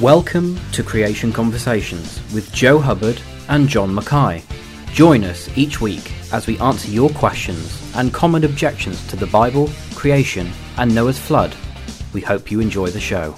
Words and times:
Welcome 0.00 0.58
to 0.72 0.82
Creation 0.82 1.32
Conversations 1.32 2.20
with 2.34 2.52
Joe 2.52 2.80
Hubbard 2.80 3.22
and 3.48 3.68
John 3.68 3.94
Mackay. 3.94 4.42
Join 4.92 5.22
us 5.22 5.48
each 5.56 5.80
week 5.80 6.12
as 6.32 6.48
we 6.48 6.58
answer 6.58 6.90
your 6.90 7.10
questions 7.10 7.92
and 7.94 8.12
common 8.12 8.42
objections 8.42 9.06
to 9.06 9.14
the 9.14 9.28
Bible, 9.28 9.70
creation, 9.94 10.50
and 10.78 10.92
Noah's 10.92 11.20
flood. 11.20 11.54
We 12.12 12.20
hope 12.20 12.50
you 12.50 12.58
enjoy 12.58 12.88
the 12.88 12.98
show. 12.98 13.36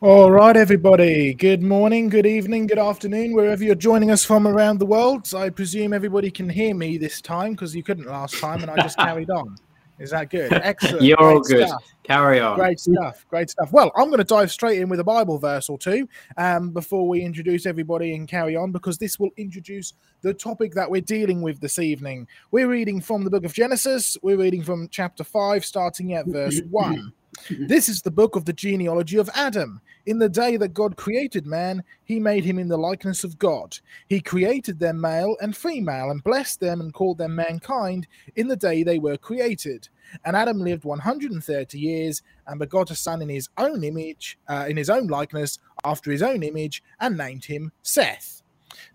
All 0.00 0.32
right, 0.32 0.56
everybody. 0.56 1.32
Good 1.32 1.62
morning, 1.62 2.08
good 2.08 2.26
evening, 2.26 2.66
good 2.66 2.80
afternoon, 2.80 3.34
wherever 3.34 3.62
you're 3.62 3.76
joining 3.76 4.10
us 4.10 4.24
from 4.24 4.48
around 4.48 4.80
the 4.80 4.86
world. 4.86 5.32
I 5.32 5.48
presume 5.50 5.92
everybody 5.92 6.32
can 6.32 6.48
hear 6.48 6.74
me 6.74 6.98
this 6.98 7.20
time 7.20 7.52
because 7.52 7.76
you 7.76 7.84
couldn't 7.84 8.06
last 8.06 8.40
time 8.40 8.62
and 8.62 8.70
I 8.70 8.82
just 8.82 8.98
carried 8.98 9.30
on. 9.30 9.56
Is 9.98 10.10
that 10.10 10.30
good? 10.30 10.52
Excellent. 10.52 11.02
You're 11.02 11.20
all 11.20 11.40
good. 11.40 11.68
Stuff. 11.68 11.84
Carry 12.02 12.40
on. 12.40 12.56
Great 12.56 12.78
stuff. 12.78 13.26
Great 13.28 13.50
stuff. 13.50 13.72
Well, 13.72 13.90
I'm 13.96 14.06
going 14.06 14.18
to 14.18 14.24
dive 14.24 14.52
straight 14.52 14.80
in 14.80 14.88
with 14.88 15.00
a 15.00 15.04
Bible 15.04 15.38
verse 15.38 15.68
or 15.68 15.78
two 15.78 16.08
um, 16.36 16.70
before 16.70 17.08
we 17.08 17.22
introduce 17.22 17.66
everybody 17.66 18.14
and 18.14 18.28
carry 18.28 18.56
on 18.56 18.72
because 18.72 18.98
this 18.98 19.18
will 19.18 19.30
introduce 19.36 19.94
the 20.22 20.34
topic 20.34 20.74
that 20.74 20.90
we're 20.90 21.00
dealing 21.00 21.42
with 21.42 21.60
this 21.60 21.78
evening. 21.78 22.28
We're 22.50 22.68
reading 22.68 23.00
from 23.00 23.24
the 23.24 23.30
book 23.30 23.44
of 23.44 23.54
Genesis. 23.54 24.16
We're 24.22 24.38
reading 24.38 24.62
from 24.62 24.88
chapter 24.90 25.24
5, 25.24 25.64
starting 25.64 26.14
at 26.14 26.26
verse 26.26 26.60
1. 26.70 27.12
This 27.50 27.88
is 27.88 28.02
the 28.02 28.10
book 28.10 28.36
of 28.36 28.44
the 28.44 28.52
genealogy 28.52 29.18
of 29.18 29.30
Adam. 29.34 29.80
In 30.06 30.18
the 30.18 30.28
day 30.28 30.56
that 30.56 30.74
God 30.74 30.96
created 30.96 31.46
man, 31.46 31.82
he 32.04 32.20
made 32.20 32.44
him 32.44 32.58
in 32.58 32.68
the 32.68 32.76
likeness 32.76 33.24
of 33.24 33.38
God. 33.38 33.78
He 34.08 34.20
created 34.20 34.78
them 34.78 35.00
male 35.00 35.36
and 35.40 35.56
female, 35.56 36.10
and 36.10 36.22
blessed 36.22 36.60
them 36.60 36.80
and 36.80 36.94
called 36.94 37.18
them 37.18 37.34
mankind 37.34 38.06
in 38.36 38.48
the 38.48 38.56
day 38.56 38.82
they 38.82 38.98
were 38.98 39.16
created. 39.16 39.88
And 40.24 40.36
Adam 40.36 40.58
lived 40.58 40.84
130 40.84 41.78
years 41.78 42.22
and 42.46 42.58
begot 42.58 42.90
a 42.90 42.94
son 42.94 43.22
in 43.22 43.28
his 43.28 43.48
own 43.58 43.84
image, 43.84 44.38
uh, 44.48 44.66
in 44.68 44.76
his 44.76 44.90
own 44.90 45.06
likeness, 45.06 45.58
after 45.84 46.10
his 46.10 46.22
own 46.22 46.42
image, 46.42 46.82
and 47.00 47.16
named 47.16 47.44
him 47.44 47.72
Seth. 47.82 48.42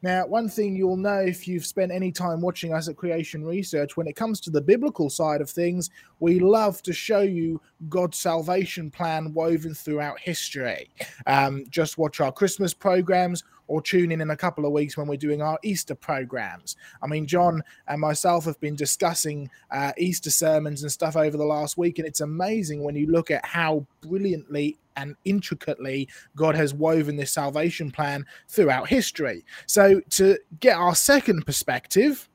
Now, 0.02 0.26
one 0.26 0.50
thing 0.50 0.76
you'll 0.76 0.98
know 0.98 1.20
if 1.20 1.48
you've 1.48 1.66
spent 1.66 1.92
any 1.92 2.12
time 2.12 2.42
watching 2.42 2.74
us 2.74 2.88
at 2.88 2.98
Creation 2.98 3.44
Research, 3.44 3.98
when 3.98 4.08
it 4.08 4.16
comes 4.16 4.40
to 4.42 4.50
the 4.50 4.62
biblical 4.62 5.10
side 5.10 5.42
of 5.42 5.50
things, 5.50 5.90
we 6.20 6.40
love 6.40 6.82
to 6.84 6.94
show 6.94 7.22
you 7.22 7.62
God's 7.90 8.18
salvation 8.18 8.90
plan 8.90 9.34
woven 9.34 9.74
throughout 9.74 10.20
history. 10.20 10.90
Um, 11.28 11.66
just 11.70 11.98
watch 11.98 12.20
our 12.20 12.32
Christmas 12.32 12.74
programs 12.74 13.44
or 13.72 13.82
tune 13.82 14.12
in 14.12 14.20
in 14.20 14.32
a 14.32 14.36
couple 14.36 14.66
of 14.66 14.74
weeks 14.74 14.98
when 14.98 15.08
we're 15.08 15.16
doing 15.16 15.42
our 15.42 15.58
Easter 15.64 15.96
programs. 15.96 16.76
I 17.02 17.08
mean, 17.08 17.26
John 17.26 17.64
and 17.88 18.02
myself 18.02 18.44
have 18.44 18.60
been 18.60 18.76
discussing 18.76 19.50
uh, 19.72 19.94
Easter 19.98 20.30
sermons 20.30 20.84
and 20.84 20.92
stuff 20.92 21.16
over 21.16 21.38
the 21.38 21.46
last 21.46 21.78
week, 21.78 21.98
and 21.98 22.06
it's 22.06 22.20
amazing 22.20 22.84
when 22.84 22.98
you 22.98 23.08
look 23.08 23.32
at 23.32 23.46
how 23.46 23.88
brilliantly 24.02 24.78
and 24.98 25.16
intricately 25.24 26.10
God 26.36 26.54
has 26.54 26.74
woven 26.74 27.16
this 27.16 27.32
salvation 27.32 27.92
plan 27.92 28.26
throughout 28.50 28.90
history. 28.90 29.46
So, 29.68 30.02
to 30.12 30.38
get 30.60 30.76
our 30.76 30.94
second 30.94 31.46
perspective, 31.46 32.28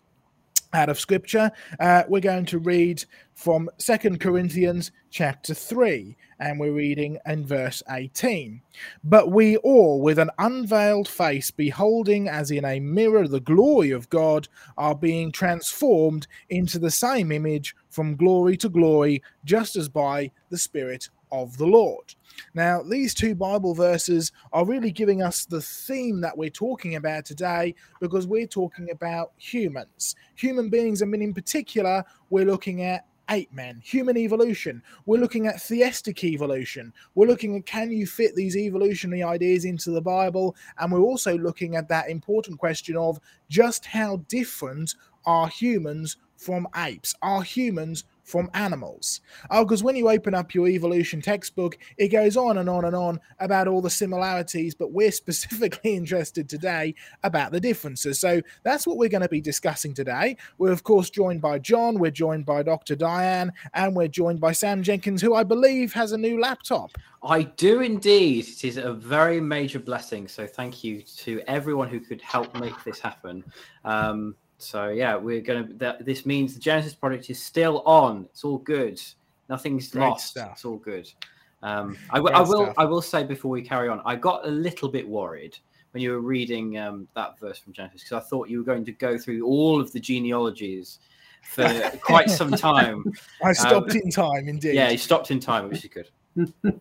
out 0.73 0.89
of 0.89 0.99
scripture 0.99 1.51
uh, 1.79 2.03
we're 2.09 2.21
going 2.21 2.45
to 2.45 2.59
read 2.59 3.03
from 3.35 3.71
second 3.79 4.19
corinthians 4.19 4.91
chapter 5.11 5.55
3 5.55 6.17
and 6.39 6.59
we're 6.61 6.73
reading 6.73 7.19
in 7.27 7.47
verse 7.47 7.83
18 7.91 8.61
but 9.05 9.31
we 9.31 9.57
all 9.59 10.01
with 10.01 10.19
an 10.19 10.31
unveiled 10.39 11.09
face 11.09 11.51
beholding 11.51 12.29
as 12.29 12.51
in 12.51 12.65
a 12.65 12.81
mirror 12.81 13.27
the 13.27 13.41
glory 13.41 13.91
of 13.91 14.09
god 14.11 14.49
are 14.77 14.95
being 14.95 15.33
transformed 15.33 16.27
into 16.51 16.79
the 16.79 16.91
same 16.91 17.33
image 17.33 17.75
from 17.89 18.17
glory 18.17 18.57
to 18.57 18.69
glory 18.69 19.23
just 19.45 19.77
as 19.77 19.89
by 19.89 20.31
the 20.51 20.59
spirit 20.59 21.09
of 21.33 21.57
the 21.57 21.67
lord 21.67 22.15
now, 22.55 22.83
these 22.83 23.15
two 23.15 23.35
Bible 23.35 23.75
verses 23.75 24.33
are 24.53 24.65
really 24.65 24.91
giving 24.91 25.23
us 25.23 25.45
the 25.45 25.61
theme 25.61 26.21
that 26.21 26.37
we're 26.37 26.51
talking 26.51 26.97
about 26.97 27.25
today 27.25 27.75
because 28.01 28.27
we're 28.27 28.47
talking 28.47 28.91
about 28.91 29.33
humans, 29.37 30.17
human 30.35 30.69
beings. 30.69 31.03
I 31.03 31.07
mean, 31.07 31.23
in 31.23 31.35
particular, 31.35 32.05
we're 32.31 32.47
looking 32.47 32.83
at 32.83 33.07
ape 33.31 33.53
men, 33.53 33.81
human 33.85 34.17
evolution. 34.17 34.83
We're 35.05 35.21
looking 35.21 35.47
at 35.47 35.61
theistic 35.61 36.23
evolution. 36.25 36.93
We're 37.15 37.27
looking 37.27 37.57
at 37.57 37.67
can 37.67 37.91
you 37.91 38.07
fit 38.07 38.35
these 38.35 38.57
evolutionary 38.57 39.23
ideas 39.23 39.65
into 39.65 39.91
the 39.91 40.01
Bible? 40.01 40.57
And 40.79 40.93
we're 40.93 41.01
also 41.01 41.37
looking 41.39 41.77
at 41.77 41.89
that 41.89 42.09
important 42.09 42.59
question 42.59 42.97
of 42.97 43.19
just 43.49 43.87
how 43.87 44.19
different 44.29 44.95
are 45.25 45.49
humans 45.49 46.17
from 46.37 46.69
apes? 46.77 47.15
Are 47.23 47.43
humans 47.43 48.05
from 48.27 48.51
animals. 48.55 49.21
Oh, 49.51 49.65
because 49.65 49.83
when 49.83 49.97
you 49.97 50.11
open 50.11 50.35
up 50.35 50.53
your 50.53 50.67
evolution 50.67 51.23
textbook, 51.23 51.79
it 51.97 52.09
goes 52.09 52.37
on 52.37 52.59
and 52.59 52.69
on 52.69 52.85
and 52.85 52.95
on 52.95 53.21
about 53.39 53.69
all 53.69 53.81
the 53.81 53.89
similarities, 53.89 54.75
but 54.75 54.93
we're 54.93 55.13
specifically 55.13 55.95
interested 55.95 56.49
today 56.49 56.95
about 57.23 57.53
the 57.53 57.61
differences. 57.61 58.19
So 58.19 58.43
that's 58.65 58.87
what 58.87 58.97
we're 58.97 59.09
going 59.09 59.23
to 59.23 59.29
be 59.29 59.41
discussing 59.41 59.95
today. 59.95 60.37
We're, 60.59 60.73
of 60.73 60.83
course, 60.83 61.09
joined 61.09 61.41
by 61.41 61.61
John, 61.61 61.99
we're 61.99 62.11
joined 62.11 62.45
by 62.45 62.65
Dr. 62.65 62.97
Diane, 62.97 63.53
and 63.75 63.95
we're 63.95 64.09
joined 64.09 64.41
by 64.41 64.53
Sam 64.53 64.83
Jenkins, 64.83 65.23
who 65.23 65.35
I 65.35 65.45
believe 65.45 65.93
has 65.93 66.13
a 66.13 66.19
new 66.19 66.41
laptop. 66.41 66.91
I 67.23 67.43
do 67.43 67.81
indeed. 67.81 68.47
It 68.49 68.65
is 68.65 68.77
a 68.77 68.93
very 68.93 69.41
major 69.41 69.79
blessing. 69.79 70.27
So 70.29 70.47
thank 70.47 70.83
you 70.83 71.03
to 71.03 71.41
everyone 71.47 71.89
who 71.89 72.01
could 72.01 72.21
help 72.23 72.55
make 72.59 72.83
this 72.85 72.99
happen. 72.99 73.45
Um, 73.85 74.35
so 74.59 74.89
yeah, 74.89 75.17
we're 75.17 75.41
gonna. 75.41 75.69
That, 75.75 76.05
this 76.05 76.27
means 76.27 76.55
the 76.55 76.61
Genesis 76.61 76.95
project 76.95 77.31
is 77.31 77.43
still 77.43 77.83
on. 77.83 78.27
It's 78.31 78.45
all 78.45 78.59
good. 78.59 79.01
Nothing's 79.49 79.89
Great 79.91 80.03
lost. 80.03 80.29
Stuff. 80.29 80.53
It's 80.53 80.65
all 80.65 80.77
good. 80.77 81.11
Um, 81.63 81.97
I, 82.11 82.19
I 82.19 82.41
will. 82.41 82.65
Stuff. 82.65 82.75
I 82.79 82.85
will 82.85 83.03
say 83.03 83.25
before 83.25 83.51
we 83.51 83.63
carry 83.63 83.89
on, 83.89 84.01
I 84.05 84.17
got 84.17 84.47
a 84.47 84.51
little 84.51 84.89
bit 84.89 85.07
worried 85.07 85.59
when 85.93 86.03
you 86.03 86.11
were 86.11 86.21
reading 86.21 86.79
um, 86.79 87.09
that 87.15 87.39
verse 87.41 87.59
from 87.59 87.73
Genesis 87.73 88.03
because 88.03 88.23
I 88.23 88.29
thought 88.29 88.49
you 88.49 88.59
were 88.59 88.65
going 88.65 88.85
to 88.85 88.93
go 88.93 89.19
through 89.19 89.45
all 89.47 89.81
of 89.81 89.93
the 89.93 90.01
genealogies 90.01 90.99
for 91.43 91.69
quite 92.03 92.31
some 92.31 92.51
time. 92.51 93.05
I 93.43 93.53
stopped 93.53 93.93
um, 93.93 93.97
in 94.05 94.11
time, 94.11 94.49
indeed. 94.49 94.75
Yeah, 94.75 94.91
you 94.91 94.99
stopped 94.99 95.31
in 95.31 95.41
time, 95.41 95.69
which 95.69 95.85
is 95.85 95.91
good. 95.91 96.81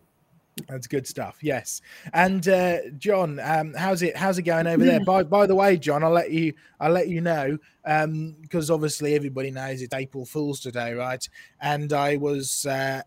That's 0.68 0.86
good 0.86 1.06
stuff. 1.06 1.36
Yes, 1.42 1.82
and 2.14 2.48
uh, 2.48 2.78
John, 2.98 3.38
um, 3.40 3.74
how's 3.74 4.02
it? 4.02 4.16
How's 4.16 4.38
it 4.38 4.42
going 4.42 4.66
over 4.66 4.84
there? 4.84 5.00
by 5.04 5.22
by 5.22 5.46
the 5.46 5.54
way, 5.54 5.76
John, 5.76 6.02
I'll 6.02 6.10
let 6.10 6.30
you. 6.30 6.54
I'll 6.80 6.92
let 6.92 7.08
you 7.08 7.20
know 7.20 7.58
because 7.84 8.70
um, 8.70 8.74
obviously 8.74 9.14
everybody 9.14 9.50
knows 9.50 9.82
it's 9.82 9.94
April 9.94 10.24
Fools 10.24 10.60
today, 10.60 10.94
right? 10.94 11.28
And 11.60 11.92
I 11.92 12.16
was. 12.16 12.64
Uh, 12.64 13.02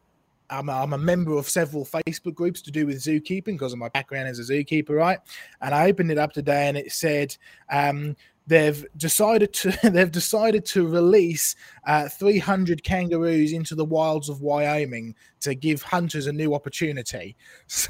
I'm 0.52 0.68
a, 0.68 0.74
I'm 0.74 0.94
a 0.94 0.98
member 0.98 1.34
of 1.34 1.48
several 1.48 1.86
Facebook 1.86 2.34
groups 2.34 2.62
to 2.64 2.72
do 2.72 2.88
with 2.88 2.98
zookeeping 2.98 3.46
because 3.46 3.72
of 3.72 3.78
my 3.78 3.90
background 3.90 4.28
as 4.28 4.40
a 4.40 4.52
zookeeper, 4.52 4.98
right? 4.98 5.20
And 5.62 5.76
I 5.76 5.88
opened 5.88 6.12
it 6.12 6.18
up 6.18 6.34
today, 6.34 6.68
and 6.68 6.78
it 6.78 6.92
said 6.92 7.36
um, 7.72 8.16
they've 8.50 8.86
decided 8.98 9.54
to 9.54 9.72
they've 9.90 10.12
decided 10.12 10.66
to 10.66 10.86
release 10.86 11.56
uh, 11.86 12.10
300 12.10 12.84
kangaroos 12.84 13.54
into 13.54 13.76
the 13.76 13.86
wilds 13.86 14.28
of 14.28 14.42
Wyoming 14.42 15.16
to 15.42 15.56
give 15.56 15.82
hunters 15.84 16.28
a 16.28 16.34
new 16.34 16.54
opportunity. 16.54 17.38
So 17.68 17.90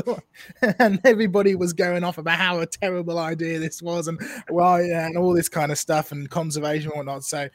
thought, 0.00 0.24
and 0.78 0.98
everybody 1.04 1.54
was 1.54 1.72
going 1.72 2.02
off 2.02 2.18
about 2.18 2.38
how 2.38 2.60
a 2.60 2.66
terrible 2.66 3.18
idea 3.18 3.58
this 3.58 3.82
was, 3.82 4.08
and 4.08 4.18
yeah, 4.50 5.06
and 5.06 5.18
all 5.18 5.34
this 5.34 5.50
kind 5.50 5.70
of 5.70 5.78
stuff, 5.78 6.12
and 6.12 6.28
conservation 6.30 6.90
and 6.90 6.96
whatnot. 6.98 7.24
So. 7.24 7.48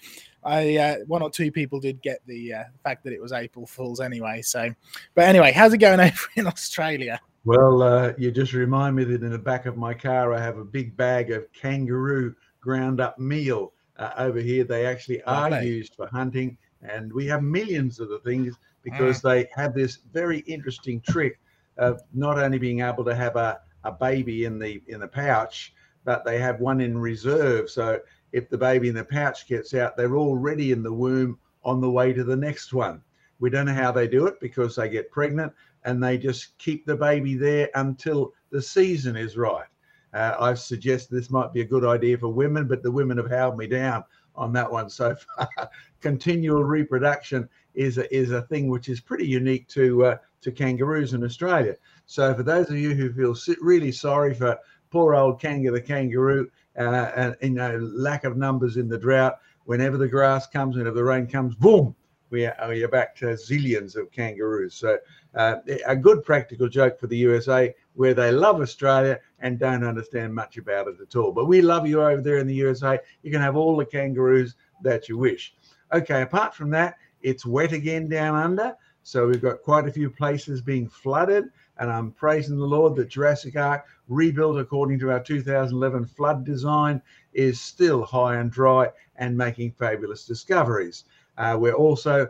I 0.47 0.78
uh, 0.78 0.96
one 1.08 1.22
or 1.22 1.30
two 1.30 1.52
people 1.52 1.80
did 1.80 2.02
get 2.02 2.19
the 2.25 2.53
uh, 2.53 2.63
fact 2.84 3.03
that 3.03 3.12
it 3.12 3.22
was 3.22 3.34
April 3.34 3.68
Fools 3.68 4.00
anyway. 4.00 4.41
So, 4.41 4.74
but 5.13 5.25
anyway, 5.25 5.52
how's 5.52 5.74
it 5.74 5.80
going 5.80 6.00
over 6.00 6.28
in 6.35 6.47
Australia? 6.47 7.19
Well, 7.44 7.84
uh, 7.84 8.13
you 8.18 8.31
just 8.31 8.53
remind 8.53 8.96
me 8.96 9.03
that 9.06 9.24
in 9.24 9.31
the 9.31 9.38
back 9.38 9.66
of 9.66 9.78
my 9.78 9.94
car, 9.94 10.34
I 10.34 10.40
have 10.40 10.57
a 10.57 10.66
big 10.66 10.96
bag 10.96 11.31
of 11.31 11.52
kangaroo 11.53 12.34
ground 12.62 13.02
up 13.02 13.19
meal. 13.19 13.74
Uh, 13.97 14.12
over 14.18 14.39
here, 14.39 14.63
they 14.63 14.86
actually 14.86 15.21
are 15.24 15.48
okay. 15.48 15.66
used 15.66 15.95
for 15.95 16.07
hunting, 16.07 16.57
and 16.81 17.12
we 17.12 17.25
have 17.27 17.44
millions 17.44 18.00
of 18.00 18.10
the 18.10 18.19
things 18.19 18.56
because 18.83 19.19
mm. 19.19 19.24
they 19.24 19.50
have 19.54 19.74
this 19.74 20.00
very 20.13 20.39
interesting 20.39 21.01
trick 21.01 21.39
of 21.77 22.01
not 22.13 22.39
only 22.39 22.57
being 22.57 22.81
able 22.81 23.04
to 23.04 23.16
have 23.16 23.36
a, 23.36 23.60
a 23.83 23.92
baby 23.92 24.45
in 24.45 24.60
the 24.60 24.81
in 24.88 25.01
the 25.01 25.07
pouch, 25.07 25.74
but 26.06 26.24
they 26.24 26.39
have 26.39 26.62
one 26.62 26.80
in 26.80 26.98
reserve. 26.98 27.69
So 27.69 28.00
if 28.31 28.50
the 28.50 28.57
baby 28.57 28.89
in 28.89 28.95
the 28.95 29.03
pouch 29.03 29.47
gets 29.47 29.74
out, 29.74 29.97
they're 29.97 30.18
already 30.18 30.71
in 30.71 30.83
the 30.83 30.94
womb 30.94 31.38
on 31.63 31.81
the 31.81 31.89
way 31.89 32.13
to 32.13 32.24
the 32.24 32.35
next 32.35 32.74
one. 32.74 33.01
We 33.39 33.50
don't 33.50 33.65
know 33.65 33.74
how 33.74 33.91
they 33.91 34.07
do 34.07 34.25
it 34.27 34.39
because 34.39 34.75
they 34.75 34.89
get 34.89 35.12
pregnant 35.12 35.53
and 35.83 36.03
they 36.03 36.18
just 36.18 36.57
keep 36.57 36.85
the 36.85 36.95
baby 36.95 37.35
there 37.35 37.69
until 37.75 38.33
the 38.50 38.62
season 38.62 39.15
is 39.15 39.38
right. 39.38 39.68
Uh, 40.13 40.35
I've 40.39 40.59
suggested 40.59 41.13
this 41.13 41.29
might 41.29 41.53
be 41.53 41.62
a 41.62 41.65
good 41.65 41.85
idea 41.85 42.18
for 42.18 42.29
women, 42.29 42.68
but 42.68 42.81
the 42.81 42.91
women 42.91 43.18
have 43.18 43.29
held 43.29 43.57
me 43.57 43.68
down 43.68 44.03
on 44.35 44.53
that 44.53 44.71
one 44.71 44.89
so 44.89 45.15
far. 45.38 45.69
Continual 46.01 46.63
reproduction 46.63 47.47
is 47.73 47.97
a, 47.97 48.15
is 48.15 48.31
a 48.31 48.44
thing 48.44 48.69
which 48.69 48.89
is 48.89 49.01
pretty 49.01 49.27
unique 49.27 49.68
to 49.69 50.06
uh, 50.06 50.18
to 50.41 50.51
kangaroos 50.51 51.13
in 51.13 51.23
Australia. 51.23 51.75
So 52.06 52.33
for 52.33 52.44
those 52.44 52.69
of 52.69 52.77
you 52.77 52.94
who 52.94 53.13
feel 53.13 53.35
really 53.62 53.91
sorry 53.91 54.33
for 54.33 54.57
poor 54.89 55.15
old 55.15 55.41
Kanga 55.41 55.71
the 55.71 55.81
kangaroo 55.81 56.50
uh, 56.77 57.12
and 57.15 57.35
you 57.41 57.50
know 57.50 57.77
lack 57.94 58.24
of 58.24 58.38
numbers 58.38 58.77
in 58.77 58.88
the 58.88 58.97
drought, 58.97 59.39
whenever 59.65 59.97
the 59.97 60.07
grass 60.07 60.47
comes, 60.47 60.77
whenever 60.77 60.95
the 60.95 61.03
rain 61.03 61.27
comes, 61.27 61.56
boom, 61.56 61.95
we 62.29 62.45
are, 62.45 62.56
are 62.59 62.88
back 62.88 63.15
to 63.15 63.25
zillions 63.25 63.95
of 63.95 64.12
kangaroos. 64.12 64.74
So 64.74 64.97
uh, 65.35 65.57
a 65.85 65.95
good 65.95 66.24
practical 66.24 66.68
joke 66.68 67.00
for 67.00 67.07
the 67.07 67.18
USA 67.18 67.74
where 67.94 68.13
they 68.13 68.31
love 68.31 68.62
Australia 68.62 69.19
and 69.39 69.59
don't 69.59 69.83
understand 69.83 70.33
much 70.33 70.57
about 70.57 70.88
it 70.88 70.97
at 71.01 71.15
all. 71.15 71.31
But 71.31 71.45
we 71.45 71.62
love 71.62 71.88
you 71.88 72.01
over 72.01 72.21
there 72.21 72.38
in 72.38 72.47
the 72.47 72.56
USA. 72.56 73.00
You 73.23 73.31
can 73.31 73.41
have 73.41 73.56
all 73.56 73.77
the 73.77 73.85
kangaroos 73.85 74.56
that 74.83 75.09
you 75.09 75.18
wish. 75.18 75.56
Okay, 75.94 76.21
apart 76.21 76.53
from 76.53 76.69
that, 76.71 76.95
it's 77.21 77.45
wet 77.45 77.71
again 77.71 78.07
down 78.07 78.35
under. 78.35 78.75
So 79.03 79.27
we've 79.27 79.41
got 79.41 79.62
quite 79.62 79.88
a 79.88 79.91
few 79.91 80.09
places 80.09 80.62
being 80.62 80.88
flooded. 80.89 81.45
And 81.79 81.91
I'm 81.91 82.12
praising 82.12 82.57
the 82.57 82.65
Lord 82.65 82.95
that 82.95 83.09
Jurassic 83.09 83.56
Ark, 83.56 83.85
rebuilt 84.07 84.57
according 84.57 85.00
to 85.00 85.12
our 85.12 85.21
2011 85.21 86.06
flood 86.06 86.45
design, 86.45 87.01
is 87.33 87.62
still 87.62 88.03
high 88.03 88.38
and 88.38 88.51
dry 88.51 88.89
and 89.18 89.38
making 89.38 89.71
fabulous 89.71 90.25
discoveries. 90.25 91.06
Uh, 91.38 91.56
we're 91.59 91.74
also 91.74 92.27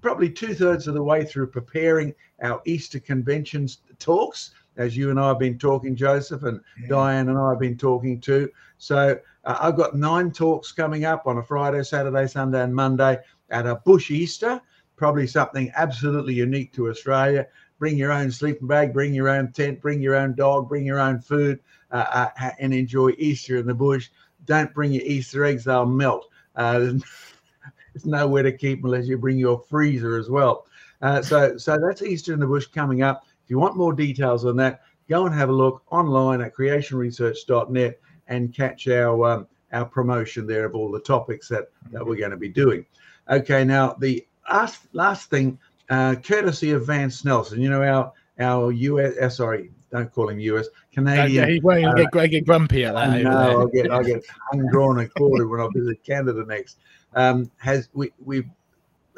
probably 0.00 0.30
two 0.30 0.54
thirds 0.54 0.86
of 0.86 0.94
the 0.94 1.02
way 1.02 1.24
through 1.24 1.48
preparing 1.48 2.14
our 2.42 2.62
Easter 2.64 3.00
conventions 3.00 3.78
talks, 3.98 4.52
as 4.76 4.96
you 4.96 5.10
and 5.10 5.18
I 5.18 5.28
have 5.28 5.38
been 5.38 5.58
talking, 5.58 5.96
Joseph, 5.96 6.42
and 6.42 6.60
yeah. 6.80 6.88
Diane 6.88 7.28
and 7.28 7.38
I 7.38 7.50
have 7.50 7.58
been 7.58 7.78
talking 7.78 8.20
too. 8.20 8.50
So 8.78 9.18
uh, 9.44 9.58
I've 9.60 9.76
got 9.76 9.94
nine 9.94 10.30
talks 10.30 10.72
coming 10.72 11.04
up 11.04 11.26
on 11.26 11.38
a 11.38 11.42
Friday, 11.42 11.82
Saturday, 11.82 12.26
Sunday, 12.26 12.62
and 12.62 12.74
Monday 12.74 13.18
at 13.50 13.66
a 13.66 13.76
Bush 13.76 14.10
Easter, 14.10 14.60
probably 14.96 15.26
something 15.26 15.72
absolutely 15.76 16.34
unique 16.34 16.72
to 16.74 16.88
Australia. 16.88 17.46
Bring 17.78 17.96
your 17.96 18.12
own 18.12 18.30
sleeping 18.30 18.66
bag, 18.66 18.92
bring 18.92 19.12
your 19.12 19.28
own 19.28 19.52
tent, 19.52 19.80
bring 19.80 20.00
your 20.00 20.14
own 20.14 20.34
dog, 20.34 20.68
bring 20.68 20.86
your 20.86 20.98
own 20.98 21.20
food, 21.20 21.60
uh, 21.90 22.28
uh, 22.40 22.50
and 22.58 22.72
enjoy 22.72 23.10
Easter 23.18 23.56
in 23.58 23.66
the 23.66 23.74
bush. 23.74 24.08
Don't 24.44 24.72
bring 24.72 24.92
your 24.92 25.02
Easter 25.04 25.44
eggs, 25.44 25.64
they'll 25.64 25.86
melt. 25.86 26.28
Uh, 26.54 26.78
there's, 26.78 27.02
nowhere 28.04 28.42
to 28.42 28.52
keep 28.52 28.82
them 28.82 28.92
unless 28.92 29.08
you 29.08 29.16
bring 29.16 29.38
your 29.38 29.58
freezer 29.58 30.18
as 30.18 30.28
well. 30.28 30.66
Uh, 31.02 31.22
so, 31.22 31.56
so 31.56 31.78
that's 31.78 32.02
Easter 32.02 32.32
in 32.32 32.40
the 32.40 32.46
bush 32.46 32.66
coming 32.66 33.02
up. 33.02 33.24
If 33.44 33.50
you 33.50 33.58
want 33.58 33.76
more 33.76 33.92
details 33.92 34.44
on 34.44 34.56
that, 34.56 34.82
go 35.08 35.26
and 35.26 35.34
have 35.34 35.48
a 35.48 35.52
look 35.52 35.82
online 35.90 36.40
at 36.40 36.54
creationresearch.net 36.54 38.00
and 38.28 38.54
catch 38.54 38.88
our 38.88 39.24
um, 39.30 39.46
our 39.72 39.84
promotion 39.84 40.46
there 40.46 40.64
of 40.64 40.74
all 40.74 40.90
the 40.90 41.00
topics 41.00 41.48
that, 41.48 41.68
that 41.90 42.04
we're 42.04 42.16
going 42.16 42.30
to 42.30 42.36
be 42.36 42.48
doing. 42.48 42.86
Okay, 43.28 43.64
now 43.64 43.94
the 43.98 44.26
last 44.50 44.82
last 44.92 45.30
thing, 45.30 45.58
uh, 45.90 46.14
courtesy 46.16 46.72
of 46.72 46.86
Vance 46.86 47.24
Nelson, 47.24 47.60
you 47.60 47.70
know 47.70 47.82
our 47.82 48.12
our 48.38 48.72
US, 48.72 49.16
uh, 49.18 49.28
sorry, 49.28 49.70
don't 49.90 50.12
call 50.12 50.28
him 50.28 50.40
US, 50.40 50.66
Canadian. 50.92 51.44
Uh, 51.44 51.46
he 51.48 51.60
won't 51.60 51.84
uh, 51.86 51.94
get, 51.94 52.30
get 52.30 52.46
grumpy 52.46 52.84
at 52.84 52.94
that. 52.94 53.22
No, 53.22 53.30
I'll 53.30 53.66
get 53.66 53.90
I'll 53.90 54.04
get 54.04 54.24
undrawn 54.52 55.00
and 55.00 55.12
quartered 55.14 55.48
when 55.48 55.60
I 55.60 55.68
visit 55.74 56.02
Canada 56.04 56.44
next. 56.46 56.78
Um, 57.14 57.50
has 57.58 57.88
we 57.94 58.12
we've 58.24 58.48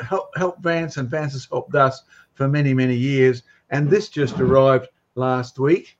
helped 0.00 0.36
helped 0.36 0.62
Vance 0.62 0.96
and 0.96 1.08
Vance 1.08 1.32
has 1.32 1.46
helped 1.46 1.74
us 1.74 2.02
for 2.34 2.48
many 2.48 2.74
many 2.74 2.96
years, 2.96 3.42
and 3.70 3.90
this 3.90 4.08
just 4.08 4.38
arrived 4.40 4.88
last 5.14 5.58
week. 5.58 5.98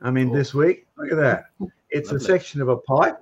I 0.00 0.10
mean, 0.10 0.32
this 0.32 0.54
week. 0.54 0.86
Look 0.96 1.12
at 1.12 1.18
that. 1.18 1.46
It's 1.90 2.12
Lovely. 2.12 2.24
a 2.24 2.26
section 2.26 2.60
of 2.60 2.68
a 2.68 2.76
pipe 2.76 3.18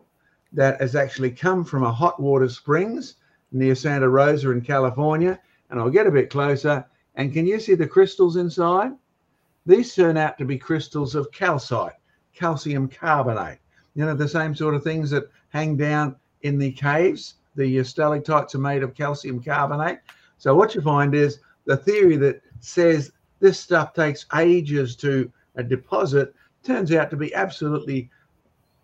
that 0.52 0.80
has 0.80 0.94
actually 0.94 1.30
come 1.30 1.64
from 1.64 1.84
a 1.84 1.92
hot 1.92 2.20
water 2.20 2.48
springs 2.48 3.14
near 3.52 3.74
Santa 3.74 4.08
Rosa 4.08 4.50
in 4.50 4.60
California. 4.60 5.38
And 5.70 5.80
I'll 5.80 5.90
get 5.90 6.06
a 6.06 6.10
bit 6.10 6.30
closer. 6.30 6.84
And 7.14 7.32
can 7.32 7.46
you 7.46 7.58
see 7.58 7.74
the 7.74 7.86
crystals 7.86 8.36
inside? 8.36 8.92
These 9.64 9.94
turn 9.94 10.16
out 10.16 10.38
to 10.38 10.44
be 10.44 10.58
crystals 10.58 11.14
of 11.14 11.32
calcite, 11.32 11.94
calcium 12.34 12.88
carbonate. 12.88 13.58
You 13.94 14.04
know, 14.04 14.14
the 14.14 14.28
same 14.28 14.54
sort 14.54 14.74
of 14.74 14.84
things 14.84 15.10
that 15.10 15.30
hang 15.48 15.76
down 15.76 16.16
in 16.42 16.58
the 16.58 16.72
caves. 16.72 17.34
The 17.56 17.82
stalactites 17.82 18.54
are 18.54 18.58
made 18.58 18.82
of 18.82 18.94
calcium 18.94 19.42
carbonate. 19.42 20.00
So 20.38 20.54
what 20.54 20.74
you 20.74 20.82
find 20.82 21.14
is 21.14 21.40
the 21.64 21.76
theory 21.76 22.16
that 22.18 22.42
says 22.60 23.12
this 23.40 23.58
stuff 23.58 23.94
takes 23.94 24.26
ages 24.34 24.94
to 24.96 25.30
a 25.56 25.62
deposit 25.62 26.34
turns 26.62 26.92
out 26.92 27.10
to 27.10 27.16
be 27.16 27.34
absolutely 27.34 28.10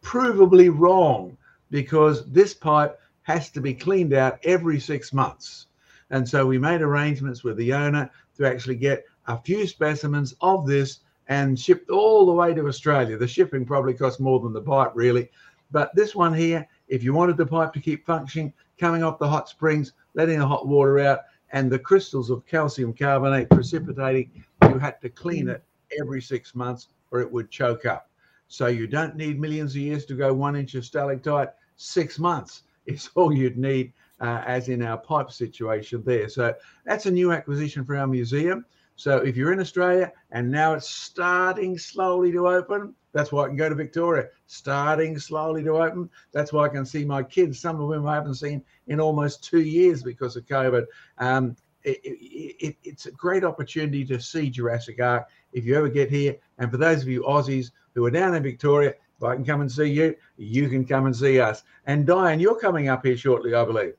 provably 0.02 0.73
wrong 0.73 1.37
because 1.70 2.25
this 2.31 2.55
pipe 2.55 2.99
has 3.23 3.50
to 3.50 3.61
be 3.61 3.75
cleaned 3.75 4.12
out 4.12 4.38
every 4.44 4.81
six 4.81 5.12
months. 5.12 5.67
And 6.12 6.29
so 6.29 6.47
we 6.47 6.59
made 6.59 6.82
arrangements 6.82 7.43
with 7.43 7.56
the 7.56 7.73
owner 7.73 8.09
to 8.37 8.47
actually 8.47 8.76
get 8.76 9.05
a 9.26 9.38
few 9.38 9.67
specimens 9.67 10.35
of 10.41 10.67
this 10.67 11.00
and 11.29 11.59
shipped 11.59 11.91
all 11.91 12.26
the 12.26 12.32
way 12.32 12.53
to 12.55 12.69
Australia. 12.69 13.17
The 13.17 13.26
shipping 13.26 13.64
probably 13.64 13.94
cost 13.94 14.20
more 14.20 14.38
than 14.38 14.53
the 14.53 14.61
pipe, 14.61 14.93
really. 14.94 15.31
But 15.70 15.91
this 15.94 16.14
one 16.14 16.35
here, 16.35 16.69
if 16.88 17.03
you 17.03 17.14
wanted 17.14 17.38
the 17.38 17.47
pipe 17.47 17.73
to 17.73 17.81
keep 17.81 18.05
functioning, 18.05 18.53
coming 18.79 19.03
off 19.03 19.19
the 19.19 19.29
hot 19.29 19.49
springs, 19.49 19.93
letting 20.14 20.38
the 20.38 20.47
hot 20.47 20.69
water 20.69 20.99
out, 20.99 21.20
and 21.53 21.70
the 21.70 21.79
crystals 21.79 22.29
of 22.29 22.47
calcium 22.47 22.93
carbonate 22.93 23.49
precipitating, 23.49 24.44
you 24.69 24.79
had 24.79 25.00
to 25.00 25.09
clean 25.09 25.49
it 25.49 25.64
every 26.00 26.20
six 26.20 26.55
months 26.55 26.88
or 27.11 27.20
it 27.20 27.31
would 27.31 27.50
choke 27.50 27.87
up. 27.87 28.11
So 28.49 28.67
you 28.67 28.87
don't 28.87 29.17
need 29.17 29.41
millions 29.41 29.73
of 29.73 29.81
years 29.81 30.05
to 30.06 30.14
go 30.14 30.35
one 30.35 30.56
inch 30.56 30.75
of 30.75 30.85
stalactite. 30.85 31.50
Six 31.76 32.19
months 32.19 32.64
is 32.87 33.09
all 33.14 33.32
you'd 33.32 33.56
need, 33.56 33.93
uh, 34.22 34.42
as 34.46 34.69
in 34.69 34.82
our 34.82 34.96
pipe 34.96 35.30
situation 35.30 36.02
there. 36.04 36.28
So 36.28 36.54
that's 36.86 37.06
a 37.06 37.10
new 37.10 37.32
acquisition 37.32 37.84
for 37.84 37.96
our 37.96 38.06
museum. 38.06 38.64
So 38.96 39.19
if 39.19 39.36
you're 39.36 39.52
in 39.52 39.60
Australia 39.60 40.12
and 40.30 40.50
now 40.50 40.74
it's 40.74 40.88
starting 40.88 41.76
slowly 41.76 42.30
to 42.32 42.46
open, 42.46 42.94
that's 43.12 43.32
why 43.32 43.44
I 43.44 43.48
can 43.48 43.56
go 43.56 43.69
to 43.69 43.74
Victoria, 43.74 44.28
starting 44.46 45.19
slowly 45.19 45.62
to 45.64 45.82
open. 45.82 46.08
That's 46.32 46.52
why 46.52 46.66
I 46.66 46.69
can 46.69 46.86
see 46.86 47.04
my 47.04 47.22
kids, 47.22 47.58
some 47.58 47.80
of 47.80 47.88
whom 47.88 48.06
I 48.06 48.14
haven't 48.14 48.36
seen 48.36 48.62
in 48.86 49.00
almost 49.00 49.42
two 49.42 49.60
years 49.60 50.02
because 50.02 50.36
of 50.36 50.46
COVID. 50.46 50.86
Um, 51.18 51.56
it, 51.84 51.98
it, 52.04 52.76
it's 52.84 53.06
a 53.06 53.10
great 53.10 53.42
opportunity 53.42 54.04
to 54.04 54.20
see 54.20 54.50
Jurassic 54.50 55.00
Ark 55.00 55.26
if 55.52 55.64
you 55.64 55.76
ever 55.76 55.88
get 55.88 56.10
here. 56.10 56.36
And 56.58 56.70
for 56.70 56.76
those 56.76 57.02
of 57.02 57.08
you 57.08 57.22
Aussies 57.22 57.72
who 57.94 58.04
are 58.06 58.10
down 58.10 58.36
in 58.36 58.42
Victoria, 58.42 58.94
if 59.16 59.25
I 59.25 59.34
can 59.34 59.44
come 59.44 59.62
and 59.62 59.70
see 59.70 59.90
you, 59.90 60.14
you 60.36 60.68
can 60.68 60.84
come 60.84 61.06
and 61.06 61.14
see 61.14 61.40
us. 61.40 61.64
And 61.86 62.06
Diane, 62.06 62.40
you're 62.40 62.58
coming 62.58 62.88
up 62.88 63.04
here 63.04 63.16
shortly, 63.16 63.52
I 63.54 63.64
believe. 63.64 63.94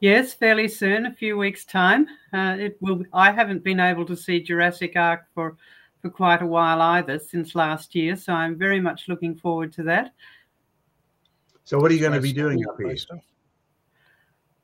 Yes, 0.00 0.32
fairly 0.32 0.66
soon, 0.66 1.06
a 1.06 1.12
few 1.12 1.36
weeks' 1.36 1.66
time. 1.66 2.06
Uh, 2.32 2.56
it 2.58 2.78
will. 2.80 3.04
I 3.12 3.30
haven't 3.32 3.62
been 3.62 3.80
able 3.80 4.06
to 4.06 4.16
see 4.16 4.40
Jurassic 4.40 4.96
Ark 4.96 5.26
for 5.34 5.56
for 6.00 6.08
quite 6.08 6.40
a 6.40 6.46
while 6.46 6.80
either 6.80 7.18
since 7.18 7.54
last 7.54 7.94
year, 7.94 8.16
so 8.16 8.32
I'm 8.32 8.56
very 8.56 8.80
much 8.80 9.08
looking 9.08 9.36
forward 9.36 9.72
to 9.74 9.82
that. 9.84 10.14
So, 11.64 11.78
what 11.78 11.90
are 11.90 11.94
you 11.94 12.00
going 12.00 12.14
to 12.14 12.20
be 12.20 12.32
doing 12.32 12.64
up 12.66 12.76
here? 12.78 12.96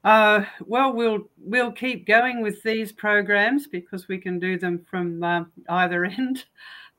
Uh, 0.03 0.45
well, 0.65 0.93
we'll 0.93 1.29
we'll 1.37 1.73
keep 1.73 2.07
going 2.07 2.41
with 2.41 2.63
these 2.63 2.93
programs 2.93 3.67
because 3.67 4.09
we 4.09 4.19
can 4.19 4.39
do 4.39 4.59
them 4.59 4.85
from 4.89 5.23
uh, 5.23 5.45
either 5.69 6.05
end. 6.19 6.45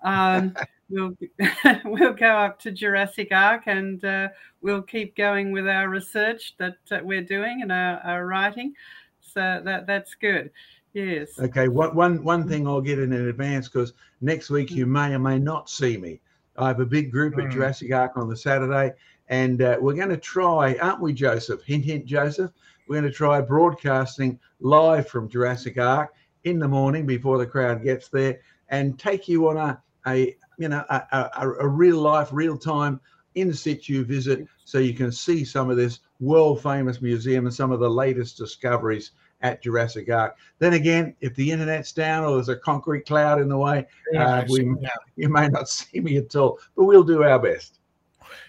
Um, 0.03 0.55
we'll 0.89 1.15
we'll 1.85 2.13
go 2.13 2.27
up 2.27 2.59
to 2.59 2.71
Jurassic 2.71 3.29
Ark 3.31 3.63
and 3.67 4.03
uh, 4.03 4.29
we'll 4.61 4.81
keep 4.81 5.15
going 5.15 5.51
with 5.51 5.67
our 5.67 5.89
research 5.89 6.55
that, 6.57 6.75
that 6.89 7.05
we're 7.05 7.23
doing 7.23 7.61
and 7.61 7.71
our, 7.71 7.99
our, 7.99 8.25
writing. 8.25 8.73
So 9.21 9.61
that 9.63 9.87
that's 9.87 10.15
good. 10.15 10.51
Yes. 10.93 11.39
Okay. 11.39 11.67
One 11.67 11.95
one 11.95 12.23
one 12.23 12.47
thing 12.47 12.67
I'll 12.67 12.81
get 12.81 12.99
in 12.99 13.13
in 13.13 13.27
advance 13.27 13.67
because 13.67 13.93
next 14.21 14.49
week 14.49 14.71
you 14.71 14.85
may 14.85 15.13
or 15.13 15.19
may 15.19 15.39
not 15.39 15.69
see 15.69 15.97
me. 15.97 16.21
I 16.57 16.69
have 16.69 16.79
a 16.79 16.85
big 16.85 17.11
group 17.11 17.37
at 17.37 17.45
mm. 17.45 17.51
Jurassic 17.51 17.93
Ark 17.93 18.13
on 18.15 18.27
the 18.29 18.37
Saturday, 18.37 18.93
and 19.29 19.61
uh, 19.61 19.77
we're 19.79 19.93
going 19.93 20.09
to 20.09 20.17
try, 20.17 20.75
aren't 20.81 21.01
we, 21.01 21.13
Joseph? 21.13 21.61
Hint, 21.63 21.85
hint, 21.85 22.07
Joseph 22.07 22.51
we're 22.87 23.01
going 23.01 23.11
to 23.11 23.15
try 23.15 23.41
broadcasting 23.41 24.39
live 24.59 25.07
from 25.07 25.29
Jurassic 25.29 25.77
Ark 25.77 26.13
in 26.45 26.59
the 26.59 26.67
morning 26.67 27.05
before 27.05 27.37
the 27.37 27.45
crowd 27.45 27.83
gets 27.83 28.07
there 28.07 28.39
and 28.69 28.97
take 28.97 29.27
you 29.27 29.49
on 29.49 29.57
a, 29.57 29.81
a 30.07 30.35
you 30.57 30.69
know 30.69 30.83
a, 30.89 31.29
a, 31.37 31.51
a 31.61 31.67
real 31.67 31.99
life, 31.99 32.29
real 32.31 32.57
time 32.57 32.99
in 33.35 33.53
situ 33.53 34.03
visit 34.03 34.47
so 34.65 34.79
you 34.79 34.93
can 34.93 35.11
see 35.11 35.45
some 35.45 35.69
of 35.69 35.77
this 35.77 35.99
world 36.19 36.61
famous 36.61 37.01
museum 37.01 37.45
and 37.45 37.53
some 37.53 37.71
of 37.71 37.79
the 37.79 37.89
latest 37.89 38.37
discoveries 38.37 39.11
at 39.41 39.61
Jurassic 39.61 40.09
Ark. 40.09 40.35
Then 40.59 40.73
again, 40.73 41.15
if 41.21 41.35
the 41.35 41.51
internet's 41.51 41.91
down 41.91 42.23
or 42.23 42.35
there's 42.35 42.49
a 42.49 42.55
concrete 42.55 43.05
cloud 43.05 43.39
in 43.39 43.47
the 43.47 43.57
way, 43.57 43.85
yeah, 44.11 44.39
uh, 44.39 44.45
we, 44.49 44.75
you 45.15 45.29
may 45.29 45.47
not 45.47 45.69
see 45.69 45.99
me 45.99 46.17
at 46.17 46.35
all, 46.35 46.59
but 46.75 46.85
we'll 46.85 47.03
do 47.03 47.23
our 47.23 47.39
best. 47.39 47.79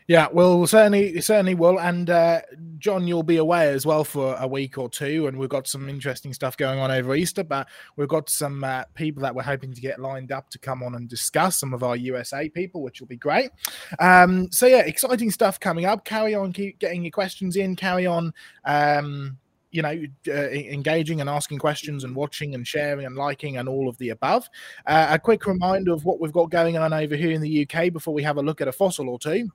Yeah, 0.06 0.28
well, 0.32 0.66
certainly, 0.66 1.20
certainly 1.20 1.54
will. 1.54 1.80
And 1.80 2.08
uh, 2.08 2.40
John, 2.78 3.06
you'll 3.06 3.22
be 3.22 3.36
away 3.36 3.68
as 3.68 3.84
well 3.84 4.04
for 4.04 4.36
a 4.38 4.46
week 4.46 4.78
or 4.78 4.88
two, 4.88 5.26
and 5.26 5.38
we've 5.38 5.48
got 5.48 5.66
some 5.66 5.88
interesting 5.88 6.32
stuff 6.32 6.56
going 6.56 6.78
on 6.78 6.90
over 6.90 7.14
Easter. 7.14 7.44
But 7.44 7.68
we've 7.96 8.08
got 8.08 8.28
some 8.28 8.64
uh, 8.64 8.84
people 8.94 9.22
that 9.22 9.34
we're 9.34 9.42
hoping 9.42 9.72
to 9.74 9.80
get 9.80 10.00
lined 10.00 10.32
up 10.32 10.50
to 10.50 10.58
come 10.58 10.82
on 10.82 10.94
and 10.94 11.08
discuss 11.08 11.58
some 11.58 11.74
of 11.74 11.82
our 11.82 11.96
USA 11.96 12.48
people, 12.48 12.82
which 12.82 13.00
will 13.00 13.08
be 13.08 13.16
great. 13.16 13.50
Um, 13.98 14.50
so 14.50 14.66
yeah, 14.66 14.80
exciting 14.80 15.30
stuff 15.30 15.60
coming 15.60 15.84
up. 15.84 16.04
Carry 16.04 16.34
on, 16.34 16.52
keep 16.52 16.78
getting 16.78 17.04
your 17.04 17.12
questions 17.12 17.56
in. 17.56 17.76
Carry 17.76 18.06
on. 18.06 18.32
Um, 18.64 19.38
you 19.70 19.82
know, 19.82 20.02
uh, 20.28 20.48
engaging 20.50 21.20
and 21.20 21.28
asking 21.28 21.58
questions 21.58 22.04
and 22.04 22.14
watching 22.14 22.54
and 22.54 22.66
sharing 22.66 23.06
and 23.06 23.16
liking 23.16 23.58
and 23.58 23.68
all 23.68 23.88
of 23.88 23.98
the 23.98 24.10
above. 24.10 24.48
Uh, 24.86 25.08
a 25.10 25.18
quick 25.18 25.46
reminder 25.46 25.92
of 25.92 26.04
what 26.04 26.20
we've 26.20 26.32
got 26.32 26.50
going 26.50 26.78
on 26.78 26.92
over 26.92 27.14
here 27.14 27.32
in 27.32 27.40
the 27.40 27.68
UK 27.68 27.92
before 27.92 28.14
we 28.14 28.22
have 28.22 28.38
a 28.38 28.42
look 28.42 28.60
at 28.60 28.68
a 28.68 28.72
fossil 28.72 29.08
or 29.08 29.18
two. 29.18 29.50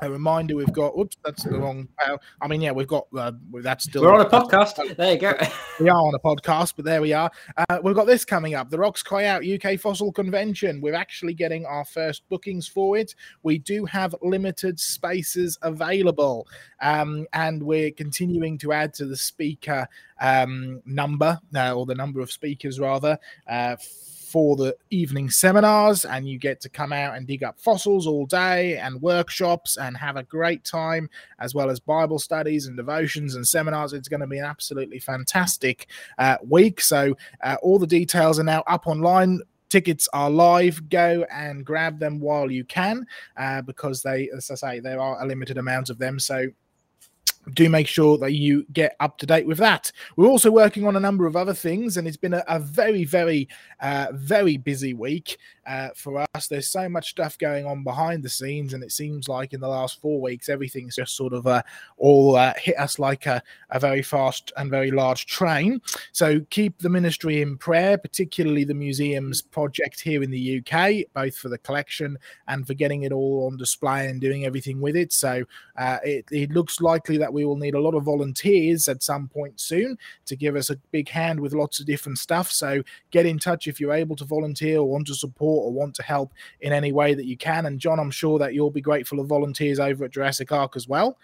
A 0.00 0.10
reminder 0.10 0.54
we've 0.54 0.72
got 0.72 0.96
oops 0.98 1.16
that's 1.24 1.44
the 1.44 1.58
wrong 1.58 1.88
i 2.40 2.48
mean 2.48 2.60
yeah 2.60 2.70
we've 2.70 2.86
got 2.86 3.06
uh, 3.16 3.32
that's 3.62 3.84
still 3.84 4.02
we're 4.02 4.14
on 4.14 4.20
a 4.20 4.28
podcast. 4.28 4.96
there 4.96 5.12
you 5.12 5.18
go. 5.18 5.34
We 5.80 5.88
are 5.88 5.96
on 5.96 6.14
a 6.14 6.18
podcast 6.18 6.74
but 6.76 6.84
there 6.84 7.00
we 7.00 7.12
are. 7.12 7.30
Uh, 7.56 7.78
we've 7.82 7.94
got 7.94 8.06
this 8.06 8.24
coming 8.24 8.54
up 8.54 8.70
the 8.70 8.78
rocks 8.78 9.02
cry 9.02 9.24
out 9.24 9.42
uk 9.46 9.78
fossil 9.80 10.12
convention. 10.12 10.80
We're 10.80 10.94
actually 10.94 11.34
getting 11.34 11.66
our 11.66 11.84
first 11.84 12.28
bookings 12.28 12.66
for 12.68 12.96
it. 12.96 13.14
We 13.42 13.58
do 13.58 13.84
have 13.86 14.14
limited 14.22 14.78
spaces 14.78 15.58
available 15.62 16.46
um, 16.80 17.26
and 17.32 17.62
we're 17.62 17.90
continuing 17.90 18.58
to 18.58 18.72
add 18.72 18.94
to 18.94 19.06
the 19.06 19.16
speaker 19.16 19.88
um, 20.20 20.82
number 20.84 21.38
uh, 21.54 21.74
or 21.74 21.86
the 21.86 21.94
number 21.94 22.20
of 22.20 22.30
speakers 22.30 22.80
rather 22.80 23.18
uh, 23.48 23.76
for 24.28 24.56
the 24.56 24.76
evening 24.90 25.30
seminars, 25.30 26.04
and 26.04 26.28
you 26.28 26.38
get 26.38 26.60
to 26.60 26.68
come 26.68 26.92
out 26.92 27.16
and 27.16 27.26
dig 27.26 27.42
up 27.42 27.58
fossils 27.58 28.06
all 28.06 28.26
day 28.26 28.76
and 28.76 29.00
workshops 29.00 29.76
and 29.76 29.96
have 29.96 30.16
a 30.16 30.22
great 30.22 30.64
time, 30.64 31.08
as 31.38 31.54
well 31.54 31.70
as 31.70 31.80
Bible 31.80 32.18
studies 32.18 32.66
and 32.66 32.76
devotions 32.76 33.34
and 33.34 33.46
seminars. 33.46 33.92
It's 33.92 34.08
going 34.08 34.20
to 34.20 34.26
be 34.26 34.38
an 34.38 34.44
absolutely 34.44 34.98
fantastic 34.98 35.88
uh, 36.18 36.36
week. 36.46 36.80
So, 36.80 37.16
uh, 37.42 37.56
all 37.62 37.78
the 37.78 37.86
details 37.86 38.38
are 38.38 38.44
now 38.44 38.62
up 38.66 38.86
online 38.86 39.40
tickets 39.68 40.08
are 40.14 40.30
live 40.30 40.88
go 40.88 41.26
and 41.30 41.64
grab 41.64 41.98
them 41.98 42.20
while 42.20 42.50
you 42.50 42.64
can 42.64 43.06
uh, 43.36 43.60
because 43.60 44.02
they 44.02 44.30
as 44.34 44.50
i 44.50 44.54
say 44.54 44.80
there 44.80 44.98
are 44.98 45.22
a 45.22 45.26
limited 45.26 45.58
amount 45.58 45.90
of 45.90 45.98
them 45.98 46.18
so 46.18 46.46
do 47.54 47.68
make 47.68 47.86
sure 47.86 48.18
that 48.18 48.32
you 48.32 48.64
get 48.72 48.96
up 49.00 49.18
to 49.18 49.26
date 49.26 49.46
with 49.46 49.58
that. 49.58 49.90
We're 50.16 50.28
also 50.28 50.50
working 50.50 50.86
on 50.86 50.96
a 50.96 51.00
number 51.00 51.26
of 51.26 51.36
other 51.36 51.54
things, 51.54 51.96
and 51.96 52.06
it's 52.06 52.16
been 52.16 52.34
a, 52.34 52.44
a 52.48 52.58
very, 52.58 53.04
very, 53.04 53.48
uh, 53.80 54.08
very 54.12 54.56
busy 54.56 54.94
week 54.94 55.38
uh, 55.66 55.90
for 55.94 56.26
us. 56.34 56.48
There's 56.48 56.68
so 56.68 56.88
much 56.88 57.10
stuff 57.10 57.38
going 57.38 57.66
on 57.66 57.84
behind 57.84 58.22
the 58.22 58.28
scenes, 58.28 58.74
and 58.74 58.82
it 58.82 58.92
seems 58.92 59.28
like 59.28 59.52
in 59.52 59.60
the 59.60 59.68
last 59.68 60.00
four 60.00 60.20
weeks, 60.20 60.48
everything's 60.48 60.96
just 60.96 61.16
sort 61.16 61.32
of 61.32 61.46
uh, 61.46 61.62
all 61.96 62.36
uh, 62.36 62.54
hit 62.56 62.78
us 62.78 62.98
like 62.98 63.26
a, 63.26 63.42
a 63.70 63.78
very 63.78 64.02
fast 64.02 64.52
and 64.56 64.70
very 64.70 64.90
large 64.90 65.26
train. 65.26 65.80
So 66.12 66.40
keep 66.50 66.78
the 66.78 66.88
ministry 66.88 67.42
in 67.42 67.58
prayer, 67.58 67.98
particularly 67.98 68.64
the 68.64 68.74
museum's 68.74 69.42
project 69.42 70.00
here 70.00 70.22
in 70.22 70.30
the 70.30 70.58
UK, 70.58 71.06
both 71.14 71.36
for 71.36 71.48
the 71.48 71.58
collection 71.58 72.18
and 72.46 72.66
for 72.66 72.74
getting 72.74 73.02
it 73.02 73.12
all 73.12 73.46
on 73.46 73.56
display 73.56 74.08
and 74.08 74.20
doing 74.20 74.44
everything 74.44 74.80
with 74.80 74.96
it. 74.96 75.12
So 75.12 75.44
uh, 75.76 75.98
it, 76.02 76.26
it 76.30 76.50
looks 76.50 76.80
likely 76.80 77.18
that 77.18 77.32
we 77.32 77.37
will 77.44 77.56
need 77.56 77.74
a 77.74 77.80
lot 77.80 77.94
of 77.94 78.04
volunteers 78.04 78.88
at 78.88 79.02
some 79.02 79.28
point 79.28 79.60
soon 79.60 79.98
to 80.26 80.36
give 80.36 80.56
us 80.56 80.70
a 80.70 80.76
big 80.90 81.08
hand 81.08 81.38
with 81.38 81.52
lots 81.52 81.80
of 81.80 81.86
different 81.86 82.18
stuff. 82.18 82.50
So 82.50 82.82
get 83.10 83.26
in 83.26 83.38
touch 83.38 83.66
if 83.66 83.80
you're 83.80 83.92
able 83.92 84.16
to 84.16 84.24
volunteer 84.24 84.78
or 84.78 84.88
want 84.88 85.06
to 85.08 85.14
support 85.14 85.66
or 85.66 85.72
want 85.72 85.94
to 85.96 86.02
help 86.02 86.32
in 86.60 86.72
any 86.72 86.92
way 86.92 87.14
that 87.14 87.26
you 87.26 87.36
can. 87.36 87.66
And 87.66 87.78
John, 87.78 88.00
I'm 88.00 88.10
sure 88.10 88.38
that 88.38 88.54
you'll 88.54 88.70
be 88.70 88.80
grateful 88.80 89.20
of 89.20 89.26
volunteers 89.26 89.78
over 89.78 90.04
at 90.04 90.12
Jurassic 90.12 90.52
Ark 90.52 90.76
as 90.76 90.88
well. 90.88 91.18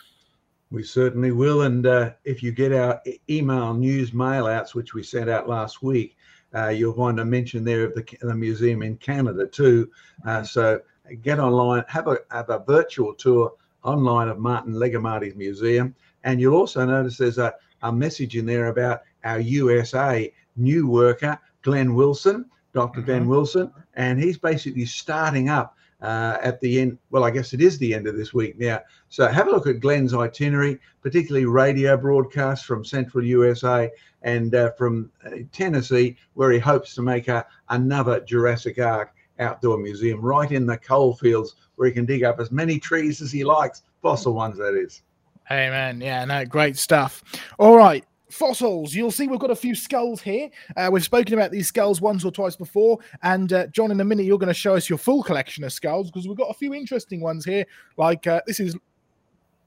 We 0.71 0.83
certainly 0.83 1.31
will. 1.31 1.63
And 1.63 1.87
uh, 1.87 2.13
if 2.25 2.43
you 2.43 2.51
get 2.51 2.73
our 2.73 3.01
email 3.31 3.75
news 3.75 4.13
mail 4.13 4.47
outs, 4.47 4.75
which 4.75 4.95
we 4.95 5.03
sent 5.03 5.31
out 5.31 5.49
last 5.49 5.83
week, 5.83 6.17
uh, 6.55 6.69
you'll 6.69 6.95
find 6.95 7.19
a 7.21 7.25
mention 7.25 7.65
there 7.65 7.85
of 7.85 7.95
the, 7.95 8.05
the 8.23 8.35
museum 8.35 8.83
in 8.83 8.97
Canada 8.97 9.47
too. 9.47 9.91
Uh, 10.27 10.43
so 10.43 10.81
get 11.23 11.39
online, 11.39 11.85
have 11.89 12.09
a 12.09 12.19
have 12.31 12.51
a 12.51 12.63
virtual 12.67 13.15
tour 13.15 13.53
online 13.85 14.29
of 14.29 14.39
Martin 14.39 14.75
Legamarty's 14.75 15.37
museum. 15.37 15.95
And 16.25 16.41
you'll 16.41 16.57
also 16.57 16.85
notice 16.85 17.17
there's 17.17 17.39
a, 17.39 17.55
a 17.83 17.93
message 17.93 18.37
in 18.37 18.47
there 18.47 18.67
about 18.67 19.03
our 19.25 19.41
USA 19.41 20.33
new 20.57 20.89
worker, 20.89 21.39
Glenn 21.63 21.95
Wilson, 21.95 22.47
doctor 22.73 23.01
mm-hmm. 23.01 23.07
Glenn 23.07 23.29
Wilson. 23.29 23.73
And 23.95 24.21
he's 24.21 24.39
basically 24.39 24.87
starting 24.87 25.49
up 25.49 25.77
uh, 26.01 26.39
at 26.43 26.61
the 26.61 26.81
end. 26.81 26.99
Well, 27.11 27.25
I 27.25 27.31
guess 27.31 27.53
it 27.53 27.61
is 27.61 27.79
the 27.79 27.95
end 27.95 28.07
of 28.07 28.17
this 28.17 28.35
week 28.35 28.59
now. 28.59 28.81
So 29.09 29.27
have 29.27 29.49
a 29.49 29.51
look 29.51 29.67
at 29.67 29.81
Glenn's 29.81 30.15
itinerary, 30.15 30.79
particularly 31.03 31.47
radio 31.47 31.97
broadcasts 31.97 32.65
from 32.65 32.85
central 32.85 33.25
USA 33.25 33.91
and 34.23 34.55
uh, 34.55 34.71
from 34.73 35.11
uh, 35.27 35.31
Tennessee, 35.53 36.17
where 36.35 36.51
he 36.51 36.59
hopes 36.59 36.95
to 36.95 37.03
make 37.03 37.29
a, 37.29 37.47
another 37.69 38.21
Jurassic 38.21 38.79
Ark 38.79 39.15
outdoor 39.39 39.79
museum 39.79 40.21
right 40.21 40.51
in 40.53 40.67
the 40.67 40.77
coal 40.79 41.15
fields 41.15 41.57
where 41.77 41.89
he 41.89 41.95
can 41.95 42.05
dig 42.05 42.23
up 42.23 42.39
as 42.41 42.51
many 42.53 42.79
trees 42.79 43.21
as 43.21 43.33
he 43.33 43.45
likes, 43.45 43.83
fossil 44.03 44.35
ones, 44.35 44.59
that 44.59 44.75
is. 44.75 45.03
Amen. 45.51 46.01
Yeah, 46.01 46.25
no, 46.25 46.45
great 46.45 46.77
stuff. 46.77 47.23
All 47.59 47.77
right. 47.77 48.05
Fossils. 48.31 48.95
You'll 48.95 49.13
see 49.13 49.29
we've 49.29 49.39
got 49.39 49.51
a 49.51 49.57
few 49.57 49.75
skulls 49.75 50.21
here. 50.21 50.51
Uh, 50.77 50.89
we've 50.91 51.05
spoken 51.05 51.35
about 51.35 51.53
these 51.53 51.69
skulls 51.69 52.01
once 52.01 52.25
or 52.25 52.33
twice 52.33 52.57
before. 52.57 52.99
And 53.23 53.53
uh, 53.53 53.67
John, 53.69 53.91
in 53.93 54.01
a 54.01 54.05
minute, 54.05 54.25
you're 54.25 54.39
going 54.39 54.49
to 54.49 54.55
show 54.55 54.75
us 54.75 54.89
your 54.89 54.99
full 54.99 55.23
collection 55.23 55.63
of 55.63 55.73
skulls 55.73 56.11
because 56.11 56.27
we've 56.27 56.37
got 56.37 56.51
a 56.51 56.55
few 56.55 56.75
interesting 56.75 57.21
ones 57.21 57.45
here. 57.45 57.65
Like 57.97 58.27
uh, 58.27 58.41
this 58.47 58.59
is, 58.59 58.77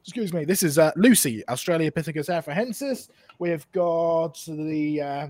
excuse 0.04 0.34
me, 0.34 0.44
this 0.44 0.64
is 0.64 0.78
uh, 0.78 0.92
Lucy, 0.98 1.44
Australopithecus 1.48 2.30
afarensis. 2.30 3.10
We've 3.40 3.66
got 3.72 4.38
the 4.48 5.02
uh, 5.02 5.28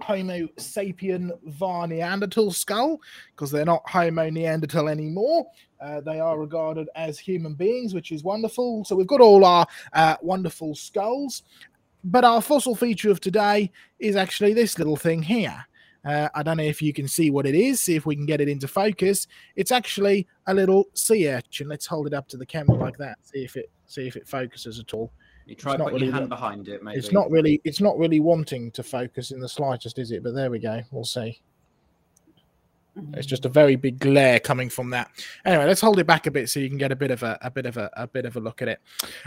Homo 0.00 0.46
sapien 0.56 1.32
var 1.44 1.86
Neanderthal 1.86 2.52
skull 2.52 3.00
because 3.30 3.50
they're 3.50 3.64
not 3.64 3.88
Homo 3.88 4.30
Neanderthal 4.30 4.88
anymore. 4.88 5.46
Uh, 5.80 6.00
they 6.00 6.20
are 6.20 6.38
regarded 6.38 6.88
as 6.94 7.18
human 7.18 7.54
beings, 7.54 7.94
which 7.94 8.12
is 8.12 8.22
wonderful. 8.22 8.84
So 8.84 8.96
we've 8.96 9.06
got 9.06 9.20
all 9.20 9.44
our 9.44 9.66
uh, 9.92 10.16
wonderful 10.22 10.74
skulls. 10.74 11.42
But 12.04 12.24
our 12.24 12.42
fossil 12.42 12.74
feature 12.74 13.10
of 13.10 13.20
today 13.20 13.72
is 13.98 14.14
actually 14.14 14.52
this 14.52 14.78
little 14.78 14.96
thing 14.96 15.22
here. 15.22 15.64
Uh, 16.04 16.28
I 16.34 16.42
don't 16.42 16.58
know 16.58 16.64
if 16.64 16.82
you 16.82 16.92
can 16.92 17.08
see 17.08 17.30
what 17.30 17.46
it 17.46 17.54
is, 17.54 17.80
see 17.80 17.96
if 17.96 18.04
we 18.04 18.14
can 18.14 18.26
get 18.26 18.42
it 18.42 18.48
into 18.48 18.68
focus. 18.68 19.26
It's 19.56 19.72
actually 19.72 20.26
a 20.46 20.52
little 20.52 20.84
sea 20.92 21.30
urchin. 21.30 21.66
Let's 21.68 21.86
hold 21.86 22.06
it 22.06 22.12
up 22.12 22.28
to 22.28 22.36
the 22.36 22.44
camera 22.44 22.76
like 22.76 22.98
that, 22.98 23.16
see 23.22 23.42
if 23.42 23.56
it 23.56 23.70
see 23.86 24.06
if 24.06 24.16
it 24.16 24.28
focuses 24.28 24.78
at 24.78 24.92
all. 24.92 25.12
You 25.46 25.54
try 25.54 25.76
put 25.76 25.92
really 25.92 26.06
your 26.06 26.14
hand 26.14 26.28
behind 26.28 26.68
it, 26.68 26.82
maybe. 26.82 26.98
It's 26.98 27.12
not 27.12 27.30
really 27.30 27.60
it's 27.64 27.80
not 27.80 27.98
really 27.98 28.20
wanting 28.20 28.70
to 28.72 28.82
focus 28.82 29.30
in 29.30 29.40
the 29.40 29.48
slightest, 29.48 29.98
is 29.98 30.10
it? 30.10 30.22
But 30.22 30.34
there 30.34 30.50
we 30.50 30.58
go. 30.58 30.80
We'll 30.90 31.04
see. 31.04 31.40
It's 33.14 33.26
just 33.26 33.44
a 33.44 33.48
very 33.48 33.76
big 33.76 33.98
glare 33.98 34.38
coming 34.38 34.70
from 34.70 34.90
that. 34.90 35.10
Anyway, 35.44 35.66
let's 35.66 35.80
hold 35.80 35.98
it 35.98 36.06
back 36.06 36.26
a 36.26 36.30
bit 36.30 36.48
so 36.48 36.60
you 36.60 36.68
can 36.68 36.78
get 36.78 36.92
a 36.92 36.96
bit 36.96 37.10
of 37.10 37.22
a, 37.24 37.38
a 37.42 37.50
bit 37.50 37.66
of 37.66 37.76
a, 37.76 37.90
a 37.96 38.06
bit 38.06 38.24
of 38.24 38.36
a 38.36 38.40
look 38.40 38.62
at 38.62 38.68
it. 38.68 38.80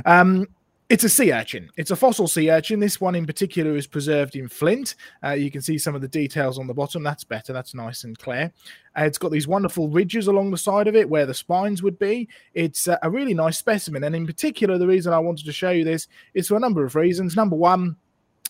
Um, 0.05 0.47
it's 0.89 1.03
a 1.03 1.09
sea 1.09 1.33
urchin. 1.33 1.69
It's 1.75 1.91
a 1.91 1.95
fossil 1.97 2.27
sea 2.27 2.49
urchin. 2.49 2.79
This 2.79 3.01
one 3.01 3.15
in 3.15 3.25
particular 3.25 3.75
is 3.75 3.87
preserved 3.87 4.37
in 4.37 4.47
flint. 4.47 4.95
Uh, 5.21 5.31
you 5.31 5.51
can 5.51 5.61
see 5.61 5.77
some 5.77 5.95
of 5.95 6.01
the 6.01 6.07
details 6.07 6.57
on 6.57 6.67
the 6.67 6.73
bottom. 6.73 7.03
That's 7.03 7.25
better. 7.25 7.51
That's 7.51 7.73
nice 7.73 8.05
and 8.05 8.17
clear. 8.17 8.53
Uh, 8.97 9.03
it's 9.03 9.17
got 9.17 9.31
these 9.31 9.47
wonderful 9.47 9.89
ridges 9.89 10.27
along 10.27 10.51
the 10.51 10.57
side 10.57 10.87
of 10.87 10.95
it 10.95 11.09
where 11.09 11.25
the 11.25 11.33
spines 11.33 11.83
would 11.83 11.99
be. 11.99 12.29
It's 12.53 12.87
uh, 12.87 12.97
a 13.03 13.09
really 13.09 13.33
nice 13.33 13.57
specimen. 13.57 14.05
And 14.05 14.15
in 14.15 14.25
particular, 14.25 14.77
the 14.77 14.87
reason 14.87 15.11
I 15.11 15.19
wanted 15.19 15.45
to 15.45 15.51
show 15.51 15.71
you 15.71 15.83
this 15.83 16.07
is 16.33 16.47
for 16.47 16.55
a 16.55 16.61
number 16.61 16.85
of 16.85 16.95
reasons. 16.95 17.35
Number 17.35 17.57
one, 17.57 17.97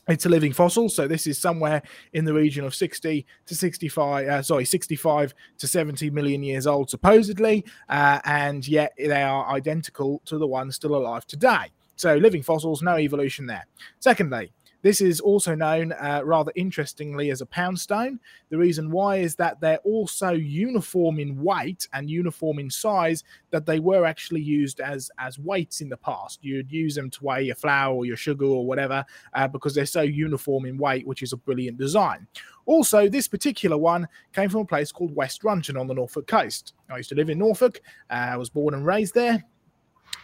it's 0.08 0.26
a 0.26 0.30
living 0.30 0.54
fossil, 0.54 0.88
so 0.88 1.06
this 1.06 1.28
is 1.28 1.38
somewhere 1.38 1.82
in 2.14 2.24
the 2.24 2.34
region 2.34 2.64
of 2.64 2.74
60 2.74 3.26
to 3.46 3.56
65, 3.56 4.28
uh, 4.28 4.42
sorry, 4.42 4.64
65 4.64 5.34
to 5.58 5.68
70 5.68 6.12
million 6.12 6.44
years 6.44 6.66
old, 6.66 6.90
supposedly, 6.90 7.66
uh, 7.90 8.22
and 8.24 8.66
yet 8.66 8.94
they 8.98 9.22
are 9.22 9.50
identical 9.50 10.22
to 10.24 10.38
the 10.38 10.48
ones 10.48 10.76
still 10.76 10.96
alive 10.96 11.28
today. 11.28 11.74
So 11.98 12.16
living 12.16 12.44
fossils, 12.44 12.82
no 12.82 12.98
evolution 12.98 13.46
there. 13.46 13.66
Secondly, 14.00 14.52
this 14.84 15.02
is 15.02 15.20
also 15.20 15.56
known 15.56 15.92
uh, 15.94 16.22
rather 16.24 16.52
interestingly 16.56 17.32
as 17.32 17.42
a 17.42 17.46
pound 17.48 17.80
stone. 17.80 18.20
The 18.50 18.58
reason 18.58 18.92
why 18.92 19.18
is 19.18 19.36
that 19.36 19.60
they're 19.60 19.80
also 19.80 20.32
uniform 20.32 21.20
in 21.20 21.42
weight 21.42 21.88
and 21.94 22.10
uniform 22.10 22.60
in 22.60 22.70
size 22.70 23.24
that 23.50 23.66
they 23.66 23.80
were 23.80 24.06
actually 24.06 24.42
used 24.42 24.80
as 24.80 25.10
as 25.18 25.40
weights 25.40 25.82
in 25.82 25.90
the 25.90 25.98
past. 25.98 26.44
You'd 26.44 26.72
use 26.72 26.94
them 26.94 27.10
to 27.10 27.24
weigh 27.24 27.44
your 27.44 27.56
flour 27.56 27.96
or 27.96 28.06
your 28.06 28.18
sugar 28.18 28.46
or 28.46 28.66
whatever 28.66 29.04
uh, 29.34 29.48
because 29.48 29.74
they're 29.74 29.86
so 29.86 30.04
uniform 30.04 30.66
in 30.66 30.78
weight, 30.78 31.08
which 31.08 31.24
is 31.24 31.34
a 31.34 31.38
brilliant 31.38 31.78
design. 31.78 32.28
Also, 32.68 33.10
this 33.10 33.28
particular 33.28 33.78
one 33.78 34.08
came 34.32 34.50
from 34.50 34.62
a 34.62 34.66
place 34.66 34.92
called 34.92 35.16
West 35.16 35.44
Runton 35.44 35.76
on 35.76 35.88
the 35.88 35.96
Norfolk 35.96 36.28
coast. 36.28 36.74
I 36.90 36.98
used 36.98 37.10
to 37.10 37.16
live 37.16 37.30
in 37.30 37.40
Norfolk. 37.40 37.82
Uh, 38.10 38.30
I 38.32 38.38
was 38.38 38.50
born 38.50 38.76
and 38.76 38.86
raised 38.86 39.16
there 39.16 39.44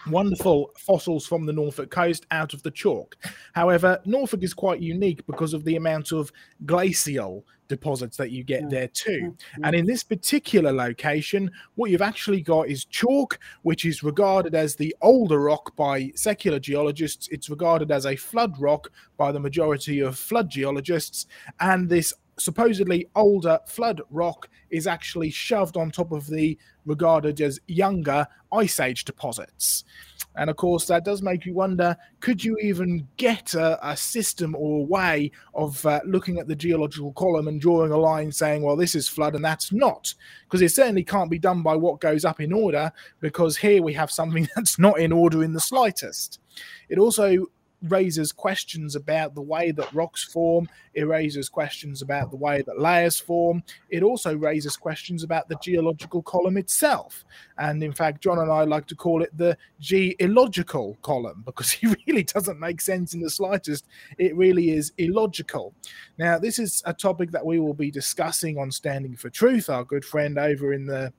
wonderful 0.07 0.71
fossils 0.77 1.25
from 1.25 1.45
the 1.45 1.53
Norfolk 1.53 1.89
coast 1.89 2.25
out 2.31 2.53
of 2.53 2.63
the 2.63 2.71
chalk. 2.71 3.17
However, 3.53 3.99
Norfolk 4.05 4.43
is 4.43 4.53
quite 4.53 4.81
unique 4.81 5.25
because 5.25 5.53
of 5.53 5.63
the 5.63 5.75
amount 5.75 6.11
of 6.11 6.31
glacial 6.65 7.45
deposits 7.67 8.17
that 8.17 8.31
you 8.31 8.43
get 8.43 8.69
there 8.69 8.87
too. 8.87 9.35
And 9.63 9.75
in 9.75 9.85
this 9.85 10.03
particular 10.03 10.71
location, 10.71 11.49
what 11.75 11.89
you've 11.89 12.01
actually 12.01 12.41
got 12.41 12.67
is 12.67 12.85
chalk, 12.85 13.39
which 13.63 13.85
is 13.85 14.03
regarded 14.03 14.53
as 14.53 14.75
the 14.75 14.95
older 15.01 15.39
rock 15.39 15.75
by 15.75 16.11
secular 16.15 16.59
geologists. 16.59 17.27
It's 17.31 17.49
regarded 17.49 17.91
as 17.91 18.05
a 18.05 18.15
flood 18.15 18.59
rock 18.59 18.91
by 19.17 19.31
the 19.31 19.39
majority 19.39 20.01
of 20.01 20.17
flood 20.17 20.49
geologists. 20.49 21.25
And 21.59 21.89
this 21.89 22.13
supposedly 22.37 23.07
older 23.15 23.59
flood 23.67 24.01
rock 24.09 24.49
is 24.69 24.87
actually 24.87 25.29
shoved 25.29 25.77
on 25.77 25.91
top 25.91 26.11
of 26.11 26.27
the 26.27 26.57
regarded 26.85 27.41
as 27.41 27.59
younger 27.67 28.27
ice 28.51 28.79
age 28.79 29.05
deposits. 29.05 29.83
And 30.35 30.49
of 30.49 30.55
course, 30.55 30.85
that 30.87 31.05
does 31.05 31.21
make 31.21 31.45
you 31.45 31.53
wonder 31.53 31.95
could 32.19 32.43
you 32.43 32.57
even 32.57 33.07
get 33.17 33.53
a, 33.53 33.87
a 33.87 33.95
system 33.95 34.55
or 34.55 34.79
a 34.79 34.83
way 34.83 35.31
of 35.53 35.85
uh, 35.85 36.01
looking 36.05 36.39
at 36.39 36.47
the 36.47 36.55
geological 36.55 37.13
column 37.13 37.47
and 37.47 37.61
drawing 37.61 37.91
a 37.91 37.97
line 37.97 38.31
saying, 38.31 38.63
well, 38.63 38.75
this 38.75 38.95
is 38.95 39.07
flood 39.07 39.35
and 39.35 39.45
that's 39.45 39.71
not? 39.71 40.13
Because 40.45 40.61
it 40.61 40.71
certainly 40.71 41.03
can't 41.03 41.29
be 41.29 41.39
done 41.39 41.61
by 41.61 41.75
what 41.75 41.99
goes 41.99 42.25
up 42.25 42.39
in 42.39 42.51
order, 42.51 42.91
because 43.19 43.57
here 43.57 43.83
we 43.83 43.93
have 43.93 44.11
something 44.11 44.47
that's 44.55 44.79
not 44.79 44.99
in 44.99 45.11
order 45.11 45.43
in 45.43 45.53
the 45.53 45.59
slightest. 45.59 46.39
It 46.89 46.97
also 46.97 47.47
raises 47.83 48.31
questions 48.31 48.95
about 48.95 49.35
the 49.35 49.41
way 49.41 49.71
that 49.71 49.93
rocks 49.93 50.23
form. 50.23 50.67
It 50.93 51.03
raises 51.03 51.49
questions 51.49 52.01
about 52.01 52.31
the 52.31 52.37
way 52.37 52.61
that 52.61 52.79
layers 52.79 53.19
form. 53.19 53.63
It 53.89 54.03
also 54.03 54.35
raises 54.35 54.77
questions 54.77 55.23
about 55.23 55.49
the 55.49 55.57
geological 55.61 56.21
column 56.23 56.57
itself. 56.57 57.25
And 57.57 57.83
in 57.83 57.93
fact, 57.93 58.21
John 58.21 58.39
and 58.39 58.51
I 58.51 58.63
like 58.63 58.87
to 58.87 58.95
call 58.95 59.21
it 59.21 59.35
the 59.37 59.57
geological 59.79 60.97
column 61.01 61.43
because 61.45 61.77
it 61.81 61.97
really 62.07 62.23
doesn't 62.23 62.59
make 62.59 62.81
sense 62.81 63.13
in 63.13 63.21
the 63.21 63.29
slightest. 63.29 63.85
It 64.17 64.35
really 64.35 64.71
is 64.71 64.93
illogical. 64.97 65.73
Now, 66.17 66.39
this 66.39 66.59
is 66.59 66.81
a 66.85 66.93
topic 66.93 67.31
that 67.31 67.45
we 67.45 67.59
will 67.59 67.73
be 67.73 67.91
discussing 67.91 68.57
on 68.57 68.71
Standing 68.71 69.15
for 69.15 69.29
Truth, 69.29 69.69
our 69.69 69.83
good 69.83 70.05
friend 70.05 70.37
over 70.37 70.73
in 70.73 70.85
the 70.85 71.13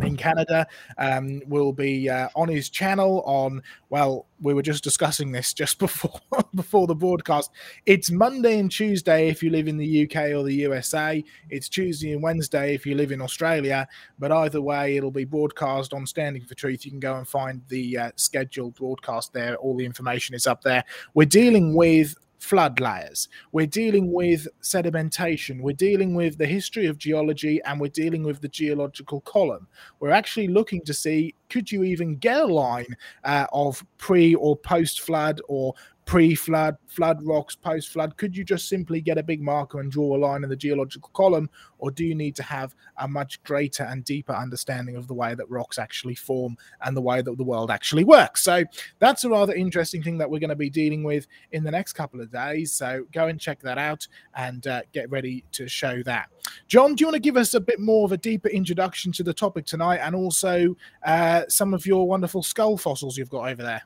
in 0.00 0.16
Canada 0.16 0.66
um, 0.98 1.42
will 1.46 1.72
be 1.72 2.08
uh, 2.08 2.28
on 2.34 2.48
his 2.48 2.70
channel 2.70 3.22
on 3.26 3.62
well 3.90 4.26
we 4.40 4.54
were 4.54 4.62
just 4.62 4.82
discussing 4.82 5.30
this 5.30 5.52
just 5.62 5.78
before 5.78 6.20
before 6.54 6.86
the 6.86 6.94
broadcast. 6.94 7.50
It's 7.86 8.10
Monday 8.10 8.58
and 8.58 8.70
Tuesday 8.70 9.28
if 9.28 9.42
you 9.42 9.50
live 9.50 9.68
in 9.68 9.76
the 9.76 10.04
UK 10.04 10.32
or 10.32 10.42
the 10.44 10.54
USA 10.54 11.22
it's 11.50 11.68
Tuesday 11.68 12.12
and 12.12 12.22
Wednesday 12.22 12.74
if 12.74 12.86
you 12.86 12.94
live 12.94 13.12
in 13.12 13.20
Australia. 13.20 13.86
But 14.18 14.32
either 14.32 14.62
way 14.62 14.96
it'll 14.96 15.10
be 15.10 15.24
broadcast 15.24 15.92
on 15.92 16.06
Standing 16.06 16.44
for 16.44 16.54
Truth. 16.54 16.84
You 16.84 16.90
can 16.90 17.00
go 17.00 17.16
and 17.16 17.28
find 17.28 17.62
the 17.68 17.98
uh, 17.98 18.10
scheduled 18.16 18.74
broadcast 18.74 19.32
there. 19.32 19.56
All 19.56 19.76
the 19.76 19.84
information 19.84 20.34
is 20.34 20.46
up 20.46 20.62
there. 20.62 20.84
We're 21.14 21.26
dealing 21.26 21.74
with 21.74 22.16
flood 22.42 22.80
layers. 22.80 23.28
We're 23.52 23.66
dealing 23.66 24.12
with 24.12 24.48
sedimentation. 24.62 25.60
We're 25.60 25.74
dealing 25.76 26.14
with 26.14 26.38
the 26.38 26.46
history 26.46 26.86
of 26.86 26.98
geology 26.98 27.60
and 27.64 27.80
we're 27.80 27.86
dealing 27.86 28.24
with 28.24 28.40
the 28.40 28.48
geological 28.48 29.20
column. 29.20 29.68
We're 30.00 30.10
actually 30.10 30.48
looking 30.48 30.82
to 30.82 30.92
see 30.92 31.34
could 31.48 31.70
you 31.70 31.84
even 31.84 32.16
get 32.16 32.40
a 32.40 32.46
line 32.46 32.96
uh, 33.24 33.46
of 33.52 33.84
pre 33.98 34.34
or 34.34 34.56
post 34.56 35.02
flood 35.02 35.40
or 35.48 35.74
pre-flood, 36.04 36.76
flood 36.86 37.22
rocks, 37.22 37.54
post-flood? 37.54 38.16
Could 38.16 38.36
you 38.36 38.44
just 38.44 38.68
simply 38.68 39.00
get 39.00 39.18
a 39.18 39.22
big 39.22 39.40
marker 39.40 39.80
and 39.80 39.90
draw 39.90 40.16
a 40.16 40.18
line 40.18 40.44
in 40.44 40.50
the 40.50 40.56
geological 40.56 41.10
column, 41.14 41.48
or 41.78 41.90
do 41.90 42.04
you 42.04 42.14
need 42.14 42.36
to 42.36 42.42
have 42.42 42.74
a 42.98 43.08
much 43.08 43.42
greater 43.44 43.84
and 43.84 44.04
deeper 44.04 44.32
understanding 44.32 44.96
of 44.96 45.06
the 45.08 45.14
way 45.14 45.34
that 45.34 45.48
rocks 45.50 45.78
actually 45.78 46.14
form 46.14 46.56
and 46.84 46.96
the 46.96 47.00
way 47.00 47.22
that 47.22 47.36
the 47.36 47.44
world 47.44 47.70
actually 47.70 48.04
works? 48.04 48.42
So 48.42 48.64
that's 48.98 49.24
a 49.24 49.28
rather 49.30 49.54
interesting 49.54 50.02
thing 50.02 50.18
that 50.18 50.30
we're 50.30 50.40
going 50.40 50.50
to 50.50 50.56
be 50.56 50.70
dealing 50.70 51.02
with 51.02 51.26
in 51.52 51.64
the 51.64 51.70
next 51.70 51.94
couple 51.94 52.20
of 52.20 52.30
days. 52.30 52.72
So 52.72 53.04
go 53.12 53.28
and 53.28 53.40
check 53.40 53.60
that 53.60 53.78
out 53.78 54.06
and 54.34 54.66
uh, 54.66 54.82
get 54.92 55.10
ready 55.10 55.44
to 55.52 55.68
show 55.68 56.02
that. 56.02 56.28
John, 56.66 56.94
do 56.94 57.02
you 57.02 57.06
want 57.06 57.14
to 57.14 57.20
give 57.20 57.36
us 57.36 57.54
a 57.54 57.60
bit 57.60 57.78
more 57.80 58.04
of 58.04 58.12
a 58.12 58.16
deeper 58.16 58.48
introduction 58.48 59.12
to 59.12 59.22
the 59.22 59.32
topic 59.32 59.64
tonight, 59.64 59.98
and 59.98 60.14
also 60.14 60.76
uh, 61.04 61.42
some 61.48 61.74
of 61.74 61.86
your 61.86 62.06
wonderful 62.06 62.42
skull 62.42 62.76
fossils 62.76 63.16
you've 63.16 63.30
got 63.30 63.48
over 63.48 63.62
there? 63.62 63.82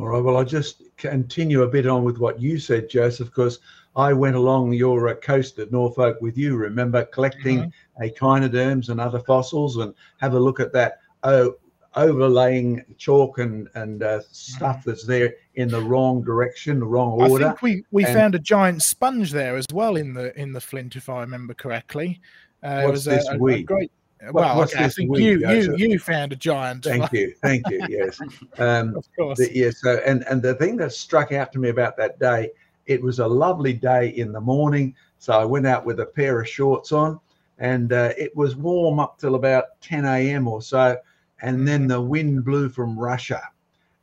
All 0.00 0.08
right. 0.08 0.22
Well, 0.22 0.38
I'll 0.38 0.44
just 0.44 0.82
continue 0.96 1.62
a 1.62 1.68
bit 1.68 1.86
on 1.86 2.04
with 2.04 2.18
what 2.18 2.40
you 2.40 2.58
said, 2.58 2.88
Joseph, 2.88 3.28
because 3.28 3.58
I 3.96 4.12
went 4.12 4.36
along 4.36 4.72
your 4.72 5.08
uh, 5.08 5.14
coast 5.14 5.58
at 5.58 5.72
Norfolk 5.72 6.20
with 6.20 6.38
you, 6.38 6.56
remember, 6.56 7.04
collecting 7.04 7.58
mm-hmm. 7.58 8.02
echinoderms 8.02 8.88
and 8.88 9.00
other 9.00 9.18
fossils 9.18 9.76
and 9.76 9.94
have 10.18 10.34
a 10.34 10.40
look 10.40 10.58
at 10.58 10.72
that 10.72 11.00
oh, 11.22 11.56
overlaying 11.96 12.84
chalk 12.96 13.38
and, 13.38 13.68
and 13.74 14.02
uh, 14.02 14.20
stuff 14.30 14.78
mm-hmm. 14.78 14.90
that's 14.90 15.04
there 15.04 15.34
in 15.56 15.68
the 15.68 15.80
wrong 15.80 16.22
direction, 16.22 16.80
the 16.80 16.86
wrong 16.86 17.20
order. 17.20 17.44
I 17.44 17.48
think 17.48 17.62
we, 17.62 17.84
we 17.90 18.04
and 18.04 18.14
found 18.14 18.34
a 18.34 18.38
giant 18.38 18.82
sponge 18.82 19.32
there 19.32 19.56
as 19.56 19.66
well 19.72 19.96
in 19.96 20.14
the 20.14 20.38
in 20.40 20.52
the 20.52 20.60
flint, 20.60 20.96
if 20.96 21.08
I 21.08 21.20
remember 21.20 21.52
correctly. 21.52 22.20
Uh, 22.62 22.82
what's 22.82 22.88
it 22.88 22.90
was 22.90 23.04
this 23.04 23.28
a, 23.28 23.32
a, 23.32 23.46
a 23.46 23.62
great 23.62 23.92
well, 24.32 24.62
okay, 24.62 24.84
I 24.84 24.88
think 24.88 25.10
week, 25.10 25.20
you 25.20 25.50
you 25.50 25.76
you 25.76 25.98
found 25.98 26.32
a 26.32 26.36
giant. 26.36 26.84
Thank 26.84 27.12
you, 27.12 27.34
thank 27.42 27.68
you. 27.70 27.80
Yes, 27.88 28.20
um, 28.58 28.96
of 28.96 29.06
course. 29.16 29.38
The, 29.38 29.54
yeah. 29.54 29.70
So, 29.70 30.00
and 30.06 30.24
and 30.28 30.42
the 30.42 30.54
thing 30.54 30.76
that 30.76 30.92
struck 30.92 31.32
out 31.32 31.52
to 31.52 31.58
me 31.58 31.70
about 31.70 31.96
that 31.96 32.18
day, 32.18 32.50
it 32.86 33.02
was 33.02 33.18
a 33.18 33.26
lovely 33.26 33.72
day 33.72 34.08
in 34.08 34.32
the 34.32 34.40
morning. 34.40 34.94
So 35.18 35.32
I 35.32 35.44
went 35.44 35.66
out 35.66 35.84
with 35.84 36.00
a 36.00 36.06
pair 36.06 36.40
of 36.40 36.48
shorts 36.48 36.92
on, 36.92 37.18
and 37.58 37.92
uh, 37.92 38.12
it 38.18 38.34
was 38.36 38.56
warm 38.56 38.98
up 38.98 39.18
till 39.18 39.34
about 39.34 39.80
10 39.80 40.04
a.m. 40.04 40.48
or 40.48 40.62
so, 40.62 40.96
and 41.42 41.66
then 41.66 41.86
the 41.86 42.00
wind 42.00 42.44
blew 42.44 42.68
from 42.68 42.98
Russia, 42.98 43.42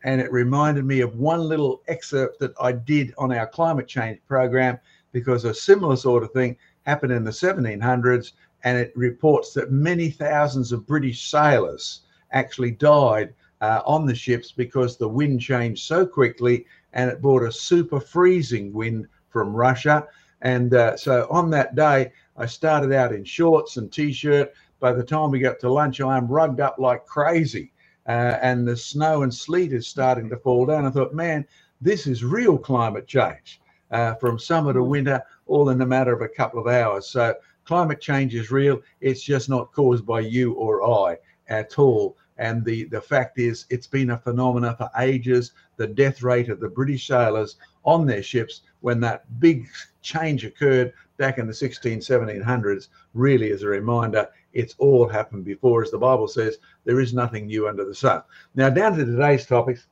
and 0.03 0.19
it 0.19 0.31
reminded 0.31 0.85
me 0.85 1.01
of 1.01 1.15
one 1.15 1.41
little 1.41 1.81
excerpt 1.87 2.39
that 2.39 2.53
I 2.59 2.71
did 2.71 3.13
on 3.17 3.31
our 3.31 3.47
climate 3.47 3.87
change 3.87 4.19
program 4.27 4.79
because 5.11 5.45
a 5.45 5.53
similar 5.53 5.95
sort 5.95 6.23
of 6.23 6.31
thing 6.31 6.57
happened 6.85 7.11
in 7.11 7.23
the 7.23 7.31
1700s 7.31 8.31
and 8.67 8.77
it 8.77 8.91
reports 8.97 9.53
that 9.53 9.71
many 9.71 10.09
thousands 10.09 10.73
of 10.73 10.85
British 10.85 11.31
sailors 11.31 12.01
actually 12.33 12.71
died 12.71 13.33
uh, 13.61 13.81
on 13.85 14.05
the 14.05 14.13
ships 14.13 14.51
because 14.51 14.97
the 14.97 15.07
wind 15.07 15.39
changed 15.39 15.85
so 15.85 16.05
quickly 16.05 16.65
and 16.91 17.09
it 17.09 17.21
brought 17.21 17.43
a 17.43 17.51
super 17.51 18.01
freezing 18.01 18.73
wind 18.73 19.07
from 19.29 19.55
Russia. 19.55 20.05
And 20.41 20.73
uh, 20.73 20.97
so 20.97 21.27
on 21.31 21.49
that 21.51 21.75
day, 21.75 22.11
I 22.35 22.45
started 22.45 22.91
out 22.91 23.13
in 23.13 23.23
shorts 23.23 23.77
and 23.77 23.89
t 23.89 24.11
shirt. 24.11 24.51
By 24.81 24.91
the 24.91 25.03
time 25.03 25.31
we 25.31 25.39
got 25.39 25.61
to 25.61 25.71
lunch, 25.71 26.01
I 26.01 26.17
am 26.17 26.27
rugged 26.27 26.59
up 26.59 26.75
like 26.77 27.05
crazy. 27.05 27.71
Uh, 28.05 28.37
and 28.41 28.67
the 28.67 28.75
snow 28.75 29.23
and 29.23 29.33
sleet 29.33 29.71
is 29.71 29.87
starting 29.87 30.29
to 30.29 30.35
fall 30.35 30.65
down. 30.65 30.85
I 30.85 30.89
thought, 30.89 31.13
man, 31.13 31.47
this 31.79 32.05
is 32.05 32.21
real 32.21 32.57
climate 32.57 33.07
change 33.07 33.61
uh, 33.91 34.15
from 34.15 34.37
summer 34.37 34.73
to 34.73 34.83
winter, 34.83 35.23
all 35.45 35.69
in 35.69 35.81
a 35.81 35.85
matter 35.85 36.11
of 36.11 36.21
a 36.21 36.27
couple 36.27 36.59
of 36.59 36.67
hours. 36.67 37.07
So 37.07 37.33
climate 37.67 37.99
change 37.99 38.33
is 38.33 38.49
real. 38.49 38.81
It's 39.01 39.21
just 39.21 39.49
not 39.49 39.73
caused 39.73 40.05
by 40.05 40.21
you 40.21 40.53
or 40.53 41.07
I 41.07 41.17
at 41.49 41.77
all. 41.77 42.17
And 42.37 42.63
the, 42.63 42.85
the 42.85 43.01
fact 43.01 43.39
is, 43.39 43.65
it's 43.69 43.87
been 43.87 44.11
a 44.11 44.17
phenomenon 44.17 44.75
for 44.77 44.89
ages. 44.99 45.51
The 45.75 45.87
death 45.87 46.23
rate 46.23 46.49
of 46.49 46.59
the 46.59 46.69
British 46.69 47.07
sailors 47.07 47.57
on 47.83 48.05
their 48.05 48.23
ships 48.23 48.61
when 48.81 48.99
that 49.01 49.25
big 49.39 49.67
change 50.01 50.45
occurred 50.45 50.93
back 51.17 51.39
in 51.39 51.47
the 51.47 51.53
16, 51.53 51.99
1700s 51.99 52.87
really 53.13 53.49
is 53.49 53.63
a 53.63 53.67
reminder 53.67 54.29
it's 54.53 54.75
all 54.77 55.07
happened 55.07 55.45
before. 55.45 55.83
As 55.83 55.91
the 55.91 55.97
Bible 55.97 56.27
says, 56.27 56.57
there 56.85 56.99
is 56.99 57.13
nothing 57.13 57.47
new 57.47 57.67
under 57.67 57.85
the 57.85 57.95
sun. 57.95 58.21
Now, 58.55 58.69
down 58.69 58.95
to 58.97 59.05
today's 59.05 59.45
topics, 59.45 59.87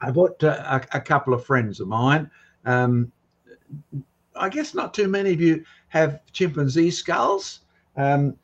I've 0.00 0.14
got 0.14 0.42
uh, 0.44 0.80
a, 0.92 0.98
a, 0.98 1.00
couple 1.00 1.34
of 1.34 1.44
friends 1.44 1.80
of 1.80 1.88
mine. 1.88 2.30
Um, 2.64 3.10
I 4.36 4.48
guess 4.48 4.74
not 4.74 4.94
too 4.94 5.08
many 5.08 5.32
of 5.32 5.40
you 5.40 5.64
have 5.90 6.20
chimpanzee 6.32 6.90
skulls. 6.90 7.60
Um, 7.96 8.36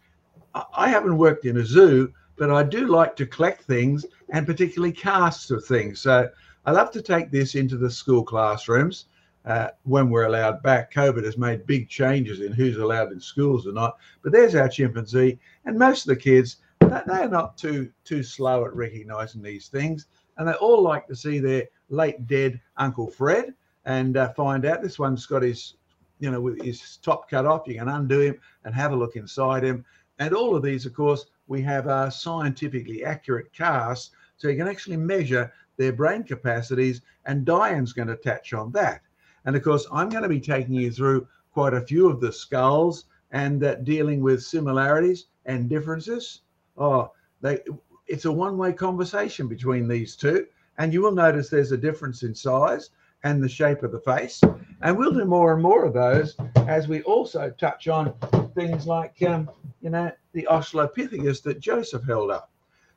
I 0.74 0.88
haven't 0.88 1.18
worked 1.18 1.44
in 1.44 1.58
a 1.58 1.64
zoo, 1.64 2.12
but 2.36 2.50
I 2.50 2.62
do 2.62 2.86
like 2.86 3.16
to 3.16 3.26
collect 3.26 3.62
things 3.62 4.04
and 4.30 4.46
particularly 4.46 4.92
casts 4.92 5.50
of 5.50 5.64
things. 5.64 6.00
So 6.00 6.28
I 6.64 6.70
love 6.70 6.90
to 6.92 7.02
take 7.02 7.30
this 7.30 7.54
into 7.54 7.76
the 7.76 7.90
school 7.90 8.22
classrooms 8.22 9.06
uh, 9.44 9.68
when 9.84 10.10
we're 10.10 10.24
allowed 10.24 10.62
back. 10.62 10.92
COVID 10.92 11.24
has 11.24 11.38
made 11.38 11.66
big 11.66 11.88
changes 11.88 12.40
in 12.40 12.52
who's 12.52 12.76
allowed 12.76 13.12
in 13.12 13.20
schools 13.20 13.66
or 13.66 13.72
not. 13.72 13.96
But 14.22 14.32
there's 14.32 14.54
our 14.54 14.68
chimpanzee, 14.68 15.38
and 15.64 15.78
most 15.78 16.02
of 16.02 16.14
the 16.14 16.20
kids 16.20 16.56
they're 16.80 17.28
not 17.28 17.56
too 17.56 17.90
too 18.04 18.22
slow 18.22 18.64
at 18.64 18.74
recognizing 18.74 19.42
these 19.42 19.68
things, 19.68 20.06
and 20.36 20.48
they 20.48 20.52
all 20.54 20.82
like 20.82 21.06
to 21.08 21.16
see 21.16 21.38
their 21.38 21.64
late 21.88 22.26
dead 22.26 22.60
Uncle 22.76 23.08
Fred 23.08 23.54
and 23.84 24.16
uh, 24.16 24.32
find 24.34 24.64
out. 24.64 24.82
This 24.82 24.98
one's 24.98 25.26
got 25.26 25.42
his 25.42 25.74
you 26.18 26.30
know, 26.30 26.40
with 26.40 26.62
his 26.62 26.98
top 26.98 27.28
cut 27.28 27.46
off. 27.46 27.66
You 27.66 27.74
can 27.74 27.88
undo 27.88 28.20
him 28.20 28.40
and 28.64 28.74
have 28.74 28.92
a 28.92 28.96
look 28.96 29.16
inside 29.16 29.64
him. 29.64 29.84
And 30.18 30.34
all 30.34 30.56
of 30.56 30.62
these, 30.62 30.86
of 30.86 30.94
course, 30.94 31.26
we 31.46 31.62
have 31.62 31.86
a 31.86 32.10
scientifically 32.10 33.04
accurate 33.04 33.52
casts, 33.52 34.10
so 34.36 34.48
you 34.48 34.56
can 34.56 34.68
actually 34.68 34.96
measure 34.96 35.52
their 35.76 35.92
brain 35.92 36.22
capacities, 36.22 37.02
and 37.26 37.44
Diane's 37.44 37.92
going 37.92 38.08
to 38.08 38.16
touch 38.16 38.52
on 38.52 38.72
that. 38.72 39.02
And 39.44 39.54
of 39.54 39.62
course, 39.62 39.86
I'm 39.92 40.08
going 40.08 40.22
to 40.22 40.28
be 40.28 40.40
taking 40.40 40.74
you 40.74 40.90
through 40.90 41.28
quite 41.52 41.74
a 41.74 41.86
few 41.86 42.08
of 42.08 42.20
the 42.20 42.32
skulls 42.32 43.04
and 43.30 43.62
uh, 43.62 43.76
dealing 43.76 44.20
with 44.20 44.42
similarities 44.42 45.26
and 45.44 45.68
differences. 45.68 46.42
Oh, 46.76 47.12
they, 47.40 47.60
it's 48.06 48.24
a 48.24 48.32
one-way 48.32 48.72
conversation 48.72 49.48
between 49.48 49.86
these 49.86 50.16
two, 50.16 50.46
and 50.78 50.92
you 50.92 51.02
will 51.02 51.12
notice 51.12 51.48
there's 51.48 51.72
a 51.72 51.76
difference 51.76 52.22
in 52.22 52.34
size 52.34 52.90
and 53.26 53.42
the 53.42 53.48
shape 53.48 53.82
of 53.82 53.90
the 53.90 54.00
face. 54.00 54.40
And 54.82 54.96
we'll 54.96 55.10
do 55.10 55.24
more 55.24 55.52
and 55.52 55.62
more 55.62 55.84
of 55.84 55.92
those 55.92 56.36
as 56.68 56.86
we 56.86 57.02
also 57.02 57.50
touch 57.58 57.88
on 57.88 58.14
things 58.54 58.86
like, 58.86 59.20
um, 59.22 59.50
you 59.82 59.90
know, 59.90 60.12
the 60.32 60.46
Australopithecus 60.48 61.42
that 61.42 61.58
Joseph 61.58 62.04
held 62.04 62.30
up. 62.30 62.50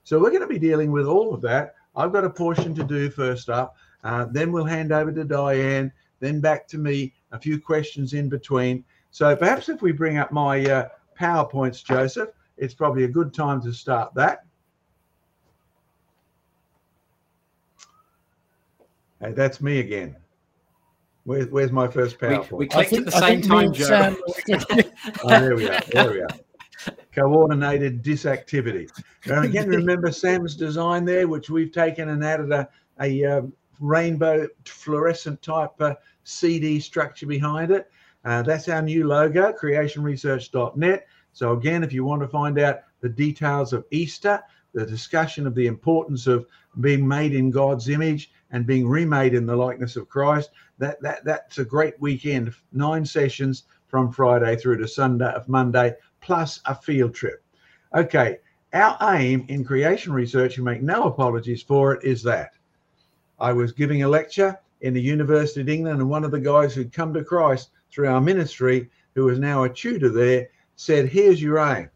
So 0.03 0.19
we're 0.19 0.29
going 0.29 0.41
to 0.41 0.47
be 0.47 0.59
dealing 0.59 0.91
with 0.91 1.07
all 1.07 1.33
of 1.33 1.41
that. 1.41 1.73
I've 1.95 2.13
got 2.13 2.25
a 2.25 2.29
portion 2.29 2.75
to 2.75 2.83
do 2.83 3.09
first 3.09 3.49
up. 3.49 3.75
Uh, 4.03 4.25
then 4.29 4.51
we'll 4.51 4.65
hand 4.65 4.91
over 4.91 5.11
to 5.11 5.23
Diane, 5.23 5.91
then 6.19 6.39
back 6.39 6.67
to 6.67 6.77
me, 6.77 7.13
a 7.31 7.39
few 7.39 7.59
questions 7.59 8.13
in 8.13 8.29
between. 8.29 8.83
So 9.11 9.35
perhaps 9.35 9.67
if 9.67 9.81
we 9.81 9.91
bring 9.91 10.17
up 10.19 10.31
my 10.31 10.63
uh, 10.63 10.89
PowerPoints, 11.19 11.83
Joseph, 11.83 12.29
it's 12.57 12.75
probably 12.75 13.05
a 13.05 13.09
good 13.09 13.33
time 13.33 13.61
to 13.63 13.73
start 13.73 14.13
that. 14.13 14.45
Hey, 19.21 19.33
that's 19.33 19.61
me 19.61 19.79
again. 19.79 20.15
Where's, 21.25 21.47
where's 21.47 21.71
my 21.71 21.87
first 21.87 22.17
PowerPoint? 22.17 22.51
We, 22.51 22.57
we 22.57 22.67
clicked 22.67 22.93
at 22.93 23.05
the 23.05 23.11
same 23.11 23.41
time, 23.41 23.73
Joe. 23.73 24.15
oh, 25.23 25.27
there 25.27 25.55
we 25.55 25.69
are. 25.69 25.81
There 25.91 26.11
we 26.11 26.21
are. 26.21 26.29
Coordinated 27.13 28.01
disactivity. 28.01 28.89
And 29.25 29.45
again, 29.45 29.67
remember 29.69 30.11
Sam's 30.11 30.55
design 30.55 31.03
there, 31.03 31.27
which 31.27 31.49
we've 31.49 31.71
taken 31.71 32.09
and 32.09 32.23
added 32.23 32.51
a, 32.51 32.69
a 33.01 33.25
uh, 33.25 33.41
rainbow 33.81 34.47
fluorescent 34.65 35.41
type 35.41 35.71
uh, 35.81 35.95
CD 36.23 36.79
structure 36.79 37.27
behind 37.27 37.71
it. 37.71 37.91
Uh, 38.23 38.41
that's 38.41 38.69
our 38.69 38.81
new 38.81 39.05
logo, 39.05 39.51
creationresearch.net. 39.51 41.07
So, 41.33 41.53
again, 41.53 41.83
if 41.83 41.91
you 41.91 42.05
want 42.05 42.21
to 42.21 42.27
find 42.27 42.57
out 42.57 42.81
the 43.01 43.09
details 43.09 43.73
of 43.73 43.85
Easter, 43.91 44.41
the 44.73 44.85
discussion 44.85 45.45
of 45.45 45.55
the 45.55 45.67
importance 45.67 46.27
of 46.27 46.45
being 46.79 47.07
made 47.07 47.33
in 47.33 47.51
God's 47.51 47.89
image 47.89 48.31
and 48.51 48.65
being 48.65 48.87
remade 48.87 49.33
in 49.33 49.45
the 49.45 49.55
likeness 49.55 49.95
of 49.95 50.09
Christ, 50.09 50.51
that, 50.77 51.01
that 51.01 51.23
that's 51.23 51.57
a 51.59 51.65
great 51.65 51.99
weekend. 51.99 52.53
Nine 52.71 53.05
sessions 53.05 53.63
from 53.87 54.11
Friday 54.11 54.55
through 54.55 54.77
to 54.77 54.87
Sunday 54.87 55.31
of 55.31 55.47
Monday, 55.49 55.95
plus 56.21 56.59
a 56.65 56.75
field 56.75 57.13
trip. 57.13 57.43
Okay, 57.95 58.37
our 58.73 58.97
aim 59.15 59.45
in 59.49 59.63
creation 59.63 60.13
research, 60.13 60.57
and 60.57 60.65
make 60.65 60.81
no 60.81 61.03
apologies 61.03 61.63
for 61.63 61.93
it, 61.93 62.03
is 62.03 62.21
that 62.23 62.53
I 63.39 63.53
was 63.53 63.71
giving 63.71 64.03
a 64.03 64.07
lecture 64.09 64.57
in 64.81 64.93
the 64.93 65.01
University 65.01 65.61
of 65.61 65.69
England, 65.69 65.99
and 65.99 66.09
one 66.09 66.23
of 66.23 66.31
the 66.31 66.39
guys 66.39 66.73
who'd 66.73 66.93
come 66.93 67.13
to 67.13 67.23
Christ 67.23 67.71
through 67.91 68.07
our 68.07 68.21
ministry, 68.21 68.89
who 69.15 69.29
is 69.29 69.39
now 69.39 69.63
a 69.63 69.69
tutor 69.69 70.09
there, 70.09 70.49
said, 70.75 71.07
Here's 71.07 71.41
your 71.41 71.59
aim 71.59 71.89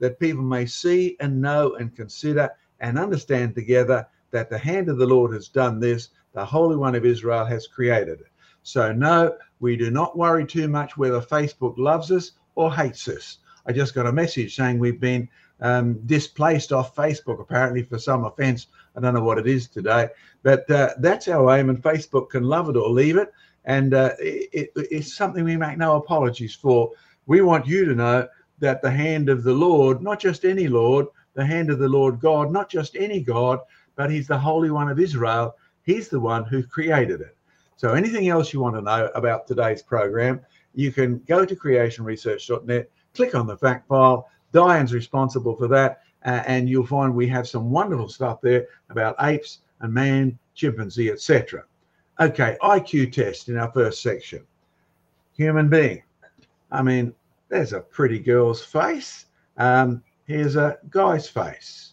that 0.00 0.18
people 0.18 0.42
may 0.42 0.66
see 0.66 1.16
and 1.20 1.40
know 1.40 1.74
and 1.76 1.94
consider 1.94 2.50
and 2.80 2.98
understand 2.98 3.54
together 3.54 4.06
that 4.34 4.50
the 4.50 4.58
hand 4.58 4.88
of 4.88 4.98
the 4.98 5.06
Lord 5.06 5.32
has 5.32 5.46
done 5.46 5.78
this, 5.78 6.08
the 6.32 6.44
Holy 6.44 6.74
One 6.74 6.96
of 6.96 7.06
Israel 7.06 7.44
has 7.44 7.68
created 7.68 8.20
it. 8.20 8.26
So, 8.64 8.92
no, 8.92 9.36
we 9.60 9.76
do 9.76 9.92
not 9.92 10.18
worry 10.18 10.44
too 10.44 10.66
much 10.66 10.96
whether 10.96 11.20
Facebook 11.20 11.78
loves 11.78 12.10
us 12.10 12.32
or 12.56 12.74
hates 12.74 13.06
us. 13.06 13.38
I 13.64 13.72
just 13.72 13.94
got 13.94 14.08
a 14.08 14.12
message 14.12 14.56
saying 14.56 14.80
we've 14.80 15.00
been 15.00 15.28
um, 15.60 16.00
displaced 16.06 16.72
off 16.72 16.96
Facebook, 16.96 17.40
apparently 17.40 17.84
for 17.84 18.00
some 18.00 18.24
offense. 18.24 18.66
I 18.96 19.00
don't 19.00 19.14
know 19.14 19.22
what 19.22 19.38
it 19.38 19.46
is 19.46 19.68
today, 19.68 20.08
but 20.42 20.68
uh, 20.68 20.94
that's 20.98 21.28
our 21.28 21.56
aim, 21.56 21.70
and 21.70 21.80
Facebook 21.80 22.30
can 22.30 22.42
love 22.42 22.68
it 22.68 22.76
or 22.76 22.90
leave 22.90 23.16
it. 23.16 23.32
And 23.64 23.94
uh, 23.94 24.14
it, 24.18 24.72
it's 24.74 25.14
something 25.14 25.44
we 25.44 25.56
make 25.56 25.78
no 25.78 25.94
apologies 25.94 26.56
for. 26.56 26.90
We 27.26 27.40
want 27.40 27.68
you 27.68 27.84
to 27.84 27.94
know 27.94 28.26
that 28.58 28.82
the 28.82 28.90
hand 28.90 29.28
of 29.28 29.44
the 29.44 29.54
Lord, 29.54 30.02
not 30.02 30.18
just 30.18 30.44
any 30.44 30.66
Lord, 30.66 31.06
the 31.34 31.46
hand 31.46 31.70
of 31.70 31.78
the 31.78 31.88
Lord 31.88 32.20
God, 32.20 32.52
not 32.52 32.68
just 32.68 32.96
any 32.96 33.20
God, 33.20 33.60
but 33.96 34.10
he's 34.10 34.26
the 34.26 34.38
Holy 34.38 34.70
One 34.70 34.88
of 34.88 34.98
Israel. 34.98 35.56
He's 35.82 36.08
the 36.08 36.20
one 36.20 36.44
who 36.44 36.62
created 36.62 37.20
it. 37.20 37.36
So 37.76 37.92
anything 37.92 38.28
else 38.28 38.52
you 38.52 38.60
want 38.60 38.76
to 38.76 38.82
know 38.82 39.10
about 39.14 39.46
today's 39.46 39.82
program, 39.82 40.40
you 40.74 40.92
can 40.92 41.18
go 41.26 41.44
to 41.44 41.56
creationresearch.net, 41.56 42.90
click 43.14 43.34
on 43.34 43.46
the 43.46 43.56
fact 43.56 43.88
file. 43.88 44.28
Diane's 44.52 44.94
responsible 44.94 45.56
for 45.56 45.68
that. 45.68 46.00
Uh, 46.24 46.42
and 46.46 46.68
you'll 46.68 46.86
find 46.86 47.14
we 47.14 47.28
have 47.28 47.46
some 47.46 47.70
wonderful 47.70 48.08
stuff 48.08 48.40
there 48.40 48.66
about 48.88 49.16
apes 49.20 49.58
and 49.80 49.92
man, 49.92 50.38
chimpanzee, 50.54 51.10
etc. 51.10 51.64
Okay, 52.18 52.56
IQ 52.62 53.12
test 53.12 53.48
in 53.48 53.58
our 53.58 53.70
first 53.72 54.02
section. 54.02 54.42
Human 55.36 55.68
being. 55.68 56.02
I 56.70 56.82
mean, 56.82 57.14
there's 57.48 57.72
a 57.72 57.80
pretty 57.80 58.18
girl's 58.18 58.64
face. 58.64 59.26
Um, 59.58 60.02
here's 60.26 60.56
a 60.56 60.78
guy's 60.88 61.28
face. 61.28 61.92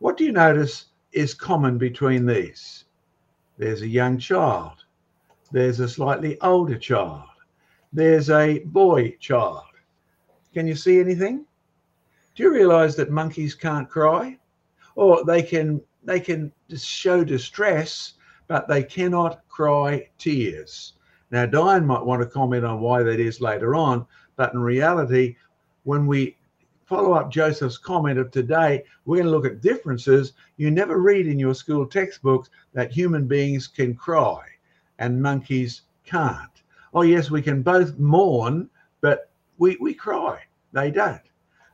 What 0.00 0.16
do 0.16 0.24
you 0.24 0.32
notice 0.32 0.86
is 1.12 1.34
common 1.34 1.78
between 1.78 2.26
these. 2.26 2.84
There's 3.58 3.82
a 3.82 3.88
young 3.88 4.18
child. 4.18 4.84
There's 5.50 5.80
a 5.80 5.88
slightly 5.88 6.40
older 6.40 6.78
child. 6.78 7.28
There's 7.92 8.30
a 8.30 8.60
boy 8.60 9.16
child. 9.20 9.64
Can 10.54 10.66
you 10.66 10.74
see 10.74 10.98
anything? 10.98 11.44
Do 12.34 12.42
you 12.42 12.52
realize 12.52 12.96
that 12.96 13.10
monkeys 13.10 13.54
can't 13.54 13.88
cry? 13.88 14.38
Or 14.94 15.24
they 15.24 15.42
can 15.42 15.82
they 16.04 16.20
can 16.20 16.52
show 16.74 17.22
distress, 17.22 18.14
but 18.48 18.66
they 18.66 18.82
cannot 18.82 19.46
cry 19.48 20.08
tears. 20.18 20.94
Now, 21.30 21.46
Diane 21.46 21.86
might 21.86 22.04
want 22.04 22.22
to 22.22 22.28
comment 22.28 22.64
on 22.64 22.80
why 22.80 23.02
that 23.02 23.20
is 23.20 23.40
later 23.40 23.74
on, 23.74 24.06
but 24.36 24.52
in 24.52 24.60
reality, 24.60 25.36
when 25.84 26.06
we 26.06 26.36
follow 26.86 27.12
up 27.12 27.30
Joseph's 27.30 27.78
comment 27.78 28.18
of 28.18 28.30
today, 28.30 28.84
we're 29.04 29.16
going 29.16 29.26
to 29.26 29.30
look 29.30 29.46
at 29.46 29.60
differences. 29.60 30.32
You 30.56 30.70
never 30.70 30.98
read 30.98 31.26
in 31.26 31.38
your 31.38 31.54
school 31.54 31.86
textbooks 31.86 32.50
that 32.72 32.92
human 32.92 33.26
beings 33.26 33.66
can 33.66 33.94
cry 33.94 34.42
and 34.98 35.22
monkeys 35.22 35.82
can't. 36.04 36.62
Oh, 36.94 37.02
yes, 37.02 37.30
we 37.30 37.42
can 37.42 37.62
both 37.62 37.98
mourn, 37.98 38.68
but 39.00 39.30
we, 39.58 39.76
we 39.80 39.94
cry. 39.94 40.40
They 40.72 40.90
don't. 40.90 41.22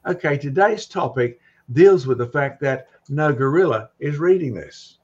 Okay, 0.06 0.38
today's 0.38 0.86
topic 0.86 1.40
deals 1.72 2.06
with 2.06 2.18
the 2.18 2.26
fact 2.26 2.60
that 2.60 2.88
no 3.08 3.32
gorilla 3.32 3.90
is 3.98 4.18
reading 4.18 4.54
this. 4.54 4.97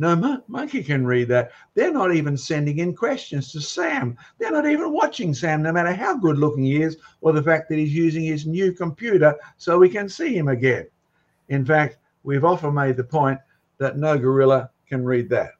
No 0.00 0.16
mon- 0.16 0.42
monkey 0.48 0.82
can 0.82 1.06
read 1.06 1.28
that. 1.28 1.52
They're 1.74 1.92
not 1.92 2.14
even 2.14 2.34
sending 2.34 2.78
in 2.78 2.96
questions 2.96 3.52
to 3.52 3.60
Sam. 3.60 4.16
They're 4.38 4.50
not 4.50 4.66
even 4.66 4.94
watching 4.94 5.34
Sam, 5.34 5.62
no 5.62 5.72
matter 5.72 5.92
how 5.92 6.16
good 6.16 6.38
looking 6.38 6.64
he 6.64 6.80
is, 6.80 6.96
or 7.20 7.34
the 7.34 7.42
fact 7.42 7.68
that 7.68 7.76
he's 7.76 7.94
using 7.94 8.24
his 8.24 8.46
new 8.46 8.72
computer 8.72 9.36
so 9.58 9.78
we 9.78 9.90
can 9.90 10.08
see 10.08 10.34
him 10.34 10.48
again. 10.48 10.86
In 11.50 11.66
fact, 11.66 11.98
we've 12.22 12.46
often 12.46 12.72
made 12.72 12.96
the 12.96 13.04
point 13.04 13.38
that 13.76 13.98
no 13.98 14.16
gorilla 14.16 14.70
can 14.88 15.04
read 15.04 15.28
that. 15.28 15.50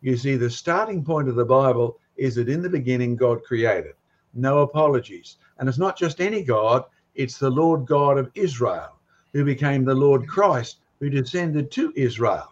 You 0.00 0.16
see, 0.16 0.36
the 0.36 0.48
starting 0.48 1.04
point 1.04 1.28
of 1.28 1.34
the 1.34 1.44
Bible 1.44 1.98
is 2.16 2.36
that 2.36 2.48
in 2.48 2.62
the 2.62 2.70
beginning, 2.70 3.14
God 3.14 3.44
created. 3.44 3.92
No 4.32 4.60
apologies. 4.60 5.36
And 5.58 5.68
it's 5.68 5.76
not 5.76 5.98
just 5.98 6.22
any 6.22 6.42
God, 6.42 6.84
it's 7.14 7.36
the 7.36 7.50
Lord 7.50 7.84
God 7.84 8.16
of 8.16 8.30
Israel, 8.34 8.98
who 9.34 9.44
became 9.44 9.84
the 9.84 9.94
Lord 9.94 10.26
Christ, 10.26 10.78
who 10.98 11.10
descended 11.10 11.70
to 11.72 11.92
Israel. 11.94 12.48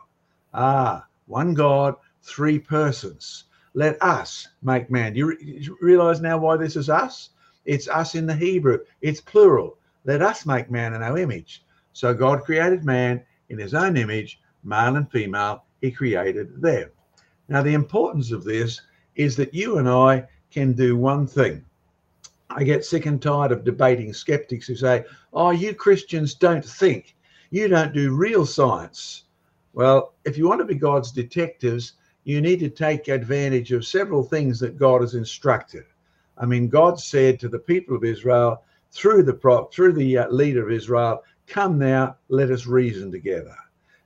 Ah, 0.53 1.07
one 1.27 1.55
God, 1.55 1.95
three 2.23 2.59
persons. 2.59 3.45
Let 3.75 4.01
us 4.03 4.49
make 4.63 4.91
man. 4.91 5.15
Re- 5.15 5.37
you 5.41 5.77
realize 5.81 6.21
now 6.21 6.39
why 6.39 6.57
this 6.57 6.77
is 6.77 6.89
us? 6.89 7.31
It's 7.65 7.89
us 7.89 8.15
in 8.15 8.27
the 8.27 8.35
Hebrew. 8.35 8.79
It's 9.01 9.21
plural. 9.21 9.79
Let 10.05 10.23
us 10.23 10.47
make 10.47 10.71
man 10.71 10.95
in 10.95 11.03
our 11.03 11.19
image. 11.19 11.65
So 11.93 12.13
God 12.13 12.45
created 12.45 12.85
man 12.85 13.23
in 13.49 13.59
his 13.59 13.75
own 13.75 13.97
image, 13.97 14.41
male 14.63 14.97
and 14.97 15.11
female, 15.11 15.65
he 15.81 15.91
created 15.91 16.61
them. 16.61 16.91
Now, 17.49 17.63
the 17.63 17.75
importance 17.75 18.33
of 18.33 18.45
this 18.45 18.81
is 19.17 19.37
that 19.37 19.55
you 19.55 19.79
and 19.79 19.89
I 19.89 20.27
can 20.51 20.73
do 20.73 20.97
one 20.97 21.27
thing. 21.27 21.65
I 22.51 22.65
get 22.65 22.85
sick 22.85 23.07
and 23.07 23.21
tired 23.21 23.53
of 23.53 23.65
debating 23.65 24.13
skeptics 24.13 24.67
who 24.67 24.77
say, 24.77 25.05
Oh, 25.33 25.51
you 25.51 25.75
Christians 25.75 26.35
don't 26.35 26.65
think, 26.65 27.17
you 27.51 27.69
don't 27.69 27.93
do 27.93 28.15
real 28.15 28.47
science. 28.47 29.24
Well, 29.75 30.15
if 30.25 30.39
you 30.39 30.47
want 30.47 30.61
to 30.61 30.65
be 30.65 30.77
God's 30.77 31.11
detectives, 31.11 31.95
you 32.23 32.41
need 32.41 32.61
to 32.61 32.69
take 32.69 33.09
advantage 33.09 33.73
of 33.73 33.85
several 33.85 34.23
things 34.23 34.61
that 34.61 34.79
God 34.79 35.01
has 35.01 35.17
instructed. 35.17 35.83
I 36.39 36.47
mean, 36.47 36.69
God 36.69 37.01
said 37.01 37.41
to 37.41 37.49
the 37.49 37.59
people 37.59 37.97
of 37.97 38.05
Israel 38.05 38.63
through 38.93 39.25
the 39.25 39.35
prop, 39.35 39.75
through 39.75 39.95
the 39.95 40.19
uh, 40.19 40.29
leader 40.29 40.65
of 40.65 40.71
Israel, 40.71 41.25
"Come 41.49 41.77
now, 41.77 42.17
let 42.29 42.53
us 42.53 42.67
reason 42.67 43.11
together." 43.11 43.57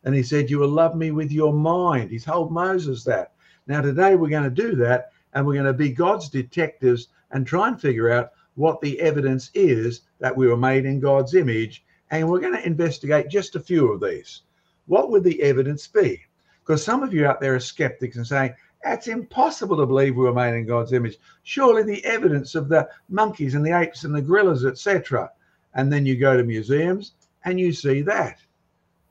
And 0.05 0.15
He 0.15 0.23
said, 0.23 0.49
"You 0.49 0.59
will 0.59 0.71
love 0.71 0.97
me 0.97 1.11
with 1.11 1.31
your 1.31 1.53
mind." 1.53 2.11
He 2.11 2.19
told 2.19 2.51
Moses 2.51 3.05
that. 3.05 3.33
Now 3.67 3.83
today 3.83 4.17
we're 4.17 4.31
going 4.31 4.45
to 4.45 4.63
do 4.63 4.75
that, 4.77 5.13
and 5.35 5.47
we're 5.47 5.53
going 5.53 5.67
to 5.67 5.75
be 5.75 5.91
God's 5.91 6.31
detectives 6.31 7.09
and 7.33 7.47
try 7.47 7.69
and 7.69 7.79
figure 7.79 8.11
out 8.11 8.33
what 8.55 8.81
the 8.81 8.99
evidence 9.01 9.51
is 9.53 10.01
that 10.19 10.35
we 10.35 10.47
were 10.47 10.57
made 10.57 10.87
in 10.87 10.99
God's 10.99 11.35
image, 11.35 11.85
and 12.11 12.27
we're 12.27 12.41
going 12.41 12.57
to 12.57 12.67
investigate 12.67 13.29
just 13.29 13.55
a 13.55 13.61
few 13.61 13.93
of 13.93 14.01
these 14.01 14.45
what 14.89 15.11
would 15.11 15.25
the 15.25 15.41
evidence 15.43 15.87
be? 15.87 16.21
Because 16.61 16.85
some 16.85 17.03
of 17.03 17.15
you 17.15 17.27
out 17.27 17.41
there 17.41 17.55
are 17.55 17.61
skeptics 17.61 18.17
and 18.17 18.27
saying, 18.27 18.55
that's 18.83 19.07
impossible 19.07 19.77
to 19.77 19.87
believe 19.87 20.17
we 20.17 20.25
were 20.25 20.33
made 20.33 20.55
in 20.55 20.67
God's 20.67 20.93
image. 20.93 21.19
Surely 21.43 21.83
the 21.83 22.05
evidence 22.05 22.55
of 22.55 22.69
the 22.69 22.89
monkeys 23.09 23.55
and 23.55 23.65
the 23.65 23.77
apes 23.77 24.05
and 24.05 24.15
the 24.15 24.23
gorillas, 24.23 24.65
etc. 24.65 25.31
And 25.75 25.93
then 25.93 26.07
you 26.07 26.17
go 26.17 26.37
to 26.37 26.45
museums 26.45 27.13
and 27.45 27.59
you 27.59 27.73
see 27.73 28.03
that 28.03 28.41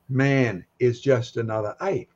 man 0.10 0.66
is 0.80 1.02
just 1.02 1.38
another 1.38 1.76
ape. 1.82 2.12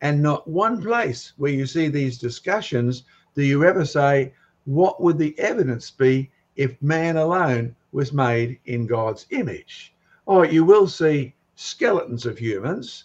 And 0.00 0.22
not 0.22 0.48
one 0.48 0.82
place 0.82 1.32
where 1.36 1.52
you 1.52 1.66
see 1.66 1.88
these 1.88 2.18
discussions 2.18 3.04
do 3.34 3.44
you 3.44 3.64
ever 3.64 3.84
say, 3.84 4.32
what 4.64 5.00
would 5.00 5.18
the 5.18 5.38
evidence 5.38 5.90
be 5.90 6.30
if 6.56 6.80
man 6.82 7.16
alone 7.16 7.76
was 7.92 8.12
made 8.12 8.58
in 8.64 8.86
God's 8.86 9.26
image? 9.30 9.94
Or 10.26 10.44
you 10.44 10.64
will 10.64 10.88
see 10.88 11.34
skeletons 11.62 12.24
of 12.24 12.38
humans. 12.38 13.04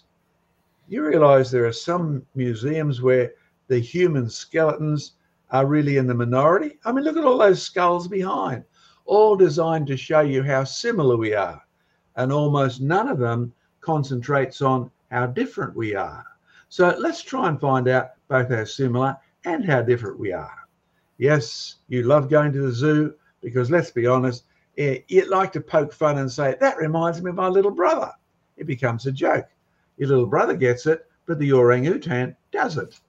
You 0.88 1.04
realize 1.04 1.50
there 1.50 1.66
are 1.66 1.72
some 1.72 2.24
museums 2.34 3.02
where 3.02 3.34
the 3.68 3.78
human 3.78 4.30
skeletons 4.30 5.12
are 5.50 5.66
really 5.66 5.98
in 5.98 6.06
the 6.06 6.14
minority. 6.14 6.78
I 6.82 6.92
mean, 6.92 7.04
look 7.04 7.18
at 7.18 7.24
all 7.26 7.36
those 7.36 7.62
skulls 7.62 8.08
behind, 8.08 8.64
all 9.04 9.36
designed 9.36 9.86
to 9.88 9.96
show 9.98 10.20
you 10.20 10.42
how 10.42 10.64
similar 10.64 11.18
we 11.18 11.34
are. 11.34 11.62
and 12.16 12.32
almost 12.32 12.80
none 12.80 13.08
of 13.08 13.18
them 13.18 13.52
concentrates 13.82 14.62
on 14.62 14.90
how 15.10 15.26
different 15.26 15.76
we 15.76 15.94
are. 15.94 16.24
So 16.70 16.96
let's 16.98 17.20
try 17.20 17.48
and 17.48 17.60
find 17.60 17.88
out 17.88 18.12
both 18.28 18.48
how 18.48 18.64
similar 18.64 19.18
and 19.44 19.66
how 19.66 19.82
different 19.82 20.18
we 20.18 20.32
are. 20.32 20.66
Yes, 21.18 21.76
you 21.88 22.04
love 22.04 22.30
going 22.30 22.52
to 22.52 22.62
the 22.62 22.72
zoo 22.72 23.14
because 23.42 23.70
let's 23.70 23.90
be 23.90 24.06
honest, 24.06 24.44
eh, 24.78 25.00
you'd 25.08 25.28
like 25.28 25.52
to 25.52 25.60
poke 25.60 25.92
fun 25.92 26.16
and 26.16 26.32
say, 26.32 26.56
That 26.58 26.78
reminds 26.78 27.20
me 27.20 27.28
of 27.28 27.36
my 27.36 27.48
little 27.48 27.70
brother. 27.70 28.12
It 28.56 28.66
becomes 28.66 29.06
a 29.06 29.12
joke. 29.12 29.48
Your 29.96 30.08
little 30.08 30.26
brother 30.26 30.56
gets 30.56 30.86
it, 30.86 31.06
but 31.26 31.38
the 31.38 31.52
orangutan 31.52 32.36
doesn't. 32.52 33.00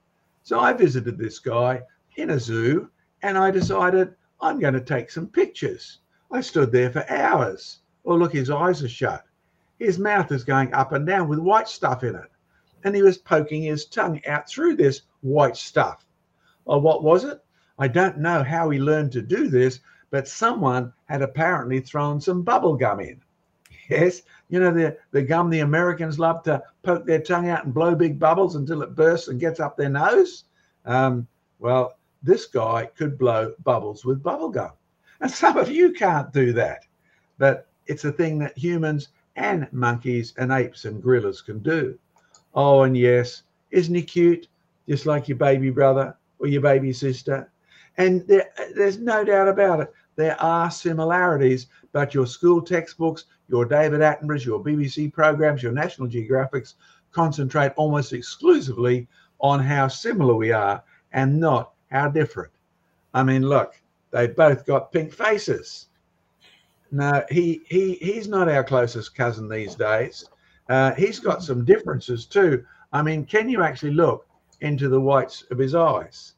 So 0.44 0.60
I 0.60 0.74
visited 0.74 1.18
this 1.18 1.40
guy 1.40 1.84
in 2.16 2.32
a 2.32 2.40
zoo 2.40 2.90
and 3.22 3.38
I 3.38 3.52
decided 3.52 4.16
I'm 4.42 4.60
going 4.60 4.74
to 4.74 4.82
take 4.82 5.12
some 5.12 5.28
pictures. 5.28 6.00
I 6.32 6.42
stood 6.42 6.72
there 6.72 6.92
for 6.92 7.10
hours. 7.10 7.80
Oh, 8.06 8.16
look, 8.16 8.34
his 8.34 8.50
eyes 8.50 8.84
are 8.84 8.90
shut. 8.90 9.24
His 9.80 10.00
mouth 10.00 10.32
is 10.32 10.44
going 10.44 10.74
up 10.74 10.92
and 10.94 11.06
down 11.06 11.28
with 11.28 11.40
white 11.40 11.68
stuff 11.68 12.04
in 12.04 12.16
it. 12.16 12.30
And 12.84 12.96
he 12.96 13.02
was 13.02 13.18
poking 13.18 13.64
his 13.64 13.86
tongue 13.86 14.22
out 14.26 14.50
through 14.50 14.76
this 14.76 15.02
white 15.22 15.58
stuff. 15.58 16.06
Well, 16.66 16.82
what 16.82 17.04
was 17.04 17.24
it? 17.24 17.44
I 17.80 17.88
don't 17.88 18.18
know 18.18 18.44
how 18.44 18.70
he 18.70 18.80
learned 18.80 19.12
to 19.14 19.22
do 19.22 19.48
this, 19.48 19.80
but 20.10 20.28
someone 20.28 20.94
had 21.06 21.22
apparently 21.22 21.80
thrown 21.80 22.20
some 22.20 22.44
bubble 22.44 22.76
gum 22.76 23.00
in. 23.00 23.22
Yes, 23.90 24.24
you 24.50 24.60
know 24.60 24.72
the 24.72 24.98
the 25.12 25.22
gum 25.22 25.50
the 25.50 25.60
Americans 25.60 26.20
love 26.20 26.44
to 26.44 26.62
poke 26.84 27.06
their 27.06 27.22
tongue 27.22 27.50
out 27.50 27.66
and 27.66 27.74
blow 27.74 27.96
big 27.96 28.20
bubbles 28.20 28.56
until 28.56 28.82
it 28.82 28.96
bursts 28.96 29.28
and 29.28 29.40
gets 29.40 29.60
up 29.60 29.78
their 29.78 29.90
nose. 29.90 30.46
Um, 30.86 31.28
well, 31.60 31.98
this 32.24 32.46
guy 32.46 32.90
could 32.98 33.18
blow 33.18 33.54
bubbles 33.64 34.06
with 34.06 34.24
bubble 34.24 34.50
gum, 34.50 34.72
and 35.22 35.30
some 35.32 35.58
of 35.58 35.70
you 35.70 35.92
can't 35.92 36.32
do 36.32 36.54
that. 36.54 36.86
But 37.38 37.68
it's 37.88 38.06
a 38.06 38.12
thing 38.12 38.40
that 38.40 38.58
humans 38.58 39.10
and 39.36 39.72
monkeys 39.72 40.34
and 40.38 40.52
apes 40.52 40.86
and 40.86 41.02
gorillas 41.02 41.42
can 41.42 41.60
do. 41.60 41.98
Oh, 42.54 42.84
and 42.84 42.98
yes, 42.98 43.44
isn't 43.72 43.94
he 43.94 44.02
cute? 44.02 44.48
Just 44.88 45.06
like 45.06 45.28
your 45.28 45.38
baby 45.38 45.70
brother 45.70 46.16
or 46.40 46.48
your 46.48 46.62
baby 46.62 46.94
sister. 46.94 47.52
And 47.98 48.28
there, 48.28 48.50
there's 48.76 48.98
no 48.98 49.24
doubt 49.24 49.48
about 49.48 49.82
it. 49.82 49.94
There 50.16 50.40
are 50.42 50.72
similarities, 50.72 51.68
but 51.92 52.14
your 52.14 52.26
school 52.26 52.62
textbooks, 52.62 53.26
your 53.48 53.66
David 53.66 54.02
Attenboroughs, 54.02 54.46
your 54.46 54.64
BBC 54.64 55.12
programs, 55.12 55.64
your 55.64 55.72
National 55.72 56.08
Geographics 56.08 56.76
concentrate 57.12 57.72
almost 57.76 58.14
exclusively 58.14 59.08
on 59.40 59.60
how 59.60 59.88
similar 59.88 60.36
we 60.36 60.52
are 60.52 60.84
and 61.14 61.40
not 61.40 61.74
how 61.90 62.10
different. 62.10 62.52
I 63.14 63.24
mean, 63.24 63.44
look, 63.44 63.80
they 64.12 64.28
both 64.28 64.66
got 64.66 64.92
pink 64.92 65.14
faces. 65.14 65.88
No, 66.92 67.24
he 67.30 67.62
he 67.68 67.96
he's 67.96 68.28
not 68.28 68.48
our 68.48 68.64
closest 68.64 69.16
cousin 69.16 69.50
these 69.50 69.76
days. 69.76 70.26
Uh, 70.70 70.94
he's 70.94 71.20
got 71.20 71.44
some 71.44 71.66
differences 71.66 72.26
too. 72.26 72.66
I 72.94 73.02
mean, 73.02 73.26
can 73.26 73.50
you 73.50 73.64
actually 73.64 73.94
look 73.94 74.28
into 74.62 74.90
the 74.90 75.00
whites 75.00 75.44
of 75.52 75.58
his 75.58 75.76
eyes? 75.76 76.34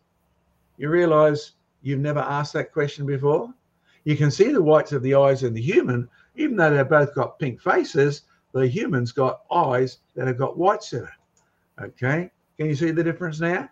You 0.77 0.89
realize 0.89 1.53
you've 1.81 1.99
never 1.99 2.19
asked 2.19 2.53
that 2.53 2.71
question 2.71 3.05
before? 3.05 3.53
You 4.05 4.15
can 4.15 4.31
see 4.31 4.51
the 4.51 4.63
whites 4.63 4.91
of 4.91 5.03
the 5.03 5.15
eyes 5.15 5.43
in 5.43 5.53
the 5.53 5.61
human, 5.61 6.09
even 6.39 6.55
though 6.55 6.73
they've 6.73 6.87
both 6.87 7.13
got 7.13 7.37
pink 7.37 7.61
faces, 7.61 8.23
the 8.53 8.65
human's 8.65 9.11
got 9.11 9.41
eyes 9.51 9.97
that 10.15 10.25
have 10.25 10.37
got 10.37 10.57
whites 10.57 10.93
in 10.93 11.03
it. 11.03 11.83
Okay, 11.83 12.31
can 12.57 12.67
you 12.67 12.75
see 12.75 12.91
the 12.91 13.03
difference 13.03 13.41
now? 13.41 13.69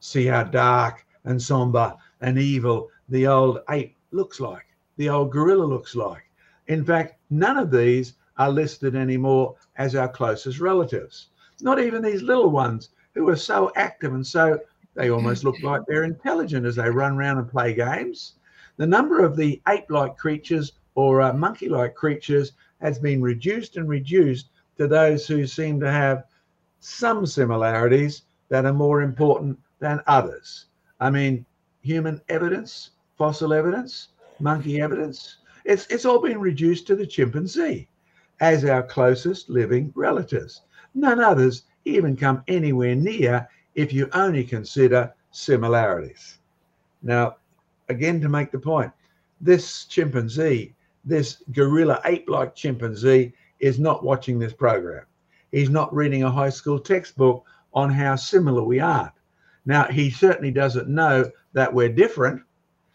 See 0.00 0.26
how 0.26 0.44
dark 0.44 1.06
and 1.24 1.40
somber 1.40 1.94
and 2.22 2.38
evil 2.38 2.88
the 3.10 3.26
old 3.26 3.60
ape 3.70 3.94
looks 4.10 4.40
like, 4.40 4.66
the 4.96 5.10
old 5.10 5.30
gorilla 5.30 5.64
looks 5.64 5.94
like. 5.94 6.24
In 6.68 6.82
fact, 6.82 7.18
none 7.28 7.58
of 7.58 7.70
these 7.70 8.14
are 8.38 8.50
listed 8.50 8.96
anymore 8.96 9.56
as 9.76 9.94
our 9.94 10.08
closest 10.08 10.60
relatives. 10.60 11.28
Not 11.60 11.78
even 11.78 12.02
these 12.02 12.22
little 12.22 12.50
ones 12.50 12.90
who 13.14 13.28
are 13.28 13.36
so 13.36 13.70
active 13.76 14.14
and 14.14 14.26
so 14.26 14.58
they 14.94 15.10
almost 15.10 15.44
look 15.44 15.62
like 15.62 15.82
they're 15.86 16.04
intelligent 16.04 16.64
as 16.64 16.76
they 16.76 16.88
run 16.88 17.18
around 17.18 17.38
and 17.38 17.50
play 17.50 17.74
games. 17.74 18.34
The 18.78 18.86
number 18.86 19.24
of 19.24 19.36
the 19.36 19.60
ape 19.68 19.90
like 19.90 20.16
creatures 20.16 20.72
or 20.98 21.22
uh, 21.22 21.32
monkey 21.32 21.68
like 21.68 21.94
creatures 21.94 22.54
has 22.80 22.98
been 22.98 23.22
reduced 23.22 23.76
and 23.76 23.88
reduced 23.88 24.48
to 24.76 24.88
those 24.88 25.28
who 25.28 25.46
seem 25.46 25.78
to 25.78 25.88
have 25.88 26.24
some 26.80 27.24
similarities 27.24 28.22
that 28.48 28.64
are 28.64 28.72
more 28.72 29.02
important 29.02 29.56
than 29.78 30.02
others. 30.08 30.66
I 30.98 31.08
mean, 31.10 31.46
human 31.82 32.20
evidence, 32.28 32.90
fossil 33.16 33.52
evidence, 33.52 34.08
monkey 34.40 34.80
evidence, 34.80 35.36
it's, 35.64 35.86
it's 35.86 36.04
all 36.04 36.20
been 36.20 36.40
reduced 36.40 36.88
to 36.88 36.96
the 36.96 37.06
chimpanzee 37.06 37.86
as 38.40 38.64
our 38.64 38.82
closest 38.82 39.48
living 39.48 39.92
relatives. 39.94 40.62
None 40.94 41.20
others 41.20 41.62
even 41.84 42.16
come 42.16 42.42
anywhere 42.48 42.96
near 42.96 43.48
if 43.76 43.92
you 43.92 44.08
only 44.14 44.42
consider 44.42 45.14
similarities. 45.30 46.38
Now, 47.02 47.36
again, 47.88 48.20
to 48.20 48.28
make 48.28 48.50
the 48.50 48.58
point, 48.58 48.90
this 49.40 49.84
chimpanzee, 49.84 50.74
this 51.08 51.42
gorilla 51.52 52.00
ape 52.04 52.28
like 52.28 52.54
chimpanzee, 52.54 53.32
is 53.60 53.80
not 53.80 54.04
watching 54.04 54.38
this 54.38 54.52
program. 54.52 55.04
He's 55.50 55.70
not 55.70 55.94
reading 55.94 56.22
a 56.22 56.30
high 56.30 56.50
school 56.50 56.78
textbook 56.78 57.44
on 57.72 57.90
how 57.90 58.16
similar 58.16 58.62
we 58.62 58.80
are. 58.80 59.12
Now, 59.64 59.84
he 59.84 60.10
certainly 60.10 60.50
doesn't 60.50 60.88
know 60.88 61.30
that 61.52 61.72
we're 61.72 61.88
different. 61.88 62.42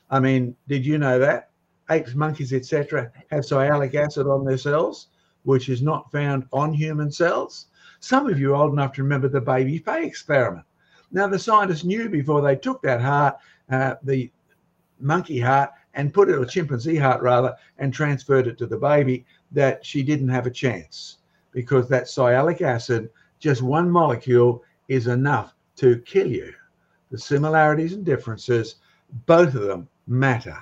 I 0.10 0.20
mean, 0.20 0.56
did 0.68 0.86
you 0.86 0.98
know 0.98 1.20
that? 1.20 1.50
Apes, 1.90 2.16
monkeys, 2.16 2.54
etc., 2.54 3.12
have 3.30 3.42
sialic 3.42 3.96
acid 3.96 4.28
on 4.28 4.46
their 4.46 4.58
cells, 4.58 5.08
which 5.44 5.70
is 5.70 5.82
not 5.82 6.12
found 6.12 6.46
on 6.54 6.74
human 6.74 7.12
cells. 7.12 7.68
Some 8.00 8.28
of 8.28 8.40
you 8.40 8.54
are 8.54 8.56
old 8.56 8.74
enough 8.74 8.94
to 8.94 9.04
remember 9.04 9.28
the 9.28 9.42
baby 9.42 9.78
Fae 9.80 10.04
experiment. 10.04 10.66
Now, 11.12 11.28
the 11.28 11.38
scientists 11.38 11.84
knew 11.84 12.10
before 12.10 12.42
they 12.42 12.56
took 12.56 12.82
that 12.84 13.02
heart, 13.02 13.38
uh, 13.70 13.96
the 14.04 14.32
monkey 15.00 15.40
heart, 15.40 15.72
and 15.94 16.14
put 16.14 16.30
it, 16.30 16.42
a 16.42 16.46
chimpanzee 16.46 16.96
heart 16.96 17.22
rather, 17.22 17.56
and 17.78 17.94
transferred 17.94 18.48
it 18.48 18.58
to 18.58 18.66
the 18.66 18.78
baby, 18.78 19.26
that 19.52 19.86
she 19.86 20.04
didn't 20.04 20.30
have 20.30 20.48
a 20.48 20.52
chance 20.52 21.18
because 21.52 21.88
that 21.88 22.06
sialic 22.06 22.62
acid, 22.62 23.10
just 23.40 23.62
one 23.62 23.90
molecule, 23.90 24.64
is 24.88 25.08
enough 25.08 25.54
to 25.76 26.00
kill 26.00 26.28
you. 26.28 26.54
The 27.12 27.18
similarities 27.18 27.94
and 27.94 28.04
differences, 28.04 28.76
both 29.28 29.54
of 29.54 29.62
them 29.62 29.88
matter. 30.08 30.58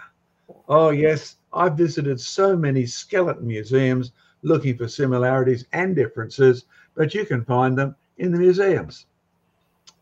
Oh, 0.67 0.89
yes, 0.89 1.37
I've 1.53 1.77
visited 1.77 2.19
so 2.19 2.55
many 2.55 2.85
skeleton 2.85 3.47
museums 3.47 4.11
looking 4.41 4.77
for 4.77 4.87
similarities 4.87 5.65
and 5.71 5.95
differences, 5.95 6.65
but 6.95 7.13
you 7.13 7.25
can 7.25 7.45
find 7.45 7.77
them 7.77 7.95
in 8.17 8.31
the 8.31 8.39
museums 8.39 9.05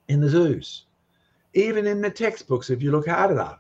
in 0.08 0.20
the 0.20 0.30
zoos, 0.30 0.86
even 1.54 1.86
in 1.86 2.02
the 2.02 2.10
textbooks 2.10 2.70
if 2.70 2.82
you 2.82 2.92
look 2.92 3.08
hard 3.08 3.32
enough. 3.32 3.60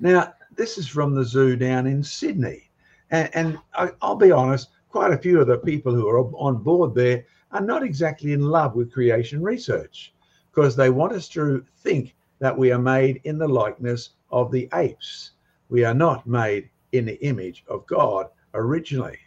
Now, 0.00 0.32
this 0.60 0.76
is 0.76 0.86
from 0.86 1.14
the 1.14 1.24
zoo 1.24 1.56
down 1.56 1.86
in 1.86 2.02
Sydney. 2.02 2.68
And, 3.10 3.30
and 3.34 3.58
I, 3.72 3.92
I'll 4.02 4.14
be 4.14 4.30
honest, 4.30 4.68
quite 4.90 5.10
a 5.10 5.16
few 5.16 5.40
of 5.40 5.46
the 5.46 5.56
people 5.56 5.94
who 5.94 6.06
are 6.06 6.18
on 6.18 6.62
board 6.62 6.94
there 6.94 7.24
are 7.50 7.62
not 7.62 7.82
exactly 7.82 8.34
in 8.34 8.42
love 8.42 8.74
with 8.74 8.92
creation 8.92 9.42
research 9.42 10.12
because 10.52 10.76
they 10.76 10.90
want 10.90 11.14
us 11.14 11.28
to 11.28 11.64
think 11.78 12.14
that 12.40 12.58
we 12.58 12.72
are 12.72 12.78
made 12.78 13.22
in 13.24 13.38
the 13.38 13.48
likeness 13.48 14.10
of 14.30 14.52
the 14.52 14.68
apes. 14.74 15.30
We 15.70 15.82
are 15.82 15.94
not 15.94 16.26
made 16.26 16.68
in 16.92 17.06
the 17.06 17.18
image 17.24 17.64
of 17.66 17.86
God 17.86 18.26
originally. 18.52 19.18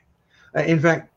Uh, 0.55 0.61
in 0.61 0.79
fact, 0.79 1.11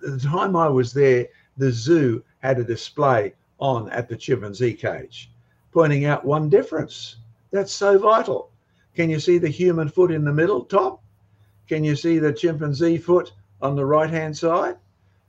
the 0.00 0.18
time 0.18 0.56
I 0.56 0.68
was 0.68 0.94
there, 0.94 1.28
the 1.58 1.70
zoo 1.70 2.24
had 2.38 2.58
a 2.58 2.64
display 2.64 3.34
on 3.58 3.90
at 3.90 4.08
the 4.08 4.16
chimpanzee 4.16 4.72
cage, 4.72 5.30
pointing 5.70 6.06
out 6.06 6.24
one 6.24 6.48
difference. 6.48 7.16
That's 7.50 7.72
so 7.72 7.98
vital. 7.98 8.50
Can 8.94 9.10
you 9.10 9.18
see 9.18 9.38
the 9.38 9.48
human 9.48 9.88
foot 9.88 10.12
in 10.12 10.24
the 10.24 10.32
middle 10.32 10.64
top? 10.64 11.02
Can 11.68 11.82
you 11.82 11.96
see 11.96 12.18
the 12.18 12.32
chimpanzee 12.32 12.98
foot 12.98 13.32
on 13.60 13.74
the 13.74 13.84
right 13.84 14.10
hand 14.10 14.36
side? 14.36 14.76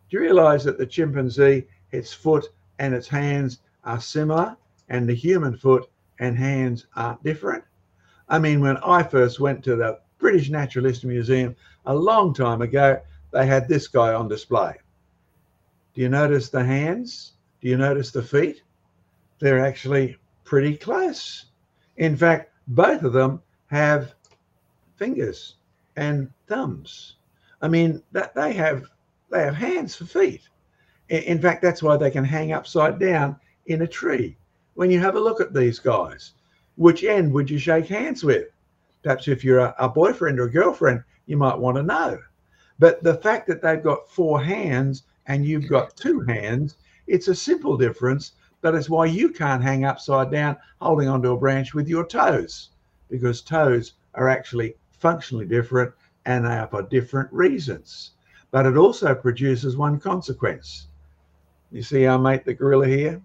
Do 0.09 0.17
you 0.17 0.19
realize 0.19 0.63
that 0.65 0.77
the 0.77 0.85
chimpanzee, 0.85 1.67
its 1.91 2.13
foot 2.13 2.47
and 2.77 2.93
its 2.93 3.07
hands 3.07 3.59
are 3.83 3.99
similar, 3.99 4.55
and 4.89 5.09
the 5.09 5.15
human 5.15 5.57
foot 5.57 5.89
and 6.19 6.37
hands 6.37 6.85
aren't 6.95 7.23
different? 7.23 7.63
I 8.29 8.37
mean, 8.39 8.61
when 8.61 8.77
I 8.77 9.01
first 9.01 9.39
went 9.39 9.63
to 9.63 9.75
the 9.75 9.99
British 10.19 10.49
Naturalist 10.49 11.03
Museum 11.03 11.55
a 11.85 11.95
long 11.95 12.33
time 12.33 12.61
ago, 12.61 13.01
they 13.31 13.45
had 13.45 13.67
this 13.67 13.87
guy 13.87 14.13
on 14.13 14.27
display. 14.27 14.75
Do 15.93 16.01
you 16.01 16.09
notice 16.09 16.49
the 16.49 16.63
hands? 16.63 17.33
Do 17.61 17.67
you 17.67 17.77
notice 17.77 18.11
the 18.11 18.21
feet? 18.21 18.61
They're 19.39 19.65
actually 19.65 20.17
pretty 20.43 20.77
close. 20.77 21.45
In 21.97 22.15
fact, 22.15 22.51
both 22.67 23.03
of 23.03 23.13
them 23.13 23.41
have 23.67 24.13
fingers 24.95 25.55
and 25.95 26.31
thumbs. 26.47 27.15
I 27.61 27.67
mean, 27.67 28.03
that 28.11 28.35
they 28.35 28.53
have 28.53 28.85
they 29.31 29.43
have 29.43 29.55
hands 29.55 29.95
for 29.95 30.05
feet. 30.05 30.47
In 31.09 31.39
fact, 31.39 31.61
that's 31.61 31.83
why 31.83 31.97
they 31.97 32.11
can 32.11 32.23
hang 32.23 32.51
upside 32.51 32.99
down 32.99 33.37
in 33.67 33.81
a 33.81 33.87
tree. 33.87 34.37
When 34.75 34.91
you 34.91 34.99
have 34.99 35.15
a 35.15 35.19
look 35.19 35.41
at 35.41 35.53
these 35.53 35.79
guys, 35.79 36.33
which 36.75 37.03
end 37.03 37.33
would 37.33 37.49
you 37.49 37.57
shake 37.57 37.87
hands 37.87 38.23
with? 38.23 38.47
Perhaps 39.03 39.27
if 39.27 39.43
you're 39.43 39.59
a, 39.59 39.75
a 39.79 39.89
boyfriend 39.89 40.39
or 40.39 40.45
a 40.45 40.51
girlfriend, 40.51 41.03
you 41.25 41.37
might 41.37 41.57
want 41.57 41.77
to 41.77 41.83
know. 41.83 42.19
But 42.79 43.01
the 43.03 43.15
fact 43.15 43.47
that 43.47 43.61
they've 43.61 43.83
got 43.83 44.09
four 44.09 44.41
hands 44.41 45.03
and 45.27 45.45
you've 45.45 45.69
got 45.69 45.95
two 45.95 46.19
hands, 46.21 46.77
it's 47.07 47.27
a 47.27 47.35
simple 47.35 47.77
difference, 47.77 48.33
but 48.61 48.75
it's 48.75 48.89
why 48.89 49.05
you 49.05 49.29
can't 49.29 49.63
hang 49.63 49.85
upside 49.85 50.31
down 50.31 50.57
holding 50.81 51.07
onto 51.07 51.31
a 51.31 51.37
branch 51.37 51.73
with 51.73 51.87
your 51.87 52.05
toes, 52.05 52.71
because 53.09 53.41
toes 53.41 53.93
are 54.13 54.29
actually 54.29 54.75
functionally 54.91 55.45
different 55.45 55.93
and 56.25 56.45
they 56.45 56.49
are 56.49 56.67
for 56.67 56.81
different 56.81 57.31
reasons. 57.31 58.11
But 58.51 58.65
it 58.65 58.77
also 58.77 59.13
produces 59.13 59.77
one 59.77 59.99
consequence. 59.99 60.87
You 61.71 61.83
see 61.83 62.05
our 62.05 62.17
mate 62.17 62.45
the 62.45 62.53
gorilla 62.53 62.87
here? 62.87 63.21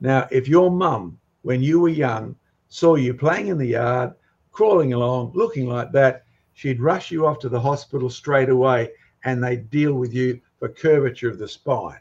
Now, 0.00 0.26
if 0.30 0.48
your 0.48 0.70
mum, 0.70 1.18
when 1.42 1.62
you 1.62 1.80
were 1.80 1.88
young, 1.88 2.36
saw 2.68 2.94
you 2.94 3.14
playing 3.14 3.48
in 3.48 3.58
the 3.58 3.66
yard, 3.66 4.14
crawling 4.52 4.92
along, 4.92 5.32
looking 5.34 5.68
like 5.68 5.92
that, 5.92 6.24
she'd 6.54 6.80
rush 6.80 7.10
you 7.10 7.26
off 7.26 7.38
to 7.40 7.48
the 7.48 7.60
hospital 7.60 8.10
straight 8.10 8.48
away 8.48 8.90
and 9.24 9.42
they'd 9.42 9.70
deal 9.70 9.94
with 9.94 10.14
you 10.14 10.40
for 10.58 10.68
curvature 10.68 11.28
of 11.28 11.38
the 11.38 11.48
spine. 11.48 12.00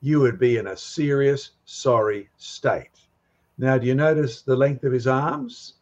You 0.00 0.20
would 0.20 0.38
be 0.38 0.56
in 0.56 0.68
a 0.68 0.76
serious, 0.76 1.50
sorry 1.64 2.30
state. 2.36 3.00
Now, 3.58 3.76
do 3.76 3.86
you 3.86 3.94
notice 3.94 4.42
the 4.42 4.56
length 4.56 4.84
of 4.84 4.92
his 4.92 5.06
arms? 5.06 5.74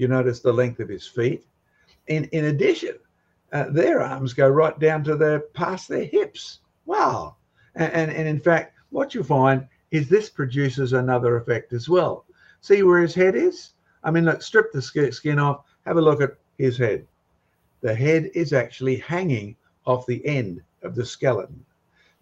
You 0.00 0.08
notice 0.08 0.40
the 0.40 0.50
length 0.50 0.80
of 0.80 0.88
his 0.88 1.06
feet? 1.06 1.44
In, 2.06 2.24
in 2.32 2.46
addition, 2.46 2.94
uh, 3.52 3.68
their 3.68 4.00
arms 4.00 4.32
go 4.32 4.48
right 4.48 4.78
down 4.80 5.04
to 5.04 5.14
their 5.14 5.40
past 5.40 5.88
their 5.88 6.06
hips. 6.06 6.60
Wow. 6.86 7.36
And, 7.74 7.92
and, 7.92 8.10
and 8.10 8.26
in 8.26 8.40
fact, 8.40 8.78
what 8.88 9.14
you 9.14 9.22
find 9.22 9.68
is 9.90 10.08
this 10.08 10.30
produces 10.30 10.94
another 10.94 11.36
effect 11.36 11.74
as 11.74 11.86
well. 11.86 12.24
See 12.62 12.82
where 12.82 13.02
his 13.02 13.14
head 13.14 13.36
is? 13.36 13.74
I 14.02 14.10
mean, 14.10 14.24
look, 14.24 14.40
strip 14.40 14.72
the 14.72 14.80
skin 14.80 15.38
off, 15.38 15.66
have 15.84 15.98
a 15.98 16.00
look 16.00 16.22
at 16.22 16.38
his 16.56 16.78
head. 16.78 17.06
The 17.82 17.94
head 17.94 18.30
is 18.34 18.54
actually 18.54 18.96
hanging 18.96 19.54
off 19.84 20.06
the 20.06 20.24
end 20.24 20.62
of 20.82 20.94
the 20.94 21.04
skeleton. 21.04 21.62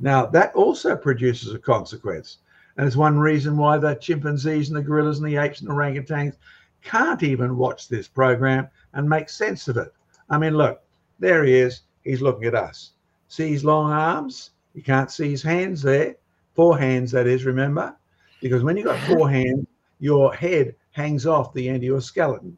Now, 0.01 0.27
that 0.27 0.53
also 0.57 0.97
produces 0.97 1.55
a 1.55 1.61
consequence. 1.61 2.39
And 2.77 2.89
it's 2.89 2.97
one 2.97 3.21
reason 3.21 3.57
why 3.57 3.79
the 3.79 3.95
chimpanzees 3.95 4.69
and 4.69 4.77
the 4.77 4.83
gorillas 4.83 5.21
and 5.21 5.29
the 5.29 5.37
apes 5.37 5.61
and 5.61 5.71
the 5.71 5.75
orangutans 5.75 6.35
can't 6.83 7.23
even 7.23 7.57
watch 7.57 7.89
this 7.89 8.09
program 8.09 8.69
and 8.93 9.09
make 9.09 9.29
sense 9.29 9.69
of 9.69 9.77
it. 9.77 9.93
I 10.31 10.39
mean, 10.39 10.57
look, 10.57 10.83
there 11.19 11.45
he 11.45 11.55
is. 11.55 11.83
He's 12.05 12.23
looking 12.23 12.45
at 12.45 12.55
us. 12.55 12.93
See 13.29 13.51
his 13.51 13.65
long 13.65 13.91
arms? 13.91 14.51
You 14.75 14.83
can't 14.83 15.11
see 15.11 15.31
his 15.31 15.43
hands 15.43 15.83
there. 15.83 16.17
Four 16.55 16.79
hands, 16.79 17.11
that 17.13 17.27
is, 17.27 17.45
remember? 17.45 17.97
Because 18.41 18.63
when 18.63 18.77
you've 18.77 18.87
got 18.87 19.01
four 19.01 19.29
hands, 19.39 19.67
your 19.99 20.33
head 20.35 20.75
hangs 20.93 21.27
off 21.27 21.53
the 21.53 21.69
end 21.69 21.79
of 21.79 21.83
your 21.85 22.01
skeleton. 22.01 22.57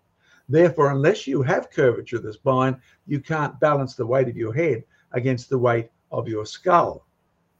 Therefore, 0.48 0.90
unless 0.90 1.26
you 1.26 1.42
have 1.42 1.70
curvature 1.70 2.16
of 2.16 2.24
the 2.24 2.32
spine, 2.32 2.80
you 3.06 3.20
can't 3.20 3.58
balance 3.60 3.94
the 3.94 4.06
weight 4.06 4.28
of 4.28 4.36
your 4.36 4.52
head 4.52 4.84
against 5.12 5.48
the 5.48 5.58
weight 5.58 5.90
of 6.10 6.28
your 6.28 6.44
skull 6.44 7.06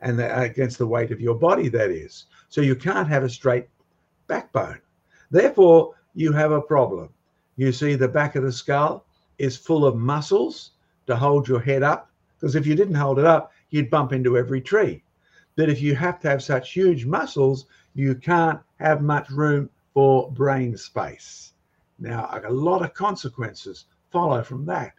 and 0.00 0.18
the, 0.18 0.40
against 0.40 0.78
the 0.78 0.86
weight 0.86 1.10
of 1.10 1.20
your 1.20 1.34
body, 1.34 1.68
that 1.68 1.90
is. 1.90 2.26
So 2.48 2.60
you 2.60 2.74
can't 2.74 3.08
have 3.08 3.22
a 3.22 3.28
straight 3.28 3.68
backbone. 4.26 4.80
Therefore, 5.30 5.94
you 6.14 6.32
have 6.32 6.52
a 6.52 6.60
problem. 6.60 7.08
You 7.56 7.72
see, 7.72 7.94
the 7.94 8.08
back 8.08 8.36
of 8.36 8.42
the 8.42 8.52
skull 8.52 9.04
is 9.38 9.56
full 9.56 9.84
of 9.84 9.96
muscles 9.96 10.72
to 11.06 11.16
hold 11.16 11.48
your 11.48 11.60
head 11.60 11.82
up, 11.82 12.10
because 12.38 12.54
if 12.54 12.66
you 12.66 12.74
didn't 12.74 12.94
hold 12.94 13.18
it 13.18 13.24
up, 13.24 13.52
you'd 13.70 13.90
bump 13.90 14.12
into 14.12 14.38
every 14.38 14.60
tree. 14.60 15.02
That 15.56 15.68
if 15.68 15.80
you 15.80 15.94
have 15.94 16.20
to 16.20 16.30
have 16.30 16.42
such 16.42 16.72
huge 16.72 17.04
muscles, 17.04 17.66
you 17.94 18.14
can't 18.14 18.60
have 18.78 19.02
much 19.02 19.30
room 19.30 19.68
for 19.92 20.30
brain 20.32 20.76
space. 20.76 21.52
Now, 21.98 22.40
a 22.44 22.50
lot 22.50 22.82
of 22.82 22.94
consequences 22.94 23.86
follow 24.10 24.42
from 24.42 24.64
that. 24.66 24.94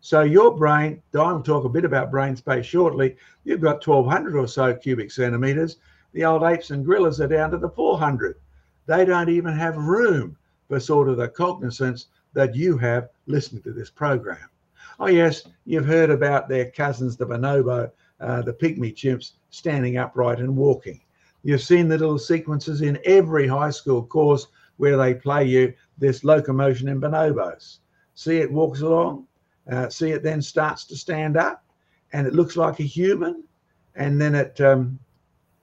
So 0.00 0.22
your 0.22 0.56
brain, 0.56 1.02
will 1.12 1.42
talk 1.42 1.64
a 1.64 1.68
bit 1.68 1.84
about 1.84 2.10
brain 2.10 2.36
space 2.36 2.66
shortly. 2.66 3.16
You've 3.44 3.60
got 3.60 3.84
1200 3.84 4.36
or 4.36 4.46
so 4.46 4.74
cubic 4.74 5.10
centimeters. 5.10 5.78
The 6.12 6.24
old 6.24 6.44
apes 6.44 6.70
and 6.70 6.84
gorillas 6.84 7.20
are 7.20 7.26
down 7.26 7.50
to 7.50 7.58
the 7.58 7.70
400. 7.70 8.36
They 8.86 9.04
don't 9.04 9.28
even 9.28 9.56
have 9.56 9.76
room 9.76 10.36
for 10.68 10.80
sort 10.80 11.08
of 11.08 11.16
the 11.16 11.28
cognizance 11.28 12.06
that 12.34 12.54
you 12.54 12.76
have 12.78 13.08
listening 13.26 13.62
to 13.62 13.72
this 13.72 13.90
program. 13.90 14.48
Oh, 14.98 15.08
yes, 15.08 15.42
you've 15.64 15.86
heard 15.86 16.10
about 16.10 16.48
their 16.48 16.70
cousins, 16.70 17.16
the 17.16 17.26
bonobo, 17.26 17.90
uh, 18.20 18.42
the 18.42 18.52
pygmy 18.52 18.94
chimps, 18.94 19.32
standing 19.50 19.98
upright 19.98 20.38
and 20.38 20.56
walking. 20.56 21.00
You've 21.42 21.62
seen 21.62 21.88
the 21.88 21.98
little 21.98 22.18
sequences 22.18 22.82
in 22.82 22.98
every 23.04 23.46
high 23.46 23.70
school 23.70 24.02
course 24.02 24.46
where 24.78 24.96
they 24.96 25.14
play 25.14 25.44
you 25.44 25.72
this 25.98 26.24
locomotion 26.24 26.88
in 26.88 27.00
bonobos. 27.00 27.78
See 28.14 28.38
it 28.38 28.50
walks 28.50 28.80
along, 28.80 29.26
uh, 29.70 29.88
see, 29.88 30.10
it 30.10 30.22
then 30.22 30.40
starts 30.40 30.84
to 30.86 30.96
stand 30.96 31.36
up 31.36 31.64
and 32.12 32.26
it 32.26 32.34
looks 32.34 32.56
like 32.56 32.80
a 32.80 32.84
human. 32.84 33.44
And 33.94 34.20
then 34.20 34.34
it, 34.34 34.60
um, 34.60 34.98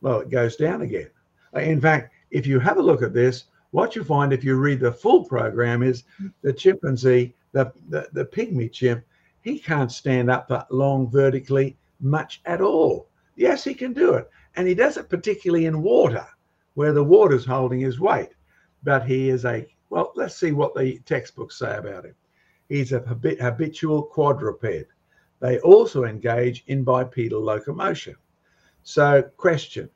well, 0.01 0.19
it 0.19 0.29
goes 0.29 0.55
down 0.55 0.81
again. 0.81 1.09
Uh, 1.55 1.59
in 1.59 1.79
fact, 1.79 2.13
if 2.31 2.47
you 2.47 2.59
have 2.59 2.77
a 2.77 2.81
look 2.81 3.01
at 3.01 3.13
this, 3.13 3.45
what 3.73 3.95
you 3.95 4.03
find 4.03 4.31
if 4.31 4.43
you 4.43 4.55
read 4.55 4.79
the 4.79 4.91
full 4.91 5.25
program 5.25 5.81
is 5.81 6.03
hmm. 6.17 6.27
the 6.43 6.53
chimpanzee, 6.53 7.33
the, 7.53 7.73
the, 7.89 8.07
the 8.13 8.23
pygmy 8.23 8.71
chimp, 8.71 9.03
he 9.41 9.57
can't 9.57 9.91
stand 9.91 10.29
up 10.29 10.47
that 10.47 10.71
long 10.71 11.09
vertically 11.09 11.75
much 11.99 12.39
at 12.45 12.61
all. 12.61 13.09
Yes, 13.35 13.63
he 13.63 13.73
can 13.73 13.91
do 13.91 14.13
it. 14.13 14.29
And 14.55 14.67
he 14.67 14.75
does 14.75 14.97
it 14.97 15.09
particularly 15.09 15.65
in 15.65 15.81
water, 15.81 16.25
where 16.75 16.93
the 16.93 17.03
water's 17.03 17.45
holding 17.45 17.79
his 17.79 17.99
weight. 17.99 18.29
But 18.83 19.07
he 19.07 19.29
is 19.29 19.43
a, 19.43 19.65
well, 19.89 20.13
let's 20.15 20.35
see 20.35 20.51
what 20.51 20.75
the 20.75 20.99
textbooks 21.05 21.57
say 21.57 21.75
about 21.75 22.05
him 22.05 22.15
He's 22.69 22.91
a 22.91 22.99
habitual 22.99 24.03
quadruped. 24.03 24.87
They 25.39 25.59
also 25.61 26.03
engage 26.03 26.63
in 26.67 26.83
bipedal 26.83 27.41
locomotion. 27.41 28.15
So, 28.83 29.23
question 29.37 29.89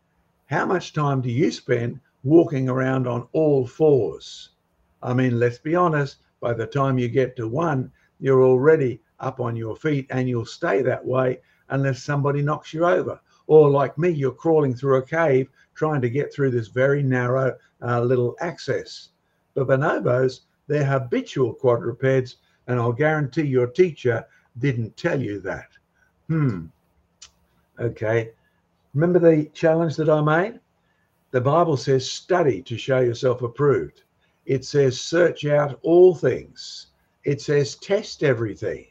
How 0.47 0.65
much 0.65 0.93
time 0.93 1.21
do 1.21 1.29
you 1.29 1.51
spend 1.51 1.99
walking 2.27 2.67
around 2.67 3.07
on 3.07 3.27
all 3.31 3.65
fours? 3.65 4.49
I 5.01 5.13
mean, 5.13 5.39
let's 5.39 5.57
be 5.57 5.75
honest, 5.75 6.17
by 6.39 6.53
the 6.53 6.67
time 6.67 6.97
you 6.97 7.07
get 7.07 7.35
to 7.37 7.47
one, 7.47 7.91
you're 8.19 8.43
already 8.43 9.01
up 9.19 9.39
on 9.39 9.55
your 9.55 9.75
feet 9.75 10.07
and 10.09 10.27
you'll 10.27 10.45
stay 10.45 10.81
that 10.81 11.03
way 11.03 11.39
unless 11.69 12.03
somebody 12.03 12.41
knocks 12.41 12.73
you 12.73 12.85
over. 12.85 13.19
Or, 13.47 13.69
like 13.69 13.97
me, 13.97 14.09
you're 14.09 14.31
crawling 14.31 14.75
through 14.75 14.97
a 14.97 15.05
cave 15.05 15.49
trying 15.73 16.01
to 16.01 16.09
get 16.09 16.33
through 16.33 16.51
this 16.51 16.67
very 16.67 17.01
narrow 17.01 17.55
uh, 17.81 18.01
little 18.01 18.35
access. 18.41 19.09
But 19.53 19.67
bonobos, 19.67 20.41
they're 20.67 20.85
habitual 20.85 21.53
quadrupeds 21.53 22.37
and 22.67 22.79
I'll 22.79 22.91
guarantee 22.91 23.43
your 23.43 23.67
teacher 23.67 24.25
didn't 24.59 24.97
tell 24.97 25.21
you 25.21 25.39
that. 25.41 25.69
Hmm. 26.27 26.65
Okay. 27.79 28.31
Remember 28.93 29.19
the 29.19 29.45
challenge 29.53 29.95
that 29.95 30.09
I 30.09 30.21
made? 30.21 30.59
The 31.37 31.41
Bible 31.41 31.77
says, 31.77 32.09
study 32.09 32.63
to 32.63 32.79
show 32.79 32.99
yourself 32.99 33.43
approved. 33.43 34.01
It 34.47 34.65
says, 34.65 34.99
search 34.99 35.45
out 35.45 35.77
all 35.83 36.15
things. 36.15 36.87
It 37.25 37.41
says, 37.41 37.75
test 37.75 38.23
everything. 38.23 38.87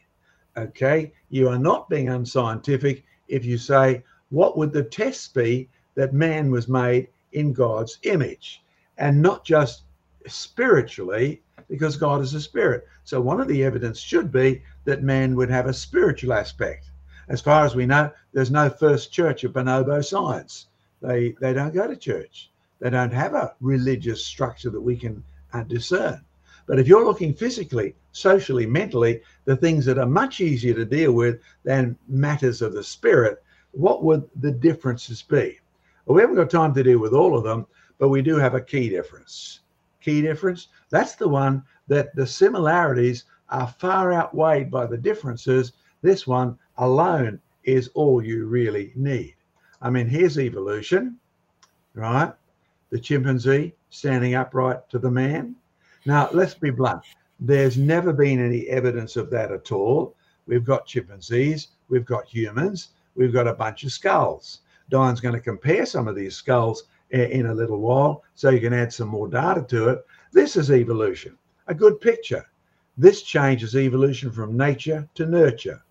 Okay. 0.55 1.11
You 1.29 1.49
are 1.49 1.59
not 1.59 1.89
being 1.89 2.07
unscientific 2.07 3.03
if 3.27 3.43
you 3.43 3.57
say, 3.57 4.01
what 4.29 4.57
would 4.57 4.71
the 4.71 4.85
test 4.85 5.33
be 5.33 5.67
that 5.95 6.13
man 6.13 6.49
was 6.49 6.69
made 6.69 7.09
in 7.33 7.51
God's 7.51 7.99
image? 8.03 8.63
And 8.97 9.21
not 9.21 9.43
just 9.43 9.81
spiritually, 10.25 11.41
because 11.69 11.97
God 11.97 12.21
is 12.21 12.33
a 12.33 12.39
spirit. 12.39 12.87
So 13.03 13.19
one 13.19 13.41
of 13.41 13.49
the 13.49 13.61
evidence 13.65 13.99
should 13.99 14.31
be 14.31 14.63
that 14.85 15.03
man 15.03 15.35
would 15.35 15.49
have 15.49 15.65
a 15.65 15.73
spiritual 15.73 16.31
aspect. 16.31 16.91
As 17.27 17.41
far 17.41 17.65
as 17.65 17.75
we 17.75 17.85
know, 17.85 18.09
there's 18.31 18.51
no 18.51 18.69
first 18.69 19.11
church 19.11 19.43
of 19.43 19.51
bonobo 19.51 20.01
science. 20.01 20.67
They 21.01 21.35
they 21.39 21.53
don't 21.53 21.73
go 21.73 21.87
to 21.87 21.95
church. 21.95 22.51
They 22.79 22.89
don't 22.89 23.13
have 23.13 23.33
a 23.33 23.55
religious 23.61 24.25
structure 24.25 24.69
that 24.69 24.81
we 24.81 24.95
can 24.95 25.23
uh, 25.53 25.63
discern. 25.63 26.23
But 26.65 26.79
if 26.79 26.87
you're 26.87 27.05
looking 27.05 27.33
physically, 27.33 27.95
socially, 28.11 28.65
mentally, 28.65 29.21
the 29.45 29.55
things 29.55 29.85
that 29.85 29.97
are 29.97 30.05
much 30.05 30.41
easier 30.41 30.73
to 30.73 30.85
deal 30.85 31.13
with 31.13 31.39
than 31.63 31.97
matters 32.07 32.61
of 32.61 32.73
the 32.73 32.83
spirit, 32.83 33.41
what 33.71 34.03
would 34.03 34.29
the 34.35 34.51
differences 34.51 35.21
be? 35.21 35.59
Well, 36.05 36.15
we 36.15 36.21
haven't 36.21 36.35
got 36.35 36.49
time 36.49 36.73
to 36.73 36.83
deal 36.83 36.99
with 36.99 37.13
all 37.13 37.37
of 37.37 37.43
them, 37.43 37.65
but 37.97 38.09
we 38.09 38.21
do 38.21 38.35
have 38.35 38.53
a 38.53 38.61
key 38.61 38.89
difference 38.89 39.61
key 40.07 40.21
difference. 40.21 40.69
That's 40.89 41.15
the 41.15 41.27
one 41.27 41.63
that 41.87 42.15
the 42.15 42.25
similarities 42.25 43.25
are 43.49 43.67
far 43.67 44.13
outweighed 44.13 44.71
by 44.71 44.85
the 44.85 44.97
differences. 44.97 45.73
This 46.01 46.25
one 46.25 46.57
alone 46.77 47.41
is 47.65 47.89
all 47.93 48.23
you 48.23 48.45
really 48.45 48.93
need. 48.95 49.35
I 49.81 49.89
mean, 49.89 50.07
here's 50.07 50.39
evolution, 50.39 51.17
right? 51.93 52.33
The 52.89 52.99
chimpanzee 52.99 53.73
standing 53.89 54.33
upright 54.33 54.89
to 54.89 54.99
the 54.99 55.11
man. 55.11 55.55
Now, 56.05 56.29
let's 56.31 56.55
be 56.55 56.71
blunt. 56.71 57.03
There's 57.39 57.77
never 57.77 58.11
been 58.11 58.43
any 58.43 58.67
evidence 58.67 59.15
of 59.15 59.29
that 59.29 59.51
at 59.51 59.71
all. 59.71 60.15
We've 60.47 60.63
got 60.63 60.87
chimpanzees, 60.87 61.67
we've 61.89 62.05
got 62.05 62.25
humans, 62.25 62.89
we've 63.15 63.33
got 63.33 63.47
a 63.47 63.53
bunch 63.53 63.83
of 63.83 63.91
skulls. 63.91 64.61
Diane's 64.89 65.19
going 65.19 65.35
to 65.35 65.41
compare 65.41 65.85
some 65.85 66.07
of 66.07 66.15
these 66.15 66.35
skulls 66.35 66.85
eh, 67.11 67.25
in 67.25 67.47
a 67.47 67.53
little 67.53 67.79
while 67.79 68.23
so 68.33 68.49
you 68.49 68.61
can 68.61 68.73
add 68.73 68.91
some 68.91 69.09
more 69.09 69.27
data 69.27 69.61
to 69.69 69.89
it. 69.89 70.05
This 70.31 70.55
is 70.55 70.71
evolution, 70.71 71.37
a 71.67 71.75
good 71.75 71.99
picture. 72.01 72.45
This 72.97 73.21
changes 73.21 73.75
evolution 73.75 74.31
from 74.31 74.57
nature 74.57 75.07
to 75.15 75.25
nurture. 75.25 75.83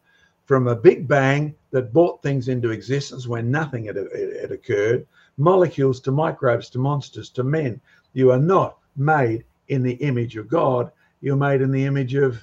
From 0.46 0.68
a 0.68 0.76
big 0.76 1.06
bang 1.06 1.54
that 1.72 1.92
brought 1.92 2.22
things 2.22 2.48
into 2.48 2.70
existence 2.70 3.26
when 3.26 3.50
nothing 3.50 3.86
had, 3.86 3.96
had 3.96 4.52
occurred, 4.52 5.06
molecules 5.36 6.00
to 6.00 6.12
microbes 6.12 6.70
to 6.70 6.78
monsters 6.78 7.28
to 7.30 7.42
men. 7.42 7.80
You 8.12 8.30
are 8.30 8.38
not 8.38 8.78
made 8.96 9.44
in 9.68 9.82
the 9.82 9.94
image 9.94 10.36
of 10.36 10.48
God. 10.48 10.90
You're 11.20 11.36
made 11.36 11.60
in 11.60 11.72
the 11.72 11.84
image 11.84 12.14
of, 12.14 12.40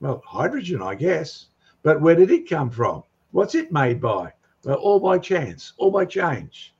well, 0.00 0.22
hydrogen, 0.24 0.82
I 0.82 0.94
guess. 0.94 1.46
But 1.82 2.00
where 2.00 2.14
did 2.14 2.30
it 2.30 2.48
come 2.48 2.70
from? 2.70 3.02
What's 3.32 3.54
it 3.54 3.72
made 3.72 4.00
by? 4.00 4.32
Well, 4.64 4.76
all 4.76 5.00
by 5.00 5.18
chance, 5.18 5.72
all 5.78 5.90
by 5.90 6.04
change. 6.04 6.74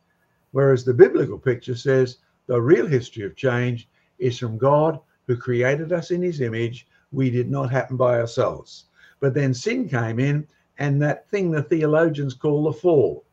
Whereas 0.52 0.84
the 0.84 0.94
biblical 0.94 1.38
picture 1.38 1.74
says 1.74 2.18
the 2.46 2.60
real 2.60 2.86
history 2.86 3.24
of 3.24 3.36
change 3.36 3.88
is 4.18 4.38
from 4.38 4.58
God 4.58 5.00
who 5.26 5.36
created 5.36 5.92
us 5.92 6.10
in 6.10 6.22
his 6.22 6.40
image. 6.40 6.86
We 7.12 7.30
did 7.30 7.50
not 7.50 7.70
happen 7.70 7.96
by 7.96 8.20
ourselves. 8.20 8.86
But 9.20 9.34
then 9.34 9.54
sin 9.54 9.88
came 9.88 10.20
in, 10.20 10.46
and 10.78 11.00
that 11.02 11.28
thing 11.28 11.50
the 11.50 11.62
theologians 11.62 12.34
call 12.34 12.64
the 12.64 12.72
fall. 12.72 13.24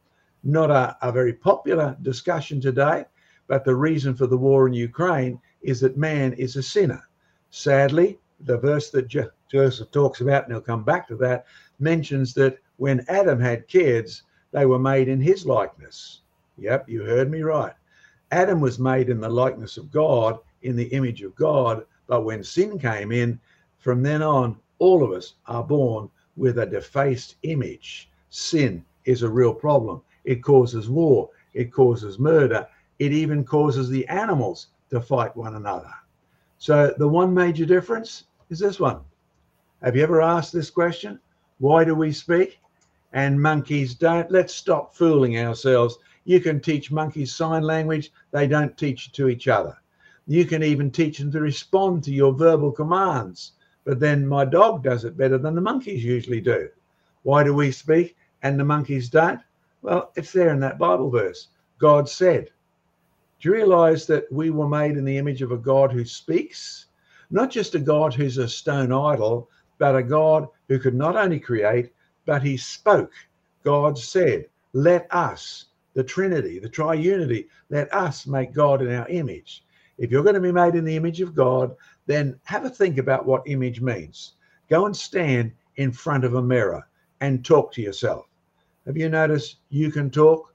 Not 0.44 0.72
a, 0.72 0.98
a 1.02 1.12
very 1.12 1.34
popular 1.34 1.98
discussion 2.02 2.60
today, 2.60 3.06
but 3.48 3.64
the 3.64 3.76
reason 3.76 4.14
for 4.16 4.28
the 4.28 4.38
war 4.38 4.68
in 4.68 4.74
Ukraine 4.74 5.40
is 5.62 5.80
that 5.82 5.98
man 5.98 6.34
is 6.34 6.56
a 6.56 6.64
sinner. 6.64 7.04
Sadly, 7.50 8.20
the 8.42 8.58
verse 8.58 8.90
that 8.92 9.08
jo- 9.08 9.30
Joseph 9.52 9.92
talks 9.92 10.22
about, 10.22 10.44
and 10.44 10.54
he'll 10.54 10.62
come 10.62 10.84
back 10.84 11.08
to 11.08 11.16
that, 11.18 11.46
mentions 11.80 12.34
that 12.34 12.58
when 12.78 13.06
Adam 13.08 13.40
had 13.40 13.68
kids, 13.68 14.24
they 14.52 14.66
were 14.66 14.80
made 14.80 15.08
in 15.08 15.22
his 15.22 15.46
likeness. 15.46 16.22
Yep, 16.58 16.90
you 16.90 17.04
heard 17.04 17.32
me 17.32 17.42
right. 17.42 17.74
Adam 18.32 18.60
was 18.60 18.80
made 18.80 19.10
in 19.10 19.20
the 19.20 19.30
likeness 19.30 19.78
of 19.78 19.92
God, 19.92 20.40
in 20.62 20.76
the 20.76 20.88
image 20.88 21.22
of 21.22 21.36
God. 21.36 21.86
But 22.08 22.26
when 22.26 22.44
sin 22.44 22.80
came 22.80 23.12
in, 23.12 23.40
from 23.80 24.02
then 24.02 24.22
on, 24.22 24.58
all 24.80 25.04
of 25.04 25.12
us 25.12 25.36
are 25.46 25.64
born 25.64 26.10
with 26.36 26.60
a 26.60 26.66
defaced 26.66 27.36
image. 27.44 28.10
Sin 28.30 28.84
is 29.06 29.22
a 29.22 29.30
real 29.30 29.54
problem. 29.54 30.02
It 30.26 30.42
causes 30.42 30.90
war, 30.90 31.30
it 31.54 31.72
causes 31.72 32.18
murder, 32.18 32.68
it 33.00 33.12
even 33.12 33.44
causes 33.44 33.90
the 33.90 34.08
animals 34.08 34.68
to 34.90 35.02
fight 35.02 35.36
one 35.36 35.56
another. 35.56 35.94
So, 36.58 36.94
the 36.98 37.08
one 37.08 37.34
major 37.34 37.66
difference 37.66 38.26
is 38.50 38.60
this 38.60 38.80
one. 38.80 39.02
Have 39.82 39.96
you 39.96 40.04
ever 40.04 40.22
asked 40.22 40.54
this 40.54 40.70
question? 40.70 41.20
Why 41.60 41.84
do 41.84 41.94
we 41.94 42.12
speak? 42.12 42.60
And 43.12 43.42
monkeys 43.42 43.96
don't. 43.96 44.32
Let's 44.32 44.54
stop 44.54 44.96
fooling 44.96 45.38
ourselves. 45.38 45.98
You 46.26 46.40
can 46.40 46.62
teach 46.62 46.92
monkeys 46.92 47.36
sign 47.36 47.64
language, 47.64 48.12
they 48.32 48.48
don't 48.48 48.78
teach 48.78 49.12
to 49.12 49.28
each 49.28 49.48
other. 49.48 49.78
You 50.26 50.46
can 50.46 50.64
even 50.64 50.90
teach 50.90 51.18
them 51.18 51.32
to 51.34 51.42
respond 51.42 52.04
to 52.06 52.14
your 52.14 52.32
verbal 52.32 52.72
commands. 52.72 53.52
But 53.86 54.00
then 54.00 54.28
my 54.28 54.46
dog 54.46 54.84
does 54.84 55.06
it 55.06 55.18
better 55.18 55.38
than 55.38 55.56
the 55.56 55.62
monkeys 55.62 56.04
usually 56.04 56.42
do. 56.42 56.70
Why 57.24 57.44
do 57.44 57.54
we 57.54 57.72
speak 57.72 58.16
and 58.42 58.60
the 58.60 58.64
monkeys 58.64 59.10
don't? 59.10 59.42
Well, 59.82 60.12
it's 60.16 60.32
there 60.32 60.50
in 60.50 60.60
that 60.62 60.78
Bible 60.78 61.10
verse. 61.10 61.50
God 61.78 62.08
said. 62.08 62.50
Do 63.40 63.50
you 63.50 63.56
realize 63.56 64.08
that 64.08 64.32
we 64.32 64.50
were 64.52 64.70
made 64.70 64.96
in 64.96 65.04
the 65.04 65.18
image 65.18 65.42
of 65.42 65.52
a 65.52 65.58
God 65.58 65.92
who 65.92 66.06
speaks? 66.06 66.86
Not 67.30 67.52
just 67.52 67.76
a 67.76 67.80
God 67.80 68.14
who's 68.14 68.38
a 68.38 68.48
stone 68.48 68.94
idol, 68.94 69.50
but 69.80 69.98
a 69.98 70.04
God 70.04 70.48
who 70.70 70.80
could 70.80 70.96
not 70.96 71.18
only 71.18 71.42
create, 71.42 71.92
but 72.26 72.42
he 72.42 72.56
spoke. 72.56 73.12
God 73.64 73.98
said, 73.98 74.46
Let 74.72 75.14
us, 75.14 75.66
the 75.94 76.04
Trinity, 76.04 76.60
the 76.60 76.70
triunity, 76.70 77.48
let 77.70 77.94
us 77.94 78.26
make 78.26 78.54
God 78.54 78.82
in 78.82 78.94
our 78.94 79.08
image. 79.10 79.66
If 79.98 80.10
you're 80.10 80.24
going 80.24 80.36
to 80.36 80.42
be 80.42 80.52
made 80.52 80.76
in 80.76 80.86
the 80.86 80.96
image 80.96 81.22
of 81.22 81.36
God, 81.36 81.76
then 82.06 82.40
have 82.44 82.66
a 82.66 82.70
think 82.70 82.98
about 82.98 83.26
what 83.26 83.48
image 83.48 83.82
means. 83.82 84.34
Go 84.70 84.86
and 84.86 84.96
stand 84.96 85.52
in 85.78 85.92
front 85.92 86.24
of 86.24 86.36
a 86.36 86.42
mirror 86.42 86.88
and 87.22 87.44
talk 87.44 87.72
to 87.74 87.82
yourself. 87.82 88.26
Have 88.86 88.98
you 88.98 89.10
noticed 89.10 89.58
you 89.70 89.92
can 89.92 90.10
talk, 90.10 90.54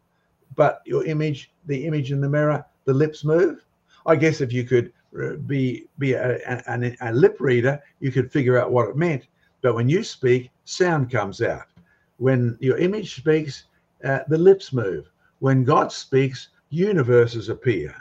but 0.54 0.82
your 0.84 1.04
image, 1.04 1.50
the 1.66 1.86
image 1.86 2.12
in 2.12 2.20
the 2.20 2.28
mirror, 2.28 2.64
the 2.84 2.92
lips 2.92 3.24
move? 3.24 3.64
I 4.06 4.16
guess 4.16 4.40
if 4.40 4.52
you 4.52 4.64
could 4.64 4.92
uh, 5.18 5.36
be 5.46 5.86
be 5.98 6.12
a, 6.12 6.38
a, 6.66 6.96
a 7.00 7.12
lip 7.12 7.36
reader, 7.40 7.80
you 8.00 8.12
could 8.12 8.30
figure 8.30 8.58
out 8.58 8.70
what 8.70 8.88
it 8.88 8.96
meant. 8.96 9.28
But 9.62 9.74
when 9.74 9.88
you 9.88 10.04
speak, 10.04 10.50
sound 10.64 11.10
comes 11.10 11.40
out. 11.40 11.66
When 12.18 12.58
your 12.60 12.78
image 12.78 13.16
speaks, 13.16 13.64
uh, 14.04 14.20
the 14.28 14.38
lips 14.38 14.72
move. 14.72 15.10
When 15.38 15.64
God 15.64 15.92
speaks, 15.92 16.48
universes 16.70 17.48
appear. 17.48 17.94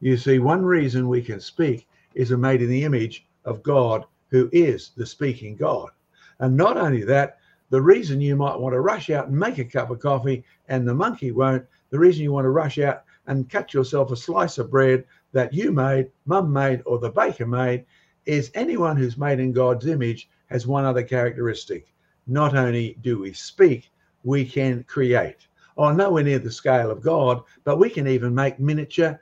You 0.00 0.16
see, 0.16 0.38
one 0.38 0.64
reason 0.64 1.08
we 1.08 1.22
can 1.22 1.40
speak 1.40 1.86
is 2.14 2.30
made 2.30 2.62
in 2.62 2.68
the 2.68 2.84
image 2.84 3.26
of 3.44 3.62
God, 3.62 4.04
who 4.30 4.48
is 4.52 4.90
the 4.96 5.06
speaking 5.06 5.56
God. 5.56 5.90
And 6.38 6.56
not 6.56 6.76
only 6.76 7.04
that, 7.04 7.38
the 7.70 7.80
reason 7.80 8.20
you 8.20 8.36
might 8.36 8.58
want 8.58 8.74
to 8.74 8.80
rush 8.80 9.10
out 9.10 9.28
and 9.28 9.38
make 9.38 9.58
a 9.58 9.64
cup 9.64 9.90
of 9.90 10.00
coffee 10.00 10.44
and 10.68 10.86
the 10.86 10.94
monkey 10.94 11.32
won't, 11.32 11.64
the 11.90 11.98
reason 11.98 12.22
you 12.22 12.32
want 12.32 12.44
to 12.44 12.50
rush 12.50 12.78
out 12.78 13.04
and 13.26 13.48
cut 13.48 13.72
yourself 13.72 14.10
a 14.10 14.16
slice 14.16 14.58
of 14.58 14.70
bread 14.70 15.04
that 15.32 15.54
you 15.54 15.72
made, 15.72 16.10
mum 16.26 16.52
made, 16.52 16.82
or 16.84 16.98
the 16.98 17.10
baker 17.10 17.46
made 17.46 17.84
is 18.26 18.50
anyone 18.54 18.96
who's 18.96 19.16
made 19.16 19.40
in 19.40 19.52
God's 19.52 19.86
image 19.86 20.28
has 20.46 20.66
one 20.66 20.84
other 20.84 21.02
characteristic. 21.02 21.92
Not 22.26 22.54
only 22.54 22.98
do 23.02 23.18
we 23.18 23.32
speak, 23.32 23.90
we 24.22 24.44
can 24.44 24.84
create. 24.84 25.48
Oh, 25.76 25.90
nowhere 25.92 26.22
near 26.22 26.38
the 26.38 26.50
scale 26.50 26.90
of 26.90 27.00
God, 27.00 27.42
but 27.64 27.78
we 27.78 27.88
can 27.88 28.06
even 28.06 28.34
make 28.34 28.60
miniature 28.60 29.18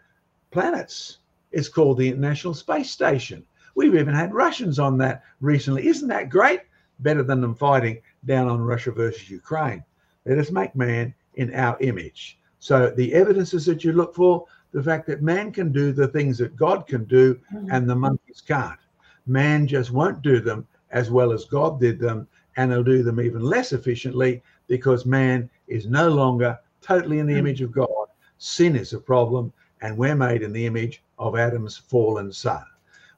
planets. 0.51 1.18
It's 1.53 1.68
called 1.68 1.98
the 1.98 2.09
International 2.09 2.55
Space 2.55 2.90
Station. 2.90 3.44
We've 3.74 3.94
even 3.94 4.14
had 4.14 4.34
Russians 4.34 4.78
on 4.78 4.98
that 4.98 5.22
recently. 5.40 5.86
Isn't 5.86 6.09
that 6.09 6.28
great? 6.28 6.61
Better 7.01 7.22
than 7.22 7.40
them 7.40 7.55
fighting 7.55 8.01
down 8.24 8.48
on 8.48 8.61
Russia 8.61 8.90
versus 8.92 9.30
Ukraine. 9.30 9.84
Let 10.26 10.38
us 10.38 10.51
make 10.51 10.74
man 10.74 11.14
in 11.34 11.55
our 11.55 11.78
image. 11.80 12.38
So 12.59 12.90
the 12.90 13.14
evidences 13.14 13.64
that 13.66 13.84
you 13.84 13.92
look 13.92 14.14
for, 14.14 14.44
the 14.72 14.82
fact 14.82 15.07
that 15.07 15.22
man 15.22 15.51
can 15.51 15.72
do 15.72 15.92
the 15.92 16.09
things 16.09 16.38
that 16.38 16.57
God 16.57 16.86
can 16.86 17.05
do 17.05 17.40
mm-hmm. 17.53 17.70
and 17.70 17.88
the 17.88 17.96
monkeys 17.96 18.42
can't. 18.46 18.78
Man 19.26 19.66
just 19.66 19.90
won't 19.90 20.22
do 20.22 20.40
them 20.40 20.66
as 20.90 21.11
well 21.11 21.32
as 21.32 21.44
God 21.44 21.80
did 21.80 21.98
them, 21.98 22.26
and 22.57 22.70
he'll 22.70 22.82
do 22.82 23.03
them 23.03 23.20
even 23.20 23.42
less 23.42 23.72
efficiently 23.72 24.42
because 24.66 25.07
man 25.07 25.48
is 25.68 25.86
no 25.86 26.09
longer 26.09 26.59
totally 26.82 27.18
in 27.18 27.26
the 27.26 27.32
mm-hmm. 27.32 27.46
image 27.46 27.62
of 27.62 27.72
God. 27.72 28.07
Sin 28.38 28.76
is 28.76 28.92
a 28.92 28.98
problem, 28.98 29.53
and 29.82 29.96
we're 29.96 30.16
made 30.16 30.42
in 30.42 30.53
the 30.53 30.66
image 30.66 31.03
of 31.20 31.36
Adam's 31.36 31.76
fallen 31.76 32.32
son. 32.32 32.64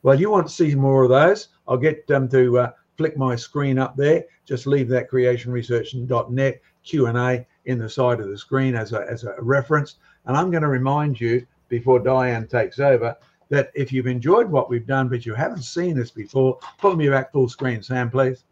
Well, 0.02 0.20
you 0.20 0.30
want 0.30 0.48
to 0.48 0.52
see 0.52 0.74
more 0.74 1.04
of 1.04 1.10
those? 1.10 1.48
I'll 1.66 1.78
get 1.78 2.06
them 2.06 2.28
to 2.30 2.58
uh, 2.58 2.70
flick 2.98 3.16
my 3.16 3.36
screen 3.36 3.78
up 3.78 3.96
there. 3.96 4.24
Just 4.44 4.66
leave 4.66 4.88
that 4.88 5.10
creationresearch.net 5.10 6.60
Q&A 6.82 7.46
in 7.64 7.78
the 7.78 7.88
side 7.88 8.20
of 8.20 8.28
the 8.28 8.36
screen 8.36 8.74
as 8.74 8.92
a, 8.92 9.06
as 9.08 9.24
a 9.24 9.36
reference. 9.38 9.96
And 10.26 10.36
I'm 10.36 10.50
going 10.50 10.64
to 10.64 10.68
remind 10.68 11.20
you 11.20 11.46
before 11.68 12.00
Diane 12.00 12.48
takes 12.48 12.80
over 12.80 13.16
that 13.48 13.70
if 13.74 13.92
you've 13.92 14.08
enjoyed 14.08 14.50
what 14.50 14.68
we've 14.68 14.86
done, 14.86 15.08
but 15.08 15.24
you 15.24 15.34
haven't 15.34 15.62
seen 15.62 15.96
this 15.96 16.10
before, 16.10 16.58
put 16.78 16.96
me 16.96 17.08
back 17.08 17.32
full 17.32 17.48
screen, 17.48 17.82
Sam, 17.82 18.10
please. 18.10 18.44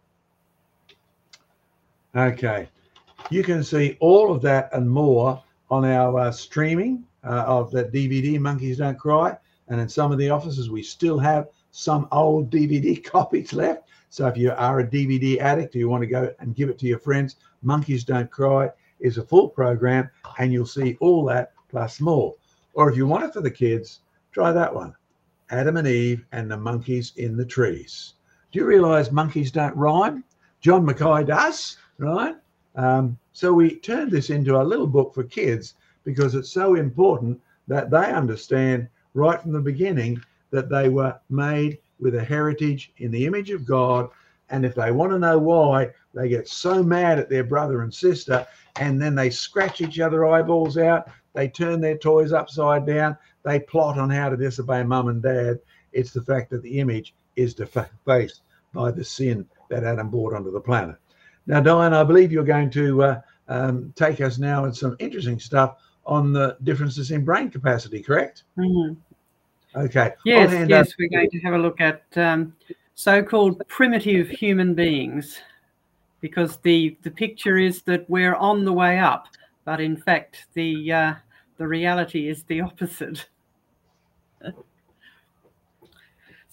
Okay. 2.14 2.68
You 3.30 3.42
can 3.42 3.64
see 3.64 3.96
all 4.00 4.32
of 4.32 4.42
that 4.42 4.70
and 4.72 4.88
more 4.88 5.42
on 5.70 5.84
our 5.84 6.18
uh, 6.18 6.32
streaming 6.32 7.04
uh, 7.24 7.44
of 7.46 7.70
that 7.72 7.92
DVD, 7.92 8.38
Monkeys 8.38 8.78
Don't 8.78 8.98
Cry. 8.98 9.36
And 9.68 9.80
in 9.80 9.88
some 9.88 10.10
of 10.12 10.18
the 10.18 10.30
offices, 10.30 10.70
we 10.70 10.82
still 10.82 11.18
have 11.18 11.48
some 11.70 12.08
old 12.12 12.50
DVD 12.50 13.02
copies 13.12 13.52
left. 13.52 13.88
So 14.08 14.26
if 14.26 14.36
you 14.36 14.52
are 14.52 14.80
a 14.80 14.86
DVD 14.86 15.38
addict, 15.38 15.76
or 15.76 15.78
you 15.78 15.88
want 15.88 16.02
to 16.02 16.08
go 16.08 16.34
and 16.40 16.54
give 16.54 16.68
it 16.68 16.78
to 16.80 16.86
your 16.86 16.98
friends, 16.98 17.36
Monkeys 17.62 18.04
Don't 18.04 18.30
Cry 18.30 18.70
is 18.98 19.18
a 19.18 19.22
full 19.22 19.48
program, 19.48 20.10
and 20.38 20.52
you'll 20.52 20.66
see 20.66 20.96
all 21.00 21.24
that 21.26 21.52
plus 21.68 22.00
more. 22.00 22.34
Or 22.74 22.90
if 22.90 22.96
you 22.96 23.06
want 23.06 23.24
it 23.24 23.32
for 23.32 23.40
the 23.40 23.50
kids, 23.50 24.00
try 24.32 24.52
that 24.52 24.74
one 24.74 24.94
Adam 25.50 25.76
and 25.76 25.86
Eve 25.86 26.24
and 26.32 26.50
the 26.50 26.56
monkeys 26.56 27.12
in 27.16 27.36
the 27.36 27.44
trees. 27.44 28.14
Do 28.52 28.58
you 28.58 28.64
realize 28.64 29.12
monkeys 29.12 29.50
don't 29.50 29.76
rhyme? 29.76 30.24
John 30.60 30.84
Mackay 30.84 31.24
does, 31.24 31.76
right? 31.98 32.36
Um, 32.76 33.18
so 33.32 33.52
we 33.52 33.76
turned 33.76 34.10
this 34.10 34.30
into 34.30 34.60
a 34.60 34.62
little 34.62 34.86
book 34.86 35.14
for 35.14 35.24
kids 35.24 35.74
because 36.04 36.34
it's 36.34 36.50
so 36.50 36.74
important 36.74 37.40
that 37.68 37.90
they 37.90 38.12
understand 38.12 38.88
right 39.14 39.40
from 39.40 39.52
the 39.52 39.60
beginning 39.60 40.22
that 40.50 40.68
they 40.68 40.88
were 40.88 41.18
made 41.28 41.78
with 42.00 42.14
a 42.14 42.24
heritage 42.24 42.92
in 42.98 43.10
the 43.10 43.26
image 43.26 43.50
of 43.50 43.66
God. 43.66 44.08
And 44.48 44.64
if 44.64 44.74
they 44.74 44.90
want 44.90 45.12
to 45.12 45.18
know 45.18 45.38
why, 45.38 45.90
they 46.14 46.28
get 46.28 46.48
so 46.48 46.82
mad 46.82 47.18
at 47.18 47.28
their 47.28 47.44
brother 47.44 47.82
and 47.82 47.94
sister, 47.94 48.46
and 48.76 49.00
then 49.00 49.14
they 49.14 49.30
scratch 49.30 49.80
each 49.80 50.00
other 50.00 50.26
eyeballs 50.26 50.76
out. 50.76 51.08
They 51.34 51.48
turn 51.48 51.80
their 51.80 51.96
toys 51.96 52.32
upside 52.32 52.86
down. 52.86 53.16
They 53.44 53.60
plot 53.60 53.98
on 53.98 54.10
how 54.10 54.28
to 54.28 54.36
disobey 54.36 54.82
mum 54.82 55.08
and 55.08 55.22
dad. 55.22 55.60
It's 55.92 56.12
the 56.12 56.22
fact 56.22 56.50
that 56.50 56.62
the 56.62 56.80
image 56.80 57.14
is 57.36 57.54
defaced 57.54 58.42
by 58.72 58.90
the 58.90 59.04
sin 59.04 59.46
that 59.68 59.84
Adam 59.84 60.10
brought 60.10 60.34
onto 60.34 60.50
the 60.50 60.60
planet. 60.60 60.96
Now, 61.46 61.60
Diane, 61.60 61.94
I 61.94 62.04
believe 62.04 62.32
you're 62.32 62.44
going 62.44 62.70
to 62.70 63.02
uh, 63.02 63.20
um, 63.48 63.92
take 63.96 64.20
us 64.20 64.38
now 64.38 64.64
in 64.64 64.72
some 64.72 64.96
interesting 64.98 65.38
stuff 65.38 65.76
on 66.10 66.32
the 66.32 66.58
differences 66.64 67.10
in 67.12 67.24
brain 67.24 67.48
capacity, 67.50 68.02
correct? 68.02 68.42
Mm-hmm. 68.58 68.94
Okay. 69.78 70.12
Yes, 70.24 70.68
yes, 70.68 70.92
we're 70.98 71.08
going 71.08 71.30
to 71.30 71.38
have 71.40 71.54
a 71.54 71.58
look 71.58 71.80
at 71.80 72.02
um, 72.16 72.54
so-called 72.94 73.62
primitive 73.68 74.28
human 74.28 74.74
beings. 74.74 75.40
because 76.20 76.58
the 76.58 76.96
the 77.02 77.10
picture 77.10 77.56
is 77.56 77.82
that 77.82 78.08
we're 78.08 78.34
on 78.34 78.64
the 78.64 78.72
way 78.72 78.98
up, 78.98 79.26
but 79.64 79.80
in 79.80 79.96
fact 79.96 80.46
the 80.54 80.92
uh, 80.92 81.14
the 81.56 81.66
reality 81.66 82.28
is 82.28 82.42
the 82.44 82.60
opposite. 82.60 83.28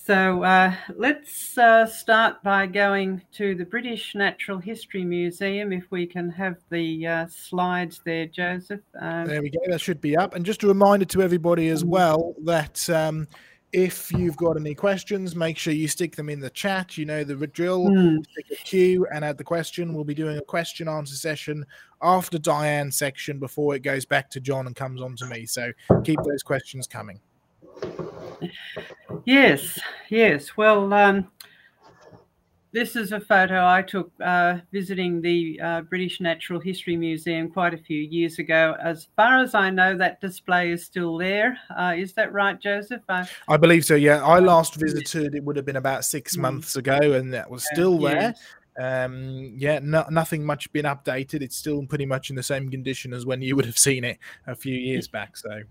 so 0.07 0.41
uh, 0.43 0.73
let's 0.95 1.57
uh, 1.57 1.85
start 1.85 2.41
by 2.41 2.65
going 2.65 3.21
to 3.33 3.55
the 3.55 3.65
British 3.65 4.15
Natural 4.15 4.57
History 4.57 5.03
Museum. 5.03 5.73
If 5.73 5.83
we 5.91 6.07
can 6.07 6.29
have 6.29 6.55
the 6.69 7.05
uh, 7.05 7.27
slides 7.27 7.99
there, 8.05 8.25
Joseph. 8.25 8.79
Um, 8.99 9.25
there 9.25 9.41
we 9.41 9.49
go. 9.49 9.59
That 9.67 9.81
should 9.81 9.99
be 9.99 10.15
up. 10.15 10.33
And 10.33 10.45
just 10.45 10.63
a 10.63 10.67
reminder 10.67 11.05
to 11.05 11.21
everybody 11.21 11.67
as 11.67 11.83
mm. 11.83 11.89
well 11.89 12.35
that. 12.45 12.89
Um, 12.89 13.27
if 13.73 14.13
you've 14.13 14.37
got 14.37 14.55
any 14.55 14.73
questions, 14.73 15.35
make 15.35 15.57
sure 15.57 15.73
you 15.73 15.89
stick 15.89 16.15
them 16.15 16.29
in 16.29 16.39
the 16.39 16.49
chat. 16.49 16.97
You 16.97 17.05
know 17.05 17.25
the 17.25 17.35
drill. 17.47 17.83
Mm. 17.87 18.23
Stick 18.31 18.45
a 18.53 18.63
Q 18.63 19.05
and 19.13 19.25
add 19.25 19.37
the 19.37 19.43
question. 19.43 19.93
We'll 19.93 20.05
be 20.05 20.13
doing 20.13 20.37
a 20.37 20.41
question 20.41 20.87
answer 20.87 21.15
session 21.15 21.65
after 22.01 22.39
Diane's 22.39 22.95
section 22.95 23.39
before 23.39 23.75
it 23.75 23.81
goes 23.81 24.05
back 24.05 24.29
to 24.31 24.39
John 24.39 24.67
and 24.67 24.75
comes 24.75 25.01
on 25.01 25.17
to 25.17 25.25
me. 25.25 25.45
So 25.45 25.73
keep 26.05 26.19
those 26.23 26.43
questions 26.43 26.87
coming. 26.87 27.19
Yes, 29.25 29.79
yes. 30.09 30.55
Well, 30.55 30.93
um, 30.93 31.27
this 32.71 32.95
is 32.95 33.11
a 33.11 33.19
photo 33.19 33.65
I 33.65 33.81
took 33.81 34.11
uh, 34.23 34.59
visiting 34.71 35.21
the 35.21 35.59
uh, 35.61 35.81
British 35.81 36.21
Natural 36.21 36.59
History 36.59 36.95
Museum 36.95 37.49
quite 37.49 37.73
a 37.73 37.77
few 37.77 37.99
years 37.99 38.39
ago. 38.39 38.75
As 38.81 39.07
far 39.15 39.39
as 39.39 39.55
I 39.55 39.69
know, 39.69 39.97
that 39.97 40.21
display 40.21 40.71
is 40.71 40.85
still 40.85 41.17
there. 41.17 41.57
Uh, 41.75 41.95
is 41.97 42.13
that 42.13 42.31
right, 42.33 42.59
Joseph? 42.61 43.01
I, 43.09 43.27
I 43.47 43.57
believe 43.57 43.85
so, 43.85 43.95
yeah. 43.95 44.23
I 44.23 44.39
last 44.39 44.75
visited, 44.75 45.33
it 45.33 45.43
would 45.43 45.55
have 45.55 45.65
been 45.65 45.77
about 45.77 46.05
six 46.05 46.35
mm. 46.35 46.41
months 46.41 46.75
ago, 46.75 46.97
and 46.97 47.33
that 47.33 47.49
was 47.49 47.65
still 47.71 47.97
there. 47.97 48.35
Um, 48.79 49.53
yeah, 49.57 49.79
no, 49.81 50.05
nothing 50.11 50.45
much 50.45 50.71
been 50.71 50.85
updated. 50.85 51.41
It's 51.41 51.55
still 51.55 51.83
pretty 51.87 52.05
much 52.05 52.29
in 52.29 52.35
the 52.35 52.43
same 52.43 52.69
condition 52.69 53.11
as 53.11 53.25
when 53.25 53.41
you 53.41 53.55
would 53.55 53.65
have 53.65 53.77
seen 53.77 54.03
it 54.03 54.19
a 54.45 54.55
few 54.55 54.75
years 54.75 55.07
back. 55.07 55.35
So, 55.35 55.61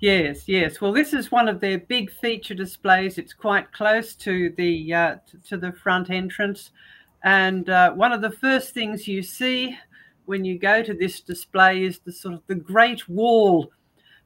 Yes, 0.00 0.46
yes. 0.46 0.80
Well, 0.80 0.92
this 0.92 1.14
is 1.14 1.32
one 1.32 1.48
of 1.48 1.60
their 1.60 1.78
big 1.78 2.10
feature 2.10 2.54
displays. 2.54 3.16
It's 3.16 3.32
quite 3.32 3.72
close 3.72 4.14
to 4.16 4.50
the 4.56 4.92
uh, 4.92 5.16
to 5.44 5.56
the 5.56 5.72
front 5.72 6.10
entrance, 6.10 6.70
and 7.24 7.68
uh, 7.70 7.92
one 7.92 8.12
of 8.12 8.20
the 8.20 8.30
first 8.30 8.74
things 8.74 9.08
you 9.08 9.22
see 9.22 9.76
when 10.26 10.44
you 10.44 10.58
go 10.58 10.82
to 10.82 10.92
this 10.92 11.20
display 11.20 11.82
is 11.84 12.00
the 12.00 12.12
sort 12.12 12.34
of 12.34 12.42
the 12.46 12.54
Great 12.54 13.08
Wall 13.08 13.70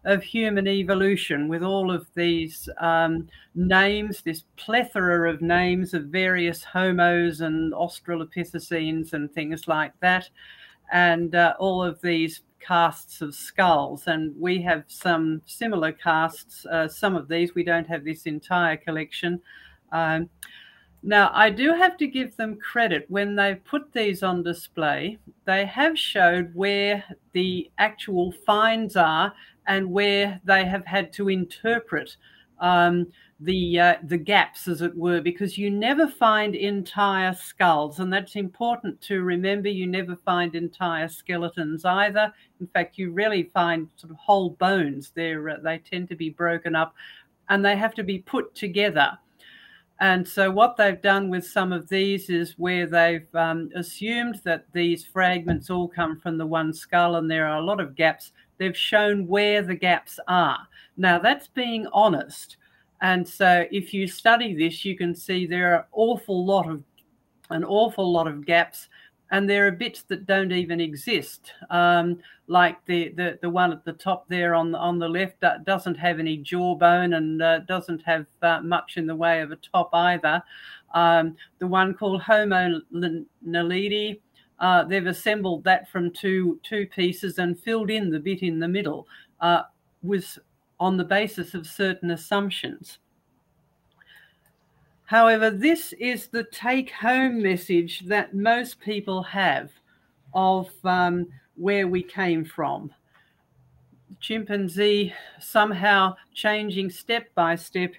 of 0.04 0.24
human 0.24 0.66
evolution, 0.66 1.46
with 1.46 1.62
all 1.62 1.90
of 1.92 2.06
these 2.14 2.68
um, 2.80 3.28
names, 3.54 4.22
this 4.22 4.44
plethora 4.56 5.30
of 5.32 5.40
names 5.42 5.94
of 5.94 6.06
various 6.06 6.64
homos 6.64 7.42
and 7.42 7.72
Australopithecines 7.74 9.12
and 9.12 9.32
things 9.32 9.68
like 9.68 9.92
that, 10.00 10.28
and 10.92 11.34
uh, 11.36 11.54
all 11.60 11.80
of 11.84 12.00
these 12.00 12.40
casts 12.61 13.20
of 13.20 13.34
skulls, 13.34 14.06
and 14.06 14.34
we 14.38 14.62
have 14.62 14.84
some 14.86 15.42
similar 15.46 15.92
casts. 15.92 16.66
Uh, 16.66 16.86
some 16.86 17.16
of 17.16 17.28
these, 17.28 17.54
we 17.54 17.64
don't 17.64 17.86
have 17.86 18.04
this 18.04 18.26
entire 18.26 18.76
collection. 18.76 19.40
Um, 19.92 20.28
now, 21.02 21.30
I 21.32 21.48
do 21.48 21.72
have 21.72 21.96
to 21.96 22.06
give 22.06 22.36
them 22.36 22.56
credit 22.56 23.06
when 23.08 23.34
they've 23.34 23.62
put 23.64 23.92
these 23.92 24.22
on 24.22 24.42
display. 24.42 25.18
They 25.46 25.64
have 25.64 25.98
showed 25.98 26.54
where 26.54 27.02
the 27.32 27.70
actual 27.78 28.32
finds 28.44 28.96
are 28.96 29.32
and 29.66 29.90
where 29.90 30.40
they 30.44 30.66
have 30.66 30.84
had 30.84 31.12
to 31.14 31.30
interpret 31.30 32.16
um, 32.58 33.06
the 33.41 33.80
uh, 33.80 33.95
the 34.05 34.18
gaps, 34.18 34.68
as 34.68 34.82
it 34.82 34.95
were, 34.95 35.20
because 35.20 35.57
you 35.57 35.70
never 35.70 36.07
find 36.07 36.55
entire 36.55 37.34
skulls, 37.34 37.99
and 37.99 38.12
that's 38.12 38.36
important 38.36 39.01
to 39.03 39.22
remember. 39.22 39.68
You 39.68 39.86
never 39.86 40.16
find 40.16 40.55
entire 40.55 41.09
skeletons 41.09 41.84
either. 41.86 42.32
In 42.61 42.66
fact, 42.68 42.99
you 42.99 43.12
rarely 43.12 43.45
find 43.55 43.88
sort 43.97 44.11
of 44.11 44.18
whole 44.18 44.51
bones. 44.51 45.12
They 45.14 45.34
uh, 45.34 45.57
they 45.62 45.78
tend 45.78 46.09
to 46.11 46.16
be 46.16 46.30
broken 46.30 46.76
up, 46.76 46.95
and 47.49 47.64
they 47.64 47.76
have 47.76 47.95
to 47.95 48.03
be 48.03 48.18
put 48.18 48.55
together. 48.55 49.18
And 50.01 50.26
so, 50.26 50.51
what 50.51 50.76
they've 50.76 51.01
done 51.01 51.30
with 51.30 51.47
some 51.47 51.72
of 51.72 51.88
these 51.88 52.28
is 52.28 52.59
where 52.59 52.86
they've 52.86 53.34
um, 53.34 53.70
assumed 53.74 54.41
that 54.45 54.66
these 54.72 55.07
fragments 55.07 55.70
all 55.70 55.88
come 55.88 56.20
from 56.20 56.36
the 56.36 56.47
one 56.47 56.74
skull, 56.74 57.16
and 57.16 57.30
there 57.30 57.47
are 57.47 57.59
a 57.59 57.64
lot 57.64 57.80
of 57.80 57.95
gaps. 57.95 58.32
They've 58.59 58.76
shown 58.76 59.26
where 59.26 59.62
the 59.62 59.74
gaps 59.74 60.20
are. 60.28 60.59
Now, 60.99 61.18
that's 61.18 61.49
being 61.49 61.86
honest 61.95 62.59
and 63.03 63.26
so 63.26 63.66
if 63.70 63.94
you 63.94 64.07
study 64.07 64.55
this, 64.55 64.84
you 64.84 64.96
can 64.96 65.14
see 65.14 65.46
there 65.46 65.74
are 65.74 65.86
awful 65.92 66.44
lot 66.44 66.68
of 66.68 66.82
an 67.51 67.64
awful 67.64 68.11
lot 68.11 68.28
of 68.28 68.46
gaps 68.46 68.88
and 69.32 69.48
there 69.48 69.66
are 69.66 69.72
bits 69.72 70.03
that 70.03 70.26
don't 70.26 70.53
even 70.53 70.80
exist. 70.80 71.53
Um, 71.70 72.18
like 72.46 72.84
the, 72.86 73.11
the 73.11 73.38
the 73.42 73.51
one 73.51 73.72
at 73.72 73.84
the 73.84 73.92
top 73.92 74.28
there 74.28 74.55
on 74.55 74.72
the, 74.72 74.78
on 74.78 74.98
the 74.98 75.09
left 75.09 75.40
that 75.40 75.64
doesn't 75.64 75.94
have 75.96 76.18
any 76.18 76.36
jawbone 76.36 77.14
and 77.14 77.40
uh, 77.40 77.61
doesn't 77.61 78.03
have 78.03 78.26
uh, 78.42 78.61
much 78.61 78.96
in 78.96 79.07
the 79.07 79.14
way 79.14 79.40
of 79.40 79.53
a 79.53 79.57
top 79.57 79.90
either. 79.92 80.42
Um, 80.94 81.36
the 81.61 81.66
one 81.66 81.94
called 81.94 82.22
Homo 82.22 82.80
naledi, 82.92 84.20
uh, 84.59 84.84
they've 84.84 85.07
assembled 85.07 85.62
that 85.64 85.88
from 85.88 86.11
two 86.11 86.61
two 86.62 86.86
pieces 86.86 87.38
and 87.38 87.59
filled 87.59 87.90
in 87.90 88.11
the 88.11 88.18
bit 88.18 88.42
in 88.42 88.59
the 88.59 88.68
middle. 88.68 89.07
Uh, 89.40 89.62
with 90.03 90.38
on 90.81 90.97
the 90.97 91.05
basis 91.05 91.55
of 91.55 91.66
certain 91.66 92.11
assumptions. 92.11 92.99
However, 95.05 95.51
this 95.51 95.93
is 95.95 96.28
the 96.28 96.45
take 96.45 96.91
home 96.91 97.43
message 97.43 98.01
that 98.07 98.35
most 98.35 98.81
people 98.81 99.22
have 99.24 99.70
of 100.33 100.70
um, 100.85 101.26
where 101.57 101.87
we 101.87 102.03
came 102.03 102.45
from. 102.45 102.93
Chimpanzee 104.20 105.12
somehow 105.41 106.14
changing 106.33 106.91
step 106.91 107.26
by 107.35 107.57
step 107.57 107.93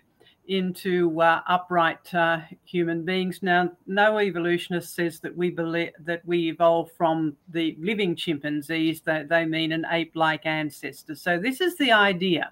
into 0.47 1.21
uh, 1.21 1.41
upright 1.47 2.13
uh, 2.13 2.39
human 2.65 3.03
beings. 3.03 3.39
Now, 3.41 3.71
no 3.87 4.19
evolutionist 4.19 4.95
says 4.95 5.19
that 5.19 5.35
we 5.35 5.49
believe 5.51 5.91
that 5.99 6.25
we 6.25 6.49
evolved 6.49 6.91
from 6.97 7.35
the 7.49 7.75
living 7.79 8.15
chimpanzees. 8.15 9.01
That 9.01 9.29
they 9.29 9.45
mean 9.45 9.71
an 9.71 9.85
ape-like 9.91 10.45
ancestor. 10.45 11.15
So 11.15 11.37
this 11.37 11.61
is 11.61 11.77
the 11.77 11.91
idea 11.91 12.51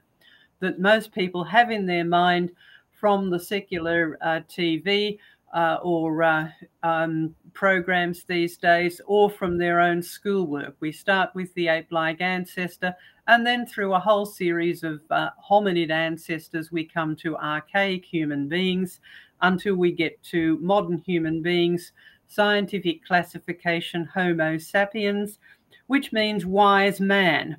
that 0.60 0.80
most 0.80 1.12
people 1.12 1.43
have 1.43 1.72
in 1.72 1.86
their 1.86 2.05
mind 2.05 2.51
from 2.91 3.30
the 3.30 3.39
secular 3.39 4.18
uh, 4.22 4.41
TV 4.49 5.18
uh, 5.53 5.78
or 5.82 6.22
uh, 6.22 6.49
um, 6.84 7.34
programs 7.53 8.24
these 8.24 8.57
days, 8.57 9.01
or 9.07 9.30
from 9.30 9.57
their 9.57 9.80
own 9.80 10.01
schoolwork. 10.01 10.76
We 10.80 10.91
start 10.91 11.32
with 11.34 11.53
the 11.55 11.70
ape 11.70 11.91
like 11.91 12.22
ancestor, 12.22 12.93
and 13.28 13.45
then 13.45 13.66
through 13.66 13.93
a 13.93 13.99
whole 13.99 14.26
series 14.26 14.84
of 14.84 15.01
uh, 15.10 15.30
hominid 15.49 15.91
ancestors, 15.91 16.72
we 16.72 16.86
come 16.86 17.16
to 17.18 17.38
archaic 17.38 18.05
human 18.05 18.47
beings 18.47 18.99
until 19.41 19.76
we 19.76 19.91
get 19.91 20.22
to 20.24 20.57
modern 20.62 20.97
human 20.99 21.41
beings, 21.41 21.93
scientific 22.28 23.03
classification 23.05 24.05
Homo 24.05 24.57
sapiens, 24.57 25.39
which 25.88 26.12
means 26.12 26.45
wise 26.45 26.99
man. 26.99 27.57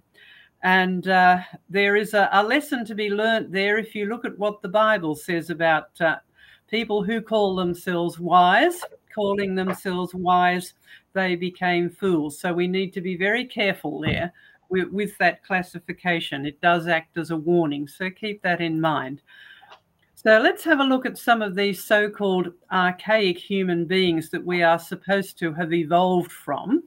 And 0.63 1.09
uh, 1.09 1.41
there 1.69 1.97
is 1.97 2.13
a, 2.15 2.29
a, 2.33 2.43
lesson 2.43 2.85
to 2.85 2.95
be 2.95 3.09
learnt 3.09 3.51
there 3.51 3.79
if 3.79 3.95
you 3.95 4.07
look 4.07 4.27
at 4.27 4.39
what 4.39 4.61
the 4.61 4.69
Bible 4.69 5.15
says 5.15 5.49
about 5.49 5.99
uh, 6.01 6.17
people 6.69 7.03
who 7.03 7.23
call 7.23 7.57
themselves 7.57 8.19
wise, 8.19 8.83
calling 9.15 9.55
themselves 9.55 10.15
wise, 10.15 10.75
they 11.15 11.35
became 11.35 11.89
fools. 11.89 12.39
So 12.39 12.53
we 12.53 12.69
need 12.69 12.93
to 12.93 13.01
be 13.01 13.17
very 13.17 13.47
careful 13.47 14.01
there 14.01 14.33
with, 14.69 14.89
with 14.89 15.17
that 15.19 15.43
classification. 15.45 16.45
It 16.45 16.61
does 16.61 16.87
act 16.87 17.17
as 17.17 17.31
a 17.31 17.37
warning. 17.37 17.89
So 17.89 18.11
keep 18.11 18.43
that 18.43 18.61
in 18.61 18.81
mind. 18.81 19.23
So 20.15 20.39
let's 20.39 20.65
have 20.65 20.81
a 20.81 20.85
look 20.85 21.07
at 21.07 21.17
some 21.17 21.41
of 21.41 21.55
these 21.55 21.83
so 21.83 22.11
called 22.11 22.53
archaic 22.71 23.39
human 23.39 23.87
beings 23.87 24.29
that 24.29 24.45
we 24.45 24.63
are 24.63 24.79
supposed 24.79 25.39
to 25.39 25.55
have 25.55 25.73
evolved 25.73 26.31
from. 26.31 26.85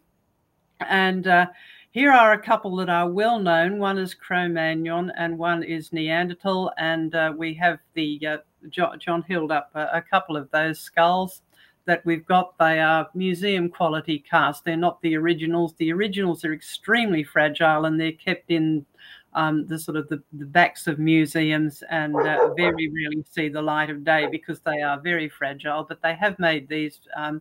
And 0.87 1.27
uh, 1.27 1.47
here 1.93 2.11
are 2.11 2.33
a 2.33 2.41
couple 2.41 2.75
that 2.77 2.89
are 2.89 3.07
well 3.07 3.37
known. 3.37 3.77
One 3.77 3.99
is 3.99 4.15
Cro-Magnon 4.15 5.11
and 5.15 5.37
one 5.37 5.61
is 5.61 5.93
Neanderthal. 5.93 6.71
And 6.79 7.13
uh, 7.13 7.33
we 7.37 7.53
have 7.53 7.77
the 7.93 8.19
uh, 8.27 8.37
John 8.69 9.21
held 9.21 9.51
up 9.51 9.69
a, 9.75 9.89
a, 9.93 10.01
couple 10.01 10.35
of 10.35 10.49
those 10.49 10.79
skulls 10.79 11.43
that 11.85 12.03
we've 12.03 12.25
got. 12.25 12.57
They 12.57 12.79
are 12.79 13.07
museum 13.13 13.69
quality 13.69 14.17
casts. 14.27 14.63
They're 14.65 14.75
not 14.75 15.03
the 15.03 15.15
originals. 15.15 15.75
The 15.77 15.93
originals 15.93 16.43
are 16.43 16.53
extremely 16.53 17.23
fragile 17.23 17.85
and 17.85 17.99
they're 18.01 18.13
kept 18.13 18.49
in 18.49 18.87
um, 19.35 19.67
the 19.67 19.77
sort 19.77 19.97
of 19.97 20.09
the, 20.09 20.23
the, 20.33 20.45
backs 20.45 20.87
of 20.87 20.97
museums 20.97 21.83
and 21.91 22.15
uh, 22.15 22.53
very 22.55 22.89
rarely 22.89 23.23
see 23.29 23.49
the 23.49 23.61
light 23.61 23.91
of 23.91 24.03
day 24.03 24.27
because 24.31 24.61
they 24.61 24.81
are 24.81 24.99
very 24.99 25.29
fragile. 25.29 25.85
But 25.87 26.01
they 26.01 26.15
have 26.15 26.39
made 26.39 26.67
these 26.67 26.99
um, 27.15 27.39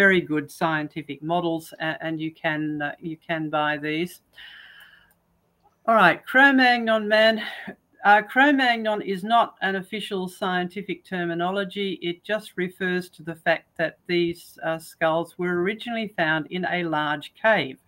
very 0.00 0.20
good 0.22 0.50
scientific 0.50 1.22
models, 1.22 1.74
and, 1.78 1.98
and 2.00 2.14
you 2.24 2.32
can 2.44 2.62
uh, 2.80 2.94
you 2.98 3.16
can 3.28 3.50
buy 3.50 3.72
these. 3.76 4.22
All 5.86 5.94
right, 5.94 6.18
Cro-Magnon 6.30 7.04
man. 7.06 7.42
uh, 8.04 8.22
Cro-Magnon 8.22 9.02
is 9.02 9.22
not 9.22 9.56
an 9.60 9.76
official 9.76 10.26
scientific 10.28 11.04
terminology. 11.04 11.98
It 12.00 12.24
just 12.24 12.52
refers 12.56 13.10
to 13.10 13.22
the 13.22 13.34
fact 13.34 13.66
that 13.76 13.98
these 14.06 14.58
uh, 14.64 14.78
skulls 14.78 15.34
were 15.38 15.62
originally 15.62 16.08
found 16.16 16.46
in 16.50 16.64
a 16.64 16.84
large 16.84 17.34
cave. 17.34 17.78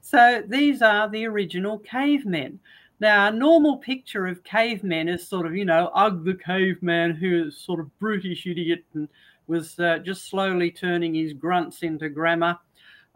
So 0.00 0.42
these 0.48 0.80
are 0.80 1.10
the 1.10 1.26
original 1.26 1.78
cavemen. 1.78 2.58
Now, 3.00 3.28
a 3.28 3.32
normal 3.32 3.76
picture 3.78 4.26
of 4.26 4.44
cavemen 4.44 5.08
is 5.08 5.28
sort 5.28 5.46
of, 5.46 5.54
you 5.54 5.64
know, 5.64 5.90
Ugg 5.94 6.24
the 6.24 6.34
caveman 6.34 7.10
who 7.20 7.46
is 7.46 7.56
sort 7.56 7.80
of 7.80 7.98
brutish 7.98 8.46
idiot 8.46 8.84
and 8.94 9.08
was 9.50 9.78
uh, 9.80 9.98
just 9.98 10.30
slowly 10.30 10.70
turning 10.70 11.14
his 11.14 11.34
grunts 11.34 11.82
into 11.82 12.08
grammar. 12.08 12.56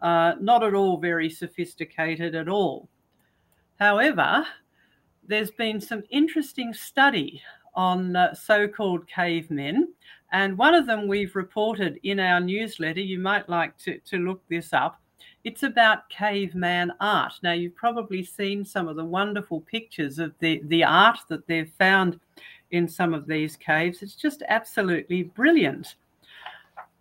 Uh, 0.01 0.33
not 0.39 0.61
at 0.61 0.73
all 0.75 0.97
very 0.97 1.29
sophisticated 1.29 2.35
at 2.35 2.49
all. 2.49 2.89
However, 3.79 4.45
there's 5.25 5.51
been 5.51 5.81
some 5.81 6.03
interesting 6.09 6.73
study 6.73 7.41
on 7.73 8.15
uh, 8.15 8.33
so-called 8.33 9.07
cavemen, 9.07 9.93
and 10.31 10.57
one 10.57 10.75
of 10.75 10.85
them 10.85 11.07
we've 11.07 11.35
reported 11.35 11.99
in 12.03 12.19
our 12.19 12.39
newsletter. 12.39 12.99
You 12.99 13.19
might 13.19 13.49
like 13.49 13.77
to, 13.79 13.97
to 13.99 14.17
look 14.17 14.41
this 14.49 14.73
up. 14.73 14.99
It's 15.45 15.63
about 15.63 16.09
caveman 16.09 16.91
art. 16.99 17.33
Now, 17.41 17.53
you've 17.53 17.75
probably 17.75 18.23
seen 18.23 18.65
some 18.65 18.87
of 18.87 18.97
the 18.97 19.05
wonderful 19.05 19.61
pictures 19.61 20.19
of 20.19 20.33
the, 20.39 20.61
the 20.65 20.83
art 20.83 21.19
that 21.29 21.47
they've 21.47 21.71
found 21.77 22.19
in 22.71 22.87
some 22.87 23.13
of 23.13 23.27
these 23.27 23.55
caves. 23.55 24.01
It's 24.01 24.15
just 24.15 24.43
absolutely 24.49 25.23
brilliant. 25.23 25.95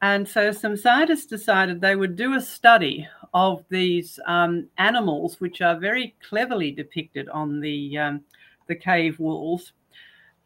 And 0.04 0.28
so 0.28 0.52
some 0.52 0.76
scientists 0.76 1.24
decided 1.24 1.80
they 1.80 1.96
would 1.96 2.14
do 2.14 2.34
a 2.34 2.40
study 2.42 3.08
of 3.32 3.64
these 3.70 4.20
um, 4.26 4.68
animals, 4.76 5.40
which 5.40 5.62
are 5.62 5.78
very 5.78 6.14
cleverly 6.28 6.72
depicted 6.72 7.26
on 7.30 7.58
the, 7.58 7.96
um, 7.96 8.20
the 8.66 8.74
cave 8.74 9.18
walls, 9.18 9.72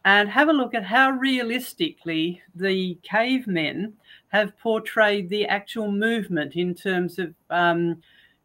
and 0.04 0.28
have 0.28 0.48
a 0.48 0.52
look 0.52 0.76
at 0.76 0.84
how 0.84 1.10
realistically 1.10 2.40
the 2.54 3.00
cavemen 3.02 3.94
have 4.28 4.56
portrayed 4.60 5.28
the 5.28 5.44
actual 5.46 5.90
movement 5.90 6.54
in 6.54 6.72
terms 6.72 7.18
of 7.18 7.34
um, 7.50 8.00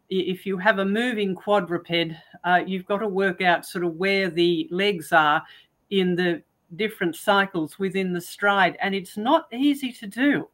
if 0.10 0.48
you 0.48 0.58
have 0.58 0.80
a 0.80 0.86
moving 0.86 1.36
quadruped, 1.36 2.16
uh, 2.44 2.62
you've 2.66 2.88
got 2.88 2.98
to 2.98 3.08
work 3.08 3.40
out 3.40 3.68
sort 3.68 3.86
of 3.86 3.98
where 3.98 4.32
the 4.32 4.68
legs 4.72 5.12
are 5.12 5.44
in 5.92 6.16
the 6.16 6.42
different 6.76 7.16
cycles 7.16 7.78
within 7.78 8.14
the 8.14 8.22
stride, 8.22 8.76
and 8.82 8.96
it's 8.96 9.16
not 9.16 9.46
easy 9.54 9.92
to 9.92 10.08
do. 10.08 10.50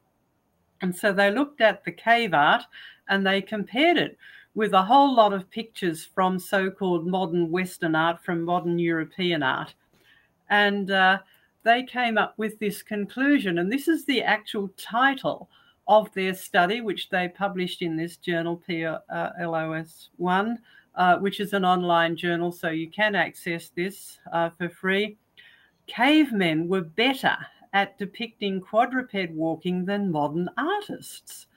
And 0.82 0.95
so 0.95 1.11
they 1.11 1.32
looked 1.32 1.61
at 1.61 1.84
the 1.84 1.91
cave 1.91 2.34
art 2.34 2.63
and 3.09 3.25
they 3.25 3.41
compared 3.41 3.97
it 3.97 4.17
with 4.55 4.73
a 4.73 4.84
whole 4.84 5.13
lot 5.15 5.34
of 5.34 5.49
pictures 5.49 6.09
from 6.13 6.39
so 6.39 6.69
called 6.69 7.07
modern 7.07 7.51
Western 7.51 7.95
art, 7.95 8.23
from 8.23 8.43
modern 8.43 8.80
European 8.80 9.43
art. 9.43 9.73
And 10.49 10.91
uh, 10.91 11.19
they 11.63 11.84
came 11.84 12.17
up 12.17 12.34
with 12.38 12.57
this 12.59 12.82
conclusion. 12.82 13.59
And 13.59 13.71
this 13.71 13.88
is 13.88 14.05
the 14.05 14.21
actual 14.21 14.69
title 14.77 15.49
of 15.88 16.11
their 16.13 16.34
study, 16.34 16.82
which 16.82 17.09
they 17.09 17.27
published 17.27 17.82
in 17.82 17.95
this 17.95 18.17
journal, 18.17 18.61
PLOS1, 18.67 20.57
uh, 20.95 21.17
which 21.17 21.39
is 21.39 21.53
an 21.53 21.65
online 21.65 22.15
journal, 22.15 22.51
so 22.51 22.69
you 22.69 22.89
can 22.89 23.15
access 23.15 23.69
this 23.69 24.19
uh, 24.32 24.49
for 24.49 24.69
free. 24.69 25.17
Cavemen 25.88 26.67
were 26.67 26.82
better 26.82 27.38
at 27.74 27.97
depicting 27.97 28.61
quadruped 28.61 29.32
walking 29.32 29.86
than 29.86 30.11
modern 30.11 30.49
artists. 30.57 31.47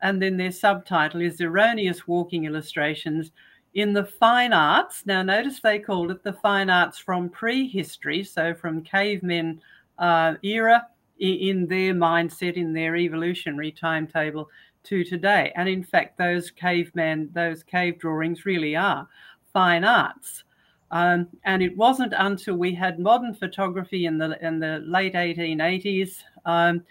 And 0.00 0.22
then 0.22 0.36
their 0.36 0.52
subtitle 0.52 1.20
is 1.20 1.40
Erroneous 1.40 2.06
Walking 2.06 2.44
Illustrations 2.44 3.32
in 3.74 3.92
the 3.92 4.04
Fine 4.04 4.52
Arts. 4.52 5.04
Now, 5.06 5.22
notice 5.22 5.60
they 5.60 5.78
called 5.78 6.10
it 6.10 6.22
the 6.22 6.32
Fine 6.32 6.70
Arts 6.70 6.98
from 6.98 7.28
prehistory, 7.28 8.24
so 8.24 8.54
from 8.54 8.82
cavemen 8.82 9.60
uh, 9.98 10.34
era 10.42 10.86
in 11.18 11.66
their 11.66 11.94
mindset, 11.94 12.54
in 12.54 12.72
their 12.72 12.96
evolutionary 12.96 13.72
timetable 13.72 14.48
to 14.84 15.04
today. 15.04 15.52
And 15.56 15.68
in 15.68 15.82
fact, 15.82 16.16
those 16.16 16.50
cavemen, 16.50 17.30
those 17.32 17.62
cave 17.62 17.98
drawings 17.98 18.46
really 18.46 18.76
are 18.76 19.08
fine 19.52 19.84
arts. 19.84 20.44
Um, 20.90 21.28
and 21.44 21.62
it 21.62 21.76
wasn't 21.76 22.14
until 22.16 22.56
we 22.56 22.74
had 22.74 22.98
modern 22.98 23.34
photography 23.34 24.06
in 24.06 24.16
the 24.16 24.38
in 24.44 24.58
the 24.58 24.82
late 24.86 25.14
1880s 25.14 26.22
um, 26.46 26.82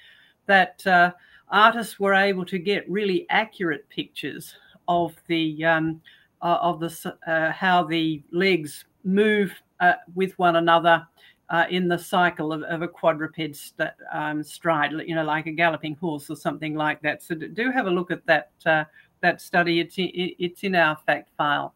that 0.46 0.86
uh, 0.86 1.12
artists 1.50 2.00
were 2.00 2.14
able 2.14 2.46
to 2.46 2.60
get 2.60 2.90
really 2.90 3.26
accurate 3.30 3.90
pictures 3.90 4.54
of 4.88 5.16
the 5.28 5.66
um, 5.66 6.02
uh, 6.42 6.58
of 6.62 6.80
the 6.80 7.18
uh, 7.26 7.52
how 7.52 7.84
the 7.84 8.22
legs 8.32 8.86
move 9.04 9.52
uh, 9.80 9.94
with 10.14 10.38
one 10.38 10.58
another 10.58 11.06
uh, 11.50 11.66
in 11.70 11.88
the 11.88 11.98
cycle 11.98 12.52
of, 12.52 12.62
of 12.64 12.82
a 12.82 12.88
quadruped 12.88 13.56
st 13.56 13.90
um, 14.12 14.44
stride, 14.44 14.92
you 15.06 15.16
know, 15.16 15.24
like 15.24 15.48
a 15.48 15.52
galloping 15.52 15.96
horse 15.96 16.30
or 16.30 16.36
something 16.36 16.76
like 16.76 17.02
that. 17.02 17.24
So 17.24 17.36
do 17.36 17.72
have 17.72 17.88
a 17.88 17.92
look 17.92 18.12
at 18.12 18.26
that 18.26 18.52
uh, 18.66 18.84
that 19.22 19.42
study. 19.42 19.80
It's 19.80 19.98
in, 19.98 20.12
it's 20.14 20.64
in 20.64 20.76
our 20.76 20.98
fact 21.06 21.30
file. 21.38 21.74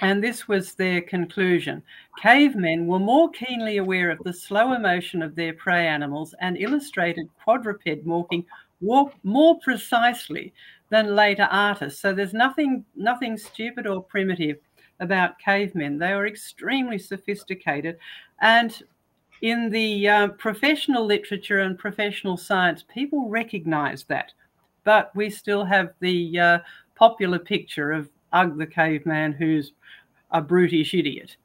And 0.00 0.22
this 0.22 0.46
was 0.46 0.74
their 0.74 1.00
conclusion. 1.00 1.82
Cavemen 2.20 2.86
were 2.86 3.00
more 3.00 3.30
keenly 3.30 3.78
aware 3.78 4.10
of 4.10 4.20
the 4.24 4.32
slower 4.32 4.78
motion 4.78 5.22
of 5.22 5.34
their 5.34 5.52
prey 5.52 5.88
animals 5.88 6.34
and 6.40 6.56
illustrated 6.56 7.28
quadruped 7.42 8.04
walking 8.04 8.44
more 8.80 9.58
precisely 9.58 10.52
than 10.90 11.16
later 11.16 11.48
artists. 11.50 12.00
So 12.00 12.14
there's 12.14 12.32
nothing, 12.32 12.84
nothing 12.94 13.36
stupid 13.36 13.86
or 13.86 14.02
primitive 14.02 14.58
about 15.00 15.38
cavemen. 15.38 15.98
They 15.98 16.14
were 16.14 16.26
extremely 16.26 16.98
sophisticated. 16.98 17.98
And 18.40 18.80
in 19.42 19.70
the 19.70 20.08
uh, 20.08 20.28
professional 20.28 21.04
literature 21.04 21.60
and 21.60 21.78
professional 21.78 22.36
science, 22.36 22.84
people 22.92 23.28
recognize 23.28 24.04
that. 24.04 24.32
But 24.84 25.14
we 25.14 25.28
still 25.30 25.64
have 25.64 25.92
the 26.00 26.38
uh, 26.38 26.58
popular 26.94 27.38
picture 27.38 27.92
of 27.92 28.08
Ugg 28.32 28.58
the 28.58 28.66
caveman 28.66 29.32
who's 29.32 29.72
a 30.30 30.40
brutish 30.40 30.94
idiot. 30.94 31.36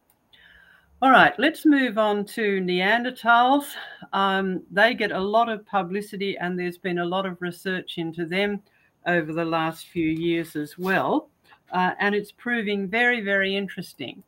All 1.02 1.12
right, 1.12 1.34
let's 1.38 1.66
move 1.66 1.98
on 1.98 2.24
to 2.28 2.62
Neanderthals. 2.62 3.66
Um, 4.14 4.64
they 4.72 4.94
get 4.94 5.12
a 5.12 5.20
lot 5.20 5.50
of 5.50 5.66
publicity, 5.66 6.38
and 6.38 6.58
there's 6.58 6.78
been 6.78 7.00
a 7.00 7.06
lot 7.06 7.26
of 7.26 7.42
research 7.42 7.98
into 7.98 8.26
them 8.26 8.62
over 9.06 9.34
the 9.34 9.44
last 9.44 9.88
few 9.88 10.08
years 10.08 10.56
as 10.56 10.78
well. 10.78 11.30
Uh, 11.74 11.92
and 12.00 12.16
it's 12.16 12.32
proving 12.32 12.88
very, 12.88 13.20
very 13.20 13.56
interesting. 13.56 14.24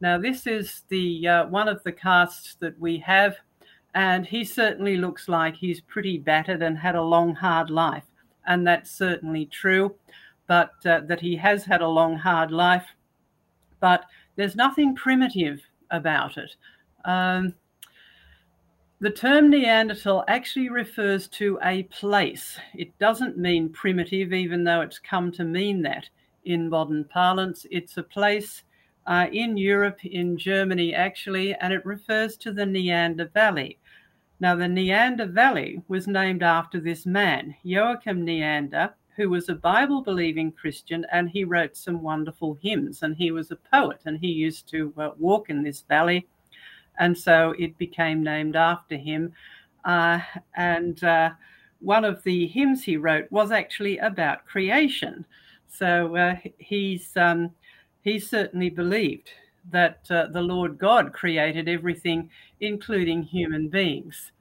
Now, 0.00 0.16
this 0.16 0.46
is 0.46 0.84
the 0.88 1.28
uh, 1.28 1.46
one 1.46 1.68
of 1.68 1.82
the 1.82 1.92
casts 1.92 2.56
that 2.60 2.78
we 2.78 2.98
have, 2.98 3.36
and 3.94 4.24
he 4.24 4.44
certainly 4.44 4.96
looks 4.96 5.28
like 5.28 5.54
he's 5.54 5.80
pretty 5.80 6.18
battered 6.18 6.62
and 6.62 6.78
had 6.78 6.94
a 6.94 7.02
long, 7.02 7.34
hard 7.34 7.68
life. 7.68 8.04
And 8.46 8.66
that's 8.66 8.90
certainly 8.90 9.46
true, 9.46 9.94
but 10.46 10.72
uh, 10.86 11.00
that 11.00 11.20
he 11.20 11.36
has 11.36 11.64
had 11.64 11.80
a 11.80 11.88
long, 11.88 12.16
hard 12.16 12.50
life 12.50 12.86
but 13.84 14.06
there's 14.36 14.56
nothing 14.56 14.94
primitive 14.94 15.60
about 15.90 16.38
it. 16.38 16.56
Um, 17.04 17.54
the 18.98 19.10
term 19.10 19.50
Neanderthal 19.50 20.24
actually 20.26 20.70
refers 20.70 21.28
to 21.36 21.58
a 21.62 21.82
place. 21.82 22.58
It 22.74 22.98
doesn't 22.98 23.36
mean 23.36 23.68
primitive, 23.68 24.32
even 24.32 24.64
though 24.64 24.80
it's 24.80 24.98
come 24.98 25.30
to 25.32 25.44
mean 25.44 25.82
that 25.82 26.08
in 26.46 26.70
modern 26.70 27.04
parlance. 27.04 27.66
It's 27.70 27.98
a 27.98 28.02
place 28.02 28.62
uh, 29.06 29.26
in 29.30 29.58
Europe, 29.58 30.02
in 30.02 30.38
Germany, 30.38 30.94
actually, 30.94 31.54
and 31.56 31.70
it 31.70 31.84
refers 31.84 32.38
to 32.38 32.54
the 32.54 32.64
Neander 32.64 33.28
Valley. 33.34 33.78
Now, 34.40 34.56
the 34.56 34.66
Neander 34.66 35.26
Valley 35.26 35.82
was 35.88 36.08
named 36.08 36.42
after 36.42 36.80
this 36.80 37.04
man, 37.04 37.54
Joachim 37.64 38.24
Neander, 38.24 38.94
who 39.16 39.30
was 39.30 39.48
a 39.48 39.54
Bible 39.54 40.02
believing 40.02 40.52
Christian 40.52 41.06
and 41.12 41.30
he 41.30 41.44
wrote 41.44 41.76
some 41.76 42.02
wonderful 42.02 42.58
hymns. 42.60 43.02
And 43.02 43.16
he 43.16 43.30
was 43.30 43.50
a 43.50 43.56
poet 43.56 44.00
and 44.04 44.18
he 44.18 44.28
used 44.28 44.68
to 44.70 44.92
uh, 44.98 45.10
walk 45.18 45.50
in 45.50 45.62
this 45.62 45.82
valley. 45.82 46.26
And 46.98 47.16
so 47.16 47.54
it 47.58 47.78
became 47.78 48.22
named 48.22 48.56
after 48.56 48.96
him. 48.96 49.32
Uh, 49.84 50.20
and 50.56 51.02
uh, 51.04 51.30
one 51.80 52.04
of 52.04 52.22
the 52.24 52.46
hymns 52.46 52.82
he 52.82 52.96
wrote 52.96 53.30
was 53.30 53.52
actually 53.52 53.98
about 53.98 54.46
creation. 54.46 55.24
So 55.68 56.16
uh, 56.16 56.36
he's, 56.58 57.16
um, 57.16 57.50
he 58.02 58.18
certainly 58.18 58.70
believed 58.70 59.30
that 59.70 60.00
uh, 60.10 60.26
the 60.26 60.42
Lord 60.42 60.78
God 60.78 61.12
created 61.12 61.68
everything, 61.68 62.30
including 62.60 63.22
human 63.22 63.68
beings. 63.68 64.32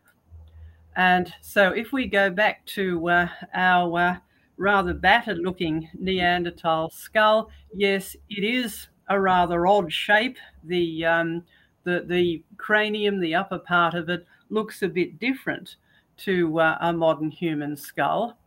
And 0.95 1.33
so 1.41 1.69
if 1.69 1.91
we 1.91 2.05
go 2.07 2.29
back 2.29 2.65
to 2.67 3.09
uh, 3.09 3.27
our 3.53 4.21
rather 4.57 4.93
battered 4.93 5.39
looking 5.39 5.89
Neanderthal 5.99 6.89
skull. 6.89 7.49
Yes, 7.73 8.15
it 8.29 8.43
is 8.43 8.87
a 9.09 9.19
rather 9.19 9.67
odd 9.67 9.91
shape. 9.91 10.37
The, 10.63 11.05
um, 11.05 11.43
the, 11.83 12.05
the 12.07 12.43
cranium, 12.57 13.19
the 13.19 13.35
upper 13.35 13.59
part 13.59 13.93
of 13.93 14.09
it, 14.09 14.25
looks 14.49 14.81
a 14.81 14.87
bit 14.87 15.19
different 15.19 15.77
to 16.17 16.59
uh, 16.59 16.77
a 16.81 16.93
modern 16.93 17.31
human 17.31 17.75
skull. 17.75 18.37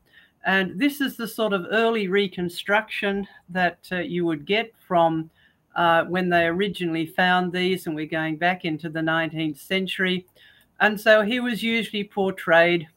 And 0.45 0.79
this 0.79 1.01
is 1.01 1.17
the 1.17 1.27
sort 1.27 1.53
of 1.53 1.67
early 1.73 2.07
reconstruction 2.07 3.27
that 3.49 3.79
uh, 3.91 3.97
you 3.97 4.25
would 4.25 4.47
get 4.47 4.73
from 4.87 5.29
uh, 5.75 6.05
when 6.05 6.31
they 6.31 6.47
originally 6.47 7.07
found 7.07 7.53
these, 7.53 7.87
and 7.87 7.95
we're 7.95 8.07
going 8.07 8.37
back 8.37 8.65
into 8.65 8.89
the 8.89 9.01
19th 9.01 9.59
century. 9.59 10.25
And 10.81 10.99
so 10.99 11.23
he 11.23 11.41
was 11.41 11.63
usually 11.63 12.05
portrayed 12.05 12.89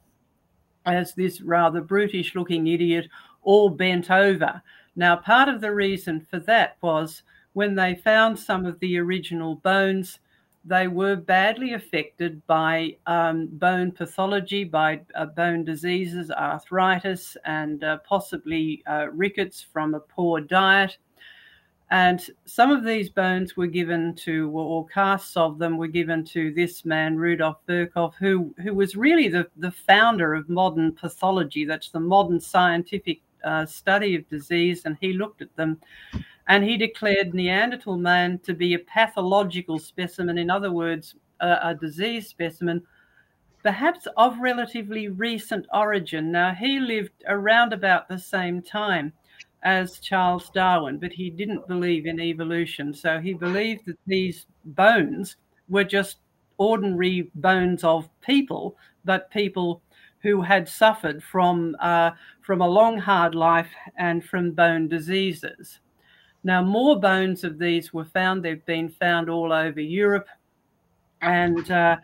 as 0.86 1.14
this 1.14 1.42
rather 1.42 1.82
brutish 1.82 2.36
looking 2.36 2.68
idiot, 2.68 3.08
all 3.44 3.70
bent 3.70 4.12
over. 4.12 4.62
Now, 4.96 5.16
part 5.16 5.50
of 5.50 5.62
the 5.62 5.74
reason 5.74 6.20
for 6.30 6.40
that 6.40 6.78
was 6.82 7.24
when 7.54 7.76
they 7.76 7.96
found 7.96 8.38
some 8.38 8.66
of 8.66 8.80
the 8.80 8.98
original 8.98 9.56
bones, 9.56 10.20
they 10.66 10.88
were 10.88 11.16
badly 11.16 11.74
affected 11.74 12.46
by 12.46 12.96
um, 13.06 13.48
bone 13.54 13.92
pathology, 13.92 14.64
by 14.64 15.02
uh, 15.16 15.26
bone 15.26 15.64
diseases, 15.64 16.32
arthritis, 16.32 17.38
and 17.46 17.84
uh, 17.84 17.98
possibly 18.08 18.84
uh, 18.88 19.08
rickets 19.12 19.66
from 19.74 19.94
a 19.96 20.00
poor 20.00 20.42
diet. 20.42 20.98
And 21.92 22.24
some 22.46 22.70
of 22.70 22.84
these 22.84 23.10
bones 23.10 23.58
were 23.58 23.68
given 23.68 24.14
to, 24.18 24.52
or 24.52 24.86
casts 24.88 25.36
of 25.36 25.58
them 25.58 25.76
were 25.78 25.88
given 25.88 26.24
to 26.26 26.54
this 26.54 26.86
man, 26.86 27.18
Rudolf 27.18 27.58
Virchow, 27.66 28.14
who, 28.20 28.54
who 28.62 28.76
was 28.76 28.96
really 28.96 29.28
the, 29.28 29.48
the 29.58 29.72
founder 29.72 30.36
of 30.36 30.50
modern 30.50 30.92
pathology. 30.92 31.66
That's 31.66 31.90
the 31.90 32.00
modern 32.00 32.40
scientific 32.40 33.22
uh, 33.44 33.66
study 33.66 34.16
of 34.16 34.30
disease. 34.30 34.84
And 34.86 34.98
he 35.02 35.14
looked 35.14 35.42
at 35.42 35.56
them 35.56 35.80
and 36.48 36.64
he 36.64 36.78
declared 36.78 37.34
Neanderthal 37.34 37.98
man 37.98 38.40
to 38.40 38.54
be 38.54 38.76
a 38.76 38.80
pathological 38.80 39.80
specimen, 39.80 40.38
in 40.38 40.52
other 40.52 40.72
words, 40.72 41.16
a, 41.40 41.58
a 41.64 41.76
disease 41.76 42.28
specimen, 42.28 42.84
perhaps 43.64 44.08
of 44.16 44.40
relatively 44.40 45.08
recent 45.08 45.66
origin. 45.74 46.32
Now, 46.32 46.54
he 46.54 46.80
lived 46.80 47.24
around 47.28 47.74
about 47.74 48.08
the 48.08 48.20
same 48.20 48.62
time 48.62 49.14
as 49.64 50.00
Charles 50.00 50.50
Darwin, 50.50 50.98
but 50.98 51.12
he 51.12 51.30
didn't 51.30 51.68
believe 51.68 52.06
in 52.06 52.20
evolution. 52.20 52.94
So 52.94 53.20
he 53.20 53.34
believed 53.34 53.86
that 53.86 53.98
these 54.08 54.46
bones 54.64 55.36
were 55.68 55.84
just 55.84 56.18
ordinary 56.58 57.30
bones 57.36 57.84
of 57.84 58.10
people, 58.22 58.78
but 59.06 59.32
people 59.32 59.82
who 60.22 60.42
had 60.42 60.68
suffered 60.68 61.24
from 61.24 61.76
uh, 61.80 62.12
from 62.42 62.62
a 62.62 62.68
long 62.68 62.98
hard 62.98 63.36
life 63.36 63.70
and 63.98 64.24
from 64.24 64.52
bone 64.52 64.88
diseases. 64.88 65.80
Now, 66.44 66.62
more 66.62 67.00
bones 67.00 67.44
of 67.44 67.58
these 67.60 67.94
were 67.94 68.06
found. 68.06 68.44
They've 68.44 68.66
been 68.66 68.90
found 68.90 69.30
all 69.30 69.52
over 69.52 69.80
Europe, 69.80 70.28
and 71.22 71.70
uh, 71.72 71.98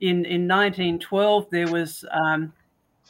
in 0.00 0.24
in 0.24 0.46
1912 0.48 1.46
there 1.50 1.70
was 1.70 2.04
um, 2.10 2.52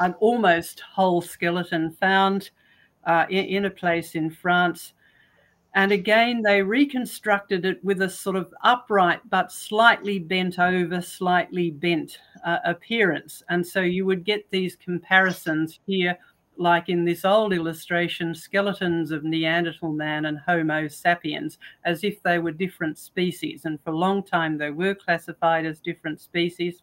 an 0.01 0.15
almost 0.21 0.81
whole 0.81 1.23
skeleton 1.23 1.91
found 1.93 2.51
uh, 3.07 3.25
in, 3.31 3.45
in, 3.47 3.65
a 3.65 3.71
place 3.71 4.15
in 4.15 4.31
France. 4.31 4.93
And 5.75 5.93
again, 5.93 6.43
they 6.43 6.63
reconstructed 6.63 7.65
it 7.67 7.85
with 7.85 8.01
a 8.03 8.09
sort 8.09 8.37
of 8.37 8.53
upright 8.63 9.21
but 9.29 9.53
slightly 9.53 10.19
bent 10.19 10.59
over, 10.59 11.01
slightly 11.01 11.71
bent 11.71 12.19
uh, 12.45 12.59
appearance. 12.65 13.43
And 13.49 13.67
so 13.67 13.83
you 13.83 14.07
would 14.07 14.25
get 14.25 14.51
these 14.51 14.75
comparisons 14.75 15.79
here, 15.87 16.17
like 16.57 16.89
in 16.89 17.05
this 17.05 17.27
old 17.27 17.53
illustration, 17.53 18.35
skeletons 18.35 19.11
of 19.11 19.23
Neanderthal 19.23 19.93
man 19.93 20.25
and 20.25 20.39
Homo 20.39 20.89
sapiens, 20.89 21.59
as 21.85 22.05
if 22.05 22.23
they 22.23 22.39
were 22.39 22.53
different 22.53 22.99
species. 22.99 23.67
And 23.67 23.79
for 23.83 23.91
a 23.91 23.99
long 23.99 24.23
time, 24.23 24.57
they 24.57 24.71
were 24.71 24.95
classified 24.95 25.67
as 25.67 25.79
different 25.81 26.23
species. 26.23 26.83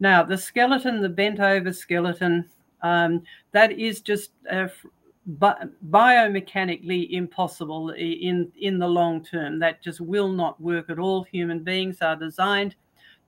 Now, 0.00 0.24
the 0.24 0.36
skeleton, 0.36 1.00
the 1.00 1.08
bent 1.08 1.38
over 1.38 1.72
skeleton, 1.72 2.48
um, 2.82 3.22
that 3.52 3.70
is 3.72 4.00
just 4.00 4.30
uh, 4.50 4.68
biomechanically 5.38 7.10
impossible 7.10 7.90
in 7.90 8.50
in 8.58 8.78
the 8.78 8.88
long 8.88 9.24
term. 9.24 9.58
That 9.58 9.82
just 9.82 10.00
will 10.00 10.28
not 10.28 10.60
work 10.60 10.90
at 10.90 10.98
all. 10.98 11.24
Human 11.24 11.62
beings 11.62 11.98
are 12.02 12.16
designed 12.16 12.74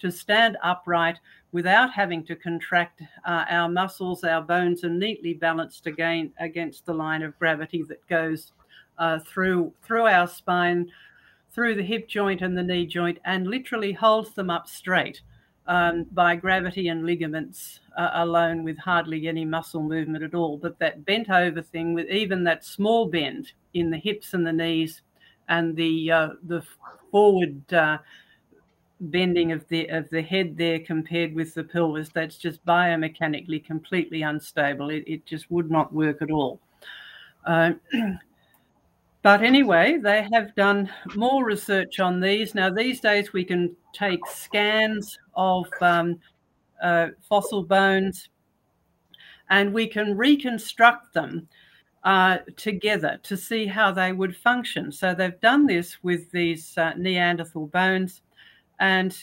to 0.02 0.10
stand 0.10 0.56
upright 0.64 1.18
without 1.52 1.92
having 1.92 2.24
to 2.24 2.34
contract 2.34 3.02
uh, 3.24 3.44
our 3.48 3.68
muscles 3.68 4.24
our 4.24 4.42
bones 4.42 4.82
are 4.82 4.90
neatly 4.90 5.32
balanced 5.32 5.86
again 5.86 6.32
against 6.40 6.84
the 6.84 6.92
line 6.92 7.22
of 7.22 7.38
gravity 7.38 7.84
that 7.84 8.04
goes 8.08 8.52
uh, 8.98 9.18
through 9.20 9.72
through 9.82 10.06
our 10.06 10.26
spine 10.26 10.90
through 11.52 11.74
the 11.74 11.82
hip 11.82 12.08
joint 12.08 12.42
and 12.42 12.58
the 12.58 12.62
knee 12.62 12.84
joint 12.84 13.18
and 13.24 13.46
literally 13.46 13.92
holds 13.92 14.32
them 14.32 14.50
up 14.50 14.66
straight 14.66 15.20
um, 15.66 16.04
by 16.12 16.34
gravity 16.34 16.88
and 16.88 17.06
ligaments 17.06 17.80
uh, 17.96 18.10
alone 18.14 18.64
with 18.64 18.78
hardly 18.78 19.28
any 19.28 19.44
muscle 19.44 19.82
movement 19.82 20.24
at 20.24 20.34
all. 20.34 20.56
But 20.56 20.78
that 20.78 21.04
bent 21.04 21.30
over 21.30 21.62
thing, 21.62 21.94
with 21.94 22.08
even 22.08 22.44
that 22.44 22.64
small 22.64 23.06
bend 23.06 23.52
in 23.74 23.90
the 23.90 23.98
hips 23.98 24.34
and 24.34 24.46
the 24.46 24.52
knees, 24.52 25.02
and 25.48 25.76
the 25.76 26.10
uh, 26.10 26.28
the 26.44 26.62
forward 27.10 27.72
uh, 27.72 27.98
bending 29.00 29.52
of 29.52 29.66
the 29.68 29.86
of 29.88 30.08
the 30.10 30.22
head 30.22 30.56
there 30.56 30.80
compared 30.80 31.34
with 31.34 31.54
the 31.54 31.64
pelvis, 31.64 32.08
that's 32.08 32.36
just 32.36 32.64
biomechanically 32.64 33.64
completely 33.64 34.22
unstable. 34.22 34.90
It, 34.90 35.04
it 35.06 35.26
just 35.26 35.50
would 35.50 35.70
not 35.70 35.92
work 35.92 36.22
at 36.22 36.30
all. 36.30 36.60
But 39.22 39.42
anyway, 39.42 39.98
they 40.02 40.28
have 40.32 40.54
done 40.56 40.90
more 41.14 41.44
research 41.44 42.00
on 42.00 42.20
these. 42.20 42.54
Now, 42.54 42.70
these 42.70 43.00
days 43.00 43.32
we 43.32 43.44
can 43.44 43.74
take 43.94 44.26
scans 44.26 45.16
of 45.34 45.66
um, 45.80 46.18
uh, 46.82 47.08
fossil 47.28 47.62
bones 47.62 48.28
and 49.48 49.72
we 49.72 49.86
can 49.86 50.16
reconstruct 50.16 51.14
them 51.14 51.48
uh, 52.02 52.38
together 52.56 53.20
to 53.22 53.36
see 53.36 53.66
how 53.66 53.92
they 53.92 54.12
would 54.12 54.36
function. 54.36 54.90
So 54.90 55.14
they've 55.14 55.40
done 55.40 55.66
this 55.66 56.02
with 56.02 56.28
these 56.32 56.76
uh, 56.76 56.94
Neanderthal 56.96 57.68
bones. 57.68 58.22
And 58.80 59.16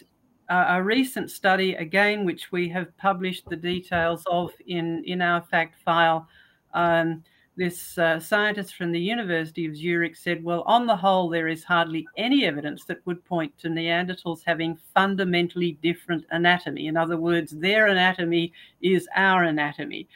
a 0.49 0.81
recent 0.81 1.29
study, 1.29 1.75
again, 1.75 2.25
which 2.25 2.51
we 2.51 2.69
have 2.69 2.95
published 2.97 3.47
the 3.49 3.55
details 3.55 4.23
of 4.31 4.51
in, 4.65 5.03
in 5.05 5.21
our 5.21 5.41
fact 5.41 5.75
file, 5.83 6.27
um, 6.73 7.23
this 7.59 7.97
uh, 7.97 8.17
scientist 8.21 8.75
from 8.75 8.93
the 8.93 8.99
University 8.99 9.65
of 9.65 9.75
Zurich 9.75 10.15
said, 10.15 10.41
well, 10.41 10.61
on 10.61 10.87
the 10.87 10.95
whole, 10.95 11.27
there 11.27 11.49
is 11.49 11.61
hardly 11.61 12.07
any 12.15 12.45
evidence 12.45 12.85
that 12.85 13.05
would 13.05 13.23
point 13.25 13.55
to 13.57 13.67
Neanderthals 13.67 14.39
having 14.45 14.79
fundamentally 14.93 15.77
different 15.83 16.23
anatomy. 16.31 16.87
In 16.87 16.95
other 16.95 17.17
words, 17.17 17.51
their 17.51 17.87
anatomy 17.87 18.53
is 18.81 19.09
our 19.13 19.43
anatomy. 19.43 20.07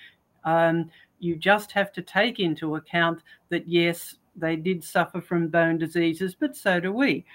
Um, 0.46 0.89
you 1.20 1.36
just 1.36 1.74
have 1.74 1.91
to 1.91 2.02
take 2.02 2.39
into 2.39 2.78
account 2.78 3.20
that, 3.50 3.68
yes, 3.68 4.16
they 4.38 4.56
did 4.56 4.82
suffer 4.82 5.20
from 5.20 5.50
bone 5.50 5.78
diseases, 5.78 6.36
but 6.39 6.56
so 6.56 6.80
do 6.80 6.94
we. 6.94 7.26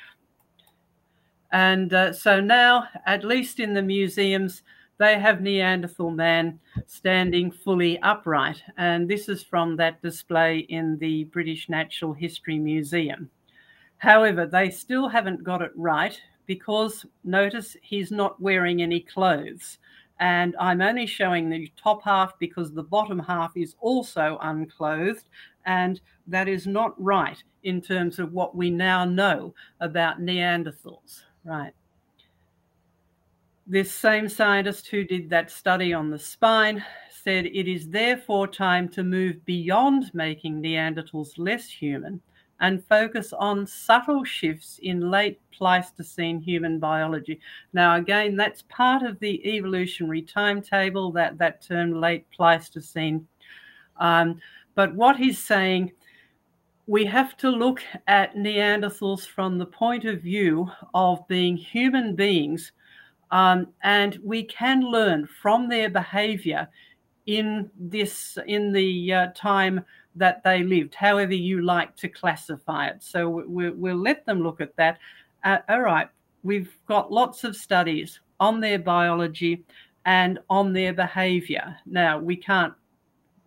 And 1.53 1.93
uh, 1.93 2.15
so 2.15 2.41
now, 2.41 2.85
at 3.05 3.25
least 3.25 3.61
in 3.61 3.75
the 3.75 3.83
museums, 3.83 4.63
they 4.99 5.19
have 5.19 5.41
Neanderthal 5.41 6.11
man 6.11 6.59
standing 6.87 7.51
fully 7.51 8.01
upright. 8.03 8.63
And 8.77 9.09
this 9.09 9.29
is 9.29 9.43
from 9.43 9.77
that 9.77 10.03
display 10.03 10.59
in 10.69 10.99
the 10.99 11.25
British 11.25 11.69
Natural 11.69 12.13
History 12.13 12.59
Museum. 12.59 13.31
However, 13.99 14.47
they 14.47 14.71
still 14.71 15.09
haven't 15.09 15.45
got 15.45 15.63
it 15.63 15.73
right 15.77 16.21
because 16.47 17.07
notice 17.25 17.77
he's 17.83 18.11
not 18.11 18.41
wearing 18.41 18.83
any 18.83 19.01
clothes. 19.01 19.79
And 20.21 20.57
I'm 20.59 20.83
only 20.83 21.07
showing 21.07 21.49
the 21.49 21.71
top 21.77 22.03
half 22.03 22.37
because 22.41 22.73
the 22.73 22.83
bottom 22.83 23.21
half 23.21 23.53
is 23.57 23.77
also 23.81 24.39
unclothed. 24.43 25.29
And 25.65 26.01
that 26.27 26.49
is 26.49 26.67
not 26.67 27.01
right 27.01 27.41
in 27.63 27.81
terms 27.81 28.19
of 28.19 28.33
what 28.33 28.57
we 28.57 28.71
now 28.71 29.05
know 29.05 29.55
about 29.81 30.21
Neanderthals. 30.21 31.23
Right. 31.45 31.73
This 33.71 33.93
same 33.93 34.31
scientist 34.31 34.87
who 34.87 35.05
did 35.05 35.29
that 35.29 35.51
study 35.51 35.93
on 35.93 36.09
the 36.09 36.19
spine 36.19 36.83
said 37.11 37.45
it 37.45 37.71
is 37.71 37.91
therefore 37.91 38.49
time 38.49 38.89
to 38.89 39.05
move 39.05 39.45
beyond 39.45 40.11
making 40.14 40.62
Neanderthals 40.62 41.33
less 41.37 41.69
human 41.69 42.23
and 42.61 42.83
focus 42.87 43.35
on 43.35 43.66
subtle 43.66 44.25
shifts 44.25 44.81
in 44.83 45.11
late 45.11 45.39
Pleistocene 45.53 46.41
human 46.41 46.79
biology. 46.79 47.41
Now, 47.75 47.97
again, 47.97 48.37
that's 48.37 48.62
part 48.71 49.03
of 49.03 49.19
the 49.21 49.47
evolutionary 49.47 50.23
timetable, 50.23 51.12
that, 51.12 51.37
that 51.37 51.61
term 51.61 52.01
late 52.01 52.25
Pleistocene. 52.31 53.29
Um, 53.99 54.41
but 54.77 54.95
what 54.95 55.19
he's 55.19 55.39
saying, 55.39 55.93
we 56.87 57.05
have 57.05 57.37
to 57.37 57.51
look 57.51 57.83
at 58.07 58.35
Neanderthals 58.35 59.27
from 59.27 59.59
the 59.59 59.66
point 59.66 60.07
of 60.07 60.23
view 60.23 60.71
of 60.95 61.29
being 61.29 61.55
human 61.55 62.14
beings 62.16 62.73
um, 63.31 63.68
and 63.83 64.18
we 64.24 64.43
can 64.45 64.81
learn 64.83 65.29
from 65.41 65.68
their 65.68 65.91
behavior 65.91 66.68
in 67.26 67.70
this 67.79 68.39
in 68.47 68.72
the 68.72 69.12
uh, 69.12 69.26
time 69.35 69.85
that 70.16 70.43
they 70.43 70.62
lived, 70.62 70.95
however 70.95 71.35
you 71.35 71.62
like 71.62 71.95
to 71.97 72.09
classify 72.09 72.87
it. 72.87 73.03
So 73.03 73.29
we, 73.29 73.70
will 73.70 73.99
let 73.99 74.26
them 74.26 74.43
look 74.43 74.61
at 74.61 74.74
that. 74.76 74.99
Uh, 75.45 75.59
all 75.68 75.83
right, 75.83 76.09
we've 76.43 76.76
got 76.87 77.12
lots 77.12 77.45
of 77.45 77.55
studies 77.55 78.20
on 78.41 78.61
their 78.61 78.79
biology 78.79 79.64
and 80.07 80.39
on 80.49 80.72
their 80.72 80.93
behavior. 80.93 81.76
Now 81.87 82.18
we 82.18 82.37
can't 82.37 82.72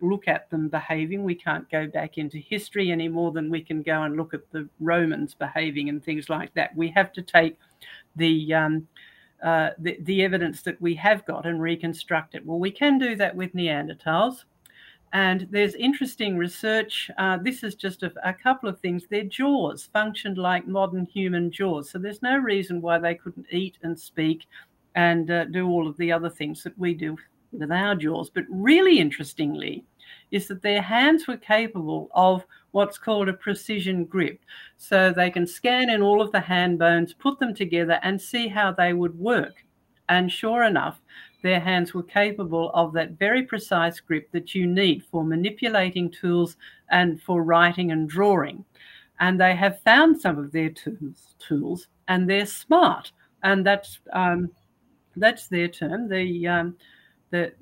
look 0.00 0.28
at 0.28 0.50
them 0.50 0.68
behaving. 0.68 1.24
We 1.24 1.34
can't 1.34 1.70
go 1.70 1.86
back 1.86 2.18
into 2.18 2.38
history 2.38 2.90
any 2.90 3.08
more 3.08 3.32
than 3.32 3.50
we 3.50 3.62
can 3.62 3.82
go 3.82 4.02
and 4.02 4.16
look 4.16 4.34
at 4.34 4.50
the 4.50 4.68
Romans 4.80 5.34
behaving 5.34 5.88
and 5.88 6.02
things 6.02 6.28
like 6.28 6.52
that. 6.54 6.74
We 6.76 6.88
have 6.90 7.12
to 7.14 7.22
take 7.22 7.58
the 8.16 8.52
um, 8.54 8.88
uh, 9.42 9.70
the, 9.78 9.98
the 10.02 10.22
evidence 10.22 10.62
that 10.62 10.80
we 10.80 10.94
have 10.94 11.24
got 11.26 11.46
and 11.46 11.60
reconstruct 11.60 12.34
it. 12.34 12.46
Well, 12.46 12.58
we 12.58 12.70
can 12.70 12.98
do 12.98 13.16
that 13.16 13.34
with 13.34 13.54
Neanderthals. 13.54 14.44
And 15.12 15.46
there's 15.50 15.74
interesting 15.74 16.38
research. 16.38 17.10
Uh, 17.18 17.36
this 17.36 17.62
is 17.62 17.74
just 17.74 18.02
a, 18.02 18.12
a, 18.24 18.32
couple 18.32 18.68
of 18.68 18.80
things. 18.80 19.06
Their 19.06 19.24
jaws 19.24 19.90
functioned 19.92 20.38
like 20.38 20.66
modern 20.66 21.04
human 21.04 21.50
jaws. 21.50 21.90
So 21.90 21.98
there's 21.98 22.22
no 22.22 22.38
reason 22.38 22.80
why 22.80 22.98
they 22.98 23.14
couldn't 23.14 23.46
eat 23.50 23.76
and 23.82 23.98
speak 23.98 24.46
and 24.94 25.30
uh, 25.30 25.44
do 25.46 25.68
all 25.68 25.86
of 25.86 25.96
the 25.98 26.10
other 26.12 26.30
things 26.30 26.62
that 26.62 26.78
we 26.78 26.94
do 26.94 27.18
with 27.52 27.70
our 27.70 27.94
jaws. 27.94 28.30
But 28.30 28.44
really 28.48 28.98
interestingly, 28.98 29.84
is 30.30 30.48
that 30.48 30.62
their 30.62 30.80
hands 30.80 31.26
were 31.26 31.36
capable 31.36 32.10
of 32.14 32.46
what's 32.72 32.98
called 32.98 33.28
a 33.28 33.32
precision 33.32 34.04
grip. 34.04 34.40
So 34.76 35.12
they 35.12 35.30
can 35.30 35.46
scan 35.46 35.88
in 35.90 36.02
all 36.02 36.20
of 36.20 36.32
the 36.32 36.40
hand 36.40 36.78
bones, 36.78 37.14
put 37.14 37.38
them 37.38 37.54
together, 37.54 38.00
and 38.02 38.20
see 38.20 38.48
how 38.48 38.72
they 38.72 38.92
would 38.92 39.18
work. 39.18 39.64
And 40.08 40.30
sure 40.30 40.64
enough, 40.64 41.00
their 41.42 41.60
hands 41.60 41.94
were 41.94 42.02
capable 42.02 42.70
of 42.74 42.92
that 42.92 43.18
very 43.18 43.42
precise 43.44 44.00
grip 44.00 44.30
that 44.32 44.54
you 44.54 44.66
need 44.66 45.04
for 45.04 45.24
manipulating 45.24 46.10
tools 46.10 46.56
and 46.90 47.20
for 47.22 47.42
writing 47.42 47.92
and 47.92 48.08
drawing. 48.08 48.64
And 49.20 49.40
they 49.40 49.54
have 49.54 49.80
found 49.82 50.20
some 50.20 50.38
of 50.38 50.52
their 50.52 50.70
tools, 50.70 51.34
tools 51.38 51.88
and 52.08 52.28
they're 52.28 52.46
smart. 52.46 53.12
And 53.42 53.64
that's 53.66 54.00
um, 54.12 54.50
that's 55.16 55.48
their 55.48 55.68
term. 55.68 56.08
The 56.08 56.46
um, 56.46 56.76
the 57.30 57.52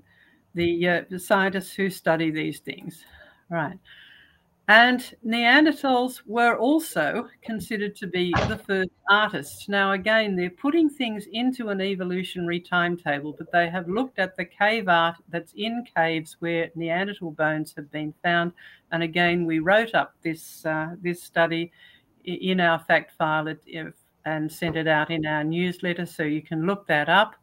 the, 0.54 0.88
uh, 0.88 1.02
the 1.08 1.18
scientists 1.18 1.72
who 1.72 1.90
study 1.90 2.30
these 2.30 2.58
things, 2.58 3.04
right? 3.50 3.78
And 4.70 5.00
Neanderthals 5.26 6.22
were 6.26 6.56
also 6.56 7.28
considered 7.42 7.96
to 7.96 8.06
be 8.06 8.32
the 8.46 8.56
first 8.56 8.90
artists. 9.10 9.68
Now, 9.68 9.90
again, 9.90 10.36
they're 10.36 10.48
putting 10.48 10.88
things 10.88 11.26
into 11.32 11.70
an 11.70 11.80
evolutionary 11.80 12.60
timetable, 12.60 13.34
but 13.36 13.50
they 13.50 13.68
have 13.68 13.88
looked 13.88 14.20
at 14.20 14.36
the 14.36 14.44
cave 14.44 14.88
art 14.88 15.16
that's 15.28 15.52
in 15.56 15.84
caves 15.96 16.36
where 16.38 16.70
Neanderthal 16.76 17.32
bones 17.32 17.74
have 17.76 17.90
been 17.90 18.14
found. 18.22 18.52
And 18.92 19.02
again, 19.02 19.44
we 19.44 19.58
wrote 19.58 19.92
up 19.96 20.14
this 20.22 20.64
uh, 20.64 20.94
this 21.02 21.20
study 21.20 21.72
in 22.24 22.60
our 22.60 22.78
fact 22.78 23.10
file 23.18 23.52
and 24.24 24.52
sent 24.52 24.76
it 24.76 24.86
out 24.86 25.10
in 25.10 25.26
our 25.26 25.42
newsletter, 25.42 26.06
so 26.06 26.22
you 26.22 26.42
can 26.42 26.64
look 26.64 26.86
that 26.86 27.08
up. 27.08 27.34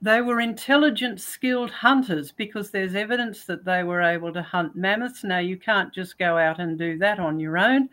They 0.00 0.20
were 0.20 0.40
intelligent, 0.40 1.20
skilled 1.20 1.72
hunters 1.72 2.30
because 2.30 2.70
there's 2.70 2.94
evidence 2.94 3.44
that 3.46 3.64
they 3.64 3.82
were 3.82 4.00
able 4.00 4.32
to 4.32 4.42
hunt 4.42 4.76
mammoths. 4.76 5.24
Now, 5.24 5.38
you 5.38 5.56
can't 5.56 5.92
just 5.92 6.18
go 6.18 6.38
out 6.38 6.60
and 6.60 6.78
do 6.78 6.98
that 6.98 7.18
on 7.18 7.40
your 7.40 7.58
own. 7.58 7.88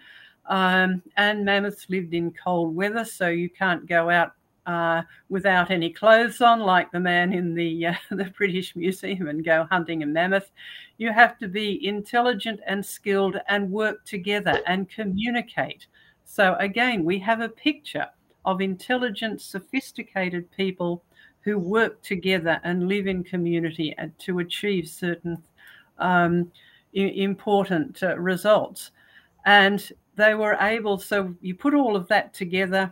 Um, 0.45 1.01
and 1.17 1.43
mammoths 1.43 1.89
lived 1.89 2.13
in 2.13 2.31
cold 2.31 2.75
weather, 2.75 3.05
so 3.05 3.29
you 3.29 3.49
can't 3.49 3.87
go 3.87 4.11
out 4.11 4.33
uh, 4.67 5.01
without 5.29 5.71
any 5.71 5.91
clothes 5.91 6.41
on, 6.41 6.59
like 6.59 6.91
the 6.91 6.99
man 6.99 7.33
in 7.33 7.55
the 7.55 7.87
uh, 7.87 7.93
the 8.11 8.25
British 8.37 8.75
Museum, 8.75 9.27
and 9.27 9.43
go 9.43 9.67
hunting 9.71 10.03
a 10.03 10.05
mammoth. 10.05 10.51
You 10.97 11.11
have 11.11 11.39
to 11.39 11.47
be 11.47 11.85
intelligent 11.87 12.59
and 12.67 12.85
skilled 12.85 13.37
and 13.47 13.71
work 13.71 14.05
together 14.05 14.61
and 14.67 14.89
communicate. 14.89 15.87
So 16.25 16.55
again, 16.59 17.03
we 17.03 17.19
have 17.19 17.41
a 17.41 17.49
picture 17.49 18.07
of 18.45 18.61
intelligent, 18.61 19.41
sophisticated 19.41 20.51
people 20.51 21.03
who 21.45 21.59
work 21.59 22.01
together 22.01 22.59
and 22.63 22.89
live 22.89 23.05
in 23.05 23.23
community 23.23 23.95
to 24.17 24.39
achieve 24.39 24.89
certain 24.89 25.37
um, 25.99 26.51
important 26.91 28.01
uh, 28.01 28.17
results. 28.17 28.91
And 29.45 29.91
they 30.15 30.33
were 30.33 30.57
able, 30.59 30.97
so 30.97 31.35
you 31.41 31.53
put 31.53 31.75
all 31.75 31.95
of 31.95 32.07
that 32.07 32.33
together, 32.33 32.91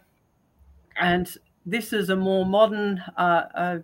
and 0.98 1.36
this 1.66 1.94
is 1.94 2.10
a 2.10 2.16
more 2.16 2.46
modern 2.46 3.04
uh, 3.18 3.44
uh, 3.56 3.80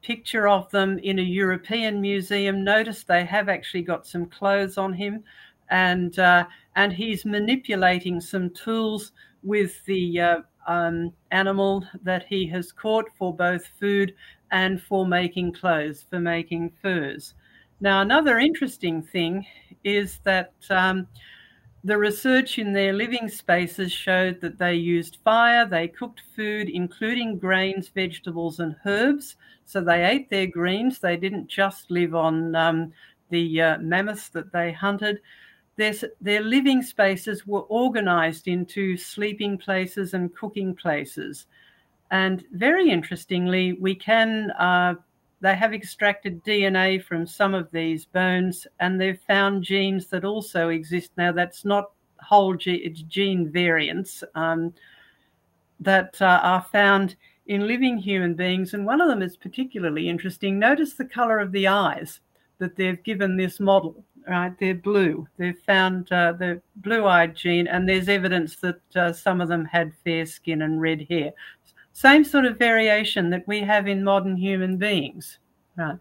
picture 0.00 0.46
of 0.46 0.70
them 0.70 1.00
in 1.00 1.18
a 1.18 1.22
European 1.22 2.00
museum. 2.00 2.62
Notice 2.62 3.02
they 3.02 3.24
have 3.24 3.48
actually 3.48 3.82
got 3.82 4.06
some 4.06 4.26
clothes 4.26 4.78
on 4.78 4.92
him, 4.92 5.24
and 5.70 6.16
uh, 6.20 6.44
and 6.76 6.92
he's 6.92 7.24
manipulating 7.24 8.20
some 8.20 8.50
tools 8.50 9.10
with 9.42 9.84
the 9.86 10.20
uh, 10.20 10.40
um, 10.66 11.12
animal 11.30 11.84
that 12.02 12.26
he 12.28 12.46
has 12.48 12.72
caught 12.72 13.06
for 13.16 13.34
both 13.34 13.66
food 13.78 14.14
and 14.50 14.80
for 14.82 15.06
making 15.06 15.52
clothes, 15.52 16.04
for 16.08 16.20
making 16.20 16.72
furs. 16.82 17.34
Now, 17.80 18.00
another 18.00 18.38
interesting 18.38 19.02
thing 19.02 19.44
is 19.82 20.20
that 20.24 20.52
um, 20.70 21.08
the 21.84 21.98
research 21.98 22.58
in 22.58 22.72
their 22.72 22.92
living 22.92 23.28
spaces 23.28 23.90
showed 23.90 24.40
that 24.40 24.58
they 24.58 24.74
used 24.74 25.18
fire, 25.24 25.66
they 25.66 25.88
cooked 25.88 26.22
food, 26.36 26.68
including 26.68 27.38
grains, 27.38 27.88
vegetables, 27.88 28.60
and 28.60 28.76
herbs. 28.86 29.36
So 29.64 29.80
they 29.80 30.04
ate 30.04 30.30
their 30.30 30.46
greens. 30.46 31.00
They 31.00 31.16
didn't 31.16 31.48
just 31.48 31.90
live 31.90 32.14
on 32.14 32.54
um, 32.54 32.92
the 33.30 33.60
uh, 33.60 33.78
mammoths 33.78 34.28
that 34.28 34.52
they 34.52 34.70
hunted 34.70 35.18
their, 35.76 35.94
their 36.20 36.42
living 36.42 36.82
spaces 36.82 37.46
were 37.46 37.62
organized 37.62 38.48
into 38.48 38.96
sleeping 38.96 39.56
places 39.56 40.14
and 40.14 40.34
cooking 40.34 40.74
places. 40.74 41.46
And 42.10 42.44
very 42.52 42.90
interestingly, 42.90 43.72
we 43.74 43.94
can, 43.94 44.50
uh, 44.52 44.94
they 45.40 45.54
have 45.54 45.72
extracted 45.72 46.44
DNA 46.44 47.02
from 47.02 47.26
some 47.26 47.54
of 47.54 47.70
these 47.70 48.04
bones 48.04 48.66
and 48.80 49.00
they've 49.00 49.20
found 49.26 49.64
genes 49.64 50.06
that 50.08 50.24
also 50.24 50.68
exist. 50.68 51.10
Now, 51.16 51.32
that's 51.32 51.64
not 51.64 51.92
whole 52.20 52.54
gene, 52.54 52.80
it's 52.84 53.02
gene 53.02 53.50
variants 53.50 54.22
um, 54.34 54.74
that 55.80 56.20
uh, 56.20 56.40
are 56.42 56.66
found 56.70 57.16
in 57.46 57.66
living 57.66 57.96
human 57.96 58.34
beings. 58.34 58.74
And 58.74 58.86
one 58.86 59.00
of 59.00 59.08
them 59.08 59.22
is 59.22 59.36
particularly 59.36 60.08
interesting. 60.08 60.58
Notice 60.58 60.94
the 60.94 61.04
color 61.06 61.38
of 61.38 61.50
the 61.50 61.66
eyes 61.66 62.20
that 62.58 62.76
they've 62.76 63.02
given 63.02 63.36
this 63.36 63.58
model 63.58 64.04
right? 64.28 64.52
They're 64.58 64.74
blue. 64.74 65.26
They've 65.36 65.58
found 65.58 66.10
uh, 66.12 66.32
the 66.32 66.60
blue-eyed 66.76 67.34
gene, 67.34 67.66
and 67.66 67.88
there's 67.88 68.08
evidence 68.08 68.56
that 68.56 68.80
uh, 68.96 69.12
some 69.12 69.40
of 69.40 69.48
them 69.48 69.64
had 69.64 69.92
fair 70.04 70.26
skin 70.26 70.62
and 70.62 70.80
red 70.80 71.06
hair. 71.08 71.32
Same 71.92 72.24
sort 72.24 72.46
of 72.46 72.58
variation 72.58 73.30
that 73.30 73.46
we 73.46 73.60
have 73.60 73.86
in 73.86 74.02
modern 74.02 74.36
human 74.36 74.78
beings, 74.78 75.38
right? 75.76 75.98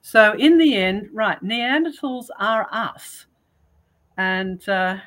So 0.00 0.34
in 0.34 0.56
the 0.56 0.76
end, 0.76 1.10
right, 1.12 1.42
Neanderthals 1.42 2.28
are 2.38 2.68
us, 2.70 3.26
and 4.16 4.66
uh, 4.68 4.98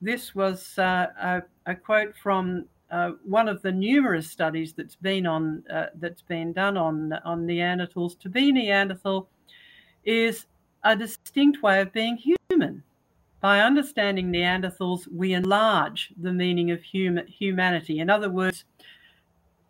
this 0.00 0.34
was 0.34 0.78
uh, 0.78 1.06
a, 1.20 1.42
a, 1.66 1.74
quote 1.74 2.14
from 2.14 2.66
uh, 2.90 3.12
one 3.24 3.48
of 3.48 3.62
the 3.62 3.72
numerous 3.72 4.30
studies 4.30 4.74
that's 4.74 4.96
been 4.96 5.26
on 5.26 5.64
uh, 5.72 5.86
that's 5.94 6.22
been 6.22 6.52
done 6.52 6.76
on 6.76 7.14
on 7.24 7.46
Neanderthals. 7.46 8.18
To 8.20 8.28
be 8.28 8.52
Neanderthal 8.52 9.28
is 10.04 10.46
a 10.84 10.96
distinct 10.96 11.62
way 11.62 11.80
of 11.80 11.92
being 11.92 12.16
human. 12.50 12.82
By 13.40 13.60
understanding 13.60 14.30
Neanderthals, 14.30 15.08
we 15.12 15.32
enlarge 15.32 16.12
the 16.20 16.32
meaning 16.32 16.70
of 16.70 16.82
human, 16.82 17.26
humanity. 17.26 17.98
In 17.98 18.08
other 18.08 18.30
words, 18.30 18.64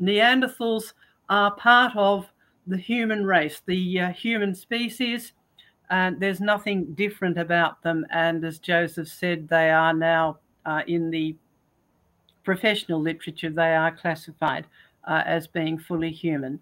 Neanderthals 0.00 0.92
are 1.28 1.54
part 1.54 1.96
of 1.96 2.30
the 2.66 2.76
human 2.76 3.24
race, 3.24 3.62
the 3.64 4.00
uh, 4.00 4.12
human 4.12 4.54
species, 4.54 5.32
and 5.90 6.20
there's 6.20 6.40
nothing 6.40 6.92
different 6.94 7.38
about 7.38 7.82
them. 7.82 8.06
And 8.10 8.44
as 8.44 8.58
Joseph 8.58 9.08
said, 9.08 9.48
they 9.48 9.70
are 9.70 9.94
now 9.94 10.38
uh, 10.64 10.82
in 10.86 11.10
the 11.10 11.36
professional 12.44 13.00
literature, 13.00 13.50
they 13.50 13.74
are 13.74 13.94
classified 13.94 14.66
uh, 15.04 15.22
as 15.24 15.46
being 15.46 15.78
fully 15.78 16.10
human 16.10 16.60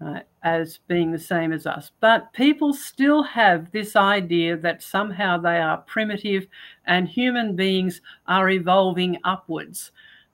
uh, 0.00 0.20
as 0.42 0.80
being 0.88 1.10
the 1.10 1.18
same 1.18 1.52
as 1.52 1.66
us. 1.66 1.90
But 2.00 2.32
people 2.32 2.72
still 2.72 3.22
have 3.22 3.70
this 3.72 3.96
idea 3.96 4.56
that 4.58 4.82
somehow 4.82 5.38
they 5.38 5.58
are 5.58 5.78
primitive 5.78 6.46
and 6.86 7.08
human 7.08 7.56
beings 7.56 8.00
are 8.26 8.50
evolving 8.50 9.18
upwards. 9.24 9.92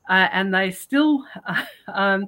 Uh, 0.08 0.28
and 0.32 0.52
they 0.52 0.70
still 0.70 1.24
um, 1.88 2.26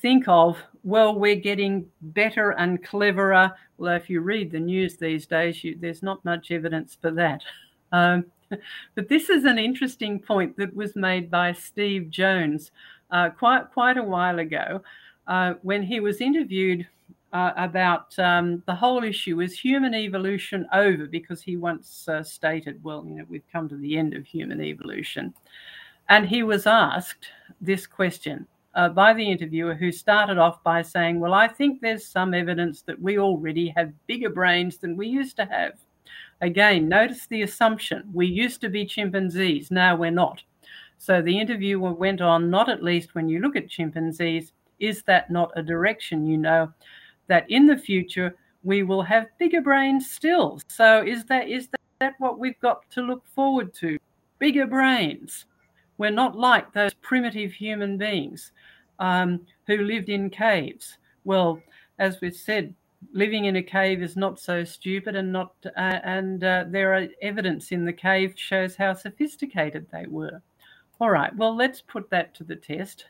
think 0.00 0.24
of, 0.28 0.56
well, 0.82 1.18
we're 1.18 1.34
getting 1.34 1.86
better 2.00 2.50
and 2.52 2.84
cleverer. 2.84 3.52
Well, 3.78 3.96
if 3.96 4.08
you 4.08 4.20
read 4.20 4.52
the 4.52 4.60
news 4.60 4.96
these 4.96 5.26
days, 5.26 5.64
you, 5.64 5.76
there's 5.80 6.02
not 6.02 6.24
much 6.24 6.50
evidence 6.50 6.96
for 7.00 7.10
that. 7.12 7.42
Um, 7.92 8.24
but 8.96 9.08
this 9.08 9.30
is 9.30 9.44
an 9.44 9.56
interesting 9.56 10.18
point 10.18 10.56
that 10.56 10.74
was 10.74 10.96
made 10.96 11.30
by 11.30 11.52
Steve 11.52 12.10
Jones 12.10 12.72
uh, 13.12 13.30
quite 13.30 13.70
quite 13.72 13.96
a 13.96 14.02
while 14.02 14.40
ago, 14.40 14.82
uh, 15.26 15.54
when 15.62 15.82
he 15.82 16.00
was 16.00 16.20
interviewed 16.20 16.86
uh, 17.32 17.52
about 17.56 18.16
um, 18.18 18.62
the 18.66 18.74
whole 18.74 19.02
issue 19.02 19.40
is 19.40 19.58
human 19.58 19.94
evolution 19.94 20.66
over 20.72 21.06
because 21.06 21.42
he 21.42 21.56
once 21.56 22.08
uh, 22.08 22.22
stated, 22.22 22.82
well, 22.84 23.04
you 23.06 23.16
know, 23.16 23.24
we've 23.28 23.50
come 23.52 23.68
to 23.68 23.76
the 23.76 23.98
end 23.98 24.14
of 24.14 24.24
human 24.24 24.62
evolution. 24.62 25.34
And 26.08 26.28
he 26.28 26.42
was 26.42 26.66
asked 26.66 27.26
this 27.60 27.86
question 27.86 28.46
uh, 28.74 28.88
by 28.88 29.14
the 29.14 29.28
interviewer 29.28 29.74
who 29.74 29.90
started 29.90 30.38
off 30.38 30.62
by 30.62 30.82
saying, 30.82 31.18
Well, 31.18 31.34
I 31.34 31.48
think 31.48 31.80
there's 31.80 32.06
some 32.06 32.34
evidence 32.34 32.82
that 32.82 33.00
we 33.00 33.18
already 33.18 33.68
have 33.76 33.92
bigger 34.06 34.30
brains 34.30 34.76
than 34.76 34.96
we 34.96 35.08
used 35.08 35.36
to 35.36 35.46
have. 35.46 35.72
Again, 36.40 36.88
notice 36.88 37.26
the 37.26 37.42
assumption 37.42 38.10
we 38.12 38.26
used 38.26 38.60
to 38.60 38.68
be 38.68 38.84
chimpanzees, 38.84 39.70
now 39.70 39.96
we're 39.96 40.10
not. 40.10 40.42
So 40.98 41.22
the 41.22 41.38
interviewer 41.38 41.92
went 41.92 42.20
on, 42.20 42.50
not 42.50 42.68
at 42.68 42.82
least 42.82 43.14
when 43.14 43.28
you 43.28 43.40
look 43.40 43.56
at 43.56 43.68
chimpanzees, 43.68 44.52
is 44.78 45.02
that 45.04 45.30
not 45.30 45.52
a 45.56 45.62
direction 45.62 46.26
you 46.26 46.36
know 46.36 46.72
that 47.26 47.50
in 47.50 47.66
the 47.66 47.76
future 47.76 48.34
we 48.62 48.82
will 48.82 49.02
have 49.02 49.26
bigger 49.38 49.60
brains 49.60 50.10
still? 50.10 50.60
So 50.68 51.02
is 51.04 51.24
that 51.26 51.48
is 51.48 51.68
that 52.00 52.14
what 52.18 52.38
we've 52.38 52.58
got 52.60 52.88
to 52.90 53.02
look 53.02 53.26
forward 53.26 53.72
to? 53.74 53.98
Bigger 54.38 54.66
brains. 54.66 55.46
We're 55.98 56.10
not 56.10 56.36
like 56.36 56.72
those 56.72 56.94
primitive 56.94 57.52
human 57.52 57.96
beings 57.96 58.52
um, 58.98 59.40
who 59.66 59.78
lived 59.78 60.08
in 60.08 60.28
caves. 60.30 60.98
Well, 61.24 61.60
as 61.98 62.20
we've 62.20 62.34
said, 62.34 62.74
living 63.12 63.44
in 63.44 63.56
a 63.56 63.62
cave 63.62 64.02
is 64.02 64.16
not 64.16 64.40
so 64.40 64.64
stupid, 64.64 65.14
and 65.14 65.32
not 65.32 65.54
uh, 65.64 66.00
and 66.04 66.42
uh, 66.42 66.64
there 66.68 66.94
are 66.94 67.06
evidence 67.22 67.70
in 67.70 67.84
the 67.84 67.92
cave 67.92 68.34
shows 68.36 68.76
how 68.76 68.94
sophisticated 68.94 69.86
they 69.92 70.06
were. 70.06 70.42
All 71.00 71.10
right, 71.10 71.34
well, 71.36 71.56
let's 71.56 71.80
put 71.80 72.08
that 72.10 72.34
to 72.36 72.44
the 72.44 72.56
test. 72.56 73.06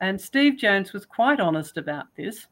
And 0.00 0.20
Steve 0.20 0.56
Jones 0.56 0.92
was 0.92 1.04
quite 1.04 1.40
honest 1.40 1.76
about 1.76 2.06
this. 2.16 2.46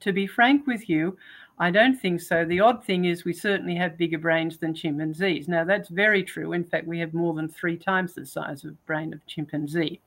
To 0.00 0.12
be 0.12 0.26
frank 0.26 0.66
with 0.66 0.88
you, 0.88 1.16
I 1.58 1.70
don't 1.70 1.98
think 1.98 2.20
so. 2.20 2.44
The 2.44 2.60
odd 2.60 2.84
thing 2.84 3.06
is, 3.06 3.24
we 3.24 3.32
certainly 3.32 3.74
have 3.76 3.96
bigger 3.96 4.18
brains 4.18 4.58
than 4.58 4.74
chimpanzees. 4.74 5.48
Now, 5.48 5.64
that's 5.64 5.88
very 5.88 6.22
true. 6.22 6.52
In 6.52 6.64
fact, 6.64 6.86
we 6.86 6.98
have 6.98 7.14
more 7.14 7.32
than 7.32 7.48
three 7.48 7.78
times 7.78 8.14
the 8.14 8.26
size 8.26 8.64
of 8.64 8.84
brain 8.84 9.12
of 9.14 9.24
chimpanzee. 9.26 10.00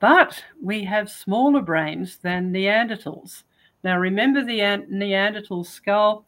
But 0.00 0.42
we 0.62 0.84
have 0.84 1.10
smaller 1.10 1.60
brains 1.60 2.16
than 2.16 2.52
Neanderthals. 2.52 3.42
Now, 3.82 3.98
remember 3.98 4.42
the 4.42 4.84
Neanderthal 4.88 5.64
skull 5.64 6.24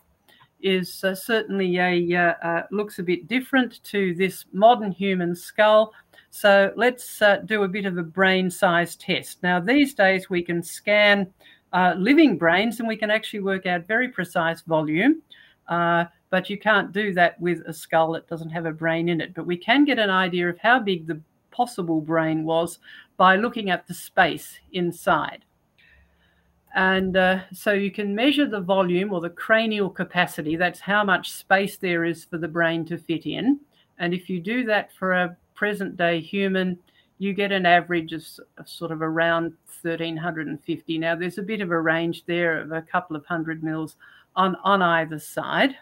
is 0.60 1.04
uh, 1.04 1.14
certainly 1.14 1.78
a 1.78 2.14
uh, 2.14 2.34
uh, 2.46 2.62
looks 2.70 2.98
a 2.98 3.02
bit 3.02 3.28
different 3.28 3.82
to 3.84 4.14
this 4.14 4.44
modern 4.52 4.92
human 4.92 5.34
skull. 5.34 5.92
So 6.30 6.72
let's 6.76 7.22
uh, 7.22 7.38
do 7.44 7.62
a 7.62 7.68
bit 7.68 7.86
of 7.86 7.96
a 7.98 8.02
brain 8.02 8.50
size 8.50 8.96
test. 8.96 9.42
Now, 9.42 9.60
these 9.60 9.94
days 9.94 10.28
we 10.28 10.42
can 10.42 10.62
scan 10.62 11.32
uh, 11.72 11.94
living 11.96 12.36
brains 12.36 12.78
and 12.78 12.88
we 12.88 12.96
can 12.96 13.10
actually 13.10 13.40
work 13.40 13.66
out 13.66 13.86
very 13.86 14.08
precise 14.08 14.62
volume. 14.62 15.22
Uh, 15.68 16.04
but 16.30 16.50
you 16.50 16.58
can't 16.58 16.92
do 16.92 17.14
that 17.14 17.40
with 17.40 17.60
a 17.66 17.72
skull 17.72 18.12
that 18.12 18.28
doesn't 18.28 18.50
have 18.50 18.66
a 18.66 18.72
brain 18.72 19.08
in 19.08 19.20
it. 19.20 19.34
But 19.34 19.46
we 19.46 19.56
can 19.56 19.84
get 19.84 19.98
an 19.98 20.10
idea 20.10 20.48
of 20.48 20.58
how 20.58 20.78
big 20.78 21.06
the 21.06 21.20
possible 21.50 22.00
brain 22.00 22.44
was 22.44 22.78
by 23.16 23.36
looking 23.36 23.70
at 23.70 23.86
the 23.86 23.94
space 23.94 24.58
inside. 24.72 25.44
And 26.74 27.16
uh, 27.16 27.40
so 27.54 27.72
you 27.72 27.90
can 27.90 28.14
measure 28.14 28.46
the 28.46 28.60
volume 28.60 29.12
or 29.12 29.22
the 29.22 29.30
cranial 29.30 29.88
capacity. 29.88 30.56
That's 30.56 30.80
how 30.80 31.04
much 31.04 31.32
space 31.32 31.78
there 31.78 32.04
is 32.04 32.26
for 32.26 32.36
the 32.36 32.48
brain 32.48 32.84
to 32.86 32.98
fit 32.98 33.24
in. 33.24 33.60
And 33.98 34.12
if 34.12 34.28
you 34.28 34.40
do 34.40 34.64
that 34.64 34.92
for 34.92 35.12
a 35.12 35.36
present 35.56 35.96
day 35.96 36.20
human, 36.20 36.78
you 37.18 37.32
get 37.32 37.50
an 37.50 37.66
average 37.66 38.12
of, 38.12 38.24
of, 38.58 38.68
sort 38.68 38.92
of 38.92 39.02
around 39.02 39.54
1350. 39.82 40.98
Now, 40.98 41.16
there's 41.16 41.38
a 41.38 41.42
bit 41.42 41.60
of 41.60 41.70
a 41.70 41.80
range 41.80 42.24
there 42.26 42.60
of 42.60 42.72
a 42.72 42.82
couple 42.82 43.16
of 43.16 43.26
hundred 43.26 43.62
mils 43.62 43.96
on, 44.36 44.56
on 44.62 44.82
either 44.82 45.18
side. 45.18 45.76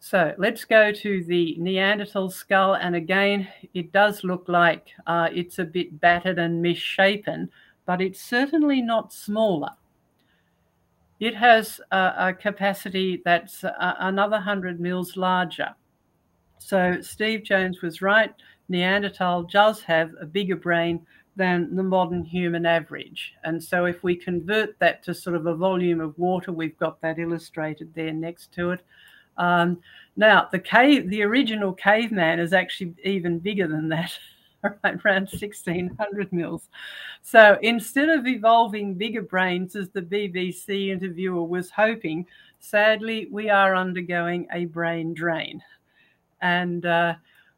So 0.00 0.34
let's 0.36 0.64
go 0.64 0.90
to 0.90 1.24
the 1.24 1.54
Neanderthal 1.58 2.30
skull. 2.30 2.74
And 2.74 2.96
again, 2.96 3.46
it 3.72 3.92
does 3.92 4.24
look 4.24 4.48
like 4.48 4.88
uh, 5.06 5.28
it's 5.32 5.60
a 5.60 5.64
bit 5.64 6.00
battered 6.00 6.40
and 6.40 6.60
misshapen, 6.60 7.50
but 7.86 8.00
it's 8.00 8.20
certainly 8.20 8.82
not 8.82 9.12
smaller. 9.12 9.70
It 11.20 11.36
has 11.36 11.80
a, 11.92 12.14
a 12.18 12.34
capacity 12.34 13.22
that's 13.24 13.62
a, 13.62 13.96
another 14.00 14.38
100 14.38 14.80
mils 14.80 15.16
larger. 15.16 15.72
So 16.58 17.00
Steve 17.00 17.44
Jones 17.44 17.80
was 17.80 18.02
right. 18.02 18.34
Neanderthal 18.68 19.44
does 19.44 19.82
have 19.82 20.12
a 20.20 20.26
bigger 20.26 20.56
brain 20.56 21.06
than 21.36 21.74
the 21.74 21.82
modern 21.82 22.24
human 22.24 22.66
average. 22.66 23.34
And 23.44 23.62
so 23.62 23.86
if 23.86 24.02
we 24.02 24.14
convert 24.14 24.78
that 24.78 25.02
to 25.04 25.14
sort 25.14 25.36
of 25.36 25.46
a 25.46 25.54
volume 25.54 26.00
of 26.00 26.18
water, 26.18 26.52
we've 26.52 26.78
got 26.78 27.00
that 27.00 27.18
illustrated 27.18 27.92
there 27.94 28.12
next 28.12 28.52
to 28.52 28.72
it. 28.72 28.82
Um, 29.38 29.80
now, 30.16 30.48
the 30.52 30.58
cave, 30.58 31.08
the 31.08 31.22
original 31.22 31.72
caveman 31.72 32.38
is 32.38 32.52
actually 32.52 32.94
even 33.02 33.38
bigger 33.38 33.66
than 33.66 33.88
that, 33.88 34.12
around 34.84 35.30
1600 35.30 36.32
mils. 36.32 36.68
So 37.22 37.58
instead 37.62 38.10
of 38.10 38.26
evolving 38.26 38.94
bigger 38.94 39.22
brains, 39.22 39.74
as 39.74 39.88
the 39.88 40.02
BBC 40.02 40.88
interviewer 40.88 41.44
was 41.44 41.70
hoping, 41.70 42.26
sadly, 42.60 43.28
we 43.30 43.48
are 43.48 43.74
undergoing 43.74 44.46
a 44.52 44.66
brain 44.66 45.14
drain. 45.14 45.62
And 46.42 46.84
uh, 46.84 47.14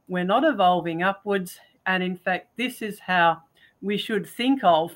we're 0.09 0.25
not 0.25 0.45
evolving 0.45 1.03
upwards. 1.03 1.59
And 1.87 2.03
in 2.03 2.17
fact, 2.17 2.57
this 2.57 2.83
is 2.83 2.99
how 2.99 3.43
we 3.83 3.99
should 3.99 4.27
think 4.27 4.61
of 4.63 4.93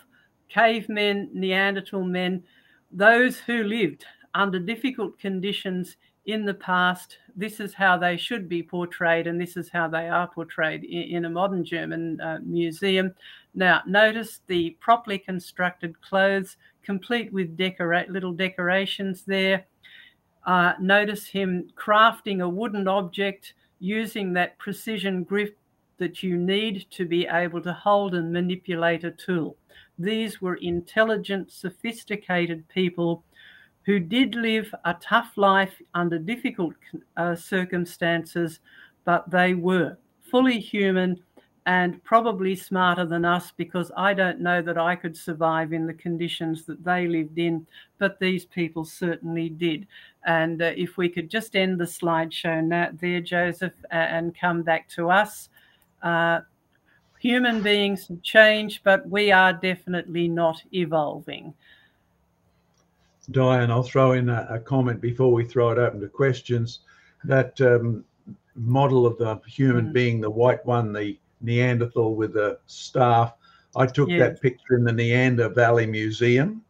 cavemen, 0.48 1.30
Neanderthal 1.32 2.04
men, 2.04 2.42
those 2.90 3.38
who 3.38 3.64
lived 3.64 4.04
under 4.34 4.58
difficult 4.58 5.18
conditions 5.18 5.96
in 6.26 6.44
the 6.44 6.54
past. 6.54 7.18
This 7.36 7.58
is 7.58 7.74
how 7.74 7.96
they 7.96 8.16
should 8.16 8.48
be 8.48 8.62
portrayed, 8.62 9.26
and 9.26 9.40
this 9.40 9.56
is 9.56 9.70
how 9.70 9.88
they 9.88 10.08
are 10.08 10.28
portrayed 10.28 10.84
in, 10.84 11.02
in 11.16 11.24
a 11.24 11.30
modern 11.30 11.64
German 11.64 12.20
uh, 12.20 12.38
museum. 12.42 13.14
Now, 13.54 13.82
notice 13.86 14.40
the 14.46 14.76
properly 14.80 15.18
constructed 15.18 16.00
clothes, 16.02 16.56
complete 16.82 17.32
with 17.32 17.56
decora- 17.56 18.08
little 18.08 18.32
decorations 18.32 19.24
there. 19.24 19.66
Uh, 20.46 20.74
notice 20.80 21.26
him 21.26 21.68
crafting 21.76 22.42
a 22.42 22.48
wooden 22.48 22.88
object 22.88 23.54
using 23.80 24.32
that 24.32 24.58
precision 24.58 25.22
grip 25.24 25.56
that 25.98 26.22
you 26.22 26.36
need 26.36 26.86
to 26.90 27.04
be 27.04 27.26
able 27.26 27.60
to 27.62 27.72
hold 27.72 28.14
and 28.14 28.32
manipulate 28.32 29.04
a 29.04 29.10
tool. 29.10 29.56
These 29.98 30.40
were 30.40 30.56
intelligent, 30.56 31.50
sophisticated 31.50 32.68
people 32.68 33.24
who 33.84 33.98
did 33.98 34.34
live 34.34 34.72
a 34.84 34.94
tough 34.94 35.32
life 35.36 35.74
under 35.94 36.18
difficult 36.18 36.74
uh, 37.16 37.34
circumstances, 37.34 38.60
but 39.04 39.28
they 39.30 39.54
were 39.54 39.96
fully 40.30 40.60
human 40.60 41.18
and 41.68 42.02
probably 42.02 42.56
smarter 42.56 43.04
than 43.04 43.26
us 43.26 43.52
because 43.54 43.92
I 43.94 44.14
don't 44.14 44.40
know 44.40 44.62
that 44.62 44.78
I 44.78 44.96
could 44.96 45.14
survive 45.14 45.74
in 45.74 45.86
the 45.86 45.92
conditions 45.92 46.64
that 46.64 46.82
they 46.82 47.06
lived 47.06 47.38
in, 47.38 47.66
but 47.98 48.18
these 48.18 48.46
people 48.46 48.86
certainly 48.86 49.50
did. 49.50 49.86
And 50.24 50.62
uh, 50.62 50.72
if 50.78 50.96
we 50.96 51.10
could 51.10 51.28
just 51.28 51.54
end 51.54 51.78
the 51.78 51.84
slideshow 51.84 52.64
now, 52.64 52.88
there, 52.94 53.20
Joseph, 53.20 53.74
and 53.90 54.34
come 54.34 54.62
back 54.62 54.88
to 54.96 55.10
us. 55.10 55.50
Uh, 56.02 56.40
human 57.18 57.60
beings 57.60 58.08
have 58.08 58.22
changed, 58.22 58.80
but 58.82 59.06
we 59.06 59.30
are 59.30 59.52
definitely 59.52 60.26
not 60.26 60.62
evolving. 60.72 61.52
Diane, 63.30 63.70
I'll 63.70 63.82
throw 63.82 64.12
in 64.12 64.30
a, 64.30 64.46
a, 64.48 64.58
comment 64.58 65.02
before 65.02 65.34
we 65.34 65.44
throw 65.44 65.68
it 65.72 65.78
open 65.78 66.00
to 66.00 66.08
questions. 66.08 66.78
That 67.24 67.60
um, 67.60 68.06
model 68.54 69.04
of 69.04 69.18
the 69.18 69.38
human 69.46 69.88
mm. 69.88 69.92
being, 69.92 70.22
the 70.22 70.30
white 70.30 70.64
one, 70.64 70.94
the 70.94 71.18
Neanderthal 71.40 72.14
with 72.14 72.36
a 72.36 72.58
staff. 72.66 73.34
I 73.76 73.86
took 73.86 74.08
yes. 74.08 74.20
that 74.20 74.42
picture 74.42 74.76
in 74.76 74.84
the 74.84 74.92
Neander 74.92 75.48
Valley 75.48 75.86
Museum, 75.86 76.62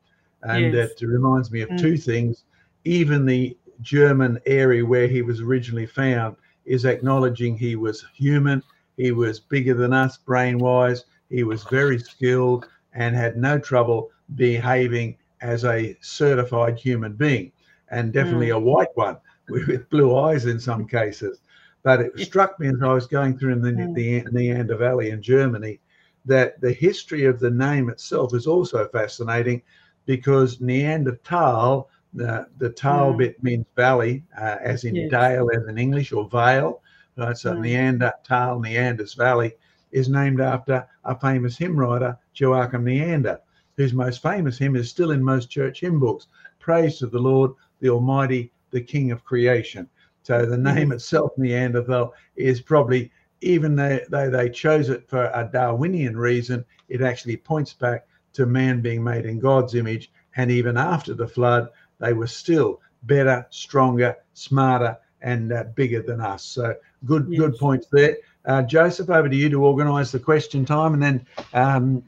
and 0.42 0.74
yes. 0.74 0.90
it 1.00 1.06
reminds 1.06 1.50
me 1.50 1.62
of 1.62 1.70
mm. 1.70 1.80
two 1.80 1.96
things. 1.96 2.44
Even 2.84 3.24
the 3.24 3.56
German 3.80 4.40
area 4.46 4.84
where 4.84 5.06
he 5.06 5.22
was 5.22 5.40
originally 5.40 5.86
found 5.86 6.36
is 6.64 6.84
acknowledging 6.84 7.56
he 7.56 7.76
was 7.76 8.04
human, 8.14 8.62
he 8.96 9.12
was 9.12 9.40
bigger 9.40 9.74
than 9.74 9.92
us 9.92 10.18
brain 10.18 10.58
wise, 10.58 11.04
he 11.30 11.42
was 11.44 11.64
very 11.64 11.98
skilled, 11.98 12.66
and 12.94 13.14
had 13.14 13.36
no 13.36 13.58
trouble 13.58 14.10
behaving 14.34 15.16
as 15.40 15.64
a 15.64 15.96
certified 16.00 16.78
human 16.78 17.12
being, 17.14 17.52
and 17.90 18.12
definitely 18.12 18.48
mm. 18.48 18.56
a 18.56 18.60
white 18.60 18.94
one 18.94 19.16
with 19.48 19.88
blue 19.88 20.16
eyes 20.16 20.46
in 20.46 20.58
some 20.60 20.86
cases. 20.86 21.40
But 21.88 22.02
it 22.02 22.20
struck 22.20 22.60
me 22.60 22.68
as 22.68 22.82
I 22.82 22.92
was 22.92 23.06
going 23.06 23.38
through 23.38 23.54
in 23.54 23.62
the, 23.62 23.72
mm. 23.72 23.94
the 23.94 24.22
Neander 24.30 24.76
Valley 24.76 25.08
in 25.08 25.22
Germany 25.22 25.80
that 26.26 26.60
the 26.60 26.70
history 26.70 27.24
of 27.24 27.40
the 27.40 27.50
name 27.50 27.88
itself 27.88 28.34
is 28.34 28.46
also 28.46 28.86
fascinating 28.88 29.62
because 30.04 30.60
Neanderthal, 30.60 31.88
the, 32.12 32.46
the 32.58 32.68
Tal 32.68 33.14
mm. 33.14 33.16
bit 33.16 33.42
means 33.42 33.64
valley, 33.74 34.22
uh, 34.38 34.56
as 34.60 34.84
in 34.84 34.96
yes. 34.96 35.10
dale 35.10 35.48
as 35.50 35.66
in 35.66 35.78
English, 35.78 36.12
or 36.12 36.28
vale. 36.28 36.82
Right? 37.16 37.38
So 37.38 37.54
mm. 37.54 37.60
Neanderthal, 37.62 38.60
Neander's 38.60 39.14
Valley, 39.14 39.54
is 39.90 40.10
named 40.10 40.42
after 40.42 40.86
a 41.06 41.18
famous 41.18 41.56
hymn 41.56 41.80
writer, 41.80 42.18
Joachim 42.34 42.84
Neander, 42.84 43.40
whose 43.78 43.94
most 43.94 44.20
famous 44.20 44.58
hymn 44.58 44.76
is 44.76 44.90
still 44.90 45.12
in 45.12 45.24
most 45.24 45.48
church 45.48 45.80
hymn 45.80 45.98
books 45.98 46.26
Praise 46.58 46.98
to 46.98 47.06
the 47.06 47.18
Lord, 47.18 47.52
the 47.80 47.88
Almighty, 47.88 48.52
the 48.72 48.82
King 48.82 49.10
of 49.10 49.24
creation. 49.24 49.88
So 50.22 50.44
the 50.44 50.56
mm-hmm. 50.56 50.74
name 50.74 50.92
itself, 50.92 51.32
Neanderthal, 51.36 52.14
is 52.36 52.60
probably, 52.60 53.10
even 53.40 53.76
though 53.76 54.00
they, 54.10 54.28
they 54.28 54.50
chose 54.50 54.88
it 54.88 55.08
for 55.08 55.26
a 55.26 55.48
Darwinian 55.50 56.16
reason, 56.16 56.64
it 56.88 57.02
actually 57.02 57.36
points 57.36 57.72
back 57.72 58.06
to 58.34 58.46
man 58.46 58.80
being 58.80 59.02
made 59.02 59.24
in 59.24 59.38
God's 59.38 59.74
image. 59.74 60.10
And 60.36 60.50
even 60.50 60.76
after 60.76 61.14
the 61.14 61.26
flood, 61.26 61.68
they 61.98 62.12
were 62.12 62.26
still 62.26 62.80
better, 63.04 63.46
stronger, 63.50 64.16
smarter, 64.34 64.98
and 65.20 65.52
uh, 65.52 65.64
bigger 65.74 66.02
than 66.02 66.20
us. 66.20 66.44
So 66.44 66.74
good, 67.04 67.26
yes. 67.28 67.40
good 67.40 67.56
points 67.56 67.86
there. 67.90 68.18
Uh, 68.44 68.62
Joseph, 68.62 69.10
over 69.10 69.28
to 69.28 69.36
you 69.36 69.48
to 69.50 69.64
organise 69.64 70.12
the 70.12 70.18
question 70.18 70.64
time, 70.64 70.94
and 70.94 71.02
then 71.02 71.26
um, 71.52 72.02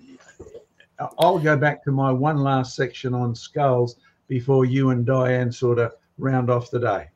I'll 1.19 1.39
go 1.39 1.57
back 1.57 1.83
to 1.85 1.91
my 1.91 2.13
one 2.13 2.39
last 2.39 2.77
section 2.77 3.15
on 3.15 3.35
skulls 3.35 3.97
before 4.29 4.65
you 4.65 4.91
and 4.91 5.05
Diane 5.05 5.51
sort 5.51 5.79
of 5.79 5.93
round 6.19 6.51
off 6.51 6.71
the 6.71 6.79
day. 6.79 7.09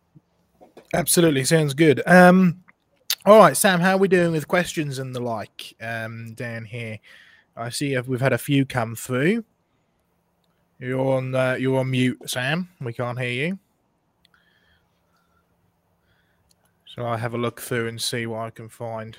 Absolutely, 0.94 1.44
sounds 1.44 1.74
good. 1.74 2.02
Um, 2.06 2.62
all 3.26 3.38
right, 3.38 3.56
Sam, 3.56 3.80
how 3.80 3.94
are 3.94 3.98
we 3.98 4.06
doing 4.06 4.32
with 4.32 4.46
questions 4.46 4.98
and 4.98 5.14
the 5.14 5.20
like 5.20 5.74
um, 5.80 6.34
down 6.34 6.64
here? 6.64 7.00
I 7.56 7.70
see 7.70 7.98
we've 7.98 8.20
had 8.20 8.32
a 8.32 8.38
few 8.38 8.64
come 8.64 8.94
through. 8.94 9.44
You're 10.78 11.16
on 11.16 11.34
uh, 11.34 11.56
you're 11.58 11.80
on 11.80 11.90
mute, 11.90 12.18
Sam. 12.26 12.68
We 12.80 12.92
can't 12.92 13.18
hear 13.18 13.30
you. 13.30 13.58
So 16.86 17.02
I'll 17.02 17.16
have 17.16 17.34
a 17.34 17.38
look 17.38 17.60
through 17.60 17.88
and 17.88 18.00
see 18.00 18.26
what 18.26 18.40
I 18.40 18.50
can 18.50 18.68
find. 18.68 19.18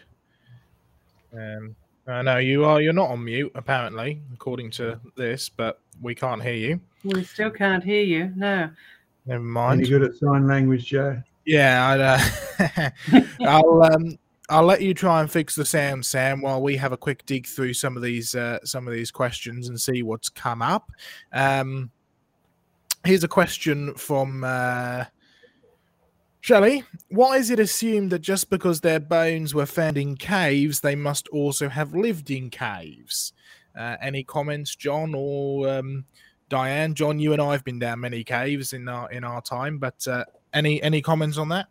Um, 1.34 1.76
uh, 2.08 2.22
no, 2.22 2.38
you 2.38 2.64
are. 2.64 2.82
You're 2.82 2.94
not 2.94 3.10
on 3.10 3.26
mute, 3.26 3.52
apparently, 3.56 4.22
according 4.34 4.72
to 4.72 5.00
this, 5.18 5.50
but 5.50 5.82
we 6.02 6.16
can't 6.16 6.42
hear 6.42 6.54
you. 6.54 6.80
We 7.04 7.24
still 7.26 7.52
can't 7.52 7.84
hear 7.84 8.04
you. 8.04 8.32
No. 8.36 8.70
Never 9.26 9.44
mind. 9.44 9.82
Are 9.82 9.84
you 9.84 10.00
good 10.00 10.10
at 10.10 10.16
sign 10.16 10.48
language, 10.48 10.86
Joe? 10.86 11.22
Yeah, 11.46 12.20
uh, 12.60 12.90
I'll 13.42 13.84
um, 13.84 14.18
I'll 14.50 14.66
let 14.66 14.82
you 14.82 14.94
try 14.94 15.22
and 15.22 15.32
fix 15.32 15.56
the 15.56 15.66
sound, 15.66 16.06
Sam, 16.06 16.42
while 16.42 16.62
we 16.62 16.78
have 16.78 16.92
a 16.92 16.98
quick 16.98 17.26
dig 17.26 17.48
through 17.48 17.74
some 17.74 17.96
of 17.96 18.04
these 18.04 18.36
uh, 18.36 18.60
some 18.64 18.88
of 18.88 18.94
these 18.94 19.12
questions 19.12 19.70
and 19.70 19.80
see 19.80 20.04
what's 20.04 20.30
come 20.30 20.62
up. 20.62 20.92
Um, 21.32 21.92
here's 23.04 23.24
a 23.24 23.30
question 23.30 23.96
from 23.96 24.44
uh, 24.44 25.06
Shelley. 26.42 26.84
Why 27.10 27.38
is 27.38 27.50
it 27.50 27.60
assumed 27.60 28.12
that 28.12 28.20
just 28.20 28.52
because 28.52 28.82
their 28.82 29.00
bones 29.00 29.56
were 29.56 29.66
found 29.66 29.98
in 29.98 30.16
caves, 30.16 30.80
they 30.80 30.96
must 30.96 31.28
also 31.30 31.70
have 31.70 31.96
lived 31.96 32.30
in 32.30 32.52
caves? 32.52 33.34
Uh, 33.78 33.98
any 34.00 34.24
comments, 34.24 34.76
John 34.76 35.14
or 35.16 35.68
um, 35.68 36.06
Diane? 36.50 36.94
John, 36.94 37.20
you 37.20 37.34
and 37.34 37.42
I 37.42 37.54
have 37.54 37.64
been 37.64 37.80
down 37.80 38.00
many 38.00 38.24
caves 38.24 38.74
in 38.74 38.88
our 38.88 39.12
in 39.12 39.24
our 39.24 39.42
time, 39.42 39.80
but 39.80 40.08
uh, 40.08 40.26
any 40.56 40.82
any 40.82 41.02
comments 41.02 41.38
on 41.38 41.50
that? 41.50 41.68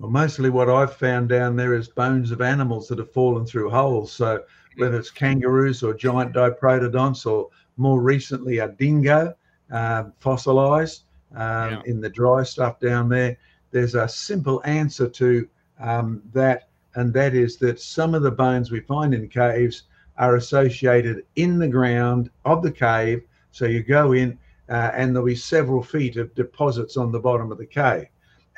Well, 0.00 0.10
mostly 0.10 0.48
what 0.48 0.70
I've 0.70 0.96
found 0.96 1.28
down 1.28 1.56
there 1.56 1.74
is 1.74 1.88
bones 1.88 2.30
of 2.30 2.40
animals 2.40 2.88
that 2.88 2.98
have 2.98 3.12
fallen 3.12 3.44
through 3.44 3.68
holes. 3.68 4.10
So 4.12 4.42
whether 4.76 4.98
it's 4.98 5.10
kangaroos 5.10 5.82
or 5.82 5.92
giant 5.92 6.32
diprotodonts 6.32 7.30
or 7.30 7.50
more 7.76 8.00
recently 8.00 8.58
a 8.58 8.68
dingo 8.68 9.34
uh, 9.70 10.04
fossilized 10.18 11.04
um, 11.34 11.72
yeah. 11.72 11.82
in 11.84 12.00
the 12.00 12.08
dry 12.08 12.42
stuff 12.42 12.80
down 12.80 13.10
there, 13.10 13.36
there's 13.72 13.94
a 13.94 14.08
simple 14.08 14.62
answer 14.64 15.08
to 15.08 15.46
um, 15.78 16.22
that, 16.32 16.68
and 16.94 17.12
that 17.12 17.34
is 17.34 17.58
that 17.58 17.78
some 17.78 18.14
of 18.14 18.22
the 18.22 18.30
bones 18.30 18.70
we 18.70 18.80
find 18.80 19.12
in 19.12 19.28
caves 19.28 19.84
are 20.16 20.36
associated 20.36 21.24
in 21.36 21.58
the 21.58 21.68
ground 21.68 22.30
of 22.44 22.62
the 22.62 22.72
cave. 22.72 23.22
So 23.52 23.66
you 23.66 23.82
go 23.82 24.12
in, 24.12 24.38
uh, 24.70 24.90
and 24.94 25.14
there'll 25.14 25.26
be 25.26 25.34
several 25.34 25.82
feet 25.82 26.16
of 26.16 26.34
deposits 26.34 26.96
on 26.96 27.12
the 27.12 27.20
bottom 27.20 27.52
of 27.52 27.58
the 27.58 27.66
cave 27.66 28.06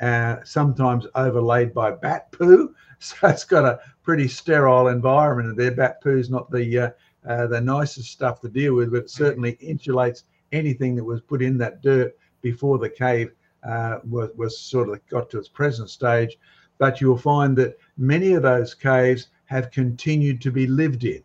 uh, 0.01 0.43
sometimes 0.43 1.07
overlaid 1.15 1.73
by 1.73 1.91
bat 1.91 2.31
poo. 2.31 2.75
So 2.99 3.27
it's 3.27 3.43
got 3.43 3.65
a 3.65 3.81
pretty 4.01 4.29
sterile 4.29 4.87
environment 4.87 5.57
there. 5.57 5.71
Bat 5.71 6.01
poo 6.01 6.17
is 6.17 6.29
not 6.29 6.49
the 6.49 6.79
uh, 6.79 6.89
uh, 7.27 7.47
the 7.47 7.59
nicest 7.59 8.09
stuff 8.09 8.39
to 8.39 8.47
deal 8.47 8.75
with, 8.75 8.91
but 8.91 8.99
it 8.99 9.09
certainly 9.09 9.57
insulates 9.57 10.23
anything 10.53 10.95
that 10.95 11.03
was 11.03 11.19
put 11.19 11.41
in 11.41 11.57
that 11.57 11.81
dirt 11.81 12.15
before 12.41 12.77
the 12.77 12.89
cave 12.89 13.33
uh, 13.67 13.97
was, 14.09 14.29
was 14.37 14.57
sort 14.57 14.87
of 14.87 15.05
got 15.09 15.29
to 15.31 15.37
its 15.37 15.49
present 15.49 15.89
stage. 15.89 16.37
But 16.77 17.01
you'll 17.01 17.17
find 17.17 17.57
that 17.57 17.77
many 17.97 18.31
of 18.35 18.43
those 18.43 18.73
caves 18.73 19.27
have 19.47 19.69
continued 19.71 20.39
to 20.39 20.51
be 20.51 20.65
lived 20.65 21.03
in, 21.03 21.23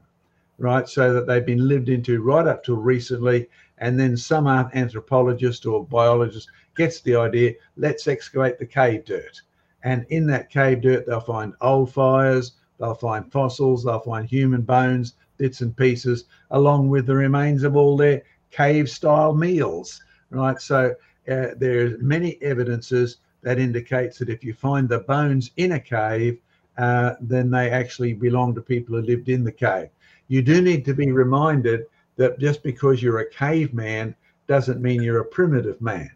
right? 0.59 0.89
So 0.89 1.15
that 1.15 1.29
they've 1.29 1.47
been 1.47 1.69
lived 1.69 1.91
into 1.91 2.23
right 2.23 2.49
up 2.49 2.65
till 2.65 2.75
recently. 2.75 3.49
And 3.81 3.99
then 3.99 4.17
some 4.17 4.47
anthropologist 4.47 5.67
or 5.67 5.85
biologist 5.87 6.49
gets 6.77 7.01
the 7.01 7.17
idea 7.17 7.55
let's 7.77 8.09
excavate 8.09 8.59
the 8.59 8.67
cave 8.67 9.05
dirt. 9.05 9.41
And 9.85 10.05
in 10.09 10.27
that 10.27 10.51
cave 10.51 10.81
dirt, 10.81 11.07
they'll 11.07 11.21
find 11.21 11.55
old 11.61 11.93
fires, 11.93 12.53
they'll 12.79 12.95
find 12.95 13.31
fossils, 13.31 13.85
they'll 13.85 14.01
find 14.01 14.29
human 14.29 14.63
bones, 14.63 15.15
bits 15.37 15.61
and 15.61 15.77
pieces, 15.77 16.25
along 16.51 16.89
with 16.89 17.07
the 17.07 17.15
remains 17.15 17.63
of 17.63 17.77
all 17.77 17.97
their 17.97 18.23
cave 18.51 18.91
style 18.91 19.35
meals, 19.35 20.03
right? 20.31 20.61
So 20.61 20.95
uh, 21.31 21.49
there's 21.57 22.01
many 22.01 22.39
evidences 22.43 23.19
that 23.43 23.59
indicates 23.59 24.19
that 24.19 24.29
if 24.29 24.43
you 24.43 24.53
find 24.53 24.89
the 24.89 25.01
bones 25.01 25.53
in 25.57 25.73
a 25.73 25.81
cave, 25.81 26.39
uh, 26.77 27.15
then 27.21 27.51
they 27.51 27.71
actually 27.71 28.15
belong 28.15 28.55
to 28.55 28.61
people 28.61 28.97
who 28.97 29.03
lived 29.03 29.29
in 29.29 29.45
the 29.45 29.53
cave. 29.53 29.89
You 30.29 30.43
do 30.43 30.61
need 30.61 30.85
to 30.85 30.95
be 30.95 31.11
reminded 31.13 31.87
that 32.19 32.39
just 32.39 32.63
because 32.63 33.03
you're 33.03 33.21
a 33.21 33.31
caveman 33.31 34.15
doesn't 34.47 34.83
mean 34.83 35.03
you're 35.03 35.21
a 35.21 35.25
primitive 35.25 35.81
man. 35.81 36.11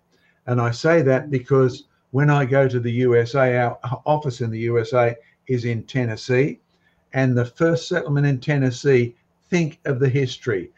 And 0.46 0.60
I 0.60 0.72
say 0.72 1.00
that 1.02 1.30
because 1.30 1.84
when 2.10 2.28
I 2.28 2.44
go 2.44 2.68
to 2.68 2.80
the 2.80 2.92
USA, 2.92 3.56
our 3.56 3.78
office 4.04 4.40
in 4.40 4.50
the 4.50 4.58
USA 4.58 5.16
is 5.46 5.64
in 5.64 5.84
Tennessee. 5.84 6.60
And 7.12 7.36
the 7.36 7.44
first 7.44 7.88
settlement 7.88 8.26
in 8.26 8.40
Tennessee, 8.40 9.14
think 9.48 9.78
of 9.84 10.00
the 10.00 10.08
history. 10.08 10.70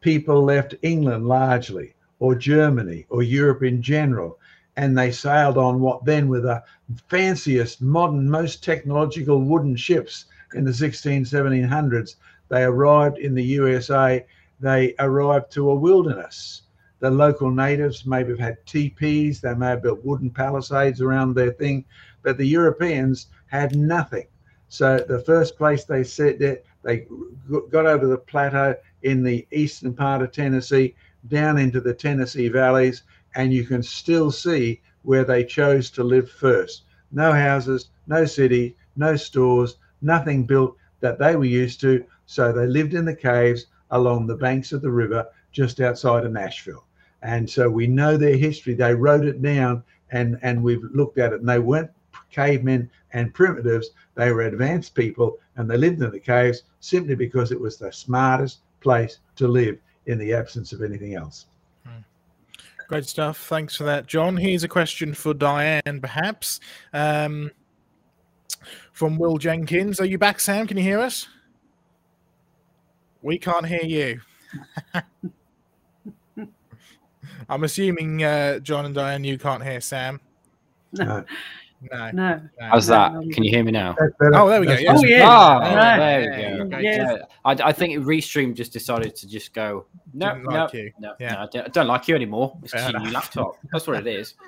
People 0.00 0.42
left 0.42 0.74
England 0.82 1.28
largely, 1.28 1.94
or 2.18 2.34
Germany, 2.34 3.06
or 3.10 3.22
Europe 3.22 3.62
in 3.62 3.82
general. 3.82 4.38
And 4.76 4.96
they 4.96 5.12
sailed 5.12 5.58
on 5.58 5.80
what 5.80 6.04
then 6.04 6.28
were 6.28 6.40
the 6.40 6.62
fanciest, 7.08 7.82
modern, 7.82 8.30
most 8.30 8.64
technological 8.64 9.42
wooden 9.42 9.76
ships 9.76 10.24
in 10.54 10.64
the 10.64 10.72
16, 10.72 11.24
1700s. 11.24 12.16
They 12.48 12.62
arrived 12.62 13.18
in 13.18 13.34
the 13.34 13.44
USA, 13.44 14.24
they 14.60 14.94
arrived 14.98 15.50
to 15.52 15.70
a 15.70 15.74
wilderness 15.74 16.62
the 17.00 17.10
local 17.10 17.50
natives 17.50 18.04
maybe 18.04 18.30
have 18.30 18.38
had 18.38 18.66
teepees, 18.66 19.40
they 19.40 19.54
may 19.54 19.68
have 19.68 19.82
built 19.82 20.04
wooden 20.04 20.30
palisades 20.30 21.00
around 21.00 21.34
their 21.34 21.50
thing, 21.52 21.84
but 22.22 22.36
the 22.36 22.46
Europeans 22.46 23.28
had 23.46 23.74
nothing. 23.74 24.26
So 24.68 24.98
the 24.98 25.20
first 25.20 25.56
place 25.56 25.84
they 25.84 26.04
set 26.04 26.40
it, 26.42 26.66
they 26.82 27.06
got 27.70 27.86
over 27.86 28.06
the 28.06 28.18
plateau 28.18 28.76
in 29.02 29.22
the 29.22 29.46
eastern 29.50 29.94
part 29.94 30.22
of 30.22 30.30
Tennessee, 30.30 30.94
down 31.28 31.58
into 31.58 31.80
the 31.80 31.94
Tennessee 31.94 32.48
valleys, 32.48 33.02
and 33.34 33.52
you 33.52 33.64
can 33.64 33.82
still 33.82 34.30
see 34.30 34.80
where 35.02 35.24
they 35.24 35.42
chose 35.42 35.90
to 35.92 36.04
live 36.04 36.30
first. 36.30 36.82
No 37.12 37.32
houses, 37.32 37.88
no 38.06 38.26
city, 38.26 38.76
no 38.96 39.16
stores, 39.16 39.78
nothing 40.02 40.44
built 40.44 40.76
that 41.00 41.18
they 41.18 41.34
were 41.34 41.44
used 41.46 41.80
to. 41.80 42.04
So 42.26 42.52
they 42.52 42.66
lived 42.66 42.92
in 42.92 43.06
the 43.06 43.16
caves 43.16 43.66
along 43.90 44.26
the 44.26 44.36
banks 44.36 44.72
of 44.72 44.82
the 44.82 44.90
river 44.90 45.26
just 45.52 45.80
outside 45.80 46.24
of 46.24 46.32
Nashville. 46.32 46.84
And 47.22 47.48
so 47.48 47.68
we 47.68 47.86
know 47.86 48.16
their 48.16 48.36
history. 48.36 48.74
They 48.74 48.94
wrote 48.94 49.24
it 49.24 49.42
down 49.42 49.82
and, 50.10 50.38
and 50.42 50.62
we've 50.62 50.82
looked 50.94 51.18
at 51.18 51.32
it. 51.32 51.40
And 51.40 51.48
they 51.48 51.58
weren't 51.58 51.90
cavemen 52.30 52.90
and 53.12 53.34
primitives, 53.34 53.90
they 54.14 54.30
were 54.30 54.42
advanced 54.42 54.94
people 54.94 55.36
and 55.56 55.68
they 55.68 55.76
lived 55.76 56.00
in 56.00 56.10
the 56.10 56.20
caves 56.20 56.62
simply 56.78 57.14
because 57.14 57.50
it 57.50 57.60
was 57.60 57.76
the 57.76 57.92
smartest 57.92 58.60
place 58.80 59.18
to 59.36 59.48
live 59.48 59.78
in 60.06 60.18
the 60.18 60.32
absence 60.32 60.72
of 60.72 60.82
anything 60.82 61.14
else. 61.14 61.46
Hmm. 61.84 62.02
Great 62.88 63.06
stuff. 63.06 63.46
Thanks 63.48 63.76
for 63.76 63.84
that, 63.84 64.06
John. 64.06 64.36
Here's 64.36 64.64
a 64.64 64.68
question 64.68 65.12
for 65.12 65.34
Diane, 65.34 66.00
perhaps. 66.00 66.60
Um, 66.92 67.50
from 68.92 69.16
Will 69.18 69.38
Jenkins. 69.38 70.00
Are 70.00 70.06
you 70.06 70.18
back, 70.18 70.40
Sam? 70.40 70.66
Can 70.66 70.76
you 70.76 70.82
hear 70.82 71.00
us? 71.00 71.26
We 73.22 73.38
can't 73.38 73.66
hear 73.66 73.82
you. 73.82 74.20
I'm 77.48 77.64
assuming 77.64 78.22
uh, 78.22 78.58
John 78.60 78.86
and 78.86 78.94
Diane, 78.94 79.24
you 79.24 79.38
can't 79.38 79.62
hear 79.62 79.80
Sam. 79.80 80.20
No. 80.92 81.24
No. 81.90 82.10
No. 82.12 82.40
How's 82.60 82.86
that? 82.88 83.12
Can 83.32 83.42
you 83.42 83.50
hear 83.50 83.64
me 83.64 83.72
now? 83.72 83.96
Oh, 84.34 84.48
there 84.48 84.60
we 84.60 84.66
go. 84.66 84.74
Yes. 84.74 85.00
Oh, 85.02 85.04
yeah. 85.06 85.24
Oh, 85.26 85.74
right. 85.74 85.96
there 85.98 86.64
we 86.64 86.70
go. 86.70 86.78
Yes. 86.78 87.22
I, 87.44 87.52
I 87.52 87.72
think 87.72 88.04
Restream 88.04 88.54
just 88.54 88.72
decided 88.72 89.16
to 89.16 89.26
just 89.28 89.54
go, 89.54 89.86
no, 90.12 90.34
Didn't 90.34 90.44
no, 90.44 90.50
like 90.50 90.72
you. 90.74 90.92
no, 90.98 91.14
Yeah. 91.18 91.32
no, 91.32 91.38
I 91.40 91.46
don't, 91.50 91.64
I 91.64 91.68
don't 91.68 91.86
like 91.86 92.06
you 92.08 92.14
anymore. 92.14 92.56
It's 92.62 92.72
Fair 92.72 92.82
just 92.82 92.94
a 92.94 92.98
new 92.98 93.10
laptop. 93.10 93.56
That's 93.72 93.86
what 93.86 93.96
it 93.98 94.06
is. 94.06 94.34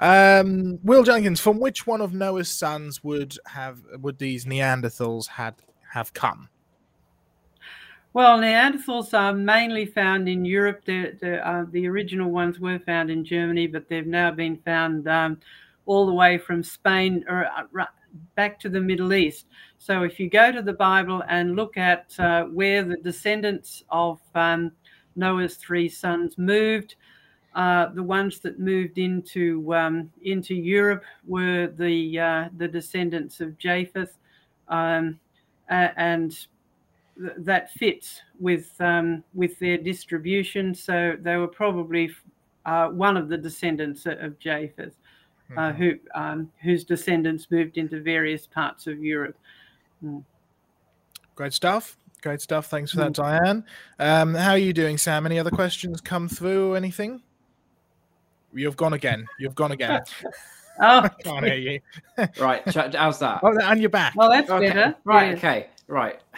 Um, 0.00 0.80
Will 0.82 1.04
Jenkins, 1.04 1.40
from 1.40 1.60
which 1.60 1.86
one 1.86 2.00
of 2.00 2.12
Noah's 2.12 2.48
sons 2.50 3.02
would 3.04 3.38
have 3.46 3.78
would 4.00 4.18
these 4.18 4.44
Neanderthals 4.44 5.28
had 5.28 5.54
have 5.92 6.12
come? 6.12 6.48
Well, 8.14 8.38
Neanderthals 8.38 9.12
are 9.12 9.34
mainly 9.34 9.86
found 9.86 10.28
in 10.28 10.44
Europe. 10.44 10.84
The 10.84 11.16
the, 11.20 11.46
uh, 11.46 11.66
the 11.72 11.88
original 11.88 12.30
ones 12.30 12.60
were 12.60 12.78
found 12.78 13.10
in 13.10 13.24
Germany, 13.24 13.66
but 13.66 13.88
they've 13.88 14.06
now 14.06 14.30
been 14.30 14.56
found 14.58 15.08
um, 15.08 15.40
all 15.84 16.06
the 16.06 16.14
way 16.14 16.38
from 16.38 16.62
Spain 16.62 17.24
or 17.28 17.46
uh, 17.46 17.86
back 18.36 18.60
to 18.60 18.68
the 18.68 18.80
Middle 18.80 19.12
East. 19.12 19.46
So 19.78 20.04
if 20.04 20.20
you 20.20 20.30
go 20.30 20.52
to 20.52 20.62
the 20.62 20.72
Bible 20.72 21.24
and 21.28 21.56
look 21.56 21.76
at 21.76 22.14
uh, 22.20 22.44
where 22.44 22.84
the 22.84 22.98
descendants 22.98 23.82
of 23.90 24.20
um, 24.36 24.70
Noah's 25.16 25.56
three 25.56 25.88
sons 25.88 26.38
moved, 26.38 26.94
uh, 27.56 27.88
the 27.88 28.02
ones 28.02 28.38
that 28.40 28.60
moved 28.60 28.98
into 28.98 29.74
um, 29.74 30.08
into 30.22 30.54
Europe 30.54 31.02
were 31.26 31.66
the 31.66 32.20
uh, 32.20 32.48
the 32.58 32.68
descendants 32.68 33.40
of 33.40 33.58
Japheth, 33.58 34.18
um, 34.68 35.18
and 35.68 36.46
th- 37.18 37.32
that 37.38 37.72
fits 37.72 38.20
with 38.38 38.70
um, 38.80 39.24
with 39.34 39.58
their 39.58 39.78
distribution. 39.78 40.74
So 40.74 41.16
they 41.20 41.36
were 41.36 41.48
probably 41.48 42.10
uh, 42.66 42.88
one 42.88 43.16
of 43.16 43.28
the 43.28 43.36
descendants 43.36 44.06
of 44.06 44.38
Japheth, 44.38 44.94
uh, 45.56 45.60
mm-hmm. 45.60 45.82
who 45.82 45.94
um, 46.14 46.52
whose 46.62 46.84
descendants 46.84 47.50
moved 47.50 47.78
into 47.78 48.00
various 48.00 48.46
parts 48.46 48.86
of 48.86 48.98
Europe. 49.02 49.36
Mm. 50.04 50.24
Great 51.34 51.52
stuff. 51.52 51.96
Great 52.22 52.40
stuff. 52.40 52.66
Thanks 52.66 52.90
for 52.90 52.98
that, 52.98 53.12
mm. 53.12 53.14
Diane. 53.14 53.64
Um, 53.98 54.34
how 54.34 54.52
are 54.52 54.58
you 54.58 54.72
doing, 54.72 54.96
Sam? 54.96 55.26
Any 55.26 55.38
other 55.38 55.50
questions 55.50 56.00
come 56.00 56.28
through 56.28 56.72
or 56.72 56.76
anything? 56.76 57.22
You've 58.54 58.76
gone 58.76 58.94
again. 58.94 59.26
You've 59.38 59.54
gone 59.54 59.72
again. 59.72 60.00
oh, 60.24 60.30
I 60.80 61.08
can't 61.22 61.44
hear 61.44 61.56
you. 61.56 61.80
right, 62.40 62.62
how's 62.94 63.18
that? 63.18 63.40
Oh, 63.42 63.58
and 63.58 63.80
you're 63.80 63.90
back. 63.90 64.14
Well, 64.16 64.30
that's 64.30 64.48
okay. 64.48 64.68
better. 64.68 64.94
Right. 65.04 65.30
Yeah. 65.32 65.36
Okay. 65.36 65.66
Right. 65.86 66.20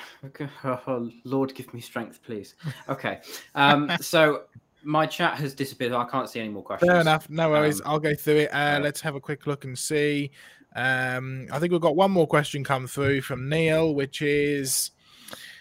Oh, 0.65 1.11
Lord, 1.25 1.55
give 1.55 1.73
me 1.73 1.81
strength, 1.81 2.23
please. 2.23 2.55
Okay. 2.89 3.21
Um. 3.55 3.91
so 4.01 4.43
my 4.83 5.07
chat 5.07 5.35
has 5.35 5.55
disappeared. 5.55 5.93
I 5.93 6.05
can't 6.05 6.29
see 6.29 6.41
any 6.41 6.49
more 6.49 6.63
questions. 6.63 6.91
Fair 6.91 7.01
enough. 7.01 7.29
No 7.29 7.51
worries. 7.51 7.81
Um, 7.81 7.87
I'll 7.87 7.99
go 7.99 8.15
through 8.15 8.37
it. 8.37 8.55
Uh, 8.55 8.81
let's 8.83 9.01
have 9.01 9.15
a 9.15 9.21
quick 9.21 9.47
look 9.47 9.65
and 9.65 9.79
see. 9.79 10.31
Um, 10.77 11.49
I 11.51 11.59
think 11.59 11.73
we've 11.73 11.81
got 11.81 11.97
one 11.97 12.11
more 12.11 12.27
question 12.27 12.63
come 12.63 12.87
through 12.87 13.23
from 13.23 13.49
Neil, 13.49 13.95
which 13.95 14.21
is, 14.21 14.91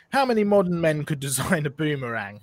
how 0.09 0.25
many 0.25 0.43
modern 0.43 0.79
men 0.79 1.05
could 1.05 1.19
design 1.21 1.65
a 1.65 1.69
boomerang? 1.69 2.41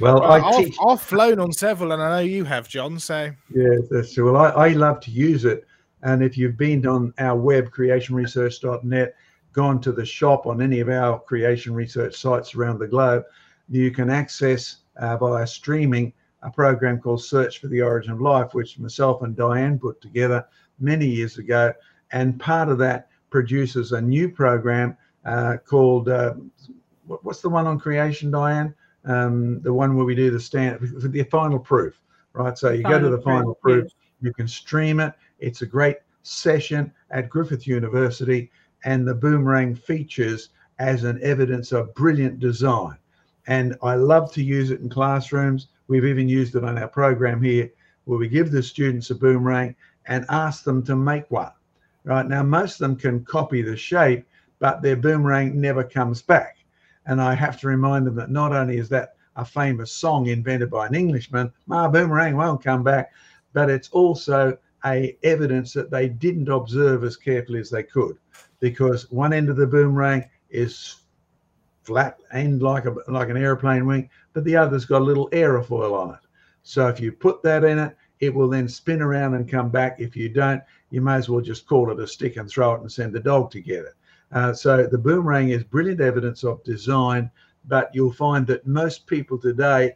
well, 0.00 0.22
I 0.22 0.40
I've, 0.40 0.56
teach... 0.56 0.76
I've 0.84 1.02
flown 1.02 1.38
on 1.40 1.52
several, 1.52 1.92
and 1.92 2.02
I 2.02 2.08
know 2.08 2.26
you 2.26 2.44
have, 2.44 2.68
John. 2.68 2.98
So 2.98 3.30
yeah, 3.54 3.76
that's. 3.90 4.16
Well, 4.16 4.36
I, 4.36 4.48
I 4.48 4.68
love 4.68 5.00
to 5.00 5.10
use 5.10 5.44
it, 5.44 5.66
and 6.02 6.22
if 6.22 6.36
you've 6.38 6.56
been 6.56 6.86
on 6.86 7.12
our 7.18 7.36
web 7.36 7.70
creationresearch.net, 7.70 9.14
gone 9.52 9.80
to 9.80 9.92
the 9.92 10.04
shop 10.04 10.46
on 10.46 10.62
any 10.62 10.80
of 10.80 10.88
our 10.88 11.18
creation 11.18 11.74
research 11.74 12.16
sites 12.16 12.54
around 12.54 12.78
the 12.78 12.86
globe, 12.86 13.24
you 13.68 13.90
can 13.90 14.10
access 14.10 14.76
uh, 14.96 15.16
via 15.16 15.46
streaming 15.46 16.12
a 16.42 16.50
program 16.50 17.00
called 17.00 17.22
Search 17.22 17.58
for 17.58 17.66
the 17.66 17.82
Origin 17.82 18.12
of 18.12 18.20
Life, 18.20 18.54
which 18.54 18.78
myself 18.78 19.22
and 19.22 19.34
Diane 19.36 19.78
put 19.78 20.00
together 20.00 20.46
many 20.78 21.06
years 21.06 21.38
ago, 21.38 21.72
and 22.12 22.38
part 22.38 22.68
of 22.68 22.78
that 22.78 23.08
produces 23.30 23.92
a 23.92 24.00
new 24.00 24.28
program 24.28 24.96
uh, 25.24 25.56
called 25.66 26.08
uh, 26.08 26.34
what's 27.06 27.40
the 27.40 27.48
one 27.48 27.66
on 27.66 27.78
creation, 27.78 28.30
Diane? 28.30 28.74
um, 29.04 29.60
the 29.62 29.72
one 29.72 29.96
where 29.96 30.04
we 30.04 30.14
do 30.14 30.30
the 30.30 30.40
stand 30.40 30.78
the 30.80 31.24
final 31.24 31.58
proof, 31.58 32.00
right? 32.32 32.56
So 32.56 32.70
you 32.70 32.82
final 32.82 33.00
go 33.00 33.10
to 33.10 33.16
the 33.16 33.22
final 33.22 33.54
proof, 33.54 33.84
yes. 33.84 33.94
you 34.20 34.32
can 34.32 34.46
stream 34.46 35.00
it. 35.00 35.12
It's 35.38 35.62
a 35.62 35.66
great 35.66 35.96
session 36.22 36.92
at 37.10 37.28
Griffith 37.28 37.66
University, 37.66 38.50
and 38.84 39.06
the 39.06 39.14
boomerang 39.14 39.74
features 39.74 40.50
as 40.78 41.04
an 41.04 41.18
evidence 41.22 41.72
of 41.72 41.94
brilliant 41.94 42.38
design. 42.38 42.96
And 43.46 43.76
I 43.82 43.94
love 43.94 44.32
to 44.34 44.42
use 44.42 44.70
it 44.70 44.80
in 44.80 44.88
classrooms. 44.88 45.68
We've 45.88 46.04
even 46.04 46.28
used 46.28 46.54
it 46.54 46.64
on 46.64 46.78
our 46.78 46.88
program 46.88 47.42
here, 47.42 47.70
where 48.04 48.18
we 48.18 48.28
give 48.28 48.50
the 48.50 48.62
students 48.62 49.10
a 49.10 49.14
boomerang 49.14 49.74
and 50.06 50.24
ask 50.28 50.64
them 50.64 50.82
to 50.84 50.96
make 50.96 51.30
one. 51.30 51.52
Right 52.04 52.26
now, 52.26 52.42
most 52.42 52.74
of 52.74 52.78
them 52.78 52.96
can 52.96 53.24
copy 53.24 53.62
the 53.62 53.76
shape, 53.76 54.26
but 54.58 54.82
their 54.82 54.96
boomerang 54.96 55.60
never 55.60 55.84
comes 55.84 56.22
back. 56.22 56.58
And 57.06 57.20
I 57.20 57.34
have 57.34 57.58
to 57.60 57.68
remind 57.68 58.06
them 58.06 58.14
that 58.16 58.30
not 58.30 58.52
only 58.52 58.78
is 58.78 58.88
that 58.90 59.14
a 59.36 59.44
famous 59.44 59.92
song 59.92 60.26
invented 60.26 60.70
by 60.70 60.86
an 60.86 60.94
Englishman, 60.94 61.52
my 61.66 61.86
Boomerang 61.86 62.36
won't 62.36 62.62
come 62.62 62.82
back, 62.82 63.12
but 63.52 63.70
it's 63.70 63.88
also 63.90 64.58
a 64.84 65.16
evidence 65.22 65.72
that 65.72 65.90
they 65.90 66.08
didn't 66.08 66.48
observe 66.48 67.04
as 67.04 67.16
carefully 67.16 67.60
as 67.60 67.70
they 67.70 67.82
could, 67.82 68.18
because 68.60 69.10
one 69.10 69.32
end 69.32 69.48
of 69.48 69.56
the 69.56 69.66
boomerang 69.66 70.24
is 70.50 70.96
flat 71.82 72.18
and 72.32 72.62
like 72.62 72.84
a 72.84 72.94
like 73.08 73.30
an 73.30 73.36
airplane 73.36 73.86
wing, 73.86 74.10
but 74.32 74.44
the 74.44 74.56
other's 74.56 74.84
got 74.84 75.02
a 75.02 75.04
little 75.04 75.30
aerofoil 75.30 75.94
on 75.94 76.14
it. 76.14 76.20
So 76.62 76.86
if 76.88 77.00
you 77.00 77.12
put 77.12 77.42
that 77.42 77.64
in 77.64 77.78
it, 77.78 77.96
it 78.20 78.34
will 78.34 78.48
then 78.48 78.68
spin 78.68 79.00
around 79.00 79.34
and 79.34 79.48
come 79.48 79.70
back. 79.70 80.00
If 80.00 80.16
you 80.16 80.28
don't, 80.28 80.62
you 80.90 81.00
may 81.00 81.14
as 81.14 81.28
well 81.28 81.40
just 81.40 81.66
call 81.66 81.90
it 81.90 82.00
a 82.00 82.06
stick 82.06 82.36
and 82.36 82.48
throw 82.48 82.74
it 82.74 82.80
and 82.80 82.92
send 82.92 83.12
the 83.12 83.20
dog 83.20 83.50
to 83.52 83.60
get 83.60 83.84
it. 83.84 83.94
Uh, 84.32 84.52
so 84.52 84.86
the 84.86 84.98
boomerang 84.98 85.48
is 85.50 85.64
brilliant 85.64 86.00
evidence 86.00 86.44
of 86.44 86.62
design, 86.64 87.30
but 87.66 87.90
you'll 87.94 88.12
find 88.12 88.46
that 88.46 88.66
most 88.66 89.06
people 89.06 89.38
today, 89.38 89.94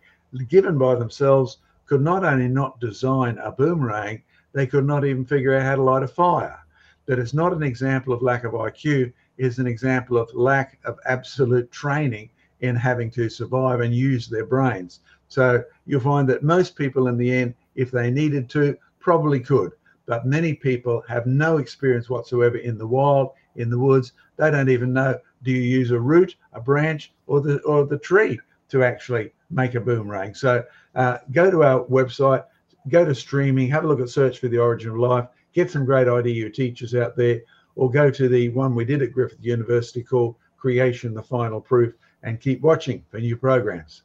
given 0.49 0.79
by 0.79 0.95
themselves, 0.95 1.59
could 1.85 2.01
not 2.01 2.25
only 2.25 2.49
not 2.49 2.81
design 2.81 3.37
a 3.39 3.53
boomerang, 3.53 4.23
they 4.53 4.66
could 4.66 4.87
not 4.87 5.05
even 5.05 5.24
figure 5.24 5.55
out 5.55 5.62
how 5.62 5.77
to 5.77 5.83
light 5.83 6.03
a 6.03 6.09
fire. 6.09 6.59
That 7.07 7.19
is 7.19 7.35
not 7.35 7.53
an 7.53 7.62
example 7.62 8.12
of 8.12 8.23
lack 8.23 8.45
of 8.45 8.53
IQ, 8.53 9.12
is 9.39 9.59
an 9.59 9.66
example 9.66 10.16
of 10.16 10.33
lack 10.35 10.79
of 10.85 10.99
absolute 11.07 11.70
training 11.70 12.31
in 12.61 12.77
having 12.77 13.11
to 13.11 13.29
survive 13.29 13.81
and 13.81 13.95
use 13.95 14.29
their 14.29 14.47
brains. 14.47 15.01
So 15.29 15.65
you'll 15.87 16.01
find 16.01 16.29
that 16.29 16.43
most 16.43 16.77
people 16.77 17.09
in 17.09 17.16
the 17.16 17.33
end, 17.33 17.55
if 17.74 17.91
they 17.91 18.11
needed 18.11 18.49
to, 18.51 18.77
probably 19.01 19.41
could. 19.41 19.73
But 20.07 20.27
many 20.27 20.55
people 20.55 21.03
have 21.09 21.27
no 21.27 21.59
experience 21.59 22.09
whatsoever 22.11 22.57
in 22.57 22.79
the 22.79 22.87
wild 22.87 23.31
in 23.57 23.70
the 23.70 23.79
woods. 23.79 24.12
They 24.37 24.51
don't 24.51 24.69
even 24.69 24.93
know 24.93 25.19
do 25.43 25.51
you 25.51 25.61
use 25.61 25.91
a 25.91 26.01
root, 26.01 26.37
a 26.53 26.61
branch, 26.61 27.12
or 27.27 27.41
the 27.41 27.61
or 27.61 27.85
the 27.85 27.99
tree 27.99 28.39
to 28.69 28.85
actually 28.85 29.33
make 29.51 29.74
a 29.74 29.81
boomerang. 29.81 30.35
So 30.35 30.65
uh, 30.95 31.19
go 31.33 31.51
to 31.51 31.62
our 31.62 31.85
website, 31.85 32.45
go 32.89 33.05
to 33.05 33.15
streaming, 33.15 33.69
have 33.69 33.85
a 33.85 33.87
look 33.87 34.01
at 34.01 34.09
Search 34.09 34.39
for 34.39 34.49
the 34.49 34.59
Origin 34.59 34.91
of 34.91 34.99
Life, 34.99 35.27
get 35.53 35.71
some 35.71 35.85
great 35.85 36.07
IDU 36.07 36.53
teachers 36.53 36.95
out 36.95 37.17
there, 37.17 37.41
or 37.77 37.91
go 37.91 38.11
to 38.11 38.29
the 38.29 38.49
one 38.51 38.75
we 38.75 38.85
did 38.85 39.03
at 39.03 39.13
Griffith 39.13 39.39
University 39.41 40.03
called 40.03 40.37
Creation: 40.57 41.15
The 41.15 41.23
Final 41.23 41.61
Proof, 41.61 41.95
and 42.23 42.41
keep 42.41 42.61
watching 42.61 43.05
for 43.11 43.19
new 43.21 43.37
programs. 43.37 44.03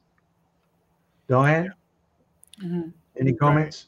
Diane, 1.28 1.74
mm-hmm. 2.64 2.90
any 3.20 3.34
comments? 3.34 3.88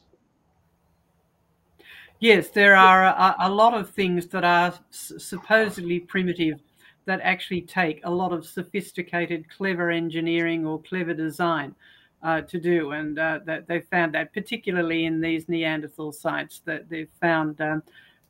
Yes, 2.18 2.50
there 2.50 2.76
are 2.76 3.04
a, 3.04 3.36
a 3.40 3.50
lot 3.50 3.72
of 3.72 3.88
things 3.90 4.26
that 4.26 4.44
are 4.44 4.74
supposedly 4.90 6.00
primitive 6.00 6.60
that 7.06 7.20
actually 7.22 7.62
take 7.62 8.00
a 8.04 8.10
lot 8.10 8.30
of 8.30 8.46
sophisticated, 8.46 9.46
clever 9.48 9.90
engineering 9.90 10.66
or 10.66 10.82
clever 10.82 11.14
design 11.14 11.74
uh, 12.22 12.42
to 12.42 12.58
do. 12.58 12.92
And 12.92 13.18
uh, 13.18 13.40
that 13.46 13.66
they've 13.66 13.86
found 13.86 14.14
that, 14.14 14.32
particularly 14.32 15.06
in 15.06 15.20
these 15.20 15.48
Neanderthal 15.48 16.12
sites, 16.12 16.60
that 16.64 16.88
they've 16.88 17.10
found 17.20 17.60
um, 17.60 17.82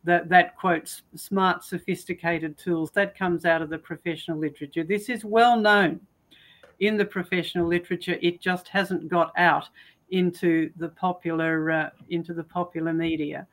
that 0.04 0.28
that 0.28 0.56
quote 0.56 1.02
smart, 1.14 1.64
sophisticated 1.64 2.56
tools 2.56 2.90
that 2.92 3.18
comes 3.18 3.44
out 3.44 3.62
of 3.62 3.70
the 3.70 3.78
professional 3.78 4.38
literature. 4.38 4.84
This 4.84 5.08
is 5.08 5.24
well 5.24 5.58
known 5.58 6.00
in 6.78 6.96
the 6.96 7.04
professional 7.04 7.66
literature. 7.66 8.16
It 8.22 8.40
just 8.40 8.68
hasn't 8.68 9.08
got 9.08 9.32
out 9.36 9.68
into 10.10 10.70
the 10.76 10.88
popular 10.88 11.70
uh, 11.70 11.90
into 12.08 12.32
the 12.34 12.44
popular 12.44 12.92
media. 12.92 13.46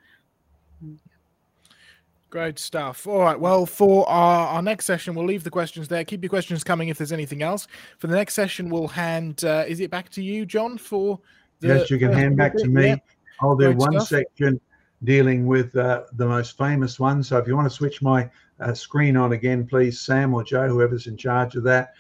Great 2.30 2.60
stuff. 2.60 3.08
All 3.08 3.20
right. 3.20 3.40
Well, 3.40 3.66
for 3.66 4.08
our, 4.10 4.48
our 4.48 4.62
next 4.62 4.86
session, 4.86 5.16
we'll 5.16 5.26
leave 5.26 5.46
the 5.46 5.50
questions 5.50 5.88
there. 5.88 6.04
Keep 6.04 6.24
your 6.24 6.30
questions 6.30 6.62
coming 6.62 6.90
if 6.90 6.98
there's 6.98 7.14
anything 7.14 7.42
else. 7.42 7.68
For 8.00 8.08
the 8.08 8.16
next 8.16 8.34
session, 8.34 8.70
we'll 8.70 8.90
hand. 8.90 9.46
Uh, 9.46 9.64
is 9.66 9.80
it 9.80 9.90
back 9.90 10.10
to 10.10 10.22
you, 10.22 10.46
John? 10.46 10.78
For 10.78 11.20
the, 11.62 11.68
yes, 11.70 11.90
you 11.90 11.98
can 11.98 12.12
hand 12.12 12.36
back 12.36 12.56
to 12.58 12.68
me. 12.68 12.88
Yeah. 12.88 12.96
I'll 13.42 13.56
do 13.56 13.68
Great 13.68 13.78
one 13.78 13.94
stuff. 13.94 14.08
section 14.10 14.60
dealing 15.06 15.48
with 15.48 15.76
uh, 15.78 16.04
the 16.14 16.28
most 16.28 16.58
famous 16.58 17.00
one. 17.00 17.24
So 17.24 17.38
if 17.38 17.48
you 17.48 17.56
want 17.56 17.70
to 17.70 17.74
switch 17.74 18.02
my 18.02 18.30
uh, 18.60 18.74
screen 18.74 19.16
on 19.16 19.32
again, 19.32 19.66
please, 19.66 20.02
Sam 20.02 20.34
or 20.34 20.44
Joe, 20.44 20.68
whoever's 20.68 21.08
in 21.08 21.16
charge 21.16 21.56
of 21.56 21.64
that, 21.64 21.94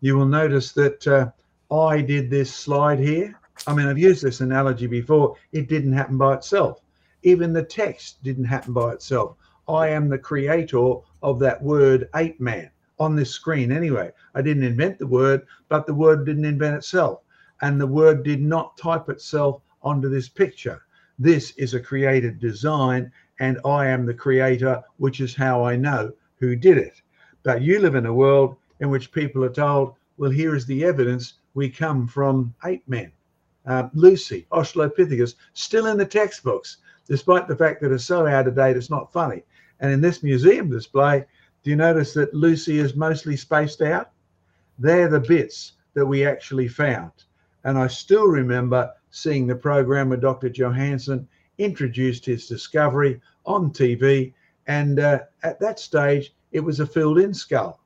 you 0.00 0.16
will 0.16 0.26
notice 0.26 0.72
that 0.72 1.06
uh, 1.08 1.74
I 1.74 2.02
did 2.02 2.30
this 2.30 2.54
slide 2.54 3.00
here. 3.00 3.34
I 3.66 3.74
mean, 3.74 3.86
I've 3.88 3.98
used 3.98 4.22
this 4.22 4.40
analogy 4.40 4.86
before. 4.86 5.36
It 5.52 5.68
didn't 5.68 5.92
happen 5.92 6.18
by 6.18 6.34
itself. 6.34 6.82
Even 7.24 7.52
the 7.52 7.62
text 7.64 8.22
didn't 8.22 8.44
happen 8.44 8.72
by 8.72 8.92
itself. 8.92 9.36
I 9.68 9.88
am 9.88 10.08
the 10.08 10.18
creator 10.18 10.96
of 11.22 11.38
that 11.38 11.62
word 11.62 12.08
ape 12.14 12.40
man 12.40 12.70
on 12.98 13.16
this 13.16 13.30
screen 13.30 13.72
anyway. 13.72 14.10
I 14.34 14.42
didn't 14.42 14.64
invent 14.64 14.98
the 14.98 15.06
word, 15.06 15.46
but 15.68 15.86
the 15.86 15.94
word 15.94 16.26
didn't 16.26 16.44
invent 16.44 16.76
itself. 16.76 17.20
And 17.60 17.80
the 17.80 17.86
word 17.86 18.22
did 18.22 18.42
not 18.42 18.76
type 18.76 19.08
itself 19.08 19.62
onto 19.82 20.08
this 20.08 20.28
picture. 20.28 20.82
This 21.18 21.52
is 21.56 21.74
a 21.74 21.80
created 21.80 22.40
design, 22.40 23.12
and 23.38 23.58
I 23.64 23.86
am 23.86 24.04
the 24.04 24.14
creator, 24.14 24.82
which 24.96 25.20
is 25.20 25.34
how 25.34 25.64
I 25.64 25.76
know 25.76 26.12
who 26.38 26.56
did 26.56 26.78
it. 26.78 27.00
But 27.42 27.62
you 27.62 27.78
live 27.80 27.94
in 27.94 28.06
a 28.06 28.14
world 28.14 28.56
in 28.80 28.90
which 28.90 29.12
people 29.12 29.44
are 29.44 29.52
told, 29.52 29.94
well, 30.16 30.30
here 30.30 30.54
is 30.54 30.66
the 30.66 30.84
evidence 30.84 31.34
we 31.54 31.70
come 31.70 32.06
from 32.06 32.54
ape 32.64 32.86
men. 32.88 33.12
Uh, 33.64 33.88
Lucy, 33.94 34.46
Australopithecus, 34.50 35.36
still 35.52 35.86
in 35.86 35.98
the 35.98 36.04
textbooks. 36.04 36.78
despite 37.08 37.48
the 37.48 37.56
fact 37.56 37.80
that 37.80 37.92
it's 37.92 38.04
so 38.04 38.26
out 38.26 38.46
of 38.46 38.54
date, 38.54 38.76
it's 38.76 38.90
not 38.90 39.12
funny. 39.12 39.42
And 39.82 39.92
in 39.92 40.00
this 40.00 40.22
museum 40.22 40.70
display, 40.70 41.26
do 41.62 41.70
you 41.70 41.76
notice 41.76 42.14
that 42.14 42.32
Lucy 42.32 42.78
is 42.78 42.94
mostly 42.94 43.36
spaced 43.36 43.82
out? 43.82 44.10
They're 44.78 45.08
the 45.08 45.20
bits 45.20 45.72
that 45.94 46.06
we 46.06 46.24
actually 46.24 46.68
found. 46.68 47.10
And 47.64 47.76
I 47.76 47.88
still 47.88 48.28
remember 48.28 48.92
seeing 49.10 49.46
the 49.46 49.56
program 49.56 50.08
where 50.08 50.18
Dr. 50.18 50.48
Johanson 50.48 51.28
introduced 51.58 52.24
his 52.24 52.46
discovery 52.46 53.20
on 53.44 53.72
TV. 53.72 54.32
And 54.68 55.00
uh, 55.00 55.20
at 55.42 55.58
that 55.58 55.80
stage, 55.80 56.32
it 56.52 56.60
was 56.60 56.78
a 56.78 56.86
filled 56.86 57.18
in 57.18 57.34
skull. 57.34 57.80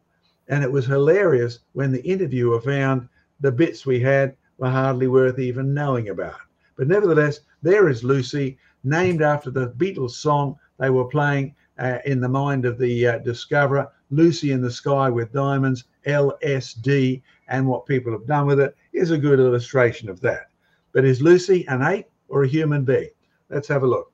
And 0.48 0.62
it 0.62 0.70
was 0.70 0.84
hilarious 0.84 1.60
when 1.72 1.92
the 1.92 2.02
interviewer 2.02 2.60
found 2.60 3.08
the 3.40 3.52
bits 3.52 3.86
we 3.86 4.00
had 4.00 4.36
were 4.58 4.70
hardly 4.70 5.08
worth 5.08 5.38
even 5.38 5.72
knowing 5.72 6.10
about. 6.10 6.40
But 6.76 6.88
nevertheless, 6.88 7.40
there 7.62 7.88
is 7.88 8.04
Lucy, 8.04 8.58
named 8.84 9.22
after 9.22 9.50
the 9.50 9.70
Beatles 9.70 10.12
song 10.12 10.58
they 10.78 10.90
were 10.90 11.06
playing 11.06 11.54
uh, 11.78 11.98
in 12.04 12.20
the 12.20 12.28
mind 12.28 12.64
of 12.64 12.78
the 12.78 13.06
uh, 13.06 13.18
discoverer, 13.18 13.88
Lucy 14.10 14.52
in 14.52 14.60
the 14.60 14.70
Sky 14.70 15.10
with 15.10 15.32
Diamonds, 15.32 15.84
LSD, 16.06 17.22
and 17.48 17.66
what 17.66 17.86
people 17.86 18.12
have 18.12 18.26
done 18.26 18.46
with 18.46 18.60
it 18.60 18.76
is 18.92 19.10
a 19.10 19.18
good 19.18 19.38
illustration 19.38 20.08
of 20.08 20.20
that. 20.20 20.50
But 20.92 21.04
is 21.04 21.20
Lucy 21.20 21.66
an 21.68 21.82
ape 21.82 22.08
or 22.28 22.44
a 22.44 22.48
human 22.48 22.84
being? 22.84 23.10
Let's 23.50 23.68
have 23.68 23.82
a 23.82 23.86
look. 23.86 24.12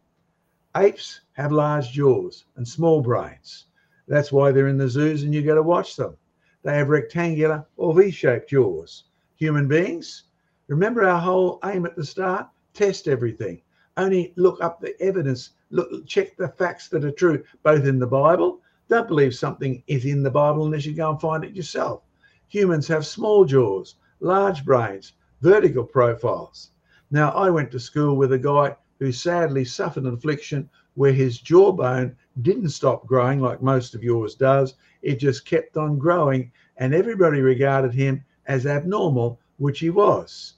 Apes 0.76 1.20
have 1.34 1.52
large 1.52 1.92
jaws 1.92 2.46
and 2.56 2.66
small 2.66 3.00
brains. 3.02 3.66
That's 4.08 4.32
why 4.32 4.50
they're 4.52 4.68
in 4.68 4.78
the 4.78 4.88
zoos 4.88 5.22
and 5.22 5.34
you 5.34 5.42
got 5.42 5.54
to 5.54 5.62
watch 5.62 5.96
them. 5.96 6.16
They 6.62 6.74
have 6.76 6.88
rectangular 6.88 7.66
or 7.76 7.94
V 7.94 8.10
shaped 8.10 8.50
jaws. 8.50 9.04
Human 9.36 9.68
beings, 9.68 10.24
remember 10.68 11.04
our 11.04 11.20
whole 11.20 11.58
aim 11.64 11.86
at 11.86 11.96
the 11.96 12.04
start? 12.04 12.48
Test 12.74 13.08
everything. 13.08 13.62
Only 13.98 14.32
look 14.36 14.62
up 14.62 14.80
the 14.80 14.98
evidence, 15.02 15.50
look, 15.70 16.06
check 16.06 16.36
the 16.36 16.48
facts 16.48 16.88
that 16.88 17.04
are 17.04 17.10
true, 17.10 17.44
both 17.62 17.84
in 17.84 17.98
the 17.98 18.06
Bible. 18.06 18.60
Don't 18.88 19.06
believe 19.06 19.34
something 19.34 19.82
is 19.86 20.06
in 20.06 20.22
the 20.22 20.30
Bible 20.30 20.64
unless 20.64 20.86
you 20.86 20.94
go 20.94 21.10
and 21.10 21.20
find 21.20 21.44
it 21.44 21.54
yourself. 21.54 22.02
Humans 22.48 22.88
have 22.88 23.04
small 23.06 23.44
jaws, 23.44 23.96
large 24.20 24.64
brains, 24.64 25.12
vertical 25.42 25.84
profiles. 25.84 26.70
Now, 27.10 27.30
I 27.32 27.50
went 27.50 27.70
to 27.72 27.80
school 27.80 28.16
with 28.16 28.32
a 28.32 28.38
guy 28.38 28.76
who 28.98 29.12
sadly 29.12 29.64
suffered 29.64 30.04
an 30.04 30.14
affliction 30.14 30.70
where 30.94 31.12
his 31.12 31.38
jawbone 31.38 32.16
didn't 32.40 32.70
stop 32.70 33.06
growing 33.06 33.40
like 33.40 33.62
most 33.62 33.94
of 33.94 34.02
yours 34.02 34.34
does. 34.34 34.74
It 35.02 35.16
just 35.16 35.44
kept 35.44 35.76
on 35.76 35.98
growing, 35.98 36.50
and 36.78 36.94
everybody 36.94 37.40
regarded 37.40 37.92
him 37.92 38.24
as 38.46 38.64
abnormal, 38.64 39.38
which 39.58 39.80
he 39.80 39.90
was. 39.90 40.54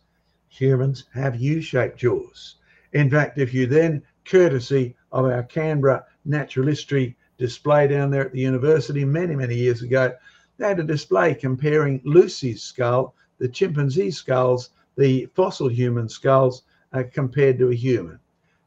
Humans 0.51 1.06
have 1.15 1.35
U 1.40 1.61
shaped 1.61 1.98
jaws. 1.98 2.56
In 2.94 3.10
fact, 3.10 3.38
if 3.38 3.52
you 3.52 3.66
then, 3.66 4.02
courtesy 4.24 4.94
of 5.10 5.24
our 5.24 5.42
Canberra 5.42 6.04
Natural 6.24 6.68
History 6.68 7.16
display 7.38 7.88
down 7.88 8.10
there 8.10 8.26
at 8.26 8.32
the 8.32 8.40
university 8.40 9.04
many, 9.04 9.34
many 9.34 9.56
years 9.56 9.82
ago, 9.82 10.14
they 10.58 10.68
had 10.68 10.78
a 10.78 10.84
display 10.84 11.34
comparing 11.34 12.00
Lucy's 12.04 12.62
skull, 12.62 13.16
the 13.38 13.48
chimpanzee 13.48 14.12
skulls, 14.12 14.70
the 14.96 15.26
fossil 15.34 15.68
human 15.68 16.08
skulls 16.08 16.62
uh, 16.92 17.02
compared 17.12 17.58
to 17.58 17.70
a 17.70 17.74
human. 17.74 18.20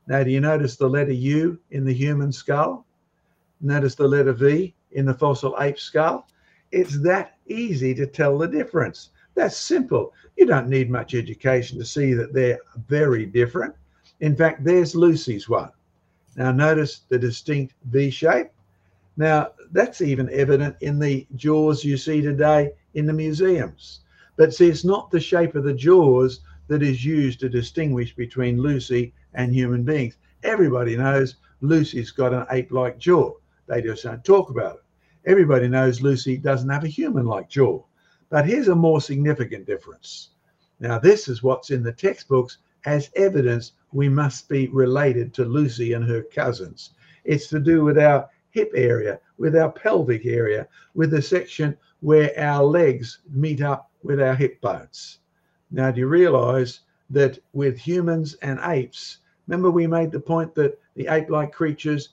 Now, 0.07 0.23
do 0.23 0.29
you 0.29 0.41
notice 0.41 0.75
the 0.75 0.89
letter 0.89 1.13
U 1.13 1.57
in 1.71 1.85
the 1.85 1.93
human 1.93 2.33
skull? 2.33 2.85
Notice 3.61 3.95
the 3.95 4.09
letter 4.09 4.33
V 4.33 4.75
in 4.91 5.05
the 5.05 5.13
fossil 5.13 5.55
ape 5.61 5.79
skull? 5.79 6.27
It's 6.73 6.99
that 6.99 7.37
easy 7.47 7.95
to 7.95 8.05
tell 8.05 8.37
the 8.37 8.47
difference. 8.47 9.11
That's 9.35 9.55
simple. 9.55 10.13
You 10.35 10.45
don't 10.45 10.67
need 10.67 10.89
much 10.89 11.15
education 11.15 11.79
to 11.79 11.85
see 11.85 12.13
that 12.13 12.33
they're 12.33 12.59
very 12.87 13.25
different. 13.25 13.73
In 14.19 14.35
fact, 14.35 14.63
there's 14.63 14.95
Lucy's 14.95 15.47
one. 15.47 15.71
Now, 16.35 16.51
notice 16.51 17.01
the 17.09 17.19
distinct 17.19 17.73
V 17.85 18.09
shape. 18.09 18.49
Now, 19.15 19.51
that's 19.71 20.01
even 20.01 20.29
evident 20.31 20.75
in 20.81 20.99
the 20.99 21.25
jaws 21.35 21.83
you 21.83 21.97
see 21.97 22.21
today 22.21 22.71
in 22.93 23.05
the 23.05 23.13
museums. 23.13 24.01
But 24.35 24.53
see, 24.53 24.69
it's 24.69 24.85
not 24.85 25.09
the 25.09 25.19
shape 25.19 25.55
of 25.55 25.63
the 25.63 25.73
jaws 25.73 26.41
that 26.67 26.83
is 26.83 27.03
used 27.03 27.39
to 27.39 27.49
distinguish 27.49 28.15
between 28.15 28.61
Lucy 28.61 29.13
and 29.33 29.53
human 29.53 29.83
beings. 29.83 30.17
Everybody 30.43 30.95
knows 30.95 31.35
Lucy's 31.61 32.11
got 32.11 32.33
an 32.33 32.45
ape 32.51 32.71
like 32.71 32.99
jaw. 32.99 33.33
They 33.67 33.81
just 33.81 34.03
don't 34.03 34.23
talk 34.23 34.49
about 34.49 34.75
it. 34.75 34.81
Everybody 35.25 35.67
knows 35.67 36.01
Lucy 36.01 36.37
doesn't 36.37 36.69
have 36.69 36.83
a 36.83 36.87
human 36.87 37.25
like 37.25 37.49
jaw. 37.49 37.83
But 38.29 38.45
here's 38.45 38.67
a 38.67 38.75
more 38.75 39.01
significant 39.01 39.65
difference. 39.65 40.29
Now, 40.79 40.99
this 40.99 41.27
is 41.27 41.41
what's 41.41 41.71
in 41.71 41.81
the 41.81 41.91
textbooks 41.91 42.59
as 42.85 43.09
evidence 43.15 43.73
we 43.97 44.07
must 44.07 44.47
be 44.47 44.67
related 44.67 45.33
to 45.33 45.43
Lucy 45.43 45.93
and 45.93 46.05
her 46.05 46.21
cousins. 46.21 46.91
It's 47.23 47.47
to 47.47 47.59
do 47.59 47.83
with 47.83 47.97
our 47.97 48.29
hip 48.51 48.71
area, 48.75 49.19
with 49.39 49.55
our 49.55 49.71
pelvic 49.71 50.23
area, 50.27 50.67
with 50.93 51.09
the 51.09 51.21
section 51.23 51.75
where 52.01 52.31
our 52.39 52.63
legs 52.63 53.21
meet 53.27 53.63
up 53.63 53.89
with 54.03 54.21
our 54.21 54.35
hip 54.35 54.61
bones. 54.61 55.17
Now, 55.71 55.89
do 55.89 56.01
you 56.01 56.07
realize 56.07 56.81
that 57.09 57.39
with 57.53 57.75
humans 57.79 58.35
and 58.43 58.59
apes, 58.65 59.17
remember 59.47 59.71
we 59.71 59.87
made 59.87 60.11
the 60.11 60.19
point 60.19 60.53
that 60.53 60.79
the 60.93 61.07
ape 61.07 61.31
like 61.31 61.51
creatures, 61.51 62.09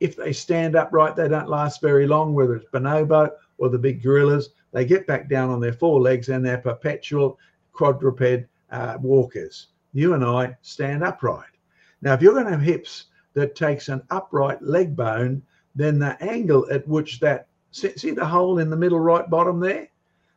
if 0.00 0.16
they 0.16 0.32
stand 0.32 0.74
upright, 0.74 1.16
they 1.16 1.28
don't 1.28 1.50
last 1.50 1.82
very 1.82 2.06
long, 2.06 2.32
whether 2.32 2.56
it's 2.56 2.70
bonobo 2.72 3.30
or 3.58 3.68
the 3.68 3.78
big 3.78 4.02
gorillas, 4.02 4.54
they 4.72 4.86
get 4.86 5.06
back 5.06 5.28
down 5.28 5.50
on 5.50 5.60
their 5.60 5.74
four 5.74 6.00
legs 6.00 6.30
and 6.30 6.42
they're 6.42 6.56
perpetual 6.56 7.38
quadruped 7.74 8.46
uh, 8.70 8.96
walkers. 9.02 9.66
You 9.96 10.12
and 10.12 10.22
I 10.22 10.54
stand 10.60 11.02
upright. 11.02 11.56
Now, 12.02 12.12
if 12.12 12.20
you're 12.20 12.34
going 12.34 12.44
to 12.44 12.50
have 12.50 12.60
hips 12.60 13.06
that 13.32 13.54
takes 13.54 13.88
an 13.88 14.02
upright 14.10 14.60
leg 14.60 14.94
bone 14.94 15.42
then 15.74 15.98
the 15.98 16.22
angle 16.22 16.66
at 16.70 16.86
which 16.86 17.18
that 17.20 17.48
see, 17.70 18.10
the 18.10 18.26
hole 18.26 18.58
in 18.58 18.68
the 18.68 18.76
middle 18.76 19.00
right 19.00 19.28
bottom 19.30 19.58
there? 19.58 19.88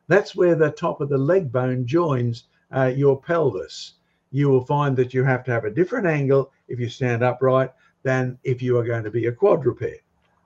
That's 0.08 0.34
where 0.34 0.54
the 0.54 0.70
top 0.70 1.02
of 1.02 1.10
the 1.10 1.18
leg 1.18 1.52
bone 1.52 1.86
joins 1.86 2.44
uh, 2.74 2.92
your 2.96 3.20
pelvis. 3.20 3.96
You 4.30 4.48
will 4.48 4.64
find 4.64 4.96
that 4.96 5.12
you 5.12 5.24
have 5.24 5.44
to 5.44 5.50
have 5.50 5.66
a 5.66 5.70
different 5.70 6.06
angle 6.06 6.52
if 6.68 6.80
you 6.80 6.88
stand 6.88 7.22
upright 7.22 7.70
than 8.02 8.38
if 8.44 8.62
you 8.62 8.78
are 8.78 8.84
going 8.84 9.04
to 9.04 9.10
be 9.10 9.26
a 9.26 9.32
quadruped. 9.32 10.00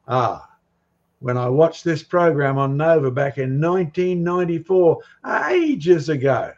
Ah 0.08 0.50
when 1.20 1.38
i 1.38 1.48
watched 1.48 1.84
this 1.84 2.02
program 2.02 2.58
on 2.58 2.76
nova 2.76 3.10
back 3.10 3.38
in 3.38 3.60
1994 3.60 4.98
ages 5.50 6.10
ago 6.10 6.52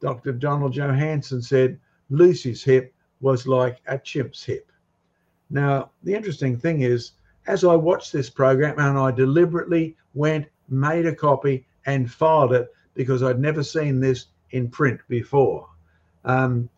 dr 0.00 0.32
donald 0.32 0.72
Johanson 0.72 1.42
said 1.42 1.78
lucy's 2.08 2.62
hip 2.62 2.92
was 3.20 3.46
like 3.46 3.80
a 3.86 3.98
chimp's 3.98 4.42
hip 4.42 4.70
now 5.50 5.90
the 6.02 6.14
interesting 6.14 6.56
thing 6.56 6.82
is 6.82 7.12
as 7.46 7.64
I 7.64 7.74
watched 7.74 8.12
this 8.12 8.30
program 8.30 8.78
and 8.78 8.98
I 8.98 9.10
deliberately 9.10 9.96
went, 10.14 10.46
made 10.68 11.06
a 11.06 11.14
copy 11.14 11.66
and 11.86 12.10
filed 12.10 12.52
it 12.52 12.72
because 12.94 13.22
I'd 13.22 13.40
never 13.40 13.62
seen 13.62 14.00
this 14.00 14.26
in 14.50 14.68
print 14.68 15.00
before. 15.08 15.68
Um, 16.24 16.68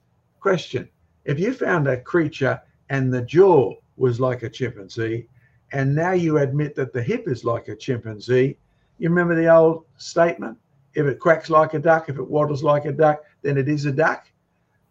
question 0.40 0.88
If 1.24 1.38
you 1.38 1.52
found 1.52 1.88
a 1.88 2.00
creature 2.00 2.60
and 2.88 3.12
the 3.12 3.22
jaw 3.22 3.74
was 3.96 4.20
like 4.20 4.42
a 4.42 4.48
chimpanzee, 4.48 5.28
and 5.72 5.94
now 5.94 6.12
you 6.12 6.38
admit 6.38 6.74
that 6.76 6.92
the 6.92 7.02
hip 7.02 7.28
is 7.28 7.44
like 7.44 7.68
a 7.68 7.76
chimpanzee, 7.76 8.56
you 8.98 9.08
remember 9.08 9.34
the 9.34 9.52
old 9.52 9.84
statement? 9.96 10.58
If 10.94 11.06
it 11.06 11.18
quacks 11.18 11.50
like 11.50 11.74
a 11.74 11.78
duck, 11.78 12.08
if 12.08 12.16
it 12.16 12.30
waddles 12.30 12.62
like 12.62 12.84
a 12.84 12.92
duck, 12.92 13.24
then 13.42 13.56
it 13.56 13.68
is 13.68 13.86
a 13.86 13.92
duck. 13.92 14.26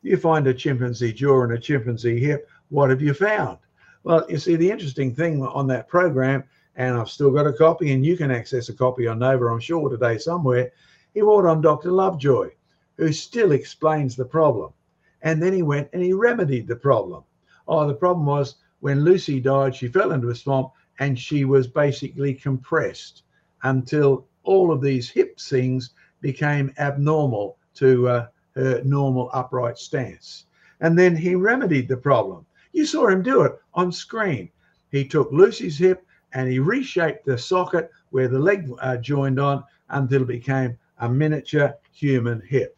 You 0.01 0.17
find 0.17 0.47
a 0.47 0.53
chimpanzee 0.53 1.13
jaw 1.13 1.43
and 1.43 1.53
a 1.53 1.59
chimpanzee 1.59 2.19
hip, 2.19 2.49
what 2.69 2.89
have 2.89 3.01
you 3.01 3.13
found? 3.13 3.59
Well, 4.03 4.25
you 4.29 4.37
see, 4.37 4.55
the 4.55 4.71
interesting 4.71 5.13
thing 5.13 5.43
on 5.43 5.67
that 5.67 5.87
program, 5.87 6.43
and 6.75 6.97
I've 6.97 7.09
still 7.09 7.31
got 7.31 7.45
a 7.45 7.53
copy, 7.53 7.91
and 7.91 8.05
you 8.05 8.17
can 8.17 8.31
access 8.31 8.69
a 8.69 8.73
copy 8.73 9.05
on 9.05 9.19
Nova, 9.19 9.45
I'm 9.45 9.59
sure, 9.59 9.89
today 9.89 10.17
somewhere. 10.17 10.71
He 11.13 11.21
brought 11.21 11.45
on 11.45 11.61
Dr. 11.61 11.91
Lovejoy, 11.91 12.49
who 12.97 13.11
still 13.11 13.51
explains 13.51 14.15
the 14.15 14.25
problem. 14.25 14.73
And 15.21 15.41
then 15.41 15.53
he 15.53 15.61
went 15.61 15.89
and 15.93 16.01
he 16.01 16.13
remedied 16.13 16.67
the 16.67 16.75
problem. 16.75 17.23
Oh, 17.67 17.87
the 17.87 17.93
problem 17.93 18.25
was 18.25 18.55
when 18.79 19.03
Lucy 19.03 19.39
died, 19.39 19.75
she 19.75 19.87
fell 19.87 20.11
into 20.11 20.29
a 20.29 20.35
swamp 20.35 20.71
and 20.99 21.17
she 21.17 21.45
was 21.45 21.67
basically 21.67 22.33
compressed 22.33 23.23
until 23.63 24.25
all 24.43 24.71
of 24.71 24.81
these 24.81 25.09
hip 25.09 25.39
things 25.39 25.91
became 26.21 26.73
abnormal 26.77 27.57
to 27.75 28.07
uh, 28.07 28.27
her 28.55 28.81
normal 28.83 29.29
upright 29.33 29.77
stance. 29.77 30.45
And 30.79 30.97
then 30.97 31.15
he 31.15 31.35
remedied 31.35 31.87
the 31.87 31.97
problem. 31.97 32.45
You 32.73 32.85
saw 32.85 33.07
him 33.07 33.21
do 33.21 33.43
it 33.43 33.53
on 33.73 33.91
screen. 33.91 34.49
He 34.91 35.05
took 35.05 35.31
Lucy's 35.31 35.77
hip 35.77 36.05
and 36.33 36.49
he 36.49 36.59
reshaped 36.59 37.25
the 37.25 37.37
socket 37.37 37.91
where 38.09 38.27
the 38.27 38.39
leg 38.39 38.69
uh, 38.79 38.97
joined 38.97 39.39
on 39.39 39.63
until 39.89 40.23
it 40.23 40.27
became 40.27 40.77
a 40.99 41.09
miniature 41.09 41.75
human 41.91 42.41
hip. 42.41 42.77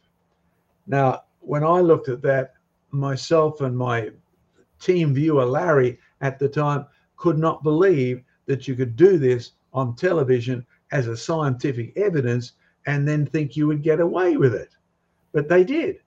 Now, 0.88 1.24
when 1.40 1.64
I 1.64 1.80
looked 1.80 2.10
at 2.10 2.22
that, 2.24 2.54
myself 2.92 3.62
and 3.62 3.78
my 3.78 4.12
team 4.80 5.14
viewer, 5.14 5.46
Larry, 5.46 6.00
at 6.22 6.40
the 6.40 6.50
time, 6.50 6.86
could 7.18 7.38
not 7.38 7.64
believe 7.64 8.24
that 8.46 8.68
you 8.68 8.76
could 8.76 8.96
do 8.96 9.18
this 9.18 9.52
on 9.74 9.96
television 9.96 10.66
as 10.94 11.08
a 11.08 11.18
scientific 11.18 11.92
evidence 11.98 12.54
and 12.86 13.08
then 13.08 13.26
think 13.26 13.58
you 13.58 13.66
would 13.68 13.82
get 13.82 14.00
away 14.00 14.38
with 14.38 14.54
it. 14.54 14.76
But 15.34 15.50
they 15.50 15.64
did. 15.64 15.98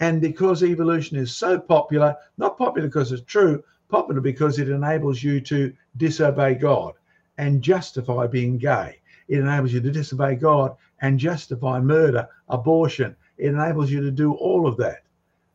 And 0.00 0.20
because 0.20 0.64
evolution 0.64 1.16
is 1.16 1.34
so 1.34 1.60
popular, 1.60 2.16
not 2.38 2.58
popular 2.58 2.88
because 2.88 3.12
it's 3.12 3.22
true, 3.22 3.62
popular 3.88 4.20
because 4.20 4.58
it 4.58 4.68
enables 4.68 5.22
you 5.22 5.40
to 5.42 5.72
disobey 5.96 6.56
God 6.56 6.94
and 7.38 7.62
justify 7.62 8.26
being 8.26 8.58
gay. 8.58 9.00
It 9.28 9.38
enables 9.38 9.72
you 9.72 9.80
to 9.80 9.92
disobey 9.92 10.34
God 10.34 10.74
and 11.00 11.20
justify 11.20 11.78
murder, 11.78 12.28
abortion. 12.48 13.14
It 13.38 13.50
enables 13.50 13.92
you 13.92 14.00
to 14.00 14.10
do 14.10 14.34
all 14.34 14.66
of 14.66 14.76
that. 14.78 15.04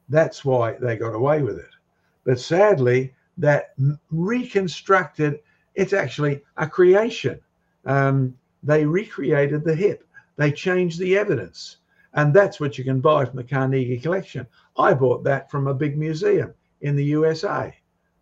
That's 0.08 0.46
why 0.46 0.78
they 0.80 0.96
got 0.96 1.14
away 1.14 1.42
with 1.42 1.58
it. 1.58 1.76
But 2.24 2.40
sadly, 2.40 3.14
that 3.38 3.74
reconstructed, 4.12 5.42
it's 5.76 5.94
actually 5.94 6.42
a 6.56 6.68
creation. 6.68 7.42
Um, 7.86 8.34
they 8.64 8.86
recreated 8.86 9.64
the 9.64 9.76
hip, 9.76 10.08
they 10.36 10.52
changed 10.52 11.00
the 11.00 11.18
evidence. 11.18 11.78
And 12.14 12.34
that's 12.34 12.60
what 12.60 12.78
you 12.78 12.84
can 12.84 13.00
buy 13.00 13.26
from 13.26 13.36
the 13.36 13.44
Carnegie 13.44 14.00
collection. 14.00 14.48
I 14.78 14.94
bought 14.94 15.24
that 15.26 15.52
from 15.52 15.68
a 15.68 15.74
big 15.74 15.98
museum 15.98 16.54
in 16.82 16.96
the 16.96 17.06
USA. 17.06 17.76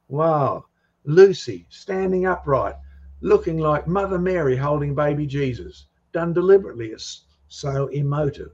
Wow. 0.08 0.66
Lucy 1.06 1.66
standing 1.70 2.26
upright, 2.26 2.76
looking 3.22 3.58
like 3.58 3.88
Mother 3.88 4.20
Mary 4.20 4.56
holding 4.56 4.96
baby 4.96 5.26
Jesus, 5.26 5.86
done 6.12 6.34
deliberately. 6.34 6.90
It's 6.90 7.26
so 7.48 7.88
emotive. 7.88 8.52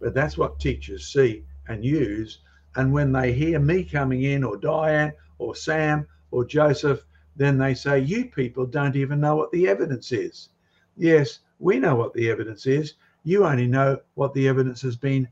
But 0.00 0.14
that's 0.14 0.38
what 0.38 0.60
teachers 0.60 1.12
see 1.12 1.44
and 1.66 1.84
use. 1.84 2.40
And 2.76 2.92
when 2.92 3.12
they 3.12 3.32
hear 3.32 3.58
me 3.58 3.84
coming 3.84 4.22
in, 4.22 4.44
or 4.44 4.56
Diane, 4.56 5.12
or 5.38 5.54
Sam, 5.56 6.06
or 6.30 6.44
Joseph, 6.44 7.04
then 7.36 7.58
they 7.58 7.74
say, 7.74 8.00
You 8.00 8.26
people 8.26 8.66
don't 8.66 8.96
even 8.96 9.20
know 9.20 9.36
what 9.36 9.50
the 9.52 9.68
evidence 9.68 10.12
is. 10.12 10.50
Yes, 10.98 11.38
we 11.60 11.78
know 11.78 11.94
what 11.94 12.12
the 12.12 12.28
evidence 12.28 12.66
is. 12.66 12.94
You 13.22 13.44
only 13.46 13.68
know 13.68 14.00
what 14.14 14.34
the 14.34 14.48
evidence 14.48 14.82
has 14.82 14.96
been 14.96 15.28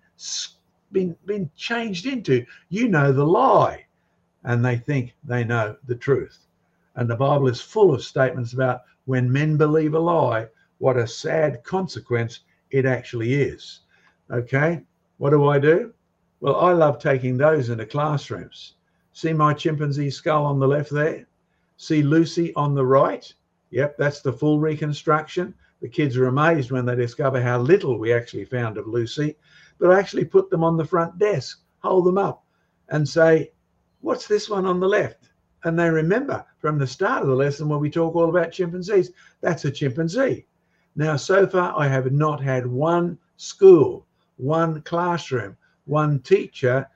been 0.93 1.17
been 1.27 1.51
changed 1.57 2.07
into. 2.07 2.47
You 2.69 2.89
know 2.89 3.13
the 3.13 3.27
lie, 3.27 3.87
and 4.45 4.65
they 4.65 4.77
think 4.77 5.15
they 5.25 5.43
know 5.43 5.77
the 5.87 5.97
truth. 5.97 6.47
And 6.95 7.11
the 7.11 7.17
Bible 7.17 7.49
is 7.49 7.61
full 7.61 7.93
of 7.93 8.05
statements 8.05 8.53
about 8.53 8.83
when 9.07 9.31
men 9.31 9.57
believe 9.57 9.95
a 9.95 9.99
lie, 9.99 10.47
what 10.79 10.97
a 10.97 11.07
sad 11.07 11.65
consequence 11.65 12.41
it 12.71 12.87
actually 12.87 13.35
is. 13.35 13.81
Okay, 14.31 14.83
what 15.19 15.31
do 15.31 15.49
I 15.49 15.59
do? 15.59 15.93
Well, 16.41 16.57
I 16.57 16.73
love 16.73 16.99
taking 16.99 17.37
those 17.37 17.71
into 17.71 17.87
classrooms. 17.87 18.75
See 19.13 19.33
my 19.33 19.53
chimpanzee 19.53 20.11
skull 20.11 20.45
on 20.45 20.61
the 20.61 20.69
left 20.69 20.91
there? 20.91 21.27
See 21.77 22.03
Lucy 22.03 22.55
on 22.55 22.75
the 22.75 22.87
right? 22.87 23.33
Yep, 23.71 23.97
that's 23.99 24.21
the 24.21 24.33
full 24.33 24.61
reconstruction. 24.61 25.55
The 25.81 25.89
kids 25.89 26.17
are 26.17 26.27
amazed 26.27 26.71
when 26.71 26.87
they 26.87 26.95
discover 26.95 27.41
how 27.41 27.59
little 27.59 27.99
we 27.99 28.13
actually 28.13 28.45
found 28.45 28.79
of 28.79 28.87
Lucy, 28.87 29.37
but 29.79 29.91
I 29.91 29.99
actually 29.99 30.25
put 30.25 30.51
them 30.51 30.65
on 30.65 30.77
the 30.77 30.85
front 30.85 31.19
desk, 31.19 31.61
hold 31.81 32.07
them 32.07 32.19
up, 32.19 32.45
and 32.89 33.09
say, 33.09 33.53
What's 34.01 34.27
this 34.27 34.49
one 34.49 34.67
on 34.67 34.79
the 34.79 34.89
left? 34.89 35.31
And 35.65 35.79
they 35.79 35.91
remember 35.91 36.45
from 36.59 36.79
the 36.79 36.87
start 36.87 37.23
of 37.23 37.29
the 37.29 37.35
lesson 37.35 37.69
when 37.69 37.81
we 37.81 37.91
talk 37.91 38.15
all 38.15 38.29
about 38.29 38.53
chimpanzees, 38.53 39.11
that's 39.41 39.65
a 39.65 39.71
chimpanzee. 39.71 40.47
Now, 40.95 41.17
so 41.17 41.47
far, 41.47 41.75
I 41.77 41.89
have 41.89 42.13
not 42.13 42.41
had 42.41 42.67
one 42.67 43.19
school, 43.37 44.07
one 44.37 44.81
classroom, 44.83 45.57
one 45.87 46.21
teacher. 46.21 46.89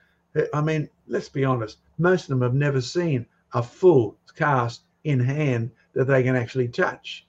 I 0.53 0.61
mean, 0.61 0.89
let's 1.07 1.29
be 1.29 1.43
honest, 1.43 1.79
most 1.97 2.23
of 2.23 2.29
them 2.29 2.41
have 2.41 2.53
never 2.53 2.81
seen 2.81 3.25
a 3.53 3.61
full 3.61 4.17
cast 4.35 4.83
in 5.03 5.19
hand 5.19 5.71
that 5.93 6.05
they 6.05 6.23
can 6.23 6.35
actually 6.35 6.67
touch. 6.67 7.25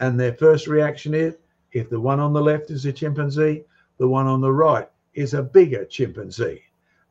And 0.00 0.18
their 0.18 0.34
first 0.34 0.66
reaction 0.66 1.14
is 1.14 1.36
if 1.72 1.90
the 1.90 2.00
one 2.00 2.20
on 2.20 2.32
the 2.32 2.42
left 2.42 2.70
is 2.70 2.86
a 2.86 2.92
chimpanzee, 2.92 3.64
the 3.98 4.08
one 4.08 4.26
on 4.26 4.40
the 4.40 4.52
right 4.52 4.88
is 5.14 5.34
a 5.34 5.42
bigger 5.42 5.84
chimpanzee. 5.84 6.62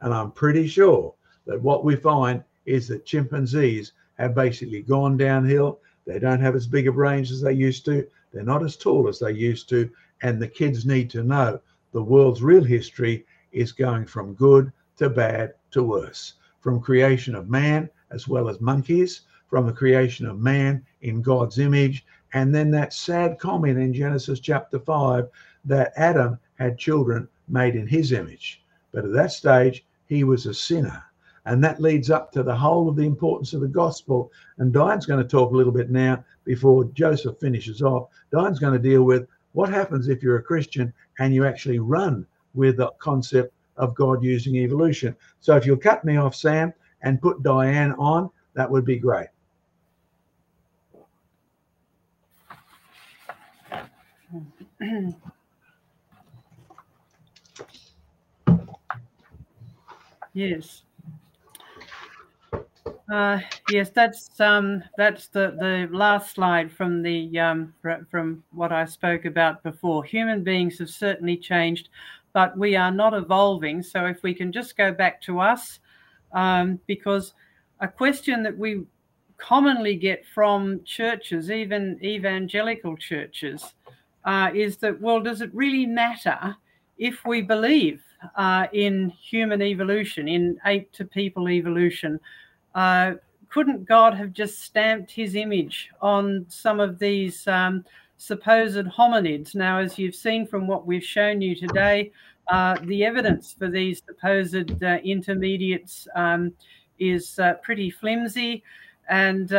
And 0.01 0.13
I'm 0.13 0.31
pretty 0.31 0.67
sure 0.67 1.13
that 1.45 1.61
what 1.61 1.85
we 1.85 1.95
find 1.95 2.43
is 2.65 2.87
that 2.87 3.05
chimpanzees 3.05 3.93
have 4.17 4.35
basically 4.35 4.81
gone 4.81 5.17
downhill. 5.17 5.79
They 6.05 6.19
don't 6.19 6.41
have 6.41 6.55
as 6.55 6.67
big 6.67 6.87
a 6.87 6.91
brains 6.91 7.31
as 7.31 7.41
they 7.41 7.53
used 7.53 7.85
to. 7.85 8.05
They're 8.31 8.43
not 8.43 8.63
as 8.63 8.75
tall 8.75 9.07
as 9.07 9.19
they 9.19 9.31
used 9.31 9.69
to. 9.69 9.89
And 10.21 10.41
the 10.41 10.47
kids 10.47 10.85
need 10.85 11.09
to 11.11 11.23
know 11.23 11.59
the 11.91 12.03
world's 12.03 12.41
real 12.41 12.63
history 12.63 13.25
is 13.51 13.71
going 13.71 14.05
from 14.05 14.33
good 14.33 14.71
to 14.97 15.09
bad 15.09 15.53
to 15.71 15.83
worse, 15.83 16.33
from 16.59 16.81
creation 16.81 17.35
of 17.35 17.49
man 17.49 17.89
as 18.11 18.27
well 18.27 18.49
as 18.49 18.61
monkeys, 18.61 19.21
from 19.47 19.65
the 19.65 19.73
creation 19.73 20.25
of 20.25 20.39
man 20.39 20.83
in 21.03 21.21
God's 21.21 21.59
image. 21.59 22.05
And 22.33 22.53
then 22.53 22.71
that 22.71 22.93
sad 22.93 23.37
comment 23.37 23.77
in 23.77 23.93
Genesis 23.93 24.39
chapter 24.39 24.79
5 24.79 25.29
that 25.65 25.93
Adam 25.95 26.39
had 26.55 26.77
children 26.77 27.27
made 27.47 27.75
in 27.75 27.87
his 27.87 28.11
image. 28.11 28.63
But 28.91 29.05
at 29.05 29.13
that 29.13 29.31
stage, 29.31 29.85
he 30.07 30.23
was 30.23 30.45
a 30.45 30.53
sinner. 30.53 31.03
And 31.45 31.63
that 31.63 31.81
leads 31.81 32.09
up 32.09 32.31
to 32.31 32.43
the 32.43 32.55
whole 32.55 32.87
of 32.87 32.95
the 32.95 33.05
importance 33.05 33.53
of 33.53 33.61
the 33.61 33.67
gospel. 33.67 34.31
And 34.57 34.71
Diane's 34.71 35.05
going 35.05 35.21
to 35.21 35.29
talk 35.29 35.51
a 35.51 35.55
little 35.55 35.73
bit 35.73 35.89
now 35.91 36.23
before 36.45 36.85
Joseph 36.85 37.39
finishes 37.39 37.81
off. 37.81 38.09
Diane's 38.31 38.59
going 38.59 38.73
to 38.73 38.79
deal 38.79 39.03
with 39.03 39.27
what 39.51 39.69
happens 39.69 40.07
if 40.07 40.23
you're 40.23 40.37
a 40.37 40.43
Christian 40.43 40.93
and 41.19 41.33
you 41.33 41.45
actually 41.45 41.79
run 41.79 42.25
with 42.53 42.77
the 42.77 42.91
concept 42.99 43.53
of 43.77 43.95
God 43.95 44.23
using 44.23 44.55
evolution. 44.55 45.15
So 45.41 45.55
if 45.55 45.65
you'll 45.65 45.77
cut 45.77 46.05
me 46.05 46.17
off, 46.17 46.35
Sam, 46.35 46.73
and 47.01 47.21
put 47.21 47.43
Diane 47.43 47.93
on, 47.93 48.29
that 48.53 48.69
would 48.69 48.85
be 48.85 48.97
great. 48.97 49.27
yes. 60.33 60.83
Uh, 63.11 63.39
yes, 63.69 63.89
that's 63.89 64.39
um, 64.39 64.83
that's 64.97 65.27
the, 65.27 65.55
the 65.59 65.87
last 65.95 66.35
slide 66.35 66.71
from 66.71 67.01
the 67.01 67.39
um, 67.39 67.73
from 68.09 68.43
what 68.51 68.71
I 68.71 68.85
spoke 68.85 69.25
about 69.25 69.61
before. 69.63 70.03
Human 70.03 70.43
beings 70.43 70.79
have 70.79 70.89
certainly 70.89 71.37
changed, 71.37 71.89
but 72.33 72.57
we 72.57 72.75
are 72.75 72.91
not 72.91 73.13
evolving. 73.13 73.83
So 73.83 74.05
if 74.05 74.23
we 74.23 74.33
can 74.33 74.51
just 74.51 74.75
go 74.77 74.91
back 74.91 75.21
to 75.23 75.39
us, 75.39 75.79
um, 76.33 76.79
because 76.87 77.33
a 77.79 77.87
question 77.87 78.43
that 78.43 78.57
we 78.57 78.83
commonly 79.37 79.95
get 79.95 80.25
from 80.33 80.83
churches, 80.83 81.51
even 81.51 81.99
evangelical 82.03 82.95
churches, 82.97 83.73
uh, 84.25 84.51
is 84.53 84.77
that, 84.77 84.99
well, 85.01 85.19
does 85.19 85.41
it 85.41 85.53
really 85.53 85.85
matter 85.85 86.55
if 86.97 87.25
we 87.25 87.41
believe 87.41 88.01
uh, 88.35 88.67
in 88.73 89.09
human 89.09 89.61
evolution, 89.61 90.27
in 90.27 90.57
ape 90.65 90.91
to 90.93 91.05
people 91.05 91.49
evolution? 91.49 92.19
Uh, 92.75 93.13
couldn't 93.49 93.85
God 93.85 94.15
have 94.15 94.33
just 94.33 94.61
stamped 94.61 95.11
his 95.11 95.35
image 95.35 95.89
on 96.01 96.45
some 96.47 96.79
of 96.79 96.97
these 96.97 97.47
um, 97.47 97.85
supposed 98.17 98.87
hominids? 98.87 99.53
Now, 99.53 99.79
as 99.79 99.99
you've 99.99 100.15
seen 100.15 100.47
from 100.47 100.67
what 100.67 100.87
we've 100.87 101.03
shown 101.03 101.41
you 101.41 101.55
today, 101.55 102.11
uh, 102.47 102.77
the 102.83 103.05
evidence 103.05 103.53
for 103.53 103.69
these 103.69 104.01
supposed 104.05 104.83
uh, 104.83 104.97
intermediates 105.03 106.07
um, 106.15 106.53
is 106.99 107.37
uh, 107.39 107.53
pretty 107.61 107.89
flimsy. 107.89 108.63
And 109.09 109.49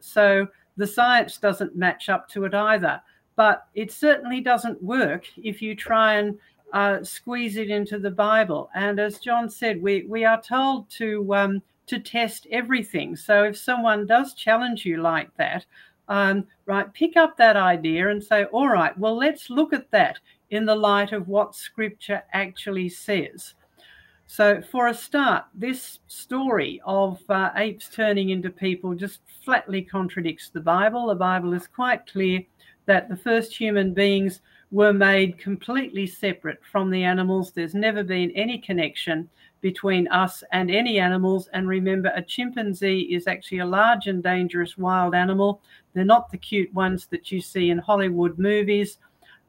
so 0.00 0.46
the 0.76 0.86
science 0.86 1.38
doesn't 1.38 1.76
match 1.76 2.08
up 2.08 2.28
to 2.30 2.44
it 2.44 2.54
either 2.54 3.00
but 3.40 3.68
it 3.74 3.90
certainly 3.90 4.42
doesn't 4.42 4.82
work 4.82 5.24
if 5.38 5.62
you 5.62 5.74
try 5.74 6.16
and 6.16 6.38
uh, 6.74 7.02
squeeze 7.02 7.56
it 7.56 7.70
into 7.70 7.98
the 7.98 8.10
Bible. 8.10 8.68
And 8.74 9.00
as 9.00 9.18
John 9.18 9.48
said, 9.48 9.80
we, 9.80 10.04
we 10.06 10.26
are 10.26 10.42
told 10.42 10.90
to 10.98 11.34
um, 11.34 11.62
to 11.86 11.98
test 11.98 12.46
everything. 12.52 13.16
So 13.16 13.44
if 13.44 13.56
someone 13.56 14.04
does 14.04 14.34
challenge 14.34 14.84
you 14.84 15.00
like 15.00 15.34
that, 15.38 15.64
um, 16.06 16.48
right, 16.66 16.92
pick 16.92 17.16
up 17.16 17.38
that 17.38 17.56
idea 17.56 18.10
and 18.10 18.22
say, 18.22 18.44
all 18.44 18.68
right, 18.68 18.96
well, 18.98 19.16
let's 19.16 19.48
look 19.48 19.72
at 19.72 19.90
that 19.90 20.18
in 20.50 20.66
the 20.66 20.76
light 20.76 21.12
of 21.12 21.26
what 21.26 21.54
Scripture 21.54 22.22
actually 22.34 22.90
says. 22.90 23.54
So, 24.26 24.60
for 24.70 24.88
a 24.88 24.94
start, 24.94 25.46
this 25.54 26.00
story 26.08 26.82
of 26.84 27.22
uh, 27.30 27.52
apes 27.56 27.88
turning 27.88 28.28
into 28.28 28.50
people 28.50 28.94
just 28.94 29.20
flatly 29.46 29.80
contradicts 29.80 30.50
the 30.50 30.60
Bible. 30.60 31.06
The 31.06 31.14
Bible 31.14 31.54
is 31.54 31.66
quite 31.66 32.06
clear 32.06 32.42
that 32.90 33.08
the 33.08 33.16
first 33.16 33.56
human 33.56 33.94
beings 33.94 34.40
were 34.72 34.92
made 34.92 35.38
completely 35.38 36.08
separate 36.08 36.58
from 36.72 36.90
the 36.90 37.04
animals. 37.04 37.52
There's 37.52 37.72
never 37.72 38.02
been 38.02 38.32
any 38.32 38.58
connection 38.58 39.28
between 39.60 40.08
us 40.08 40.42
and 40.50 40.72
any 40.72 40.98
animals. 40.98 41.48
And 41.52 41.68
remember, 41.68 42.10
a 42.16 42.22
chimpanzee 42.22 43.02
is 43.02 43.28
actually 43.28 43.60
a 43.60 43.64
large 43.64 44.08
and 44.08 44.24
dangerous 44.24 44.76
wild 44.76 45.14
animal. 45.14 45.62
They're 45.94 46.04
not 46.04 46.32
the 46.32 46.38
cute 46.38 46.74
ones 46.74 47.06
that 47.12 47.30
you 47.30 47.40
see 47.40 47.70
in 47.70 47.78
Hollywood 47.78 48.40
movies. 48.40 48.98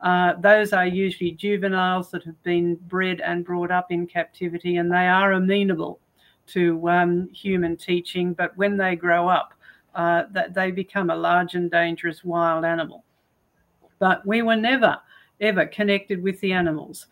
Uh, 0.01 0.33
those 0.39 0.71
are 0.71 0.85
usually 0.85 1.31
juveniles 1.31 2.11
that 2.11 2.23
have 2.25 2.43
been 2.43 2.75
bred 2.87 3.21
and 3.21 3.43
brought 3.43 3.71
up 3.71 3.91
in 3.91 4.05
captivity, 4.05 4.77
and 4.77 4.91
they 4.91 5.07
are 5.07 5.31
amenable 5.31 5.99
to 6.49 6.87
um, 6.87 7.27
human 7.33 7.75
teaching. 7.75 8.33
But 8.33 8.55
when 8.55 8.77
they 8.77 8.95
grow 8.95 9.27
up, 9.27 9.55
uh, 9.95 10.25
that 10.29 10.53
they 10.53 10.69
become 10.69 11.09
a 11.09 11.15
large 11.15 11.55
and 11.55 11.71
dangerous 11.71 12.23
wild 12.23 12.65
animal 12.65 13.03
but 14.01 14.25
we 14.25 14.41
were 14.41 14.55
never, 14.55 14.97
ever 15.39 15.67
connected 15.67 16.23
with 16.23 16.41
the 16.41 16.51
animals. 16.51 17.05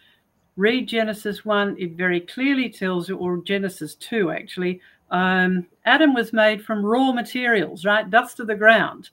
read 0.57 0.87
Genesis 0.87 1.45
1, 1.45 1.77
it 1.79 1.91
very 1.91 2.19
clearly 2.19 2.67
tells 2.67 3.07
you, 3.07 3.15
or 3.15 3.37
Genesis 3.37 3.93
2 3.95 4.31
actually, 4.31 4.81
um, 5.11 5.67
Adam 5.85 6.15
was 6.15 6.33
made 6.33 6.65
from 6.65 6.83
raw 6.83 7.11
materials, 7.11 7.85
right? 7.85 8.09
Dust 8.09 8.39
of 8.39 8.47
the 8.47 8.55
ground. 8.55 9.11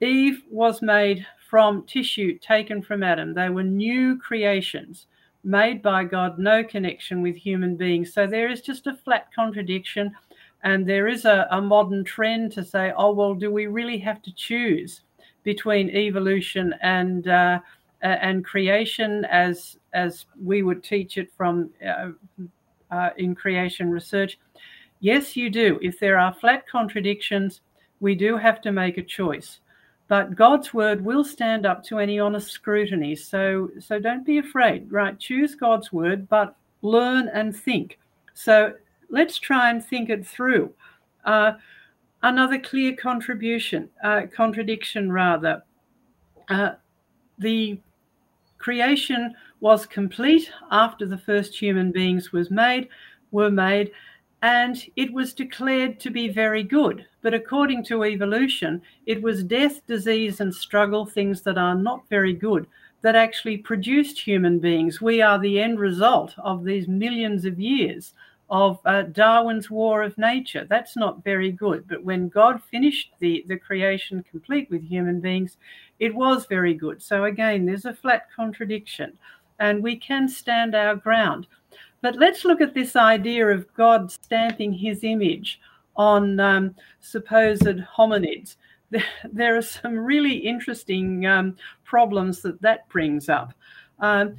Eve 0.00 0.42
was 0.50 0.82
made 0.82 1.24
from 1.48 1.86
tissue 1.86 2.36
taken 2.38 2.82
from 2.82 3.04
Adam. 3.04 3.32
They 3.32 3.48
were 3.48 3.62
new 3.62 4.18
creations 4.18 5.06
made 5.44 5.80
by 5.80 6.02
God, 6.02 6.36
no 6.36 6.64
connection 6.64 7.22
with 7.22 7.36
human 7.36 7.76
beings. 7.76 8.12
So 8.12 8.26
there 8.26 8.50
is 8.50 8.60
just 8.60 8.88
a 8.88 8.94
flat 8.96 9.32
contradiction. 9.32 10.10
And 10.64 10.84
there 10.84 11.06
is 11.06 11.24
a, 11.24 11.46
a 11.52 11.62
modern 11.62 12.02
trend 12.02 12.50
to 12.52 12.64
say, 12.64 12.92
oh, 12.96 13.12
well, 13.12 13.34
do 13.34 13.52
we 13.52 13.68
really 13.68 13.98
have 13.98 14.20
to 14.22 14.34
choose 14.34 15.02
between 15.42 15.90
evolution 15.90 16.74
and 16.82 17.28
uh, 17.28 17.60
and 18.02 18.44
creation 18.44 19.24
as 19.26 19.76
as 19.92 20.26
we 20.42 20.62
would 20.62 20.82
teach 20.82 21.18
it 21.18 21.32
from 21.36 21.70
uh, 21.86 22.10
uh, 22.90 23.10
in 23.16 23.34
creation 23.34 23.90
research? 23.90 24.38
Yes, 25.00 25.36
you 25.36 25.50
do. 25.50 25.78
If 25.80 25.98
there 26.00 26.18
are 26.18 26.34
flat 26.34 26.66
contradictions, 26.68 27.60
we 28.00 28.14
do 28.14 28.36
have 28.36 28.60
to 28.62 28.72
make 28.72 28.98
a 28.98 29.02
choice. 29.02 29.60
But 30.08 30.34
God's 30.34 30.72
word 30.72 31.04
will 31.04 31.22
stand 31.22 31.66
up 31.66 31.84
to 31.84 31.98
any 31.98 32.18
honest 32.18 32.50
scrutiny. 32.50 33.14
So, 33.14 33.70
so 33.78 34.00
don't 34.00 34.24
be 34.24 34.38
afraid, 34.38 34.90
right? 34.90 35.18
Choose 35.18 35.54
God's 35.54 35.92
word, 35.92 36.28
but 36.28 36.56
learn 36.80 37.28
and 37.28 37.54
think. 37.54 37.98
So 38.32 38.72
let's 39.10 39.38
try 39.38 39.70
and 39.70 39.84
think 39.84 40.08
it 40.08 40.26
through. 40.26 40.72
Uh, 41.24 41.52
another 42.22 42.58
clear 42.58 42.94
contribution, 42.96 43.88
uh, 44.02 44.22
contradiction 44.34 45.10
rather. 45.12 45.62
Uh, 46.48 46.72
the 47.38 47.78
creation 48.58 49.34
was 49.60 49.86
complete 49.86 50.50
after 50.70 51.06
the 51.06 51.18
first 51.18 51.54
human 51.56 51.92
beings 51.92 52.32
was 52.32 52.50
made, 52.50 52.88
were 53.30 53.50
made, 53.50 53.90
and 54.42 54.84
it 54.96 55.12
was 55.12 55.34
declared 55.34 55.98
to 56.00 56.10
be 56.10 56.28
very 56.28 56.62
good. 56.62 57.04
But 57.22 57.34
according 57.34 57.84
to 57.84 58.04
evolution, 58.04 58.82
it 59.06 59.20
was 59.20 59.42
death, 59.42 59.84
disease, 59.86 60.40
and 60.40 60.54
struggle, 60.54 61.06
things 61.06 61.42
that 61.42 61.58
are 61.58 61.74
not 61.74 62.08
very 62.08 62.32
good, 62.32 62.66
that 63.02 63.16
actually 63.16 63.58
produced 63.58 64.18
human 64.18 64.58
beings. 64.58 65.00
We 65.00 65.22
are 65.22 65.38
the 65.38 65.60
end 65.60 65.80
result 65.80 66.34
of 66.38 66.64
these 66.64 66.88
millions 66.88 67.44
of 67.44 67.58
years 67.58 68.14
of 68.50 68.78
uh, 68.84 69.02
Darwin's 69.02 69.70
War 69.70 70.02
of 70.02 70.16
Nature. 70.16 70.66
That's 70.68 70.96
not 70.96 71.22
very 71.22 71.52
good. 71.52 71.86
But 71.86 72.02
when 72.02 72.28
God 72.28 72.62
finished 72.62 73.12
the, 73.18 73.44
the 73.46 73.58
creation 73.58 74.24
complete 74.30 74.70
with 74.70 74.82
human 74.82 75.20
beings, 75.20 75.58
it 75.98 76.14
was 76.14 76.46
very 76.46 76.74
good. 76.74 77.02
So 77.02 77.24
again, 77.24 77.66
there's 77.66 77.84
a 77.84 77.94
flat 77.94 78.28
contradiction, 78.34 79.18
and 79.58 79.82
we 79.82 79.96
can 79.96 80.28
stand 80.28 80.74
our 80.74 80.96
ground. 80.96 81.46
But 82.00 82.16
let's 82.16 82.44
look 82.44 82.60
at 82.60 82.74
this 82.74 82.96
idea 82.96 83.46
of 83.48 83.72
God 83.74 84.10
stamping 84.10 84.72
his 84.72 85.04
image 85.04 85.60
on 85.96 86.38
um, 86.40 86.74
supposed 87.00 87.62
hominids. 87.62 88.56
There, 89.30 89.54
are 89.54 89.60
some 89.60 89.98
really 89.98 90.32
interesting 90.32 91.26
um, 91.26 91.56
problems 91.84 92.40
that 92.40 92.62
that 92.62 92.88
brings 92.88 93.28
up. 93.28 93.52
Um, 93.98 94.36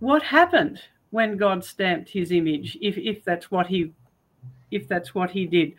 what 0.00 0.22
happened 0.22 0.82
when 1.12 1.36
God 1.36 1.64
stamped 1.64 2.10
his 2.10 2.32
image, 2.32 2.76
if, 2.80 2.98
if 2.98 3.24
that's 3.24 3.50
what 3.50 3.68
he 3.68 3.92
if 4.72 4.88
that's 4.88 5.14
what 5.14 5.30
he 5.30 5.46
did? 5.46 5.74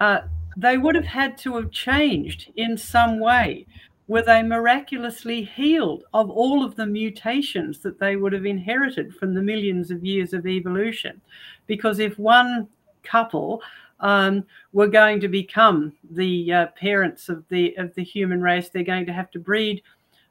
Uh, 0.00 0.22
they 0.56 0.78
would 0.78 0.94
have 0.94 1.04
had 1.04 1.38
to 1.38 1.54
have 1.56 1.70
changed 1.70 2.50
in 2.56 2.76
some 2.76 3.20
way 3.20 3.66
were 4.08 4.22
they 4.22 4.42
miraculously 4.42 5.42
healed 5.42 6.04
of 6.12 6.28
all 6.28 6.64
of 6.64 6.76
the 6.76 6.86
mutations 6.86 7.78
that 7.78 7.98
they 7.98 8.16
would 8.16 8.32
have 8.32 8.44
inherited 8.44 9.14
from 9.14 9.32
the 9.32 9.40
millions 9.40 9.90
of 9.90 10.04
years 10.04 10.32
of 10.32 10.46
evolution? 10.46 11.20
Because 11.66 11.98
if 11.98 12.18
one 12.18 12.68
couple 13.02 13.62
um, 14.00 14.44
were 14.72 14.88
going 14.88 15.20
to 15.20 15.28
become 15.28 15.92
the 16.10 16.52
uh, 16.52 16.66
parents 16.78 17.28
of 17.28 17.44
the 17.48 17.74
of 17.76 17.94
the 17.94 18.02
human 18.04 18.42
race, 18.42 18.68
they're 18.68 18.82
going 18.82 19.06
to 19.06 19.12
have 19.12 19.30
to 19.30 19.38
breed. 19.38 19.82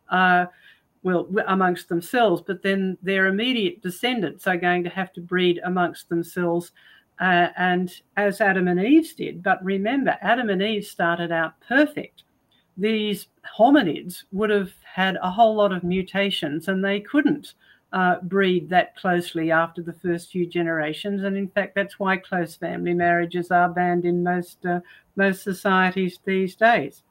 Uh, 0.10 0.46
well, 1.04 1.28
amongst 1.48 1.90
themselves, 1.90 2.42
but 2.46 2.62
then 2.62 2.98
their 3.02 3.28
immediate 3.28 3.82
descendants 3.82 4.48
are 4.48 4.58
going 4.58 4.84
to 4.84 4.90
have 4.90 5.12
to 5.14 5.22
breed 5.22 5.60
amongst 5.64 6.10
themselves, 6.10 6.72
uh, 7.20 7.48
and 7.58 8.02
as 8.18 8.42
Adam 8.42 8.68
and 8.68 8.80
Eve 8.80 9.14
did. 9.16 9.44
But 9.44 9.64
remember, 9.64 10.18
Adam 10.22 10.50
and 10.50 10.62
Eve 10.62 10.86
started 10.86 11.32
out 11.32 11.54
perfect 11.68 12.24
these 12.78 13.28
hominids 13.58 14.24
would 14.32 14.50
have 14.50 14.72
had 14.84 15.18
a 15.22 15.30
whole 15.30 15.56
lot 15.56 15.72
of 15.72 15.84
mutations 15.84 16.68
and 16.68 16.84
they 16.84 17.00
couldn't 17.00 17.54
uh, 17.94 18.16
breed 18.24 18.70
that 18.70 18.96
closely 18.96 19.52
after 19.52 19.82
the 19.82 19.94
first 19.94 20.32
few 20.32 20.46
generations. 20.46 21.24
And 21.24 21.36
in 21.36 21.50
fact, 21.50 21.76
that's 21.76 22.00
why 22.00 22.18
close 22.18 22.56
family 22.56 22.94
marriages 22.94 23.52
are 23.52 23.70
banned 23.70 24.06
in 24.06 24.24
most, 24.24 24.66
uh, 24.66 24.80
most 25.16 25.44
societies 25.44 26.20
these 26.24 26.56
days. 26.56 27.04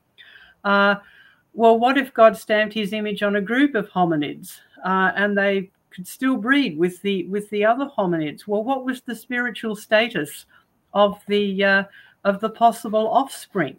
Well, 1.53 1.79
what 1.79 1.99
if 1.99 2.15
God 2.15 2.37
stamped 2.37 2.75
his 2.75 2.93
image 2.93 3.23
on 3.23 3.37
a 3.37 3.41
group 3.41 3.75
of 3.75 3.89
hominids 3.91 4.59
uh, 4.85 5.13
and 5.17 5.37
they 5.37 5.71
could 5.91 6.07
still 6.07 6.37
breed 6.37 6.79
with 6.79 7.03
the 7.03 7.27
with 7.27 7.51
the 7.51 7.65
other 7.65 7.91
hominids? 7.97 8.47
Well, 8.47 8.65
what 8.65 8.85
was 8.85 9.03
the 9.03 9.15
spiritual 9.15 9.77
status 9.77 10.47
of 10.95 11.21
the 11.27 11.65
uh, 11.65 11.85
of 12.25 12.41
the 12.41 12.51
possible 12.51 13.09
offspring? 13.09 13.77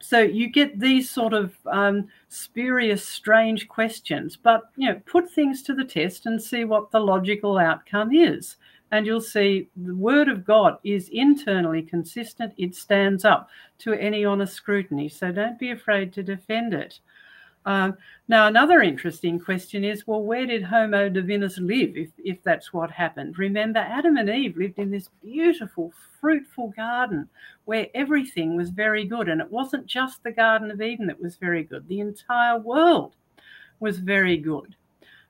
so 0.00 0.20
you 0.20 0.48
get 0.48 0.80
these 0.80 1.10
sort 1.10 1.34
of 1.34 1.54
um, 1.66 2.08
spurious, 2.28 3.06
strange 3.06 3.68
questions, 3.68 4.36
but 4.36 4.62
you 4.76 4.88
know, 4.88 5.00
put 5.04 5.30
things 5.30 5.62
to 5.62 5.74
the 5.74 5.84
test 5.84 6.26
and 6.26 6.42
see 6.42 6.64
what 6.64 6.90
the 6.90 6.98
logical 6.98 7.58
outcome 7.58 8.12
is. 8.12 8.56
And 8.92 9.06
you'll 9.06 9.20
see 9.20 9.68
the 9.76 9.94
word 9.94 10.28
of 10.28 10.44
God 10.44 10.78
is 10.82 11.08
internally 11.10 11.82
consistent. 11.82 12.52
It 12.56 12.74
stands 12.74 13.24
up 13.24 13.48
to 13.78 13.94
any 13.94 14.24
honest 14.24 14.54
scrutiny. 14.54 15.08
So 15.08 15.30
don't 15.30 15.58
be 15.58 15.70
afraid 15.70 16.12
to 16.14 16.22
defend 16.22 16.74
it. 16.74 16.98
Um, 17.66 17.96
now, 18.26 18.46
another 18.46 18.80
interesting 18.80 19.38
question 19.38 19.84
is 19.84 20.06
well, 20.06 20.22
where 20.22 20.46
did 20.46 20.62
Homo 20.62 21.10
divinus 21.10 21.58
live 21.58 21.96
if, 21.96 22.08
if 22.18 22.42
that's 22.42 22.72
what 22.72 22.90
happened? 22.90 23.38
Remember, 23.38 23.80
Adam 23.80 24.16
and 24.16 24.30
Eve 24.30 24.56
lived 24.56 24.78
in 24.78 24.90
this 24.90 25.10
beautiful, 25.22 25.92
fruitful 26.20 26.68
garden 26.68 27.28
where 27.66 27.88
everything 27.94 28.56
was 28.56 28.70
very 28.70 29.04
good. 29.04 29.28
And 29.28 29.40
it 29.40 29.50
wasn't 29.50 29.86
just 29.86 30.22
the 30.22 30.32
Garden 30.32 30.70
of 30.70 30.80
Eden 30.80 31.06
that 31.06 31.20
was 31.20 31.36
very 31.36 31.62
good, 31.62 31.86
the 31.86 32.00
entire 32.00 32.58
world 32.58 33.14
was 33.78 33.98
very 33.98 34.36
good. 34.36 34.74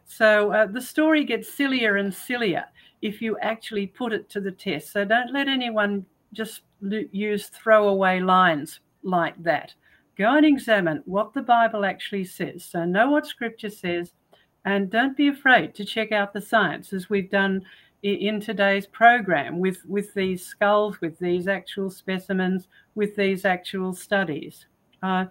So 0.05 0.53
uh, 0.53 0.67
the 0.67 0.81
story 0.81 1.25
gets 1.25 1.53
sillier 1.53 1.97
and 1.97 2.13
sillier 2.13 2.65
if 3.03 3.23
you 3.23 3.39
actually 3.39 3.87
put 3.87 4.13
it 4.13 4.29
to 4.31 4.41
the 4.41 4.53
test. 4.53 4.93
So 4.93 5.05
don't 5.05 5.33
let 5.33 5.49
anyone 5.49 6.05
just 6.33 6.63
use 6.81 7.47
throwaway 7.49 8.21
lines 8.21 8.81
like 9.03 9.43
that. 9.43 9.75
Go 10.17 10.37
and 10.37 10.45
examine 10.45 11.03
what 11.07 11.33
the 11.33 11.43
Bible 11.43 11.85
actually 11.85 12.25
says. 12.25 12.65
So 12.65 12.85
know 12.85 13.11
what 13.11 13.27
Scripture 13.27 13.71
says, 13.71 14.13
and 14.65 14.91
don't 14.91 15.17
be 15.17 15.29
afraid 15.29 15.75
to 15.75 15.85
check 15.85 16.13
out 16.13 16.33
the 16.33 16.41
science, 16.41 16.93
as 16.93 17.09
we've 17.09 17.31
done 17.31 17.63
in 18.03 18.41
today's 18.41 18.87
program 18.87 19.59
with, 19.59 19.85
with 19.87 20.13
these 20.15 20.45
skulls, 20.45 21.01
with 21.01 21.19
these 21.19 21.49
actual 21.49 21.91
specimens, 21.91 22.69
with 22.95 23.17
these 23.17 23.45
actual 23.45 23.95
studies. 23.95 24.67
Uh, 25.03 25.25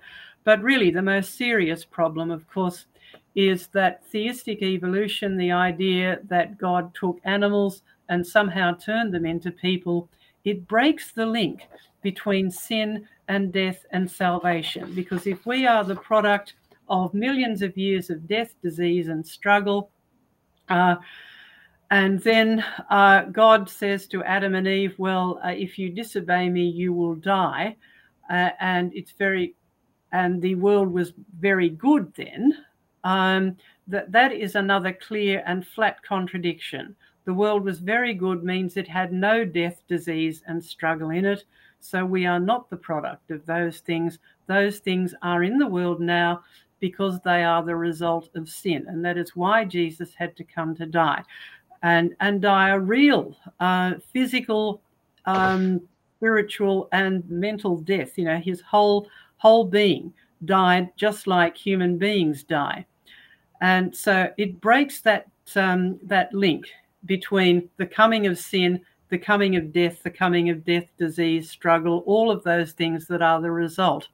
but 0.43 0.61
really, 0.63 0.89
the 0.89 1.01
most 1.01 1.35
serious 1.35 1.85
problem, 1.85 2.31
of 2.31 2.47
course, 2.47 2.85
is 3.35 3.67
that 3.67 4.05
theistic 4.07 4.61
evolution, 4.61 5.37
the 5.37 5.51
idea 5.51 6.19
that 6.25 6.57
God 6.57 6.93
took 6.93 7.19
animals 7.23 7.83
and 8.09 8.25
somehow 8.25 8.73
turned 8.73 9.13
them 9.13 9.25
into 9.25 9.51
people, 9.51 10.09
it 10.43 10.67
breaks 10.67 11.11
the 11.11 11.25
link 11.25 11.67
between 12.01 12.49
sin 12.49 13.07
and 13.27 13.51
death 13.51 13.85
and 13.91 14.09
salvation. 14.09 14.93
Because 14.95 15.27
if 15.27 15.45
we 15.45 15.67
are 15.67 15.83
the 15.83 15.95
product 15.95 16.53
of 16.87 17.13
millions 17.13 17.61
of 17.61 17.77
years 17.77 18.09
of 18.09 18.27
death, 18.27 18.55
disease, 18.63 19.09
and 19.09 19.25
struggle, 19.25 19.91
uh, 20.69 20.95
and 21.91 22.19
then 22.21 22.63
uh, 22.89 23.23
God 23.23 23.69
says 23.69 24.07
to 24.07 24.23
Adam 24.23 24.55
and 24.55 24.67
Eve, 24.67 24.95
Well, 24.97 25.39
uh, 25.43 25.49
if 25.49 25.79
you 25.79 25.89
disobey 25.89 26.49
me, 26.49 26.63
you 26.63 26.93
will 26.93 27.15
die. 27.15 27.75
Uh, 28.29 28.51
and 28.59 28.91
it's 28.93 29.11
very, 29.11 29.55
and 30.11 30.41
the 30.41 30.55
world 30.55 30.91
was 30.91 31.13
very 31.39 31.69
good 31.69 32.13
then. 32.15 32.53
Um, 33.03 33.57
that, 33.87 34.11
that 34.11 34.31
is 34.31 34.55
another 34.55 34.93
clear 34.93 35.43
and 35.45 35.65
flat 35.65 36.03
contradiction. 36.03 36.95
The 37.25 37.33
world 37.33 37.63
was 37.63 37.79
very 37.79 38.13
good 38.13 38.43
means 38.43 38.75
it 38.75 38.87
had 38.87 39.11
no 39.11 39.45
death, 39.45 39.81
disease, 39.87 40.41
and 40.47 40.63
struggle 40.63 41.09
in 41.11 41.25
it. 41.25 41.43
So 41.79 42.05
we 42.05 42.25
are 42.25 42.39
not 42.39 42.69
the 42.69 42.77
product 42.77 43.31
of 43.31 43.45
those 43.45 43.79
things. 43.79 44.19
Those 44.47 44.79
things 44.79 45.13
are 45.21 45.43
in 45.43 45.57
the 45.57 45.67
world 45.67 46.01
now 46.01 46.43
because 46.79 47.19
they 47.21 47.43
are 47.43 47.63
the 47.63 47.75
result 47.75 48.29
of 48.35 48.49
sin. 48.49 48.85
And 48.87 49.03
that 49.05 49.17
is 49.17 49.35
why 49.35 49.65
Jesus 49.65 50.13
had 50.13 50.35
to 50.37 50.43
come 50.43 50.75
to 50.75 50.85
die 50.85 51.23
and, 51.83 52.15
and 52.19 52.41
die 52.41 52.69
a 52.69 52.79
real 52.79 53.35
uh, 53.59 53.95
physical, 54.11 54.81
um, 55.25 55.81
spiritual, 56.17 56.89
and 56.91 57.27
mental 57.29 57.77
death. 57.77 58.17
You 58.17 58.25
know, 58.25 58.37
his 58.37 58.61
whole, 58.61 59.07
whole 59.37 59.65
being 59.65 60.13
died 60.45 60.89
just 60.95 61.27
like 61.27 61.57
human 61.57 61.97
beings 61.97 62.43
die. 62.43 62.85
And 63.61 63.95
so 63.95 64.29
it 64.37 64.61
breaks 64.61 65.01
that 65.01 65.27
um, 65.55 65.99
that 66.03 66.33
link 66.33 66.65
between 67.05 67.69
the 67.77 67.85
coming 67.85 68.27
of 68.27 68.37
sin, 68.37 68.81
the 69.09 69.17
coming 69.17 69.55
of 69.55 69.73
death, 69.73 70.03
the 70.03 70.09
coming 70.09 70.49
of 70.49 70.63
death, 70.63 70.85
disease, 70.97 71.49
struggle, 71.49 72.03
all 72.05 72.29
of 72.29 72.43
those 72.43 72.73
things 72.73 73.07
that 73.07 73.21
are 73.21 73.41
the 73.41 73.51
result 73.51 74.07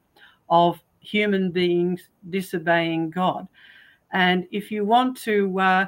of 0.50 0.80
human 1.00 1.52
beings 1.52 2.10
disobeying 2.30 3.10
God. 3.10 3.48
And 4.12 4.48
if 4.52 4.72
you 4.72 4.86
want 4.86 5.18
to 5.22 5.60
uh, 5.60 5.86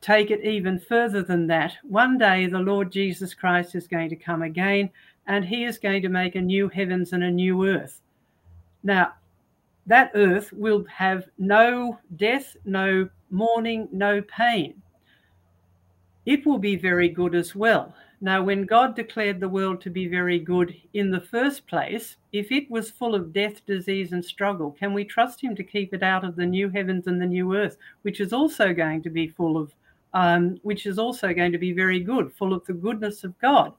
take 0.00 0.30
it 0.30 0.44
even 0.44 0.78
further 0.78 1.22
than 1.22 1.46
that, 1.48 1.74
one 1.82 2.18
day 2.18 2.46
the 2.46 2.58
Lord 2.58 2.92
Jesus 2.92 3.34
Christ 3.34 3.74
is 3.74 3.88
going 3.88 4.08
to 4.10 4.16
come 4.16 4.42
again 4.42 4.90
and 5.26 5.44
he 5.44 5.64
is 5.64 5.78
going 5.78 6.02
to 6.02 6.08
make 6.08 6.36
a 6.36 6.40
new 6.40 6.68
heavens 6.68 7.12
and 7.12 7.24
a 7.24 7.30
new 7.30 7.66
earth. 7.66 8.00
Now, 8.84 9.14
that 9.86 10.10
earth 10.14 10.52
will 10.52 10.84
have 10.84 11.28
no 11.38 11.98
death, 12.16 12.56
no 12.64 13.08
mourning, 13.30 13.88
no 13.92 14.22
pain. 14.22 14.82
It 16.24 16.44
will 16.44 16.58
be 16.58 16.76
very 16.76 17.08
good 17.08 17.34
as 17.34 17.54
well. 17.54 17.94
Now, 18.20 18.42
when 18.42 18.64
God 18.64 18.96
declared 18.96 19.40
the 19.40 19.48
world 19.48 19.80
to 19.82 19.90
be 19.90 20.08
very 20.08 20.38
good 20.38 20.74
in 20.94 21.10
the 21.10 21.20
first 21.20 21.66
place, 21.66 22.16
if 22.32 22.50
it 22.50 22.68
was 22.70 22.90
full 22.90 23.14
of 23.14 23.32
death, 23.32 23.64
disease, 23.66 24.12
and 24.12 24.24
struggle, 24.24 24.72
can 24.72 24.94
we 24.94 25.04
trust 25.04 25.42
Him 25.42 25.54
to 25.54 25.62
keep 25.62 25.92
it 25.92 26.02
out 26.02 26.24
of 26.24 26.34
the 26.34 26.46
new 26.46 26.70
heavens 26.70 27.06
and 27.06 27.20
the 27.20 27.26
new 27.26 27.54
earth, 27.54 27.76
which 28.02 28.20
is 28.20 28.32
also 28.32 28.72
going 28.72 29.02
to 29.02 29.10
be 29.10 29.28
full 29.28 29.58
of, 29.58 29.72
um, 30.14 30.58
which 30.62 30.86
is 30.86 30.98
also 30.98 31.34
going 31.34 31.52
to 31.52 31.58
be 31.58 31.72
very 31.72 32.00
good, 32.00 32.32
full 32.32 32.54
of 32.54 32.64
the 32.64 32.72
goodness 32.72 33.22
of 33.22 33.38
God? 33.38 33.74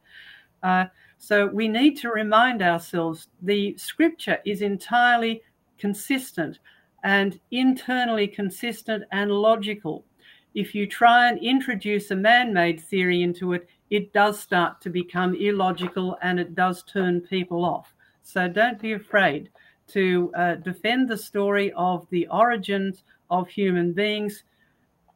Uh, 0.61 0.85
so 1.17 1.47
we 1.47 1.67
need 1.67 1.97
to 1.97 2.09
remind 2.09 2.61
ourselves 2.61 3.29
the 3.41 3.75
scripture 3.77 4.37
is 4.45 4.61
entirely 4.61 5.41
consistent 5.77 6.59
and 7.03 7.39
internally 7.51 8.27
consistent 8.27 9.03
and 9.11 9.31
logical. 9.31 10.05
If 10.55 10.73
you 10.73 10.87
try 10.87 11.29
and 11.29 11.39
introduce 11.39 12.11
a 12.11 12.15
man 12.15 12.53
made 12.53 12.81
theory 12.81 13.21
into 13.21 13.53
it, 13.53 13.67
it 13.89 14.11
does 14.13 14.39
start 14.39 14.81
to 14.81 14.89
become 14.89 15.35
illogical 15.35 16.17
and 16.21 16.39
it 16.39 16.55
does 16.55 16.83
turn 16.83 17.21
people 17.21 17.63
off. 17.63 17.93
So 18.23 18.47
don't 18.47 18.81
be 18.81 18.93
afraid 18.93 19.49
to 19.89 20.31
uh, 20.35 20.55
defend 20.55 21.07
the 21.07 21.17
story 21.17 21.71
of 21.73 22.07
the 22.09 22.27
origins 22.27 23.03
of 23.29 23.47
human 23.47 23.93
beings. 23.93 24.43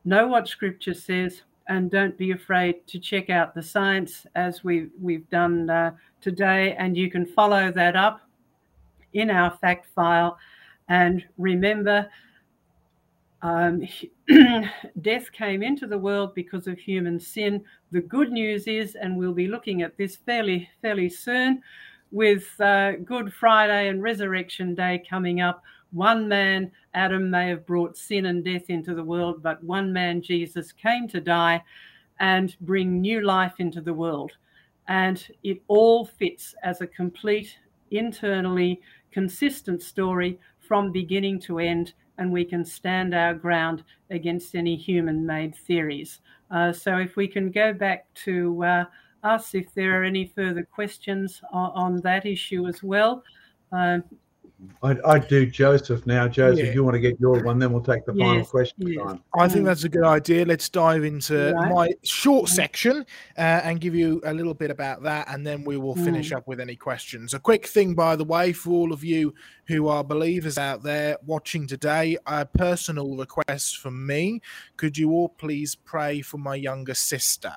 Know 0.05 0.27
what 0.27 0.47
scripture 0.47 0.93
says 0.93 1.41
and 1.67 1.91
don't 1.91 2.17
be 2.17 2.31
afraid 2.31 2.85
to 2.87 2.99
check 2.99 3.29
out 3.29 3.53
the 3.53 3.63
science 3.63 4.25
as 4.35 4.63
we, 4.63 4.87
we've 4.99 5.29
done 5.29 5.69
uh, 5.69 5.91
today. 6.21 6.75
And 6.77 6.95
you 6.95 7.09
can 7.09 7.25
follow 7.25 7.71
that 7.71 7.95
up 7.95 8.21
in 9.13 9.29
our 9.29 9.57
fact 9.57 9.87
file. 9.93 10.37
And 10.91 11.23
remember, 11.37 12.09
um, 13.41 13.87
death 15.01 15.31
came 15.31 15.63
into 15.63 15.87
the 15.87 15.97
world 15.97 16.35
because 16.35 16.67
of 16.67 16.77
human 16.77 17.17
sin. 17.17 17.63
The 17.93 18.01
good 18.01 18.29
news 18.29 18.67
is, 18.67 18.95
and 18.95 19.17
we'll 19.17 19.31
be 19.31 19.47
looking 19.47 19.83
at 19.83 19.95
this 19.95 20.17
fairly 20.17 20.69
fairly 20.81 21.07
soon, 21.07 21.61
with 22.11 22.43
uh, 22.59 22.97
Good 23.05 23.33
Friday 23.33 23.87
and 23.87 24.03
Resurrection 24.03 24.75
Day 24.75 25.01
coming 25.09 25.39
up. 25.39 25.63
One 25.93 26.27
man, 26.27 26.69
Adam, 26.93 27.29
may 27.31 27.47
have 27.47 27.65
brought 27.65 27.95
sin 27.95 28.25
and 28.25 28.43
death 28.43 28.69
into 28.69 28.93
the 28.93 29.05
world, 29.05 29.41
but 29.41 29.63
one 29.63 29.93
man, 29.93 30.21
Jesus, 30.21 30.73
came 30.73 31.07
to 31.07 31.21
die 31.21 31.63
and 32.19 32.53
bring 32.59 32.99
new 32.99 33.21
life 33.21 33.53
into 33.59 33.79
the 33.79 33.93
world. 33.93 34.33
And 34.89 35.25
it 35.41 35.61
all 35.69 36.03
fits 36.03 36.53
as 36.63 36.81
a 36.81 36.87
complete, 36.87 37.55
internally 37.91 38.81
consistent 39.13 39.81
story 39.81 40.37
from 40.71 40.89
beginning 40.89 41.37
to 41.37 41.59
end 41.59 41.91
and 42.17 42.31
we 42.31 42.45
can 42.45 42.63
stand 42.63 43.13
our 43.13 43.33
ground 43.33 43.83
against 44.09 44.55
any 44.55 44.73
human 44.73 45.25
made 45.25 45.53
theories. 45.53 46.21
Uh, 46.49 46.71
so, 46.71 46.95
if 46.95 47.17
we 47.17 47.27
can 47.27 47.51
go 47.51 47.73
back 47.73 48.05
to 48.13 48.63
uh, 48.63 48.85
us, 49.21 49.53
if 49.53 49.73
there 49.73 49.99
are 49.99 50.05
any 50.05 50.31
further 50.33 50.63
questions 50.63 51.41
on, 51.51 51.71
on 51.71 52.01
that 52.03 52.25
issue 52.25 52.67
as 52.69 52.81
well. 52.81 53.21
I'd, 54.83 55.01
I'd, 55.01 55.27
do 55.27 55.45
Joseph 55.45 56.05
now. 56.05 56.27
Joseph, 56.27 56.59
yeah. 56.59 56.69
if 56.69 56.75
you 56.75 56.83
want 56.83 56.95
to 56.95 56.99
get 56.99 57.19
your 57.19 57.43
one, 57.43 57.59
then 57.59 57.71
we'll 57.71 57.83
take 57.83 58.05
the 58.05 58.13
yes, 58.13 58.27
final 58.27 58.45
question 58.45 58.87
yes. 58.87 59.03
time. 59.03 59.23
I 59.37 59.47
think 59.47 59.65
that's 59.65 59.83
a 59.83 59.89
good 59.89 60.03
idea. 60.03 60.45
Let's 60.45 60.69
dive 60.69 61.03
into 61.03 61.53
right. 61.53 61.73
my 61.73 61.89
short 62.03 62.49
section 62.49 63.05
uh, 63.37 63.61
and 63.63 63.79
give 63.79 63.95
you 63.95 64.21
a 64.25 64.33
little 64.33 64.53
bit 64.53 64.71
about 64.71 65.03
that, 65.03 65.27
and 65.29 65.45
then 65.45 65.63
we 65.63 65.77
will 65.77 65.95
finish 65.95 66.31
mm. 66.31 66.37
up 66.37 66.47
with 66.47 66.59
any 66.59 66.75
questions. 66.75 67.33
A 67.33 67.39
quick 67.39 67.67
thing, 67.67 67.93
by 67.93 68.15
the 68.15 68.25
way, 68.25 68.53
for 68.53 68.71
all 68.71 68.93
of 68.93 69.03
you 69.03 69.33
who 69.65 69.87
are 69.87 70.03
believers 70.03 70.57
out 70.57 70.83
there 70.83 71.17
watching 71.25 71.67
today, 71.67 72.17
a 72.25 72.45
personal 72.45 73.15
request 73.15 73.77
from 73.77 74.05
me. 74.05 74.41
Could 74.77 74.97
you 74.97 75.11
all 75.11 75.29
please 75.29 75.75
pray 75.75 76.21
for 76.21 76.37
my 76.37 76.55
younger 76.55 76.93
sister? 76.93 77.53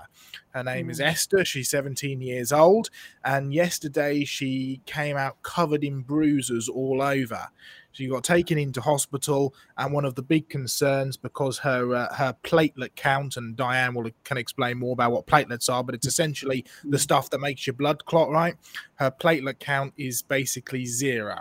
Her 0.55 0.63
name 0.63 0.87
mm. 0.87 0.91
is 0.91 1.01
Esther. 1.01 1.45
She's 1.45 1.69
17 1.69 2.21
years 2.21 2.53
old. 2.53 2.89
And 3.25 3.53
yesterday 3.53 4.25
she 4.25 4.81
came 4.87 5.17
out 5.17 5.43
covered 5.43 5.83
in 5.83 6.03
bruises 6.03 6.69
all 6.69 7.03
over. 7.03 7.49
She 7.95 8.09
got 8.09 8.25
taken 8.25 8.59
into 8.59 8.81
hospital, 8.81 9.55
and 9.79 9.93
one 9.93 10.05
of 10.05 10.17
the 10.17 10.23
big 10.23 10.49
concerns 10.49 11.17
because 11.17 11.59
her 11.59 11.95
uh, 11.95 12.15
her 12.15 12.37
platelet 12.43 12.95
count, 12.97 13.37
and 13.37 13.57
Diane 13.57 13.95
will 13.95 14.11
can 14.25 14.37
explain 14.37 14.79
more 14.79 14.93
about 14.93 15.13
what 15.13 15.27
platelets 15.27 15.73
are, 15.73 15.83
but 15.83 15.95
it's 15.95 16.07
essentially 16.07 16.65
the 16.85 16.99
stuff 16.99 17.31
that 17.31 17.39
makes 17.39 17.67
your 17.67 17.75
blood 17.75 18.05
clot, 18.05 18.31
right? 18.31 18.57
Her 18.97 19.11
platelet 19.11 19.61
count 19.61 19.95
is 19.97 20.23
basically 20.23 20.85
zero. 20.87 21.39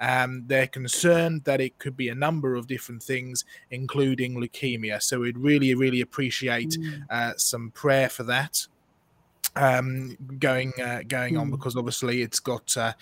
Um, 0.00 0.44
they're 0.46 0.66
concerned 0.66 1.44
that 1.44 1.60
it 1.60 1.78
could 1.78 1.96
be 1.96 2.08
a 2.08 2.14
number 2.14 2.54
of 2.54 2.66
different 2.66 3.02
things, 3.02 3.44
including 3.70 4.36
leukemia. 4.36 5.02
So 5.02 5.20
we'd 5.20 5.38
really, 5.38 5.74
really 5.74 6.00
appreciate 6.00 6.70
mm. 6.70 7.02
uh, 7.10 7.34
some 7.36 7.70
prayer 7.72 8.08
for 8.08 8.22
that 8.24 8.66
um, 9.56 10.16
going 10.38 10.72
uh, 10.82 11.02
going 11.06 11.36
on 11.36 11.46
hmm. 11.46 11.50
because 11.50 11.76
obviously 11.76 12.22
it's 12.22 12.40
got 12.40 12.76
uh, 12.76 12.92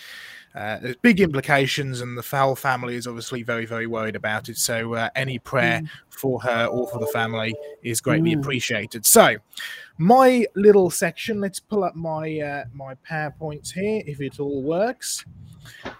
uh, 0.55 0.79
big 1.03 1.21
implications, 1.21 2.01
and 2.01 2.17
the 2.17 2.23
Fowl 2.23 2.57
family 2.57 2.97
is 2.97 3.07
obviously 3.07 3.43
very 3.43 3.67
very 3.67 3.87
worried 3.87 4.17
about 4.17 4.49
it. 4.49 4.59
So 4.59 4.95
uh, 4.95 5.11
any 5.15 5.39
prayer 5.39 5.81
mm. 5.81 5.89
for 6.09 6.41
her 6.43 6.67
or 6.67 6.89
for 6.89 6.99
the 6.99 7.07
family 7.09 7.55
is 7.83 8.01
greatly 8.01 8.35
mm. 8.35 8.41
appreciated. 8.41 9.05
So 9.07 9.37
my 9.99 10.47
little 10.55 10.91
section. 10.91 11.41
Let's 11.41 11.61
pull 11.61 11.85
up 11.85 11.95
my 11.95 12.41
uh, 12.41 12.65
my 12.73 12.95
powerpoints 13.09 13.73
here 13.73 14.03
if 14.07 14.21
it 14.21 14.41
all 14.41 14.63
works. 14.63 15.25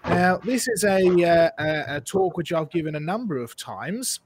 Now 0.05 0.37
this 0.37 0.67
is 0.67 0.83
a, 0.83 1.05
uh, 1.23 1.49
a, 1.59 1.97
a 1.97 2.01
talk 2.01 2.37
which 2.37 2.51
I've 2.51 2.71
given 2.71 2.95
a 2.95 2.99
number 2.99 3.37
of 3.37 3.55
times. 3.55 4.21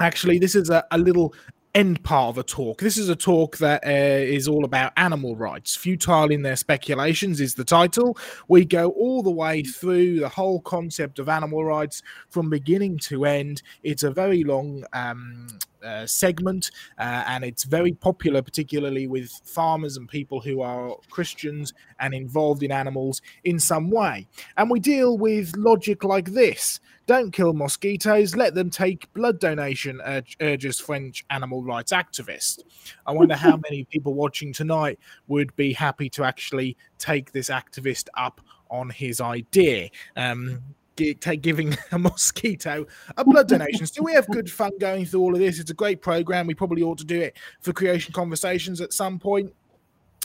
Actually, 0.00 0.38
this 0.38 0.54
is 0.54 0.70
a, 0.70 0.84
a 0.90 0.98
little 0.98 1.34
end 1.74 2.02
part 2.02 2.30
of 2.30 2.38
a 2.38 2.42
talk. 2.42 2.80
This 2.80 2.96
is 2.96 3.08
a 3.08 3.16
talk 3.16 3.58
that 3.58 3.84
uh, 3.84 3.90
is 3.90 4.48
all 4.48 4.64
about 4.64 4.92
animal 4.96 5.36
rights. 5.36 5.76
Futile 5.76 6.30
in 6.30 6.42
their 6.42 6.56
speculations 6.56 7.40
is 7.40 7.54
the 7.54 7.64
title. 7.64 8.16
We 8.48 8.64
go 8.64 8.90
all 8.90 9.22
the 9.22 9.30
way 9.30 9.62
through 9.62 10.20
the 10.20 10.28
whole 10.28 10.60
concept 10.60 11.18
of 11.18 11.28
animal 11.28 11.64
rights 11.64 12.02
from 12.30 12.50
beginning 12.50 12.98
to 13.04 13.24
end. 13.24 13.62
It's 13.82 14.02
a 14.02 14.10
very 14.10 14.44
long 14.44 14.84
um, 14.92 15.46
uh, 15.82 16.06
segment, 16.06 16.70
uh, 16.98 17.24
and 17.26 17.44
it's 17.44 17.64
very 17.64 17.92
popular, 17.92 18.42
particularly 18.42 19.06
with 19.06 19.30
farmers 19.44 19.96
and 19.96 20.08
people 20.08 20.40
who 20.40 20.60
are 20.60 20.96
Christians 21.10 21.72
and 22.00 22.14
involved 22.14 22.62
in 22.62 22.72
animals 22.72 23.22
in 23.44 23.58
some 23.58 23.90
way. 23.90 24.26
And 24.56 24.70
we 24.70 24.80
deal 24.80 25.16
with 25.18 25.56
logic 25.56 26.04
like 26.04 26.32
this 26.32 26.80
don't 27.08 27.32
kill 27.32 27.54
mosquitoes, 27.54 28.36
let 28.36 28.54
them 28.54 28.68
take 28.68 29.12
blood 29.14 29.40
donation, 29.40 30.00
urges 30.42 30.78
French 30.78 31.24
animal 31.30 31.64
rights 31.64 31.90
activist. 31.90 32.60
I 33.06 33.12
wonder 33.12 33.34
how 33.34 33.56
many 33.70 33.84
people 33.84 34.12
watching 34.12 34.52
tonight 34.52 35.00
would 35.26 35.56
be 35.56 35.72
happy 35.72 36.10
to 36.10 36.24
actually 36.24 36.76
take 36.98 37.32
this 37.32 37.48
activist 37.48 38.08
up 38.14 38.42
on 38.70 38.90
his 38.90 39.22
idea. 39.22 39.88
Um, 40.16 40.62
giving 40.96 41.76
a 41.92 41.98
mosquito 41.98 42.84
a 43.16 43.24
blood 43.24 43.48
donation. 43.48 43.86
So 43.86 44.02
we 44.02 44.12
have 44.12 44.26
good 44.28 44.50
fun 44.50 44.72
going 44.78 45.06
through 45.06 45.20
all 45.20 45.32
of 45.32 45.38
this. 45.40 45.60
It's 45.60 45.70
a 45.70 45.74
great 45.74 46.02
program. 46.02 46.46
We 46.46 46.54
probably 46.54 46.82
ought 46.82 46.98
to 46.98 47.04
do 47.04 47.20
it 47.20 47.38
for 47.60 47.72
creation 47.72 48.12
conversations 48.12 48.80
at 48.80 48.92
some 48.92 49.18
point. 49.18 49.54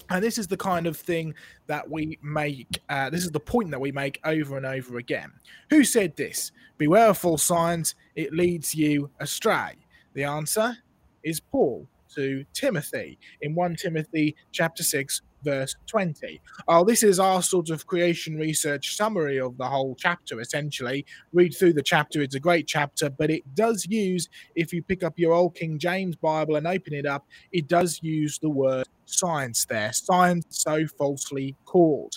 And 0.10 0.24
this 0.24 0.38
is 0.38 0.48
the 0.48 0.58
kind 0.58 0.88
of 0.88 0.98
thing 0.98 1.34
that 1.68 1.90
we 1.90 2.20
make, 2.22 2.82
uh, 2.90 3.10
this 3.10 3.24
is 3.24 3.32
the 3.32 3.40
point 3.40 3.72
that 3.72 3.80
we 3.80 3.92
make 3.92 4.20
over 4.24 4.58
and 4.58 4.66
over 4.66 4.98
again. 4.98 5.32
Who 5.70 5.84
said 5.84 6.16
this? 6.16 6.52
Beware 6.78 7.10
of 7.10 7.18
false 7.18 7.44
signs, 7.44 7.96
it 8.16 8.34
leads 8.34 8.76
you 8.76 9.10
astray. 9.20 9.76
The 10.14 10.24
answer 10.24 10.78
is 11.24 11.40
Paul 11.40 11.88
to 12.16 12.46
Timothy 12.54 13.18
in 13.42 13.56
1 13.56 13.76
Timothy 13.78 14.36
chapter 14.52 14.84
6 14.84 15.22
verse 15.44 15.76
20. 15.88 16.42
Oh, 16.68 16.86
this 16.86 17.04
is 17.04 17.20
our 17.20 17.44
sort 17.44 17.70
of 17.70 17.88
creation 17.88 18.38
research 18.38 18.96
summary 18.96 19.40
of 19.40 19.58
the 19.58 19.68
whole 19.68 19.96
chapter, 20.00 20.42
essentially. 20.42 21.06
Read 21.34 21.56
through 21.58 21.74
the 21.74 21.84
chapter, 21.84 22.22
it's 22.22 22.36
a 22.36 22.40
great 22.42 22.68
chapter, 22.68 23.10
but 23.10 23.32
it 23.32 23.44
does 23.56 23.88
use, 23.90 24.30
if 24.56 24.74
you 24.74 24.84
pick 24.84 25.04
up 25.04 25.20
your 25.20 25.34
old 25.34 25.56
King 25.56 25.80
James 25.80 26.16
Bible 26.18 26.58
and 26.58 26.68
open 26.68 26.94
it 26.94 27.06
up, 27.06 27.28
it 27.52 27.68
does 27.68 28.00
use 28.04 28.40
the 28.40 28.50
word 28.52 28.88
science 29.06 29.66
there. 29.66 29.94
Science 29.94 30.46
so 30.52 30.88
falsely 30.98 31.56
called. 31.66 32.14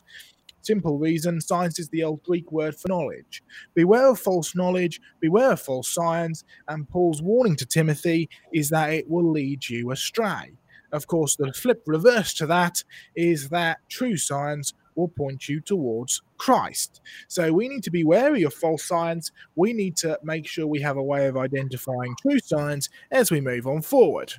Simple 0.63 0.99
reason 0.99 1.41
science 1.41 1.79
is 1.79 1.89
the 1.91 2.05
old 2.05 2.23
Greek 2.25 2.53
word 2.53 2.77
for 2.77 2.89
knowledge. 2.89 3.43
Beware 3.75 4.11
of 4.11 4.19
false 4.21 4.55
knowledge, 4.57 5.01
beware 5.21 5.53
of 5.53 5.61
false 5.61 5.89
science, 5.89 6.45
and 6.69 6.89
Paul's 6.89 7.23
warning 7.23 7.57
to 7.57 7.67
Timothy 7.67 8.29
is 8.53 8.71
that 8.71 8.93
it 8.93 9.09
will 9.09 9.31
lead 9.31 9.69
you 9.69 9.93
astray. 9.93 10.53
Of 10.97 11.07
course, 11.07 11.37
the 11.37 11.53
flip 11.53 11.83
reverse 11.87 12.33
to 12.35 12.47
that 12.47 12.83
is 13.15 13.51
that 13.51 13.79
true 13.89 14.17
science 14.17 14.73
will 14.95 15.09
point 15.09 15.47
you 15.47 15.61
towards 15.61 16.23
Christ. 16.39 17.03
So 17.29 17.53
we 17.53 17.69
need 17.69 17.83
to 17.85 17.91
be 17.91 18.03
wary 18.03 18.45
of 18.45 18.55
false 18.55 18.85
science. 18.85 19.31
We 19.55 19.75
need 19.75 19.95
to 19.99 20.19
make 20.23 20.47
sure 20.47 20.67
we 20.67 20.81
have 20.81 20.97
a 20.97 21.03
way 21.03 21.27
of 21.27 21.37
identifying 21.37 22.17
true 22.21 22.41
science 22.41 22.89
as 23.11 23.31
we 23.31 23.43
move 23.43 23.67
on 23.67 23.83
forward 23.83 24.33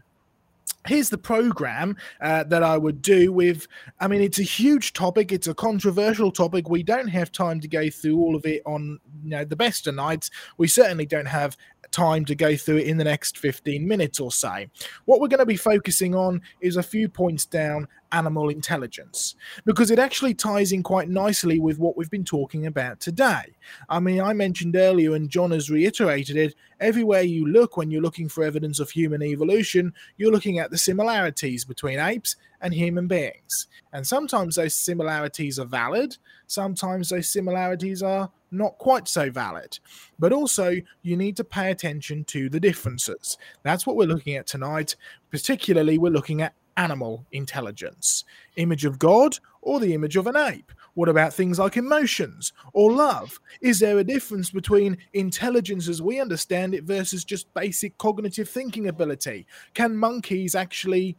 here's 0.88 1.10
the 1.10 1.18
program 1.18 1.96
uh, 2.22 2.44
that 2.46 2.64
I 2.64 2.78
would 2.78 3.02
do 3.02 3.32
with. 3.32 3.68
I 4.00 4.08
mean, 4.08 4.22
it's 4.22 4.40
a 4.40 4.44
huge 4.44 4.94
topic. 4.94 5.32
It's 5.32 5.48
a 5.48 5.54
controversial 5.54 6.32
topic. 6.32 6.70
We 6.70 6.84
don't 6.84 7.08
have 7.08 7.32
time 7.32 7.60
to 7.62 7.68
go 7.68 7.90
through 7.90 8.20
all 8.20 8.36
of 8.36 8.46
it 8.46 8.62
on 8.66 9.00
you 9.24 9.30
know 9.32 9.46
the 9.46 9.56
best 9.56 9.88
of 9.88 9.96
nights. 9.96 10.30
We 10.58 10.68
certainly 10.68 11.06
don't 11.06 11.28
have 11.28 11.58
time 11.98 12.24
to 12.24 12.36
go 12.36 12.56
through 12.56 12.78
it 12.78 12.86
in 12.86 12.98
the 12.98 13.04
next 13.04 13.40
15 13.40 13.88
minutes 13.88 14.20
or 14.20 14.32
so. 14.32 14.66
What 15.06 15.20
we're 15.20 15.28
going 15.30 15.40
to 15.40 15.48
be 15.48 15.58
focusing 15.58 16.14
on 16.14 16.44
is 16.62 16.78
a 16.78 16.84
few 16.84 17.10
points 17.10 17.44
down 17.44 17.88
animal 18.12 18.50
intelligence 18.50 19.34
because 19.66 19.90
it 19.90 19.98
actually 19.98 20.36
ties 20.36 20.72
in 20.72 20.84
quite 20.84 21.10
nicely 21.10 21.60
with 21.60 21.80
what 21.80 21.98
we've 21.98 22.12
been 22.12 22.24
talking 22.24 22.68
about 22.68 23.00
today. 23.00 23.56
I 23.90 24.00
mean, 24.00 24.22
I 24.22 24.34
mentioned 24.34 24.76
earlier, 24.76 25.16
and 25.16 25.28
John 25.28 25.50
has 25.50 25.72
reiterated 25.72 26.38
it 26.38 26.54
everywhere 26.80 27.24
you 27.24 27.48
look 27.48 27.78
when 27.78 27.90
you're 27.90 28.04
looking 28.04 28.30
for 28.30 28.44
evidence 28.44 28.80
of 28.80 28.92
human 28.92 29.24
evolution, 29.24 29.92
you're 30.18 30.32
looking 30.32 30.60
at 30.60 30.70
the 30.70 30.78
similarities 30.78 31.66
between 31.66 31.98
apes 31.98 32.36
and 32.62 32.74
human 32.74 33.08
beings. 33.08 33.68
And 33.94 34.06
sometimes 34.06 34.56
those 34.56 34.76
similarities 34.76 35.60
are 35.60 35.66
valid, 35.66 36.18
sometimes 36.48 37.10
those 37.10 37.30
similarities 37.30 38.04
are 38.04 38.32
not 38.52 38.78
quite 38.78 39.08
so 39.08 39.30
valid. 39.30 39.80
But 40.20 40.34
also, 40.34 40.76
you 41.02 41.18
need 41.18 41.36
to 41.38 41.44
pay 41.44 41.72
attention 41.72 42.24
to 42.26 42.50
the 42.50 42.60
differences. 42.60 43.38
That's 43.64 43.86
what 43.86 43.96
we're 43.96 44.08
looking 44.08 44.36
at 44.36 44.48
tonight. 44.48 44.96
Particularly, 45.32 45.98
we're 45.98 46.12
looking 46.12 46.42
at 46.42 46.54
animal 46.78 47.26
intelligence 47.32 48.24
image 48.56 48.86
of 48.86 49.00
God 49.00 49.38
or 49.62 49.80
the 49.80 49.94
image 49.94 50.16
of 50.16 50.28
an 50.28 50.38
ape? 50.38 50.72
What 50.94 51.10
about 51.10 51.34
things 51.34 51.60
like 51.60 51.78
emotions 51.78 52.54
or 52.74 52.92
love? 52.92 53.40
Is 53.62 53.80
there 53.80 54.00
a 54.00 54.04
difference 54.04 54.50
between 54.50 54.98
intelligence 55.14 55.88
as 55.88 56.02
we 56.02 56.20
understand 56.20 56.74
it 56.74 56.86
versus 56.86 57.26
just 57.26 57.54
basic 57.54 57.98
cognitive 57.98 58.50
thinking 58.50 58.88
ability? 58.88 59.46
Can 59.74 59.98
monkeys 59.98 60.56
actually 60.56 61.18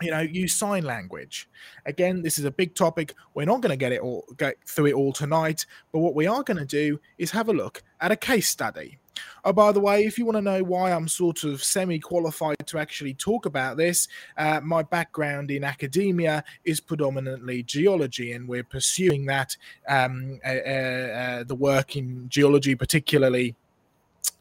you 0.00 0.10
know 0.10 0.20
use 0.20 0.54
sign 0.54 0.84
language. 0.84 1.48
Again 1.86 2.22
this 2.22 2.38
is 2.38 2.44
a 2.44 2.50
big 2.50 2.74
topic. 2.74 3.14
We're 3.34 3.46
not 3.46 3.60
going 3.60 3.70
to 3.70 3.76
get 3.76 3.92
it 3.92 4.00
all 4.00 4.24
get 4.36 4.56
through 4.66 4.86
it 4.86 4.94
all 4.94 5.12
tonight 5.12 5.66
but 5.92 6.00
what 6.00 6.14
we 6.14 6.26
are 6.26 6.42
going 6.42 6.58
to 6.58 6.66
do 6.66 7.00
is 7.18 7.30
have 7.30 7.48
a 7.48 7.52
look 7.52 7.82
at 8.00 8.12
a 8.12 8.16
case 8.16 8.48
study. 8.48 8.98
Oh, 9.44 9.52
by 9.52 9.72
the 9.72 9.80
way, 9.80 10.04
if 10.04 10.16
you 10.16 10.24
want 10.24 10.36
to 10.36 10.42
know 10.42 10.62
why 10.62 10.92
I'm 10.92 11.08
sort 11.08 11.42
of 11.42 11.62
semi 11.62 11.98
qualified 11.98 12.56
to 12.66 12.78
actually 12.78 13.14
talk 13.14 13.46
about 13.46 13.76
this, 13.76 14.06
uh, 14.36 14.60
my 14.62 14.82
background 14.82 15.50
in 15.50 15.64
academia 15.64 16.44
is 16.64 16.80
predominantly 16.80 17.64
geology, 17.64 18.32
and 18.32 18.46
we're 18.46 18.62
pursuing 18.62 19.26
that, 19.26 19.56
um, 19.88 20.38
uh, 20.44 20.48
uh, 20.48 21.44
the 21.44 21.54
work 21.54 21.96
in 21.96 22.28
geology, 22.28 22.76
particularly 22.76 23.56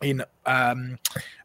in 0.01 0.23
um, 0.45 0.99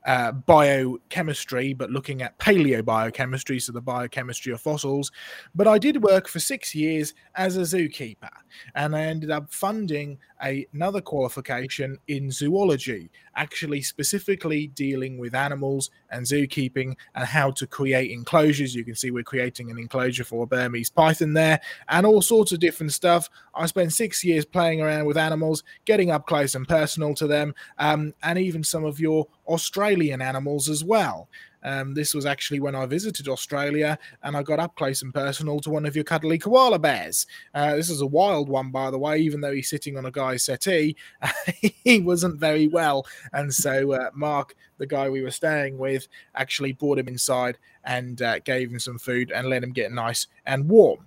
uh, 0.06 0.32
biochemistry, 0.32 1.72
but 1.72 1.90
looking 1.90 2.22
at 2.22 2.38
paleobiochemistry, 2.38 3.60
so 3.60 3.72
the 3.72 3.80
biochemistry 3.80 4.52
of 4.52 4.60
fossils. 4.60 5.10
But 5.54 5.68
I 5.68 5.78
did 5.78 6.02
work 6.02 6.28
for 6.28 6.40
six 6.40 6.74
years 6.74 7.14
as 7.34 7.56
a 7.56 7.60
zookeeper, 7.60 8.30
and 8.74 8.96
I 8.96 9.02
ended 9.02 9.30
up 9.30 9.52
funding 9.52 10.18
a, 10.42 10.66
another 10.72 11.00
qualification 11.00 11.98
in 12.08 12.30
zoology, 12.30 13.10
actually 13.36 13.82
specifically 13.82 14.66
dealing 14.68 15.18
with 15.18 15.34
animals 15.34 15.90
and 16.10 16.26
zookeeping 16.26 16.96
and 17.14 17.24
how 17.24 17.50
to 17.52 17.66
create 17.66 18.10
enclosures. 18.10 18.74
You 18.74 18.84
can 18.84 18.94
see 18.94 19.10
we're 19.10 19.22
creating 19.22 19.70
an 19.70 19.78
enclosure 19.78 20.24
for 20.24 20.44
a 20.44 20.46
Burmese 20.46 20.90
python 20.90 21.34
there, 21.34 21.60
and 21.88 22.04
all 22.04 22.22
sorts 22.22 22.52
of 22.52 22.60
different 22.60 22.92
stuff. 22.92 23.30
I 23.54 23.66
spent 23.66 23.92
six 23.92 24.24
years 24.24 24.44
playing 24.44 24.80
around 24.80 25.06
with 25.06 25.16
animals, 25.16 25.62
getting 25.84 26.10
up 26.10 26.26
close 26.26 26.54
and 26.54 26.66
personal 26.66 27.14
to 27.14 27.26
them, 27.26 27.54
um, 27.78 28.14
and 28.22 28.38
even 28.38 28.64
some 28.64 28.84
of 28.84 28.98
your 28.98 29.26
Australian 29.46 30.22
animals 30.22 30.68
as 30.68 30.84
well. 30.84 31.28
Um, 31.64 31.94
this 31.94 32.14
was 32.14 32.26
actually 32.26 32.60
when 32.60 32.74
I 32.74 32.86
visited 32.86 33.28
Australia 33.28 33.98
and 34.22 34.36
I 34.36 34.42
got 34.42 34.58
up 34.58 34.74
close 34.74 35.02
and 35.02 35.14
personal 35.14 35.60
to 35.60 35.70
one 35.70 35.86
of 35.86 35.94
your 35.94 36.04
cuddly 36.04 36.38
koala 36.38 36.78
bears. 36.78 37.26
Uh, 37.54 37.76
this 37.76 37.88
is 37.88 38.00
a 38.00 38.06
wild 38.06 38.48
one, 38.48 38.70
by 38.70 38.90
the 38.90 38.98
way, 38.98 39.20
even 39.20 39.40
though 39.40 39.52
he's 39.52 39.70
sitting 39.70 39.96
on 39.96 40.06
a 40.06 40.10
guy's 40.10 40.42
settee, 40.42 40.96
he 41.84 42.00
wasn't 42.00 42.40
very 42.40 42.66
well. 42.66 43.06
And 43.32 43.52
so 43.52 43.92
uh, 43.92 44.10
Mark, 44.14 44.56
the 44.78 44.86
guy 44.86 45.08
we 45.08 45.22
were 45.22 45.30
staying 45.30 45.78
with, 45.78 46.08
actually 46.34 46.72
brought 46.72 46.98
him 46.98 47.08
inside 47.08 47.58
and 47.84 48.20
uh, 48.22 48.40
gave 48.40 48.70
him 48.70 48.80
some 48.80 48.98
food 48.98 49.30
and 49.30 49.48
let 49.48 49.62
him 49.62 49.72
get 49.72 49.92
nice 49.92 50.26
and 50.46 50.68
warm. 50.68 51.06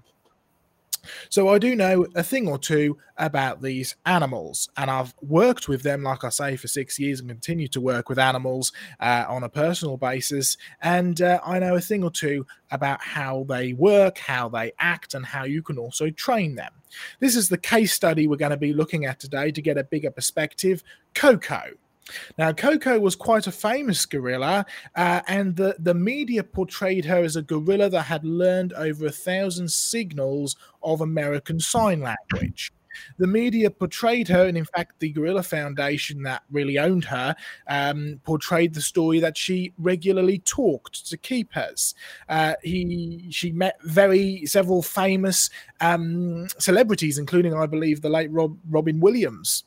So 1.29 1.49
I 1.49 1.59
do 1.59 1.75
know 1.75 2.05
a 2.15 2.23
thing 2.23 2.47
or 2.47 2.57
two 2.57 2.97
about 3.17 3.61
these 3.61 3.95
animals, 4.05 4.69
and 4.77 4.89
I've 4.91 5.13
worked 5.21 5.67
with 5.67 5.83
them, 5.83 6.03
like 6.03 6.23
I 6.23 6.29
say, 6.29 6.55
for 6.55 6.67
six 6.67 6.99
years 6.99 7.19
and 7.19 7.29
continue 7.29 7.67
to 7.69 7.81
work 7.81 8.09
with 8.09 8.19
animals 8.19 8.71
uh, 8.99 9.25
on 9.27 9.43
a 9.43 9.49
personal 9.49 9.97
basis. 9.97 10.57
And 10.81 11.21
uh, 11.21 11.39
I 11.45 11.59
know 11.59 11.75
a 11.75 11.81
thing 11.81 12.03
or 12.03 12.11
two 12.11 12.45
about 12.71 13.01
how 13.01 13.45
they 13.47 13.73
work, 13.73 14.17
how 14.17 14.49
they 14.49 14.73
act, 14.79 15.13
and 15.13 15.25
how 15.25 15.43
you 15.43 15.61
can 15.61 15.77
also 15.77 16.09
train 16.09 16.55
them. 16.55 16.73
This 17.19 17.35
is 17.35 17.49
the 17.49 17.57
case 17.57 17.93
study 17.93 18.27
we're 18.27 18.35
going 18.37 18.51
to 18.51 18.57
be 18.57 18.73
looking 18.73 19.05
at 19.05 19.19
today 19.19 19.51
to 19.51 19.61
get 19.61 19.77
a 19.77 19.83
bigger 19.83 20.11
perspective 20.11 20.83
Coco. 21.13 21.61
Now, 22.37 22.51
Coco 22.51 22.99
was 22.99 23.15
quite 23.15 23.47
a 23.47 23.51
famous 23.51 24.05
gorilla, 24.05 24.65
uh, 24.95 25.21
and 25.27 25.55
the, 25.55 25.75
the 25.79 25.93
media 25.95 26.43
portrayed 26.43 27.05
her 27.05 27.23
as 27.23 27.35
a 27.35 27.41
gorilla 27.41 27.89
that 27.89 28.03
had 28.03 28.23
learned 28.23 28.73
over 28.73 29.07
a 29.07 29.11
thousand 29.11 29.71
signals 29.71 30.55
of 30.83 31.01
American 31.01 31.59
Sign 31.59 32.01
Language. 32.01 32.71
The 33.17 33.27
media 33.27 33.69
portrayed 33.69 34.27
her, 34.29 34.45
and 34.45 34.57
in 34.57 34.65
fact, 34.65 34.99
the 34.99 35.09
Gorilla 35.09 35.43
Foundation 35.43 36.23
that 36.23 36.43
really 36.51 36.77
owned 36.79 37.05
her 37.05 37.35
um, 37.67 38.21
portrayed 38.23 38.73
the 38.73 38.81
story 38.81 39.19
that 39.19 39.37
she 39.37 39.73
regularly 39.77 40.39
talked 40.39 41.05
to 41.07 41.17
keepers. 41.17 41.93
Uh, 42.29 42.53
he, 42.63 43.27
she 43.31 43.51
met 43.51 43.77
very 43.83 44.45
several 44.45 44.81
famous 44.81 45.49
um, 45.81 46.47
celebrities, 46.57 47.17
including, 47.17 47.53
I 47.53 47.65
believe, 47.65 48.01
the 48.01 48.09
late 48.09 48.31
Rob, 48.31 48.57
Robin 48.69 48.99
Williams. 48.99 49.65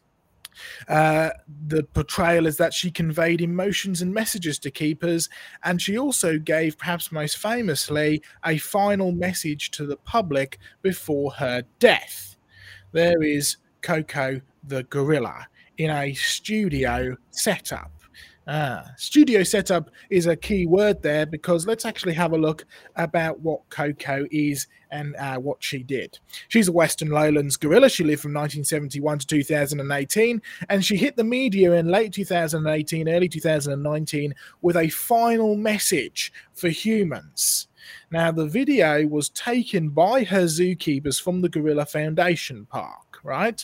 Uh, 0.89 1.31
the 1.67 1.85
portrayal 1.85 2.47
is 2.47 2.57
that 2.57 2.75
she 2.75 2.91
conveyed 2.91 3.41
emotions 3.41 4.03
and 4.03 4.13
messages 4.13 4.59
to 4.61 4.71
keepers, 4.71 5.29
and 5.65 5.81
she 5.81 5.99
also 5.99 6.39
gave, 6.39 6.79
perhaps 6.79 7.13
most 7.13 7.37
famously, 7.37 8.23
a 8.45 8.59
final 8.59 9.13
message 9.13 9.71
to 9.73 9.87
the 9.87 9.97
public 9.97 10.59
before 10.83 11.33
her 11.33 11.63
death. 11.79 12.37
There 12.93 13.23
is 13.23 13.57
Coco 13.83 14.41
the 14.65 14.83
gorilla 14.85 15.47
in 15.77 15.91
a 15.91 16.13
studio 16.15 17.17
setup. 17.31 17.93
Ah, 18.51 18.93
studio 18.97 19.43
setup 19.43 19.91
is 20.09 20.25
a 20.25 20.35
key 20.35 20.65
word 20.65 21.03
there 21.03 21.27
because 21.27 21.67
let's 21.67 21.85
actually 21.85 22.15
have 22.15 22.33
a 22.33 22.39
look 22.39 22.65
about 22.97 23.39
what 23.41 23.61
Coco 23.69 24.25
is 24.31 24.67
and 24.91 25.15
uh, 25.17 25.37
what 25.37 25.63
she 25.63 25.83
did. 25.83 26.19
She's 26.49 26.69
a 26.69 26.73
Western 26.73 27.11
Lowlands 27.11 27.59
gorilla. 27.59 27.91
She 27.91 28.05
lived 28.05 28.23
from 28.23 28.33
1971 28.33 29.19
to 29.19 29.27
2018, 29.27 30.41
and 30.71 30.83
she 30.83 30.97
hit 30.97 31.15
the 31.17 31.25
media 31.25 31.73
in 31.73 31.89
late 31.89 32.15
2018, 32.15 33.07
early 33.07 33.29
2019 33.29 34.35
with 34.63 34.79
a 34.79 34.89
final 34.89 35.55
message 35.55 36.33
for 36.55 36.71
humans. 36.71 37.69
Now, 38.11 38.33
the 38.33 38.47
video 38.47 39.07
was 39.07 39.29
taken 39.29 39.91
by 39.91 40.25
her 40.25 40.45
zookeepers 40.45 41.21
from 41.21 41.43
the 41.43 41.51
Gorilla 41.51 41.85
Foundation 41.85 42.65
Park, 42.65 43.19
right? 43.23 43.63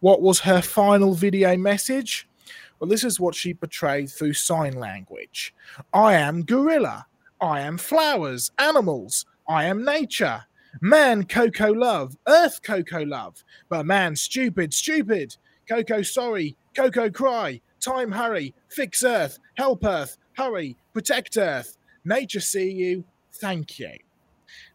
What 0.00 0.20
was 0.20 0.40
her 0.40 0.60
final 0.60 1.14
video 1.14 1.56
message? 1.56 2.28
Well, 2.78 2.88
this 2.88 3.04
is 3.04 3.20
what 3.20 3.34
she 3.34 3.54
portrayed 3.54 4.10
through 4.10 4.34
sign 4.34 4.74
language. 4.74 5.54
I 5.92 6.14
am 6.14 6.44
gorilla. 6.44 7.06
I 7.40 7.60
am 7.60 7.78
flowers, 7.78 8.50
animals. 8.58 9.26
I 9.48 9.64
am 9.64 9.84
nature. 9.84 10.44
Man, 10.80 11.24
Coco 11.24 11.72
love. 11.72 12.16
Earth, 12.26 12.60
Coco 12.62 13.04
love. 13.04 13.42
But 13.68 13.86
man, 13.86 14.16
stupid, 14.16 14.74
stupid. 14.74 15.36
Coco 15.68 16.02
sorry. 16.02 16.56
Coco 16.74 17.10
cry. 17.10 17.60
Time 17.80 18.12
hurry. 18.12 18.54
Fix 18.68 19.02
Earth. 19.02 19.38
Help 19.56 19.84
Earth. 19.84 20.18
Hurry. 20.36 20.76
Protect 20.92 21.36
Earth. 21.36 21.78
Nature 22.04 22.40
see 22.40 22.70
you. 22.70 23.04
Thank 23.34 23.78
you. 23.78 23.92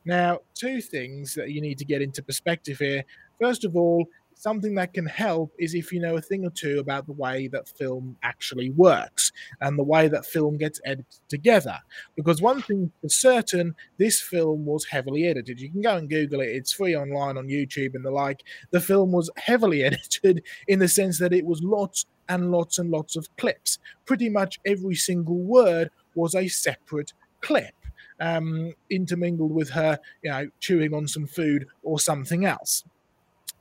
Now, 0.05 0.39
two 0.55 0.81
things 0.81 1.33
that 1.35 1.51
you 1.51 1.61
need 1.61 1.77
to 1.77 1.85
get 1.85 2.01
into 2.01 2.23
perspective 2.23 2.79
here. 2.79 3.03
First 3.39 3.65
of 3.65 3.75
all, 3.75 4.07
something 4.41 4.73
that 4.73 4.91
can 4.91 5.05
help 5.05 5.53
is 5.59 5.75
if 5.75 5.91
you 5.91 5.99
know 5.99 6.15
a 6.15 6.21
thing 6.21 6.43
or 6.43 6.49
two 6.49 6.79
about 6.79 7.05
the 7.05 7.11
way 7.11 7.47
that 7.47 7.69
film 7.69 8.17
actually 8.23 8.71
works 8.71 9.31
and 9.61 9.77
the 9.77 9.83
way 9.83 10.07
that 10.07 10.25
film 10.25 10.57
gets 10.57 10.81
edited 10.83 11.19
together. 11.29 11.77
Because 12.15 12.41
one 12.41 12.59
thing 12.63 12.91
for 13.01 13.09
certain, 13.09 13.75
this 13.99 14.19
film 14.19 14.65
was 14.65 14.83
heavily 14.85 15.27
edited. 15.27 15.59
You 15.59 15.69
can 15.69 15.81
go 15.81 15.95
and 15.95 16.09
Google 16.09 16.41
it, 16.41 16.49
it's 16.49 16.73
free 16.73 16.95
online 16.95 17.37
on 17.37 17.49
YouTube 17.49 17.93
and 17.93 18.03
the 18.03 18.09
like. 18.09 18.41
The 18.71 18.81
film 18.81 19.11
was 19.11 19.29
heavily 19.37 19.83
edited 19.83 20.41
in 20.67 20.79
the 20.79 20.87
sense 20.87 21.19
that 21.19 21.33
it 21.33 21.45
was 21.45 21.61
lots 21.61 22.07
and 22.27 22.51
lots 22.51 22.79
and 22.79 22.89
lots 22.89 23.15
of 23.15 23.27
clips. 23.37 23.77
Pretty 24.05 24.27
much 24.27 24.59
every 24.65 24.95
single 24.95 25.37
word 25.37 25.91
was 26.15 26.33
a 26.33 26.47
separate 26.47 27.13
clip. 27.41 27.75
Um, 28.19 28.73
intermingled 28.89 29.51
with 29.51 29.69
her, 29.71 29.99
you 30.23 30.31
know, 30.31 30.47
chewing 30.59 30.93
on 30.93 31.07
some 31.07 31.25
food 31.25 31.67
or 31.83 31.99
something 31.99 32.45
else. 32.45 32.83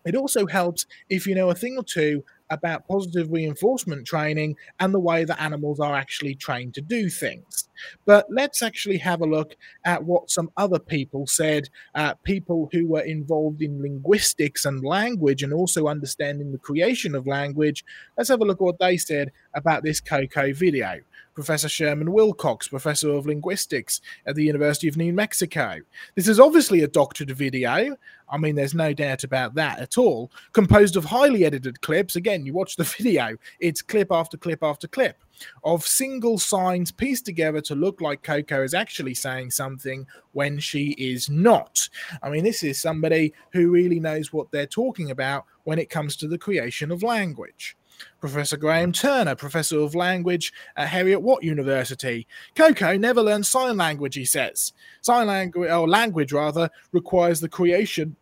It 0.04 0.14
also 0.14 0.46
helps 0.46 0.86
if 1.08 1.26
you 1.26 1.34
know 1.34 1.50
a 1.50 1.54
thing 1.54 1.76
or 1.76 1.84
two 1.84 2.24
about 2.50 2.86
positive 2.86 3.30
reinforcement 3.30 4.06
training 4.06 4.56
and 4.80 4.92
the 4.92 5.00
way 5.00 5.24
that 5.24 5.40
animals 5.40 5.80
are 5.80 5.94
actually 5.94 6.34
trained 6.34 6.74
to 6.74 6.80
do 6.80 7.08
things. 7.08 7.68
But 8.04 8.26
let's 8.28 8.62
actually 8.62 8.98
have 8.98 9.20
a 9.20 9.26
look 9.26 9.56
at 9.84 10.02
what 10.04 10.30
some 10.30 10.50
other 10.56 10.78
people 10.78 11.26
said, 11.26 11.68
uh, 11.94 12.14
people 12.24 12.68
who 12.72 12.86
were 12.86 13.00
involved 13.00 13.62
in 13.62 13.80
linguistics 13.80 14.64
and 14.64 14.84
language 14.84 15.42
and 15.42 15.52
also 15.52 15.86
understanding 15.86 16.52
the 16.52 16.58
creation 16.58 17.14
of 17.14 17.26
language. 17.26 17.84
Let's 18.16 18.28
have 18.28 18.40
a 18.40 18.44
look 18.44 18.58
at 18.58 18.64
what 18.64 18.78
they 18.78 18.96
said 18.96 19.32
about 19.54 19.82
this 19.82 20.00
Coco 20.00 20.52
video. 20.52 21.00
Professor 21.34 21.68
Sherman 21.68 22.12
Wilcox, 22.12 22.68
Professor 22.68 23.12
of 23.12 23.24
Linguistics 23.24 24.00
at 24.26 24.34
the 24.34 24.44
University 24.44 24.88
of 24.88 24.96
New 24.96 25.12
Mexico. 25.12 25.78
This 26.14 26.28
is 26.28 26.40
obviously 26.40 26.82
a 26.82 26.88
doctored 26.88 27.30
video. 27.30 27.96
I 28.30 28.38
mean, 28.38 28.54
there's 28.54 28.74
no 28.74 28.92
doubt 28.92 29.24
about 29.24 29.54
that 29.56 29.80
at 29.80 29.98
all. 29.98 30.30
Composed 30.52 30.96
of 30.96 31.04
highly 31.04 31.44
edited 31.44 31.80
clips. 31.80 32.16
Again, 32.16 32.46
you 32.46 32.52
watch 32.52 32.76
the 32.76 32.84
video, 32.98 33.36
it's 33.58 33.82
clip 33.82 34.08
after 34.10 34.36
clip 34.36 34.62
after 34.62 34.88
clip 34.88 35.16
of 35.64 35.86
single 35.86 36.38
signs 36.38 36.92
pieced 36.92 37.24
together 37.24 37.60
to 37.62 37.74
look 37.74 38.00
like 38.00 38.22
Coco 38.22 38.62
is 38.62 38.74
actually 38.74 39.14
saying 39.14 39.50
something 39.50 40.06
when 40.32 40.58
she 40.58 40.90
is 40.98 41.28
not. 41.30 41.88
I 42.22 42.30
mean, 42.30 42.44
this 42.44 42.62
is 42.62 42.80
somebody 42.80 43.32
who 43.52 43.70
really 43.70 44.00
knows 44.00 44.32
what 44.32 44.50
they're 44.50 44.66
talking 44.66 45.10
about 45.10 45.46
when 45.64 45.78
it 45.78 45.90
comes 45.90 46.16
to 46.16 46.28
the 46.28 46.38
creation 46.38 46.90
of 46.90 47.02
language. 47.02 47.76
Professor 48.20 48.56
Graham 48.56 48.92
Turner, 48.92 49.34
Professor 49.34 49.80
of 49.80 49.94
Language 49.94 50.52
at 50.76 50.88
Heriot 50.88 51.20
Watt 51.20 51.42
University. 51.42 52.26
Coco 52.54 52.96
never 52.96 53.22
learned 53.22 53.44
sign 53.44 53.76
language, 53.76 54.14
he 54.14 54.24
says. 54.24 54.72
Sign 55.02 55.26
language, 55.26 55.70
or 55.70 55.88
language 55.88 56.32
rather, 56.32 56.70
requires 56.92 57.40
the 57.40 57.48
creation 57.48 58.16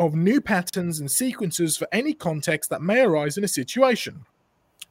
of 0.00 0.14
new 0.14 0.40
patterns 0.40 0.98
and 0.98 1.10
sequences 1.10 1.76
for 1.76 1.86
any 1.92 2.14
context 2.14 2.70
that 2.70 2.82
may 2.82 3.02
arise 3.02 3.36
in 3.36 3.44
a 3.44 3.48
situation 3.48 4.24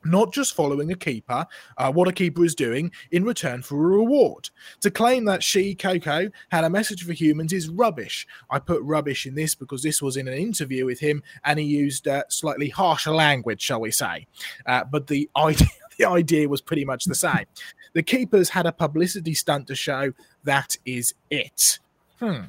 not 0.06 0.32
just 0.32 0.56
following 0.56 0.92
a 0.92 0.96
keeper, 0.96 1.46
uh, 1.78 1.92
what 1.92 2.08
a 2.08 2.14
keeper 2.14 2.46
is 2.46 2.56
doing 2.56 2.92
in 3.12 3.24
return 3.26 3.62
for 3.62 3.76
a 3.76 3.98
reward. 3.98 4.50
To 4.82 4.92
claim 4.92 5.26
that 5.26 5.44
she, 5.44 5.76
Coco, 5.76 6.30
had 6.52 6.64
a 6.64 6.70
message 6.70 7.04
for 7.04 7.14
humans 7.14 7.54
is 7.54 7.70
rubbish. 7.70 8.26
I 8.50 8.60
put 8.60 8.82
rubbish 8.84 9.26
in 9.26 9.36
this 9.36 9.56
because 9.56 9.84
this 9.84 10.02
was 10.02 10.18
in 10.18 10.28
an 10.28 10.36
interview 10.36 10.86
with 10.86 11.00
him 11.00 11.22
and 11.44 11.60
he 11.60 11.66
used 11.66 12.08
uh, 12.08 12.24
slightly 12.30 12.70
harsher 12.70 13.12
language, 13.12 13.62
shall 13.62 13.82
we 13.82 13.92
say. 13.92 14.26
Uh, 14.66 14.84
but 14.90 15.08
the 15.08 15.30
idea, 15.38 15.68
the 15.98 16.06
idea 16.06 16.48
was 16.48 16.62
pretty 16.62 16.86
much 16.86 17.06
the 17.06 17.16
same. 17.16 17.46
The 17.94 18.04
keepers 18.04 18.50
had 18.50 18.66
a 18.66 18.72
publicity 18.72 19.34
stunt 19.34 19.68
to 19.68 19.76
show 19.76 20.14
that 20.46 20.78
is 20.86 21.14
it. 21.30 21.80
Hmm. 22.20 22.42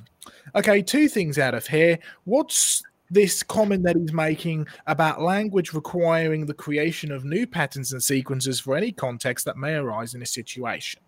Okay, 0.54 0.82
two 0.82 1.08
things 1.08 1.38
out 1.38 1.54
of 1.54 1.66
here. 1.66 1.98
What's 2.24 2.82
this 3.10 3.42
comment 3.42 3.82
that 3.82 3.96
he's 3.96 4.12
making 4.12 4.66
about 4.86 5.20
language 5.20 5.72
requiring 5.72 6.46
the 6.46 6.54
creation 6.54 7.10
of 7.10 7.24
new 7.24 7.46
patterns 7.46 7.92
and 7.92 8.02
sequences 8.02 8.60
for 8.60 8.76
any 8.76 8.92
context 8.92 9.44
that 9.44 9.56
may 9.56 9.74
arise 9.74 10.14
in 10.14 10.22
a 10.22 10.26
situation. 10.26 11.02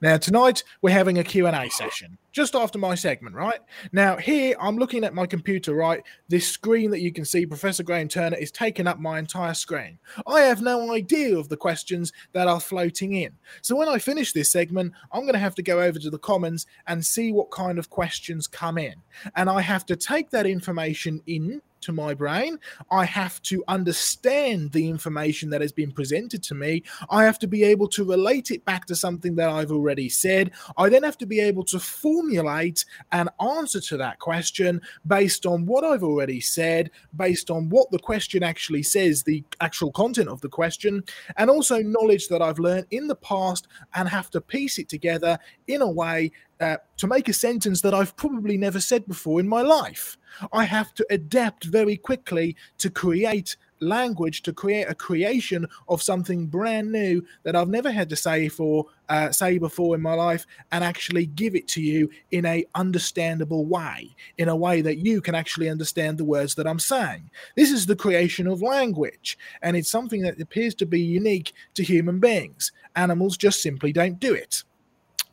Now 0.00 0.16
tonight 0.16 0.64
we're 0.82 0.90
having 0.90 1.18
a 1.18 1.24
Q&A 1.24 1.68
session 1.70 2.18
just 2.32 2.54
after 2.54 2.78
my 2.78 2.94
segment, 2.94 3.36
right? 3.36 3.60
Now 3.92 4.16
here 4.16 4.56
I'm 4.60 4.76
looking 4.76 5.04
at 5.04 5.14
my 5.14 5.26
computer, 5.26 5.74
right? 5.74 6.02
This 6.28 6.48
screen 6.48 6.90
that 6.90 7.00
you 7.00 7.12
can 7.12 7.24
see 7.24 7.46
Professor 7.46 7.82
Graham 7.82 8.08
Turner 8.08 8.36
is 8.36 8.50
taking 8.50 8.86
up 8.86 8.98
my 8.98 9.18
entire 9.18 9.54
screen. 9.54 9.98
I 10.26 10.40
have 10.40 10.60
no 10.60 10.92
idea 10.92 11.38
of 11.38 11.48
the 11.48 11.56
questions 11.56 12.12
that 12.32 12.48
are 12.48 12.60
floating 12.60 13.14
in. 13.14 13.32
So 13.62 13.76
when 13.76 13.88
I 13.88 13.98
finish 13.98 14.32
this 14.32 14.50
segment, 14.50 14.92
I'm 15.12 15.22
going 15.22 15.34
to 15.34 15.38
have 15.38 15.54
to 15.56 15.62
go 15.62 15.80
over 15.80 15.98
to 15.98 16.10
the 16.10 16.18
Commons 16.18 16.66
and 16.86 17.04
see 17.04 17.32
what 17.32 17.50
kind 17.50 17.78
of 17.78 17.90
questions 17.90 18.46
come 18.46 18.78
in. 18.78 18.94
And 19.36 19.48
I 19.48 19.60
have 19.60 19.86
to 19.86 19.96
take 19.96 20.30
that 20.30 20.46
information 20.46 21.22
in 21.26 21.62
to 21.84 21.92
my 21.92 22.14
brain. 22.14 22.58
I 22.90 23.04
have 23.04 23.40
to 23.42 23.64
understand 23.68 24.72
the 24.72 24.88
information 24.88 25.50
that 25.50 25.60
has 25.60 25.72
been 25.72 25.92
presented 25.92 26.42
to 26.44 26.54
me. 26.54 26.82
I 27.10 27.24
have 27.24 27.38
to 27.40 27.46
be 27.46 27.64
able 27.64 27.88
to 27.88 28.04
relate 28.04 28.50
it 28.50 28.64
back 28.64 28.86
to 28.86 28.96
something 28.96 29.36
that 29.36 29.50
I've 29.50 29.70
already 29.70 30.08
said. 30.08 30.50
I 30.76 30.88
then 30.88 31.02
have 31.02 31.18
to 31.18 31.26
be 31.26 31.40
able 31.40 31.64
to 31.64 31.78
formulate 31.78 32.84
an 33.12 33.28
answer 33.40 33.80
to 33.80 33.96
that 33.98 34.18
question 34.18 34.80
based 35.06 35.46
on 35.46 35.66
what 35.66 35.84
I've 35.84 36.02
already 36.02 36.40
said, 36.40 36.90
based 37.16 37.50
on 37.50 37.68
what 37.68 37.90
the 37.90 37.98
question 37.98 38.42
actually 38.42 38.82
says, 38.82 39.22
the 39.22 39.44
actual 39.60 39.92
content 39.92 40.28
of 40.28 40.40
the 40.40 40.48
question, 40.48 41.02
and 41.36 41.50
also 41.50 41.78
knowledge 41.78 42.28
that 42.28 42.42
I've 42.42 42.58
learned 42.58 42.86
in 42.90 43.06
the 43.06 43.16
past 43.16 43.68
and 43.94 44.08
have 44.08 44.30
to 44.30 44.40
piece 44.40 44.78
it 44.78 44.88
together 44.88 45.38
in 45.66 45.82
a 45.82 45.90
way 45.90 46.32
uh, 46.60 46.76
to 46.96 47.06
make 47.06 47.28
a 47.28 47.32
sentence 47.32 47.80
that 47.82 47.94
I've 47.94 48.16
probably 48.16 48.56
never 48.56 48.80
said 48.80 49.06
before 49.06 49.40
in 49.40 49.48
my 49.48 49.62
life. 49.62 50.16
I 50.52 50.64
have 50.64 50.94
to 50.94 51.06
adapt 51.10 51.64
very 51.64 51.96
quickly 51.96 52.56
to 52.78 52.90
create 52.90 53.56
language, 53.80 54.42
to 54.42 54.52
create 54.52 54.88
a 54.88 54.94
creation 54.94 55.66
of 55.88 56.02
something 56.02 56.46
brand 56.46 56.90
new 56.90 57.24
that 57.42 57.54
I've 57.54 57.68
never 57.68 57.90
had 57.90 58.08
to 58.10 58.16
say 58.16 58.48
for 58.48 58.86
uh, 59.08 59.30
say 59.30 59.58
before 59.58 59.94
in 59.94 60.00
my 60.00 60.14
life, 60.14 60.46
and 60.72 60.82
actually 60.82 61.26
give 61.26 61.54
it 61.54 61.68
to 61.68 61.82
you 61.82 62.10
in 62.30 62.46
a 62.46 62.64
understandable 62.74 63.66
way, 63.66 64.14
in 64.38 64.48
a 64.48 64.56
way 64.56 64.80
that 64.80 64.98
you 64.98 65.20
can 65.20 65.34
actually 65.34 65.68
understand 65.68 66.16
the 66.16 66.24
words 66.24 66.54
that 66.54 66.66
I'm 66.66 66.78
saying. 66.78 67.30
This 67.54 67.70
is 67.70 67.86
the 67.86 67.96
creation 67.96 68.46
of 68.46 68.62
language, 68.62 69.36
and 69.60 69.76
it's 69.76 69.90
something 69.90 70.22
that 70.22 70.40
appears 70.40 70.74
to 70.76 70.86
be 70.86 71.00
unique 71.00 71.52
to 71.74 71.82
human 71.82 72.18
beings. 72.18 72.72
Animals 72.96 73.36
just 73.36 73.60
simply 73.60 73.92
don't 73.92 74.18
do 74.18 74.32
it. 74.32 74.64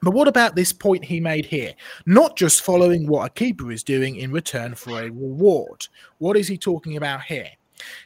But 0.02 0.12
what 0.12 0.28
about 0.28 0.56
this 0.56 0.74
point 0.74 1.06
he 1.06 1.20
made 1.20 1.46
here? 1.46 1.74
Not 2.08 2.36
just 2.36 2.64
following 2.64 3.08
what 3.08 3.28
a 3.28 3.30
keeper 3.30 3.72
is 3.72 3.84
doing 3.84 4.16
in 4.16 4.32
return 4.32 4.74
for 4.74 5.00
a 5.00 5.12
reward. 5.12 5.88
What 6.18 6.38
is 6.38 6.48
he 6.48 6.58
talking 6.58 6.98
about 6.98 7.22
here? 7.22 7.50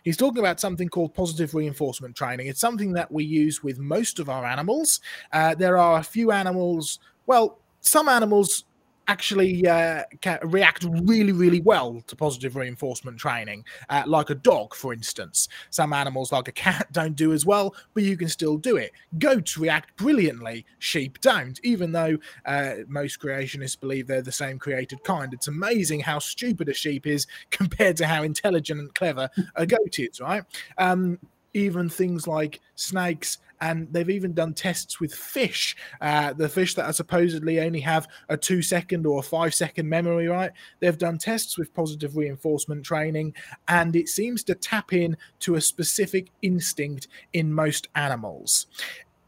He's 0.03 0.17
talking 0.17 0.39
about 0.39 0.59
something 0.59 0.89
called 0.89 1.13
positive 1.13 1.53
reinforcement 1.53 2.15
training. 2.15 2.47
It's 2.47 2.59
something 2.59 2.93
that 2.93 3.11
we 3.11 3.23
use 3.23 3.63
with 3.63 3.79
most 3.79 4.19
of 4.19 4.29
our 4.29 4.45
animals. 4.45 4.99
Uh, 5.31 5.55
there 5.55 5.77
are 5.77 5.99
a 5.99 6.03
few 6.03 6.31
animals, 6.31 6.99
well, 7.27 7.59
some 7.79 8.09
animals 8.09 8.65
actually 9.07 9.67
uh, 9.67 10.03
react 10.43 10.85
really, 11.03 11.31
really 11.31 11.61
well 11.61 12.01
to 12.07 12.15
positive 12.15 12.55
reinforcement 12.55 13.17
training, 13.17 13.63
uh, 13.89 14.03
like 14.05 14.29
a 14.29 14.35
dog, 14.35 14.73
for 14.75 14.93
instance. 14.93 15.47
Some 15.69 15.93
animals, 15.93 16.31
like 16.31 16.47
a 16.47 16.51
cat, 16.51 16.87
don't 16.91 17.15
do 17.15 17.33
as 17.33 17.45
well, 17.45 17.75
but 17.93 18.03
you 18.03 18.17
can 18.17 18.29
still 18.29 18.57
do 18.57 18.77
it. 18.77 18.91
Goats 19.19 19.57
react 19.57 19.95
brilliantly, 19.97 20.65
sheep 20.79 21.19
don't, 21.21 21.59
even 21.63 21.91
though 21.91 22.17
uh, 22.45 22.75
most 22.87 23.19
creationists 23.19 23.79
believe 23.79 24.07
they're 24.07 24.21
the 24.21 24.31
same 24.31 24.59
created 24.59 25.03
kind. 25.03 25.33
It's 25.33 25.47
amazing 25.47 25.99
how 26.01 26.19
stupid 26.19 26.69
a 26.69 26.73
sheep 26.73 27.07
is 27.07 27.27
compared 27.51 27.97
to 27.97 28.07
how 28.07 28.23
intelligent 28.23 28.79
and 28.79 28.93
clever 28.95 29.29
a 29.55 29.65
goat 29.65 29.99
is, 29.99 30.19
right? 30.19 30.43
Um, 30.77 31.19
even 31.53 31.89
things 31.89 32.27
like 32.27 32.59
snakes 32.75 33.37
and 33.61 33.87
they've 33.91 34.09
even 34.09 34.33
done 34.33 34.53
tests 34.53 34.99
with 34.99 35.13
fish. 35.13 35.75
Uh, 36.01 36.33
the 36.33 36.49
fish 36.49 36.75
that 36.75 36.85
are 36.85 36.93
supposedly 36.93 37.59
only 37.59 37.81
have 37.81 38.07
a 38.29 38.37
two 38.37 38.61
second 38.61 39.05
or 39.05 39.19
a 39.19 39.23
five 39.23 39.53
second 39.53 39.87
memory 39.87 40.27
right? 40.27 40.51
They've 40.79 40.97
done 40.97 41.17
tests 41.17 41.57
with 41.57 41.73
positive 41.73 42.15
reinforcement 42.17 42.85
training 42.85 43.33
and 43.67 43.95
it 43.95 44.09
seems 44.09 44.43
to 44.45 44.55
tap 44.55 44.93
in 44.93 45.17
to 45.41 45.55
a 45.55 45.61
specific 45.61 46.29
instinct 46.41 47.07
in 47.33 47.53
most 47.53 47.87
animals 47.95 48.67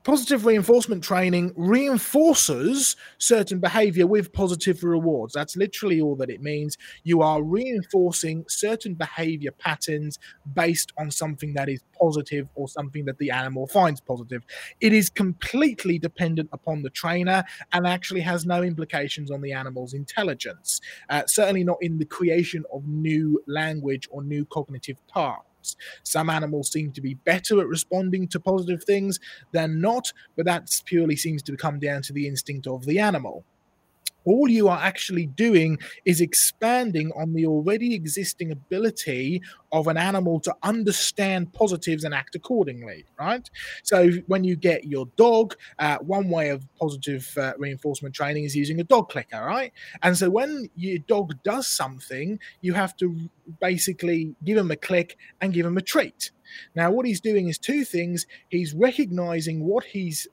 Positive 0.07 0.45
reinforcement 0.45 1.03
training 1.03 1.51
reinforces 1.57 2.95
certain 3.17 3.59
behavior 3.59 4.07
with 4.07 4.31
positive 4.31 4.81
rewards. 4.85 5.33
That's 5.33 5.57
literally 5.57 5.99
all 5.99 6.15
that 6.15 6.29
it 6.29 6.41
means. 6.41 6.77
You 7.03 7.23
are 7.23 7.43
reinforcing 7.43 8.45
certain 8.47 8.93
behavior 8.93 9.51
patterns 9.51 10.17
based 10.53 10.93
on 10.97 11.11
something 11.11 11.55
that 11.55 11.67
is 11.67 11.83
positive 11.99 12.47
or 12.55 12.69
something 12.69 13.03
that 13.03 13.17
the 13.17 13.31
animal 13.31 13.67
finds 13.67 13.99
positive. 13.99 14.45
It 14.79 14.93
is 14.93 15.09
completely 15.09 15.99
dependent 15.99 16.51
upon 16.53 16.83
the 16.83 16.89
trainer 16.89 17.43
and 17.73 17.85
actually 17.85 18.21
has 18.21 18.45
no 18.45 18.63
implications 18.63 19.29
on 19.29 19.41
the 19.41 19.51
animal's 19.51 19.93
intelligence. 19.93 20.79
Uh, 21.09 21.23
certainly 21.27 21.65
not 21.65 21.79
in 21.81 21.97
the 21.97 22.05
creation 22.05 22.63
of 22.71 22.87
new 22.87 23.43
language 23.45 24.07
or 24.09 24.23
new 24.23 24.45
cognitive 24.45 25.05
tasks. 25.13 25.56
Some 26.03 26.29
animals 26.29 26.71
seem 26.71 26.91
to 26.93 27.01
be 27.01 27.15
better 27.15 27.59
at 27.59 27.67
responding 27.67 28.27
to 28.29 28.39
positive 28.39 28.83
things 28.83 29.19
than 29.51 29.81
not, 29.81 30.11
but 30.35 30.45
that 30.45 30.69
purely 30.85 31.15
seems 31.15 31.43
to 31.43 31.57
come 31.57 31.79
down 31.79 32.01
to 32.03 32.13
the 32.13 32.27
instinct 32.27 32.67
of 32.67 32.85
the 32.85 32.99
animal. 32.99 33.43
All 34.27 34.49
you 34.49 34.67
are 34.67 34.77
actually 34.77 35.27
doing 35.27 35.79
is 36.03 36.19
expanding 36.19 37.11
on 37.15 37.33
the 37.33 37.45
already 37.47 37.95
existing 37.95 38.51
ability 38.51 39.41
of 39.71 39.87
an 39.87 39.95
animal 39.95 40.37
to 40.41 40.53
understand 40.63 41.53
positives 41.53 42.03
and 42.03 42.13
act 42.13 42.35
accordingly, 42.35 43.05
right? 43.17 43.49
So 43.83 44.09
when 44.27 44.43
you 44.43 44.57
get 44.57 44.83
your 44.83 45.05
dog, 45.15 45.55
uh, 45.79 45.97
one 45.99 46.29
way 46.29 46.49
of 46.49 46.67
positive 46.77 47.25
uh, 47.37 47.53
reinforcement 47.57 48.13
training 48.13 48.43
is 48.43 48.53
using 48.53 48.81
a 48.81 48.83
dog 48.83 49.07
clicker, 49.07 49.41
right? 49.43 49.71
And 50.03 50.17
so 50.17 50.29
when 50.29 50.69
your 50.75 50.99
dog 50.99 51.41
does 51.43 51.67
something, 51.67 52.37
you 52.59 52.73
have 52.73 52.97
to 52.97 53.15
basically 53.61 54.35
give 54.43 54.57
him 54.57 54.71
a 54.71 54.75
click 54.75 55.17
and 55.39 55.53
give 55.53 55.65
him 55.65 55.77
a 55.77 55.81
treat. 55.81 56.31
Now, 56.75 56.91
what 56.91 57.05
he's 57.05 57.21
doing 57.21 57.47
is 57.47 57.57
two 57.57 57.83
things. 57.85 58.25
He's 58.49 58.73
recognizing 58.73 59.63
what 59.63 59.83
he's 59.83 60.27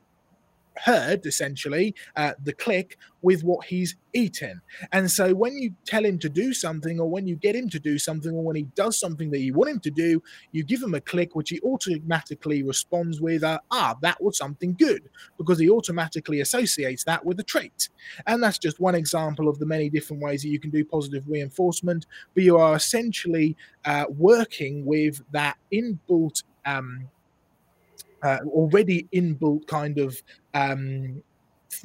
heard 0.76 1.26
essentially 1.26 1.94
uh, 2.16 2.32
the 2.42 2.52
click 2.52 2.98
with 3.22 3.42
what 3.42 3.64
he's 3.64 3.96
eaten. 4.12 4.60
And 4.92 5.10
so 5.10 5.34
when 5.34 5.56
you 5.56 5.74
tell 5.86 6.04
him 6.04 6.18
to 6.18 6.28
do 6.28 6.52
something, 6.52 7.00
or 7.00 7.08
when 7.08 7.26
you 7.26 7.36
get 7.36 7.56
him 7.56 7.70
to 7.70 7.80
do 7.80 7.98
something, 7.98 8.32
or 8.32 8.44
when 8.44 8.56
he 8.56 8.64
does 8.74 9.00
something 9.00 9.30
that 9.30 9.40
you 9.40 9.54
want 9.54 9.70
him 9.70 9.80
to 9.80 9.90
do, 9.90 10.22
you 10.52 10.62
give 10.62 10.82
him 10.82 10.94
a 10.94 11.00
click, 11.00 11.34
which 11.34 11.50
he 11.50 11.60
automatically 11.62 12.62
responds 12.62 13.20
with, 13.20 13.42
uh, 13.42 13.58
ah, 13.70 13.96
that 14.02 14.22
was 14.22 14.36
something 14.36 14.74
good, 14.74 15.08
because 15.38 15.58
he 15.58 15.70
automatically 15.70 16.40
associates 16.40 17.04
that 17.04 17.24
with 17.24 17.40
a 17.40 17.44
trait. 17.44 17.88
And 18.26 18.42
that's 18.42 18.58
just 18.58 18.78
one 18.78 18.94
example 18.94 19.48
of 19.48 19.58
the 19.58 19.66
many 19.66 19.88
different 19.88 20.22
ways 20.22 20.42
that 20.42 20.48
you 20.48 20.60
can 20.60 20.70
do 20.70 20.84
positive 20.84 21.24
reinforcement, 21.26 22.06
but 22.34 22.44
you 22.44 22.58
are 22.58 22.76
essentially 22.76 23.56
uh, 23.84 24.04
working 24.10 24.84
with 24.84 25.22
that 25.32 25.56
inbuilt. 25.72 26.42
Um, 26.66 27.08
uh, 28.24 28.38
already 28.48 29.06
inbuilt 29.12 29.66
kind 29.66 29.98
of 29.98 30.20
um, 30.54 31.22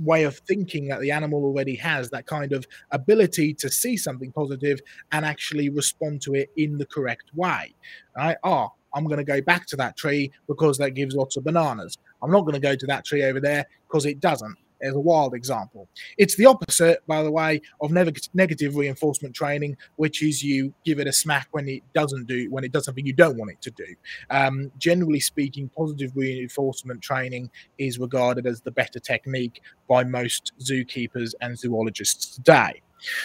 way 0.01 0.23
of 0.23 0.37
thinking 0.39 0.87
that 0.87 0.99
the 1.01 1.11
animal 1.11 1.43
already 1.43 1.75
has 1.75 2.09
that 2.09 2.25
kind 2.25 2.53
of 2.53 2.65
ability 2.91 3.53
to 3.53 3.69
see 3.69 3.97
something 3.97 4.31
positive 4.31 4.79
and 5.11 5.25
actually 5.25 5.69
respond 5.69 6.21
to 6.21 6.33
it 6.33 6.49
in 6.57 6.77
the 6.77 6.85
correct 6.85 7.25
way 7.35 7.73
right? 8.15 8.37
Oh 8.43 8.69
i'm 8.93 9.05
going 9.05 9.17
to 9.17 9.23
go 9.23 9.41
back 9.41 9.65
to 9.67 9.75
that 9.75 9.95
tree 9.97 10.31
because 10.47 10.77
that 10.77 10.91
gives 10.91 11.15
lots 11.15 11.37
of 11.37 11.43
bananas. 11.43 11.97
I'm 12.21 12.31
not 12.31 12.41
going 12.41 12.55
to 12.55 12.59
go 12.59 12.75
to 12.75 12.85
that 12.87 13.05
tree 13.05 13.23
over 13.23 13.39
there 13.39 13.65
because 13.87 14.05
it 14.05 14.19
doesn't 14.19 14.57
as 14.81 14.93
a 14.93 14.99
wild 14.99 15.33
example. 15.33 15.87
It's 16.17 16.35
the 16.35 16.45
opposite, 16.45 17.05
by 17.07 17.23
the 17.23 17.31
way, 17.31 17.61
of 17.81 17.91
negative 17.91 18.75
reinforcement 18.75 19.35
training, 19.35 19.77
which 19.95 20.23
is 20.23 20.43
you 20.43 20.73
give 20.85 20.99
it 20.99 21.07
a 21.07 21.13
smack 21.13 21.47
when 21.51 21.67
it 21.67 21.83
doesn't 21.93 22.27
do 22.27 22.49
when 22.49 22.63
it 22.63 22.71
does 22.71 22.85
something 22.85 23.05
you 23.05 23.13
don't 23.13 23.37
want 23.37 23.51
it 23.51 23.61
to 23.61 23.71
do. 23.71 23.95
Um, 24.29 24.71
generally 24.77 25.19
speaking, 25.19 25.69
positive 25.69 26.11
reinforcement 26.15 27.01
training 27.01 27.49
is 27.77 27.99
regarded 27.99 28.45
as 28.45 28.61
the 28.61 28.71
better 28.71 28.99
technique 28.99 29.61
by 29.87 30.03
most 30.03 30.53
zookeepers 30.59 31.33
and 31.41 31.57
zoologists 31.57 32.35
today. 32.35 32.81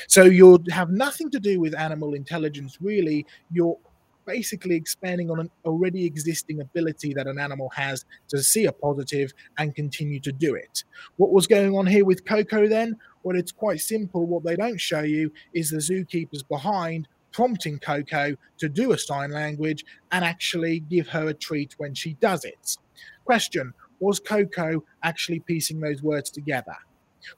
So 0.06 0.22
you'll 0.22 0.62
have 0.70 0.90
nothing 0.90 1.30
to 1.30 1.40
do 1.40 1.60
with 1.60 1.74
animal 1.74 2.14
intelligence, 2.14 2.78
really. 2.80 3.26
You're 3.50 3.76
basically 4.26 4.76
expanding 4.76 5.30
on 5.30 5.40
an 5.40 5.50
already 5.64 6.04
existing 6.04 6.60
ability 6.60 7.14
that 7.14 7.26
an 7.26 7.38
animal 7.38 7.70
has 7.74 8.04
to 8.28 8.42
see 8.42 8.66
a 8.66 8.72
positive 8.72 9.32
and 9.58 9.74
continue 9.74 10.20
to 10.20 10.32
do 10.32 10.54
it. 10.54 10.84
What 11.16 11.32
was 11.32 11.46
going 11.46 11.76
on 11.76 11.86
here 11.86 12.04
with 12.04 12.24
Coco 12.24 12.68
then? 12.68 12.96
Well, 13.22 13.36
it's 13.36 13.52
quite 13.52 13.80
simple. 13.80 14.26
What 14.26 14.44
they 14.44 14.56
don't 14.56 14.80
show 14.80 15.02
you 15.02 15.32
is 15.52 15.70
the 15.70 15.78
zookeepers 15.78 16.46
behind 16.48 17.08
prompting 17.32 17.78
Coco 17.80 18.36
to 18.58 18.68
do 18.68 18.92
a 18.92 18.98
sign 18.98 19.30
language 19.30 19.84
and 20.12 20.24
actually 20.24 20.80
give 20.80 21.08
her 21.08 21.28
a 21.28 21.34
treat 21.34 21.74
when 21.78 21.94
she 21.94 22.14
does 22.14 22.44
it. 22.44 22.76
Question 23.24 23.74
Was 24.00 24.20
Coco 24.20 24.84
actually 25.02 25.40
piecing 25.40 25.80
those 25.80 26.02
words 26.02 26.30
together? 26.30 26.76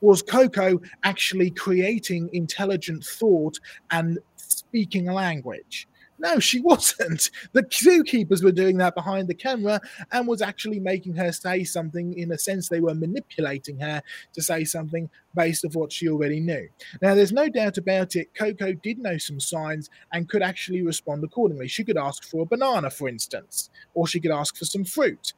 Was 0.00 0.22
Coco 0.22 0.80
actually 1.04 1.50
creating 1.50 2.28
intelligent 2.32 3.04
thought 3.04 3.58
and 3.90 4.18
speaking 4.36 5.08
a 5.08 5.14
language? 5.14 5.88
No, 6.18 6.38
she 6.38 6.60
wasn't. 6.70 7.30
The 7.52 7.62
zookeepers 7.62 8.42
were 8.42 8.52
doing 8.52 8.76
that 8.78 8.94
behind 8.94 9.28
the 9.28 9.34
camera 9.34 9.80
and 10.12 10.26
was 10.26 10.42
actually 10.42 10.80
making 10.80 11.14
her 11.16 11.32
say 11.32 11.64
something. 11.64 12.18
In 12.18 12.32
a 12.32 12.38
sense, 12.38 12.68
they 12.68 12.80
were 12.80 12.94
manipulating 12.94 13.78
her 13.80 14.02
to 14.32 14.42
say 14.42 14.64
something 14.64 15.10
based 15.34 15.64
of 15.64 15.74
what 15.74 15.92
she 15.92 16.08
already 16.08 16.40
knew. 16.40 16.68
Now, 17.02 17.14
there's 17.14 17.32
no 17.32 17.48
doubt 17.48 17.78
about 17.78 18.16
it. 18.16 18.34
Coco 18.34 18.72
did 18.72 18.98
know 18.98 19.18
some 19.18 19.40
signs 19.40 19.90
and 20.12 20.28
could 20.28 20.42
actually 20.42 20.82
respond 20.82 21.22
accordingly. 21.24 21.68
She 21.68 21.84
could 21.84 21.98
ask 21.98 22.24
for 22.24 22.42
a 22.42 22.46
banana, 22.46 22.90
for 22.90 23.08
instance, 23.08 23.70
or 23.94 24.06
she 24.06 24.20
could 24.20 24.30
ask 24.30 24.56
for 24.56 24.64
some 24.64 24.84
fruit. 24.84 25.34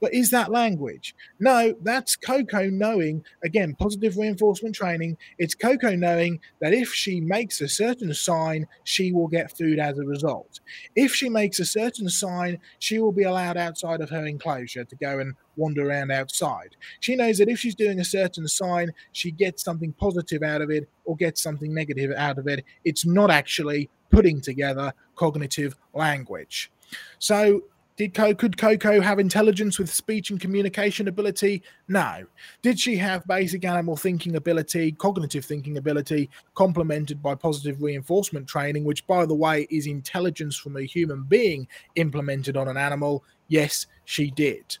But 0.00 0.14
is 0.14 0.30
that 0.30 0.50
language? 0.50 1.14
No, 1.40 1.74
that's 1.82 2.16
Coco 2.16 2.68
knowing, 2.70 3.24
again, 3.42 3.74
positive 3.78 4.16
reinforcement 4.16 4.74
training. 4.74 5.16
It's 5.38 5.54
Coco 5.54 5.96
knowing 5.96 6.40
that 6.60 6.72
if 6.72 6.92
she 6.92 7.20
makes 7.20 7.60
a 7.60 7.68
certain 7.68 8.14
sign, 8.14 8.66
she 8.84 9.12
will 9.12 9.28
get 9.28 9.56
food 9.56 9.78
as 9.78 9.98
a 9.98 10.04
result. 10.04 10.60
If 10.94 11.14
she 11.14 11.28
makes 11.28 11.60
a 11.60 11.64
certain 11.64 12.08
sign, 12.08 12.58
she 12.78 12.98
will 12.98 13.12
be 13.12 13.24
allowed 13.24 13.56
outside 13.56 14.00
of 14.00 14.10
her 14.10 14.26
enclosure 14.26 14.84
to 14.84 14.96
go 14.96 15.18
and 15.18 15.34
wander 15.56 15.88
around 15.88 16.10
outside. 16.10 16.76
She 17.00 17.16
knows 17.16 17.38
that 17.38 17.48
if 17.48 17.58
she's 17.58 17.74
doing 17.74 18.00
a 18.00 18.04
certain 18.04 18.46
sign, 18.46 18.92
she 19.12 19.30
gets 19.30 19.64
something 19.64 19.92
positive 19.92 20.42
out 20.42 20.62
of 20.62 20.70
it 20.70 20.88
or 21.04 21.16
gets 21.16 21.42
something 21.42 21.74
negative 21.74 22.12
out 22.16 22.38
of 22.38 22.46
it. 22.46 22.64
It's 22.84 23.04
not 23.04 23.30
actually 23.30 23.90
putting 24.10 24.40
together 24.40 24.92
cognitive 25.16 25.76
language. 25.92 26.70
So 27.18 27.62
did 27.98 28.14
Co- 28.14 28.32
could 28.32 28.56
Coco 28.56 29.00
have 29.00 29.18
intelligence 29.18 29.76
with 29.76 29.92
speech 29.92 30.30
and 30.30 30.40
communication 30.40 31.08
ability? 31.08 31.64
No. 31.88 32.24
Did 32.62 32.78
she 32.78 32.96
have 32.96 33.26
basic 33.26 33.64
animal 33.64 33.96
thinking 33.96 34.36
ability, 34.36 34.92
cognitive 34.92 35.44
thinking 35.44 35.78
ability, 35.78 36.30
complemented 36.54 37.20
by 37.20 37.34
positive 37.34 37.82
reinforcement 37.82 38.46
training, 38.46 38.84
which, 38.84 39.04
by 39.08 39.26
the 39.26 39.34
way, 39.34 39.66
is 39.68 39.88
intelligence 39.88 40.56
from 40.56 40.76
a 40.76 40.82
human 40.82 41.24
being 41.24 41.66
implemented 41.96 42.56
on 42.56 42.68
an 42.68 42.76
animal? 42.76 43.24
Yes, 43.48 43.86
she 44.04 44.30
did. 44.30 44.78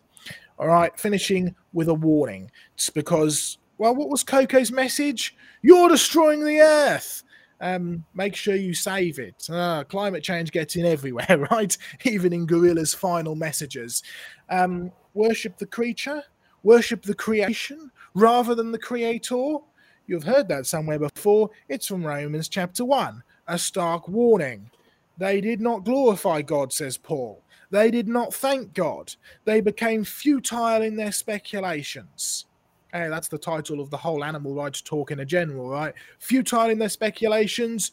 All 0.56 0.68
right, 0.68 0.96
finishing 0.96 1.56
with 1.72 1.88
a 1.88 1.94
warning. 1.94 2.52
It's 2.74 2.88
because, 2.88 3.58
well, 3.78 3.96
what 3.96 4.10
was 4.10 4.22
Coco's 4.22 4.70
message? 4.70 5.36
You're 5.60 5.88
destroying 5.88 6.44
the 6.44 6.60
earth 6.60 7.24
um, 7.60 8.04
make 8.14 8.36
sure 8.36 8.54
you 8.54 8.74
save 8.74 9.18
it. 9.18 9.48
Uh, 9.50 9.84
climate 9.84 10.22
change 10.22 10.52
gets 10.52 10.76
in 10.76 10.84
everywhere, 10.84 11.46
right? 11.50 11.76
Even 12.04 12.32
in 12.32 12.46
Gorilla's 12.46 12.94
final 12.94 13.34
messages. 13.34 14.02
Um, 14.48 14.92
worship 15.14 15.58
the 15.58 15.66
creature, 15.66 16.22
worship 16.62 17.02
the 17.02 17.14
creation 17.14 17.90
rather 18.14 18.54
than 18.54 18.72
the 18.72 18.78
creator. 18.78 19.58
You've 20.06 20.24
heard 20.24 20.48
that 20.48 20.66
somewhere 20.66 20.98
before. 20.98 21.50
It's 21.68 21.86
from 21.86 22.04
Romans 22.04 22.48
chapter 22.48 22.84
1, 22.84 23.22
a 23.46 23.58
stark 23.58 24.08
warning. 24.08 24.70
They 25.18 25.40
did 25.40 25.60
not 25.60 25.84
glorify 25.84 26.42
God, 26.42 26.72
says 26.72 26.96
Paul. 26.96 27.42
They 27.70 27.90
did 27.90 28.08
not 28.08 28.32
thank 28.32 28.72
God. 28.72 29.14
They 29.44 29.60
became 29.60 30.04
futile 30.04 30.80
in 30.80 30.96
their 30.96 31.12
speculations. 31.12 32.46
Hey, 32.92 33.08
that's 33.08 33.28
the 33.28 33.38
title 33.38 33.80
of 33.80 33.90
the 33.90 33.96
whole 33.96 34.24
animal 34.24 34.54
rights 34.54 34.80
talk 34.80 35.10
in 35.10 35.20
a 35.20 35.24
general, 35.24 35.68
right? 35.68 35.94
Futile 36.20 36.70
in 36.70 36.78
their 36.78 36.88
speculations, 36.88 37.92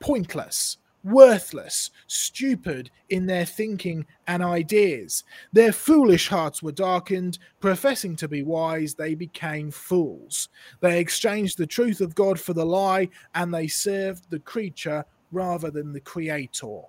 pointless, 0.00 0.78
worthless, 1.04 1.92
stupid 2.08 2.90
in 3.10 3.26
their 3.26 3.44
thinking 3.44 4.04
and 4.26 4.42
ideas. 4.42 5.22
Their 5.52 5.72
foolish 5.72 6.28
hearts 6.28 6.60
were 6.60 6.72
darkened, 6.72 7.38
professing 7.60 8.16
to 8.16 8.26
be 8.26 8.42
wise, 8.42 8.94
they 8.94 9.14
became 9.14 9.70
fools. 9.70 10.48
They 10.80 10.98
exchanged 10.98 11.56
the 11.56 11.66
truth 11.66 12.00
of 12.00 12.16
God 12.16 12.40
for 12.40 12.52
the 12.52 12.66
lie, 12.66 13.08
and 13.36 13.54
they 13.54 13.68
served 13.68 14.28
the 14.28 14.40
creature 14.40 15.04
rather 15.30 15.70
than 15.70 15.92
the 15.92 16.00
creator 16.00 16.82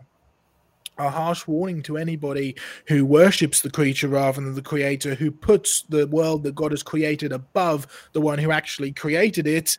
a 0.97 1.09
harsh 1.09 1.47
warning 1.47 1.81
to 1.83 1.97
anybody 1.97 2.55
who 2.87 3.05
worships 3.05 3.61
the 3.61 3.69
creature 3.69 4.07
rather 4.07 4.41
than 4.41 4.55
the 4.55 4.61
creator, 4.61 5.15
who 5.15 5.31
puts 5.31 5.83
the 5.83 6.07
world 6.07 6.43
that 6.43 6.55
God 6.55 6.71
has 6.71 6.83
created 6.83 7.31
above 7.31 8.09
the 8.13 8.21
one 8.21 8.39
who 8.39 8.51
actually 8.51 8.91
created 8.91 9.47
it. 9.47 9.77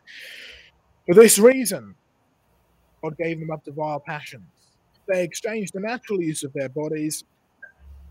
For 1.05 1.15
this 1.15 1.39
reason, 1.39 1.95
God 3.01 3.17
gave 3.17 3.39
them 3.39 3.51
up 3.51 3.63
to 3.65 3.71
vile 3.71 3.99
passions. 3.99 4.47
They 5.07 5.23
exchanged 5.23 5.73
the 5.73 5.79
natural 5.79 6.21
use 6.21 6.43
of 6.43 6.53
their 6.53 6.69
bodies. 6.69 7.23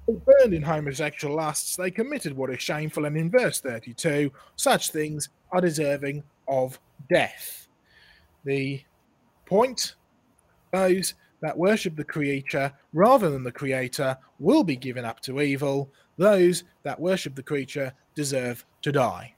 They 0.07 0.15
burned 0.15 0.55
in 0.55 0.63
homosexual 0.63 1.37
lusts. 1.37 1.77
They 1.77 1.91
committed 1.91 2.37
what 2.37 2.51
is 2.51 2.63
shameful. 2.63 3.05
And 3.05 3.17
in 3.17 3.31
verse 3.31 3.61
32, 3.61 4.33
such 4.57 4.91
things 4.91 5.29
are 5.53 5.61
deserving 5.61 6.25
of 6.49 6.79
death. 7.09 7.69
The 8.45 8.83
point 9.47 9.95
those 10.73 11.15
that 11.41 11.59
worship 11.59 11.97
the 11.97 12.05
creature 12.05 12.73
rather 12.93 13.31
than 13.31 13.45
the 13.45 13.53
creator 13.53 14.17
will 14.39 14.65
be 14.65 14.77
given 14.77 15.05
up 15.05 15.21
to 15.21 15.41
evil. 15.41 15.91
Those 16.17 16.65
that 16.83 17.01
worship 17.01 17.35
the 17.35 17.43
creature 17.43 17.93
deserve 18.15 18.65
to 18.83 18.93
die. 18.93 19.35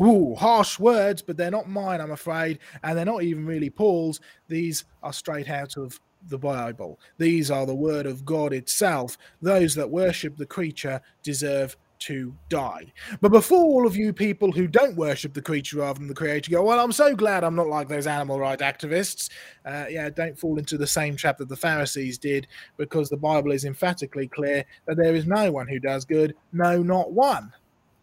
Ooh, 0.00 0.34
harsh 0.34 0.78
words, 0.78 1.20
but 1.20 1.36
they're 1.36 1.50
not 1.50 1.68
mine, 1.68 2.00
I'm 2.00 2.12
afraid, 2.12 2.58
and 2.82 2.96
they're 2.96 3.04
not 3.04 3.22
even 3.22 3.44
really 3.44 3.70
Paul's. 3.70 4.20
These 4.48 4.84
are 5.02 5.12
straight 5.12 5.50
out 5.50 5.76
of 5.76 6.00
the 6.28 6.38
Bible. 6.38 6.98
These 7.18 7.50
are 7.50 7.66
the 7.66 7.74
word 7.74 8.06
of 8.06 8.24
God 8.24 8.52
itself. 8.52 9.18
Those 9.40 9.74
that 9.74 9.90
worship 9.90 10.36
the 10.36 10.46
creature 10.46 11.00
deserve 11.22 11.76
to 12.06 12.34
die. 12.48 12.92
But 13.20 13.32
before 13.32 13.64
all 13.64 13.86
of 13.86 13.96
you 13.96 14.12
people 14.12 14.52
who 14.52 14.66
don't 14.66 14.96
worship 14.96 15.34
the 15.34 15.42
creature 15.42 15.78
rather 15.78 15.98
than 15.98 16.08
the 16.08 16.14
creator 16.14 16.50
go, 16.50 16.62
well, 16.62 16.80
I'm 16.80 16.92
so 16.92 17.14
glad 17.14 17.44
I'm 17.44 17.54
not 17.54 17.68
like 17.68 17.88
those 17.88 18.06
animal 18.06 18.38
rights 18.38 18.62
activists. 18.62 19.30
Uh, 19.64 19.86
yeah, 19.88 20.10
don't 20.10 20.38
fall 20.38 20.58
into 20.58 20.76
the 20.76 20.86
same 20.86 21.16
trap 21.16 21.38
that 21.38 21.48
the 21.48 21.56
Pharisees 21.56 22.18
did, 22.18 22.46
because 22.76 23.08
the 23.08 23.16
Bible 23.16 23.52
is 23.52 23.64
emphatically 23.64 24.28
clear 24.28 24.64
that 24.86 24.96
there 24.96 25.14
is 25.14 25.26
no 25.26 25.52
one 25.52 25.68
who 25.68 25.78
does 25.78 26.04
good, 26.04 26.34
no, 26.52 26.82
not 26.82 27.12
one. 27.12 27.52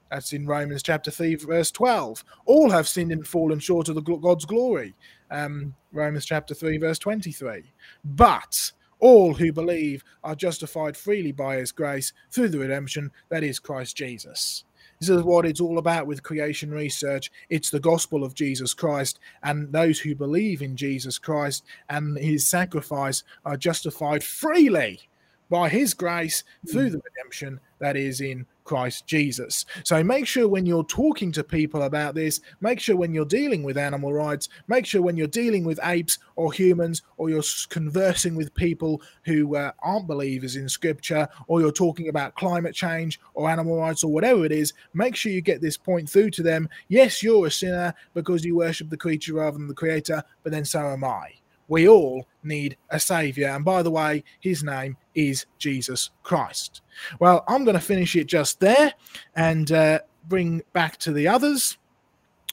That's 0.09 0.34
in 0.34 0.47
Romans 0.47 0.81
chapter 0.81 1.11
3, 1.11 1.35
verse 1.35 1.71
12. 1.71 2.23
All 2.45 2.69
have 2.71 2.88
sinned 2.88 3.11
and 3.11 3.26
fallen 3.27 3.59
short 3.59 3.89
of 3.89 3.95
the 3.95 4.01
God's 4.01 4.45
glory. 4.45 4.95
Um, 5.30 5.76
Romans 5.91 6.26
chapter 6.26 6.53
3, 6.55 6.77
verse 6.77 6.97
23. 6.97 7.71
But 8.03 8.71
all 8.99 9.34
who 9.34 9.51
believe 9.51 10.03
are 10.23 10.35
justified 10.35 10.95
freely 10.95 11.31
by 11.31 11.57
his 11.57 11.71
grace 11.71 12.13
through 12.31 12.49
the 12.49 12.59
redemption 12.59 13.11
that 13.30 13.43
is 13.43 13.59
Christ 13.59 13.95
Jesus. 13.95 14.63
This 14.99 15.09
is 15.09 15.23
what 15.23 15.45
it's 15.45 15.61
all 15.61 15.77
about 15.77 16.07
with 16.07 16.23
creation 16.23 16.71
research. 16.71 17.31
It's 17.49 17.69
the 17.69 17.80
gospel 17.80 18.23
of 18.23 18.35
Jesus 18.35 18.73
Christ, 18.73 19.19
and 19.43 19.71
those 19.71 19.99
who 19.99 20.13
believe 20.13 20.61
in 20.61 20.76
Jesus 20.76 21.17
Christ 21.17 21.63
and 21.88 22.17
his 22.17 22.47
sacrifice 22.47 23.23
are 23.45 23.55
justified 23.55 24.23
freely 24.23 24.99
by 25.49 25.69
his 25.69 25.93
grace 25.93 26.43
through 26.69 26.88
hmm. 26.88 26.93
the 26.93 27.01
redemption 27.03 27.59
that 27.80 27.95
is 27.95 28.19
in 28.19 28.45
Christ 28.69 29.07
Jesus. 29.07 29.65
So 29.83 30.03
make 30.03 30.27
sure 30.27 30.47
when 30.47 30.67
you're 30.67 30.83
talking 30.83 31.31
to 31.31 31.43
people 31.43 31.81
about 31.81 32.13
this, 32.13 32.39
make 32.61 32.79
sure 32.79 32.95
when 32.95 33.15
you're 33.15 33.25
dealing 33.25 33.63
with 33.63 33.79
animal 33.79 34.13
rights, 34.13 34.47
make 34.67 34.85
sure 34.85 35.01
when 35.01 35.17
you're 35.17 35.25
dealing 35.25 35.63
with 35.63 35.79
apes 35.83 36.19
or 36.35 36.53
humans, 36.53 37.01
or 37.17 37.31
you're 37.31 37.41
conversing 37.69 38.35
with 38.35 38.53
people 38.53 39.01
who 39.25 39.55
uh, 39.55 39.71
aren't 39.81 40.05
believers 40.05 40.55
in 40.55 40.69
scripture, 40.69 41.27
or 41.47 41.61
you're 41.61 41.71
talking 41.71 42.09
about 42.09 42.35
climate 42.35 42.75
change 42.75 43.19
or 43.33 43.49
animal 43.49 43.75
rights 43.75 44.03
or 44.03 44.13
whatever 44.13 44.45
it 44.45 44.51
is, 44.51 44.73
make 44.93 45.15
sure 45.15 45.31
you 45.31 45.41
get 45.41 45.61
this 45.61 45.75
point 45.75 46.07
through 46.07 46.29
to 46.29 46.43
them. 46.43 46.69
Yes, 46.89 47.23
you're 47.23 47.47
a 47.47 47.51
sinner 47.51 47.95
because 48.13 48.45
you 48.45 48.55
worship 48.55 48.91
the 48.91 48.97
creature 48.97 49.33
rather 49.33 49.57
than 49.57 49.67
the 49.67 49.73
creator, 49.73 50.23
but 50.43 50.51
then 50.51 50.63
so 50.63 50.79
am 50.79 51.03
I 51.03 51.38
we 51.69 51.87
all 51.87 52.25
need 52.43 52.75
a 52.89 52.99
savior. 52.99 53.47
And 53.47 53.63
by 53.63 53.81
the 53.81 53.91
way, 53.91 54.23
his 54.41 54.63
name 54.63 54.97
is 55.15 55.45
Jesus 55.57 56.09
Christ. 56.23 56.81
Well, 57.19 57.45
I'm 57.47 57.63
going 57.63 57.75
to 57.75 57.81
finish 57.81 58.15
it 58.15 58.25
just 58.25 58.59
there 58.59 58.93
and 59.35 59.71
uh, 59.71 59.99
bring 60.27 60.61
back 60.73 60.97
to 60.97 61.13
the 61.13 61.27
others. 61.27 61.77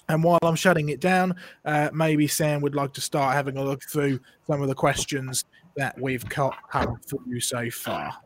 And 0.09 0.23
while 0.23 0.39
I'm 0.43 0.55
shutting 0.55 0.91
it 0.91 1.01
down, 1.01 1.35
uh, 1.65 1.91
maybe 1.93 2.29
Sam 2.29 2.61
would 2.61 2.77
like 2.77 2.93
to 2.93 3.01
start 3.01 3.35
having 3.35 3.57
a 3.57 3.65
look 3.65 3.83
through 3.83 4.21
some 4.47 4.63
of 4.63 4.69
the 4.69 4.75
questions 4.75 5.45
that 5.77 6.01
we've 6.01 6.27
got 6.29 6.57
come 6.71 7.01
through 7.01 7.41
so 7.41 7.69
far. 7.71 8.17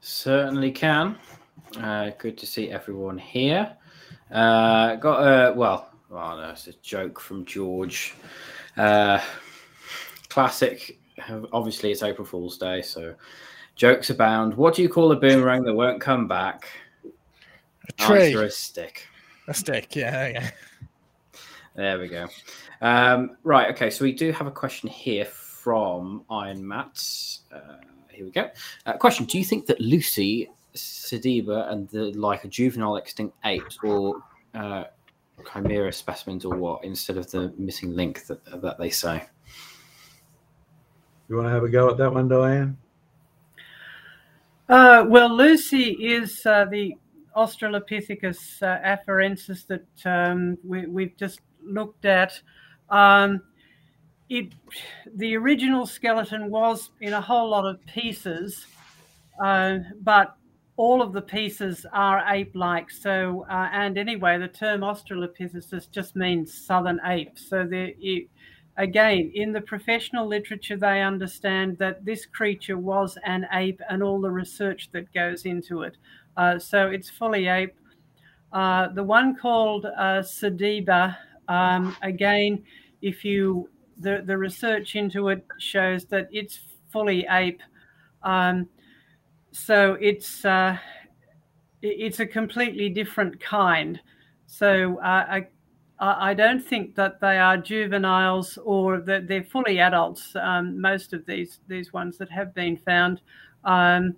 Certainly 0.00 0.72
can. 0.72 1.16
Uh, 1.78 2.10
good 2.18 2.36
to 2.38 2.46
see 2.46 2.70
everyone 2.70 3.18
here. 3.18 3.76
Uh, 4.30 4.96
got 4.96 5.20
a 5.20 5.52
well, 5.52 5.90
well, 6.10 6.36
no, 6.36 6.50
it's 6.50 6.66
a 6.66 6.72
joke 6.82 7.20
from 7.20 7.44
George. 7.44 8.14
Uh, 8.76 9.20
classic. 10.28 10.98
Obviously, 11.52 11.92
it's 11.92 12.02
April 12.02 12.26
Fool's 12.26 12.58
Day, 12.58 12.82
so 12.82 13.14
jokes 13.74 14.10
abound. 14.10 14.54
What 14.54 14.74
do 14.74 14.82
you 14.82 14.88
call 14.88 15.12
a 15.12 15.16
boomerang 15.16 15.62
that 15.64 15.74
won't 15.74 16.00
come 16.00 16.26
back? 16.26 16.68
A 17.88 17.92
tree. 17.92 18.26
Answer 18.26 18.44
a 18.44 18.50
stick. 18.50 19.08
A 19.48 19.54
stick. 19.54 19.94
Yeah. 19.94 20.28
Yeah. 20.28 20.50
There 21.74 21.98
we 21.98 22.08
go. 22.08 22.28
Um, 22.80 23.36
right. 23.44 23.70
Okay. 23.70 23.90
So 23.90 24.04
we 24.04 24.12
do 24.12 24.32
have 24.32 24.46
a 24.46 24.50
question 24.50 24.88
here 24.88 25.24
from 25.24 26.24
Iron 26.30 26.66
Matt. 26.66 27.02
Uh, 27.52 27.78
here 28.08 28.24
we 28.24 28.30
go. 28.30 28.50
Uh, 28.84 28.94
question: 28.94 29.26
Do 29.26 29.38
you 29.38 29.44
think 29.44 29.66
that 29.66 29.80
Lucy, 29.80 30.50
Sediba, 30.74 31.70
and 31.72 31.88
the 31.88 32.12
like 32.12 32.44
are 32.44 32.48
juvenile 32.48 32.96
extinct 32.96 33.36
apes 33.44 33.78
or 33.82 34.22
uh, 34.54 34.84
chimera 35.52 35.92
specimens, 35.92 36.44
or 36.44 36.56
what, 36.56 36.84
instead 36.84 37.16
of 37.16 37.30
the 37.30 37.52
missing 37.58 37.94
link 37.94 38.26
that 38.26 38.44
that 38.62 38.78
they 38.78 38.90
say? 38.90 39.24
You 41.28 41.36
want 41.36 41.48
to 41.48 41.52
have 41.52 41.64
a 41.64 41.68
go 41.68 41.88
at 41.90 41.96
that 41.98 42.12
one, 42.12 42.28
Diane? 42.28 42.76
Uh, 44.68 45.04
well, 45.08 45.34
Lucy 45.34 45.92
is 45.92 46.44
uh, 46.46 46.64
the 46.66 46.94
Australopithecus 47.36 48.62
uh, 48.62 48.78
afarensis 48.84 49.66
that 49.66 49.86
um, 50.04 50.58
we, 50.64 51.04
have 51.04 51.16
just 51.16 51.40
looked 51.64 52.04
at. 52.04 52.40
Um, 52.90 53.42
it, 54.28 54.52
the 55.14 55.36
original 55.36 55.86
skeleton 55.86 56.50
was 56.50 56.90
in 57.00 57.12
a 57.12 57.20
whole 57.20 57.50
lot 57.50 57.66
of 57.66 57.84
pieces, 57.86 58.66
uh, 59.42 59.78
but 60.02 60.36
all 60.82 61.00
of 61.00 61.12
the 61.12 61.22
pieces 61.22 61.86
are 61.92 62.24
ape-like. 62.26 62.90
So, 62.90 63.46
uh, 63.48 63.68
and 63.72 63.96
anyway, 63.96 64.36
the 64.38 64.48
term 64.48 64.80
Australopithecus 64.80 65.88
just 65.92 66.16
means 66.16 66.66
southern 66.66 67.00
ape. 67.04 67.38
So 67.38 67.64
there, 67.64 67.92
again, 68.76 69.30
in 69.32 69.52
the 69.52 69.60
professional 69.60 70.26
literature, 70.26 70.76
they 70.76 71.00
understand 71.00 71.78
that 71.78 72.04
this 72.04 72.26
creature 72.26 72.78
was 72.78 73.16
an 73.24 73.46
ape 73.52 73.80
and 73.88 74.02
all 74.02 74.20
the 74.20 74.32
research 74.32 74.90
that 74.90 75.06
goes 75.14 75.46
into 75.46 75.82
it. 75.82 75.96
Uh, 76.36 76.58
so 76.58 76.88
it's 76.88 77.08
fully 77.08 77.46
ape. 77.46 77.76
Uh, 78.52 78.88
the 78.88 79.04
one 79.04 79.36
called 79.36 79.84
uh, 79.86 80.20
Sediba, 80.36 81.16
um, 81.46 81.96
again, 82.02 82.64
if 83.02 83.24
you 83.24 83.68
the 83.98 84.22
the 84.26 84.36
research 84.36 84.96
into 84.96 85.28
it 85.28 85.46
shows 85.58 86.06
that 86.06 86.26
it's 86.32 86.58
fully 86.90 87.24
ape. 87.30 87.62
Um, 88.24 88.68
so 89.52 89.96
it's 90.00 90.44
uh, 90.44 90.76
it's 91.82 92.20
a 92.20 92.26
completely 92.26 92.88
different 92.88 93.40
kind. 93.40 94.00
So 94.46 94.98
uh, 94.98 95.42
I 96.04 96.34
don't 96.34 96.60
think 96.60 96.96
that 96.96 97.20
they 97.20 97.38
are 97.38 97.56
juveniles 97.56 98.58
or 98.64 98.98
that 99.02 99.28
they're 99.28 99.44
fully 99.44 99.78
adults. 99.78 100.34
Um, 100.34 100.80
most 100.80 101.12
of 101.12 101.24
these 101.26 101.60
these 101.68 101.92
ones 101.92 102.18
that 102.18 102.28
have 102.30 102.52
been 102.54 102.76
found, 102.76 103.20
um, 103.64 104.16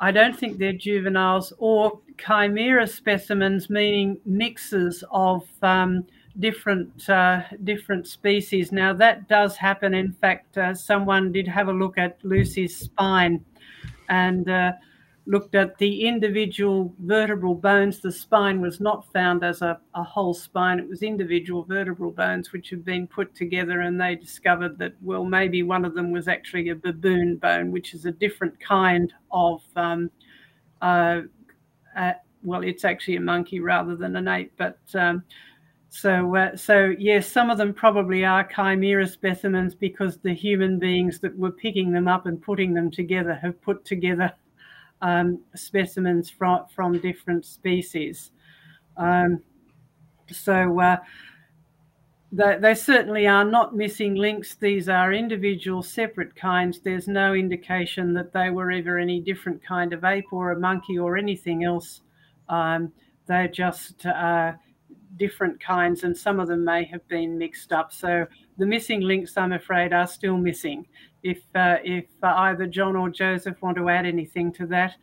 I 0.00 0.12
don't 0.12 0.34
think 0.34 0.56
they're 0.56 0.72
juveniles 0.72 1.52
or 1.58 2.00
chimera 2.16 2.86
specimens, 2.86 3.68
meaning 3.68 4.18
mixes 4.24 5.04
of 5.10 5.46
um, 5.60 6.06
different 6.38 7.06
uh, 7.10 7.42
different 7.64 8.06
species. 8.06 8.72
Now 8.72 8.94
that 8.94 9.28
does 9.28 9.56
happen. 9.56 9.92
In 9.92 10.12
fact, 10.12 10.56
uh, 10.56 10.74
someone 10.74 11.32
did 11.32 11.46
have 11.48 11.68
a 11.68 11.72
look 11.72 11.98
at 11.98 12.16
Lucy's 12.22 12.74
spine, 12.74 13.44
and 14.10 14.50
uh, 14.50 14.72
looked 15.26 15.54
at 15.54 15.78
the 15.78 16.06
individual 16.06 16.92
vertebral 16.98 17.54
bones. 17.54 18.00
The 18.00 18.12
spine 18.12 18.60
was 18.60 18.80
not 18.80 19.10
found 19.12 19.44
as 19.44 19.62
a, 19.62 19.80
a 19.94 20.02
whole 20.02 20.34
spine, 20.34 20.78
it 20.78 20.88
was 20.88 21.02
individual 21.02 21.62
vertebral 21.62 22.10
bones 22.10 22.52
which 22.52 22.68
had 22.70 22.84
been 22.84 23.06
put 23.06 23.34
together, 23.34 23.80
and 23.80 24.00
they 24.00 24.16
discovered 24.16 24.76
that, 24.78 24.94
well, 25.00 25.24
maybe 25.24 25.62
one 25.62 25.84
of 25.84 25.94
them 25.94 26.10
was 26.10 26.28
actually 26.28 26.68
a 26.68 26.74
baboon 26.74 27.36
bone, 27.36 27.70
which 27.70 27.94
is 27.94 28.04
a 28.04 28.12
different 28.12 28.58
kind 28.60 29.12
of. 29.30 29.62
Um, 29.76 30.10
uh, 30.82 31.22
uh, 31.96 32.12
well, 32.42 32.62
it's 32.62 32.84
actually 32.84 33.16
a 33.16 33.20
monkey 33.20 33.60
rather 33.60 33.96
than 33.96 34.16
an 34.16 34.26
ape, 34.26 34.52
but 34.56 34.78
um, 34.94 35.22
so, 35.90 36.36
uh, 36.36 36.56
so 36.56 36.94
yes, 36.98 37.26
some 37.26 37.50
of 37.50 37.58
them 37.58 37.74
probably 37.74 38.24
are 38.24 38.44
chimera 38.44 39.08
specimens 39.08 39.74
because 39.74 40.18
the 40.18 40.32
human 40.32 40.78
beings 40.78 41.18
that 41.18 41.36
were 41.36 41.50
picking 41.50 41.90
them 41.90 42.06
up 42.06 42.26
and 42.26 42.40
putting 42.40 42.72
them 42.74 42.92
together 42.92 43.34
have 43.34 43.60
put 43.60 43.84
together 43.84 44.32
um, 45.02 45.40
specimens 45.56 46.30
from, 46.30 46.66
from 46.72 47.00
different 47.00 47.44
species. 47.44 48.30
Um, 48.96 49.42
so 50.30 50.78
uh, 50.78 50.98
they, 52.30 52.56
they, 52.60 52.74
certainly 52.74 53.26
are 53.26 53.44
not 53.44 53.74
missing 53.74 54.14
links. 54.14 54.54
These 54.54 54.88
are 54.88 55.12
individual 55.12 55.82
separate 55.82 56.36
kinds. 56.36 56.78
There's 56.78 57.08
no 57.08 57.34
indication 57.34 58.14
that 58.14 58.32
they 58.32 58.50
were 58.50 58.70
ever 58.70 58.96
any 58.96 59.20
different 59.20 59.64
kind 59.64 59.92
of 59.92 60.04
ape 60.04 60.32
or 60.32 60.52
a 60.52 60.60
monkey 60.60 60.98
or 60.98 61.16
anything 61.16 61.64
else. 61.64 62.02
Um, 62.48 62.92
they're 63.26 63.48
just 63.48 64.06
uh, 64.06 64.52
different 65.16 65.60
kinds, 65.60 66.04
and 66.04 66.16
some 66.16 66.40
of 66.40 66.48
them 66.48 66.64
may 66.64 66.84
have 66.84 67.06
been 67.08 67.38
mixed 67.38 67.72
up. 67.72 67.92
So 67.92 68.26
the 68.58 68.66
missing 68.66 69.00
links, 69.00 69.36
I'm 69.36 69.52
afraid, 69.52 69.92
are 69.92 70.06
still 70.06 70.36
missing 70.36 70.86
if 71.22 71.38
uh, 71.54 71.78
if 71.84 72.06
uh, 72.22 72.34
either 72.36 72.66
John 72.66 72.96
or 72.96 73.10
Joseph 73.10 73.60
want 73.60 73.76
to 73.76 73.88
add 73.88 74.06
anything 74.06 74.52
to 74.54 74.66
that. 74.66 74.94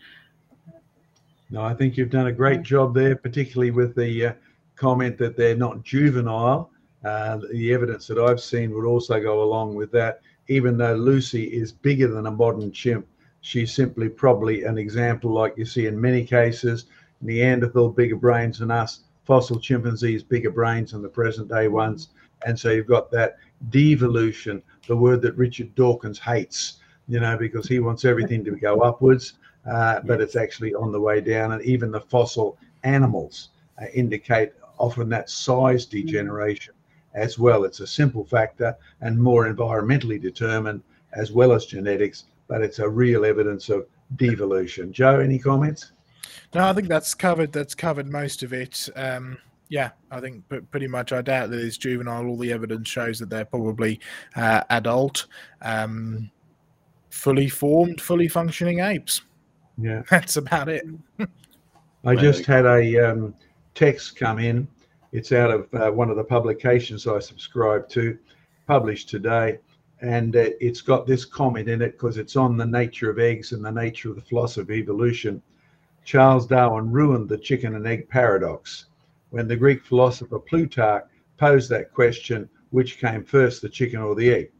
No, 1.50 1.62
I 1.62 1.74
think 1.74 1.96
you've 1.96 2.10
done 2.10 2.28
a 2.28 2.32
great 2.32 2.62
job 2.62 2.94
there, 2.94 3.16
particularly 3.16 3.72
with 3.72 3.96
the 3.96 4.28
uh, 4.28 4.34
comment 4.76 5.18
that 5.18 5.38
they're 5.38 5.56
not 5.56 5.84
juvenile. 5.84 6.72
Uh, 7.06 7.40
the 7.52 7.74
evidence 7.74 8.08
that 8.08 8.18
I've 8.18 8.42
seen 8.42 8.74
would 8.74 8.86
also 8.86 9.22
go 9.22 9.44
along 9.44 9.76
with 9.76 9.92
that. 9.92 10.22
Even 10.50 10.78
though 10.78 10.96
Lucy 10.96 11.44
is 11.46 11.72
bigger 11.72 12.08
than 12.08 12.26
a 12.26 12.32
modern 12.32 12.72
chimp, 12.72 13.08
she's 13.42 13.74
simply 13.74 14.10
probably 14.10 14.64
an 14.64 14.78
example, 14.78 15.32
like 15.32 15.58
you 15.58 15.66
see 15.66 15.86
in 15.86 16.00
many 16.00 16.26
cases. 16.26 16.86
Neanderthal 17.22 17.90
bigger 17.90 18.16
brains 18.16 18.60
than 18.60 18.70
us, 18.70 19.02
fossil 19.28 19.60
chimpanzees 19.60 20.24
bigger 20.24 20.52
brains 20.60 20.91
than 20.91 21.02
the 21.02 21.10
present 21.22 21.48
day 21.49 21.68
ones, 21.68 22.10
and 22.45 22.58
so 22.58 22.70
you've 22.72 22.88
got 22.88 23.12
that 23.12 23.38
devolution, 23.70 24.64
the 24.88 24.95
word 24.95 25.22
that 25.22 25.36
Richard 25.36 25.76
Dawkins 25.76 26.20
hates, 26.20 26.80
you 27.08 27.20
know, 27.20 27.38
because 27.38 27.68
he 27.68 27.80
wants 27.80 28.06
everything 28.06 28.44
to 28.45 28.56
go 28.56 28.74
upwards. 28.90 29.34
uh, 29.68 29.99
but 30.06 30.22
it's 30.22 30.36
actually 30.36 30.74
on 30.74 30.91
the 30.91 30.99
way 30.99 31.22
down. 31.22 31.52
And 31.52 31.62
even 31.64 31.91
the 31.91 32.02
fossil 32.02 32.58
animals 32.84 33.49
uh, 33.82 33.86
indicate 33.94 34.54
often 34.78 35.10
that 35.10 35.30
size 35.30 35.86
degeneration 35.86 36.74
as 37.14 37.38
well. 37.38 37.64
It's 37.66 37.80
a 37.80 37.88
simple 37.88 38.24
factor 38.24 38.76
and 39.02 39.22
more 39.22 39.52
environmentally 39.52 40.22
determined 40.22 40.82
as 41.14 41.32
well 41.32 41.52
as 41.52 41.66
genetics, 41.66 42.26
but 42.48 42.62
it's 42.62 42.80
a 42.80 42.88
real 42.88 43.26
evidence 43.26 43.70
of 43.70 43.88
devolution. 44.16 44.94
Joe, 44.94 45.20
any 45.20 45.40
comments? 45.40 45.91
No, 46.53 46.68
I 46.68 46.73
think 46.73 46.88
that's 46.88 47.14
covered. 47.14 47.51
That's 47.51 47.76
covered 47.76 48.11
most 48.11 48.43
of 48.43 48.53
it. 48.53 48.89
Um, 48.95 49.38
yeah, 49.69 49.91
I 50.11 50.19
think 50.19 50.43
pretty 50.72 50.88
much. 50.88 51.11
I 51.11 51.22
doubt 51.22 51.49
that 51.49 51.59
it's 51.59 51.77
juvenile. 51.77 52.27
All 52.27 52.38
the 52.38 52.53
evidence 52.53 52.88
shows 52.88 53.19
that 53.19 53.30
they're 53.30 53.45
probably 53.45 53.99
uh, 54.35 54.64
adult, 54.69 55.27
um, 55.61 56.31
fully 57.09 57.49
formed, 57.49 57.99
fully 57.99 58.27
functioning 58.27 58.80
apes. 58.80 59.22
Yeah, 59.77 60.03
that's 60.09 60.38
about 60.38 60.69
it. 60.69 60.85
I 62.05 62.15
just 62.15 62.45
had 62.45 62.65
a 62.65 63.11
um, 63.11 63.35
text 63.76 64.15
come 64.15 64.39
in. 64.39 64.68
It's 65.11 65.31
out 65.31 65.51
of 65.51 65.73
uh, 65.73 65.91
one 65.91 66.09
of 66.09 66.15
the 66.15 66.23
publications 66.23 67.07
I 67.07 67.19
subscribe 67.19 67.89
to, 67.89 68.18
published 68.68 69.09
today, 69.09 69.59
and 70.01 70.35
uh, 70.35 70.49
it's 70.61 70.81
got 70.81 71.07
this 71.07 71.26
comment 71.26 71.68
in 71.69 71.81
it 71.81 71.93
because 71.93 72.18
it's 72.18 72.35
on 72.35 72.55
the 72.55 72.65
nature 72.65 73.09
of 73.09 73.19
eggs 73.19 73.51
and 73.51 73.64
the 73.64 73.72
nature 73.72 74.09
of 74.09 74.15
the 74.15 74.22
philosophy 74.22 74.61
of 74.61 74.72
evolution. 74.72 75.41
Charles 76.08 76.48
Darwin 76.48 76.90
ruined 76.90 77.28
the 77.28 77.38
chicken 77.38 77.76
and 77.76 77.86
egg 77.86 78.08
paradox 78.08 78.86
when 79.32 79.46
the 79.46 79.58
Greek 79.58 79.84
philosopher 79.84 80.40
Plutarch 80.40 81.04
posed 81.36 81.70
that 81.70 81.94
question 81.94 82.50
which 82.70 82.98
came 82.98 83.26
first, 83.26 83.62
the 83.62 83.68
chicken 83.68 84.00
or 84.00 84.16
the 84.16 84.34
egg? 84.34 84.52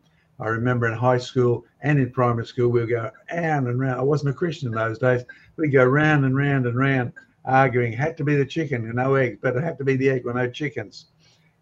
I 0.42 0.48
remember 0.50 0.88
in 0.88 0.98
high 0.98 1.20
school 1.20 1.64
and 1.82 2.00
in 2.00 2.12
primary 2.12 2.46
school, 2.46 2.68
we 2.68 2.82
would 2.82 2.90
go 2.90 3.10
round 3.32 3.70
and 3.70 3.80
round. 3.80 3.98
I 3.98 4.04
wasn't 4.04 4.32
a 4.32 4.34
Christian 4.34 4.68
in 4.68 4.74
those 4.74 5.00
days. 5.00 5.24
We'd 5.56 5.70
go 5.70 5.86
round 5.86 6.26
and 6.26 6.36
round 6.36 6.66
and 6.66 6.78
round, 6.78 7.14
arguing, 7.46 7.94
had 7.94 8.18
to 8.18 8.26
be 8.26 8.36
the 8.36 8.46
chicken 8.46 8.84
and 8.84 8.96
no 8.96 9.16
eggs, 9.16 9.40
but 9.42 9.56
it 9.56 9.64
had 9.64 9.78
to 9.78 9.86
be 9.86 9.96
the 9.96 10.10
egg 10.10 10.26
with 10.26 10.36
no 10.36 10.50
chickens. 10.50 11.12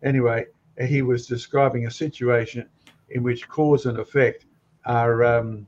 Anyway, 0.01 0.47
he 0.81 1.03
was 1.03 1.27
describing 1.27 1.85
a 1.85 1.91
situation 1.91 2.67
in 3.11 3.21
which 3.21 3.47
cause 3.47 3.85
and 3.85 3.99
effect 3.99 4.47
are, 4.85 5.23
um, 5.23 5.67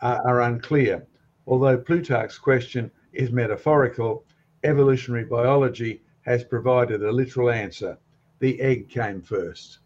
are, 0.00 0.26
are 0.26 0.40
unclear. 0.40 1.06
Although 1.46 1.76
Plutarch's 1.76 2.38
question 2.38 2.90
is 3.14 3.30
metaphorical, 3.30 4.24
evolutionary 4.64 5.24
biology 5.24 6.02
has 6.22 6.44
provided 6.44 7.02
a 7.02 7.12
literal 7.12 7.50
answer. 7.50 7.96
The 8.40 8.60
egg 8.60 8.88
came 8.88 9.22
first. 9.22 9.78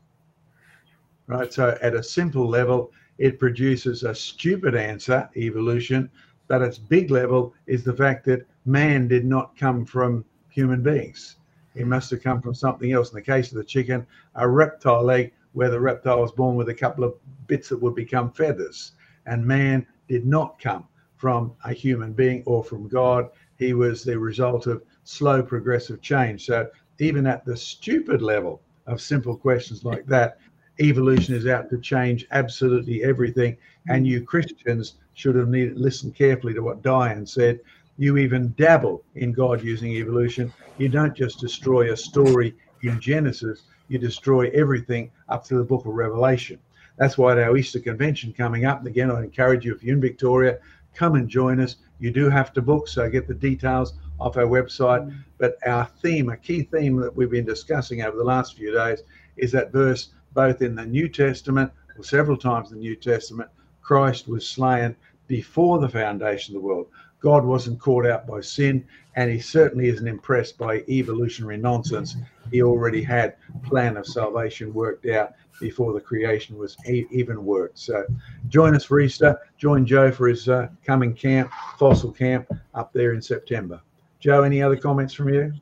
Right, 1.26 1.52
so 1.52 1.76
at 1.82 1.94
a 1.94 2.02
simple 2.02 2.48
level, 2.48 2.92
it 3.18 3.38
produces 3.38 4.02
a 4.02 4.14
stupid 4.14 4.74
answer, 4.74 5.28
evolution, 5.36 6.10
but 6.46 6.62
its 6.62 6.78
big 6.78 7.10
level 7.10 7.54
is 7.66 7.84
the 7.84 7.92
fact 7.92 8.24
that 8.26 8.46
man 8.64 9.08
did 9.08 9.26
not 9.26 9.56
come 9.56 9.84
from 9.84 10.24
human 10.48 10.82
beings. 10.82 11.36
He 11.74 11.84
must 11.84 12.10
have 12.10 12.22
come 12.22 12.40
from 12.40 12.54
something 12.54 12.92
else. 12.92 13.10
In 13.10 13.16
the 13.16 13.22
case 13.22 13.52
of 13.52 13.58
the 13.58 13.64
chicken, 13.64 14.06
a 14.36 14.48
reptile 14.48 15.10
egg, 15.10 15.32
where 15.52 15.70
the 15.70 15.80
reptile 15.80 16.22
was 16.22 16.32
born 16.32 16.56
with 16.56 16.68
a 16.70 16.74
couple 16.74 17.04
of 17.04 17.14
bits 17.46 17.68
that 17.68 17.80
would 17.82 17.94
become 17.94 18.32
feathers. 18.32 18.92
And 19.26 19.44
man 19.44 19.86
did 20.08 20.24
not 20.24 20.58
come 20.58 20.88
from 21.18 21.52
a 21.64 21.72
human 21.72 22.12
being 22.14 22.42
or 22.46 22.64
from 22.64 22.88
God. 22.88 23.28
He 23.58 23.74
was 23.74 24.02
the 24.02 24.18
result 24.18 24.66
of 24.66 24.82
slow 25.04 25.42
progressive 25.42 26.00
change. 26.00 26.46
So 26.46 26.68
even 26.98 27.26
at 27.26 27.44
the 27.44 27.56
stupid 27.56 28.22
level 28.22 28.62
of 28.86 29.02
simple 29.02 29.36
questions 29.36 29.84
like 29.84 30.06
that, 30.06 30.38
evolution 30.80 31.34
is 31.34 31.46
out 31.46 31.68
to 31.70 31.78
change 31.78 32.26
absolutely 32.30 33.04
everything. 33.04 33.56
And 33.88 34.06
you 34.06 34.22
Christians 34.22 34.94
should 35.14 35.34
have 35.34 35.48
needed, 35.48 35.78
listened 35.78 36.14
carefully 36.14 36.54
to 36.54 36.62
what 36.62 36.82
Diane 36.82 37.26
said. 37.26 37.60
You 37.98 38.16
even 38.16 38.54
dabble 38.56 39.02
in 39.16 39.32
God 39.32 39.62
using 39.62 39.90
evolution. 39.92 40.52
You 40.78 40.88
don't 40.88 41.16
just 41.16 41.40
destroy 41.40 41.92
a 41.92 41.96
story 41.96 42.54
in 42.82 43.00
Genesis, 43.00 43.62
you 43.88 43.98
destroy 43.98 44.50
everything 44.50 45.10
up 45.28 45.44
to 45.44 45.56
the 45.56 45.64
book 45.64 45.84
of 45.84 45.94
Revelation. 45.94 46.60
That's 46.96 47.16
why 47.16 47.32
at 47.32 47.38
our 47.38 47.56
Easter 47.56 47.80
convention 47.80 48.32
coming 48.32 48.64
up, 48.64 48.78
and 48.78 48.86
again, 48.88 49.10
I 49.10 49.22
encourage 49.22 49.64
you 49.64 49.74
if 49.74 49.82
you're 49.82 49.94
in 49.94 50.00
Victoria, 50.00 50.58
come 50.94 51.14
and 51.14 51.28
join 51.28 51.60
us. 51.60 51.76
You 51.98 52.10
do 52.10 52.28
have 52.28 52.52
to 52.54 52.62
book, 52.62 52.88
so 52.88 53.08
get 53.08 53.26
the 53.26 53.34
details 53.34 53.94
off 54.20 54.36
our 54.36 54.46
website. 54.46 55.06
Mm. 55.06 55.24
But 55.38 55.56
our 55.66 55.86
theme, 56.02 56.28
a 56.28 56.36
key 56.36 56.62
theme 56.62 56.96
that 57.00 57.14
we've 57.14 57.30
been 57.30 57.44
discussing 57.44 58.02
over 58.02 58.16
the 58.16 58.24
last 58.24 58.56
few 58.56 58.72
days, 58.72 59.02
is 59.36 59.52
that 59.52 59.72
verse 59.72 60.10
both 60.34 60.62
in 60.62 60.74
the 60.74 60.86
New 60.86 61.08
Testament 61.08 61.72
or 61.96 62.04
several 62.04 62.36
times 62.36 62.70
in 62.70 62.78
the 62.78 62.82
New 62.82 62.96
Testament, 62.96 63.48
Christ 63.82 64.28
was 64.28 64.46
slain 64.46 64.94
before 65.26 65.78
the 65.78 65.88
foundation 65.88 66.54
of 66.54 66.62
the 66.62 66.66
world. 66.66 66.86
God 67.20 67.44
wasn't 67.44 67.80
caught 67.80 68.06
out 68.06 68.26
by 68.26 68.40
sin, 68.40 68.84
and 69.16 69.30
he 69.30 69.40
certainly 69.40 69.88
isn't 69.88 70.06
impressed 70.06 70.56
by 70.56 70.84
evolutionary 70.88 71.56
nonsense. 71.56 72.16
He 72.52 72.62
already 72.62 73.02
had 73.02 73.34
plan 73.64 73.96
of 73.96 74.06
salvation 74.06 74.72
worked 74.72 75.06
out 75.06 75.32
before 75.60 75.92
the 75.92 76.00
creation 76.00 76.56
was 76.58 76.76
even 76.86 77.44
worked. 77.44 77.78
So 77.78 78.04
join 78.48 78.74
us 78.74 78.84
for 78.84 79.00
Easter. 79.00 79.38
Join 79.56 79.86
Joe 79.86 80.10
for 80.10 80.28
his 80.28 80.48
uh, 80.48 80.68
coming 80.84 81.14
camp, 81.14 81.50
fossil 81.78 82.12
camp, 82.12 82.50
up 82.74 82.92
there 82.92 83.12
in 83.14 83.22
September. 83.22 83.80
Joe, 84.20 84.42
any 84.42 84.62
other 84.62 84.76
comments 84.76 85.14
from 85.14 85.28
you? 85.28 85.52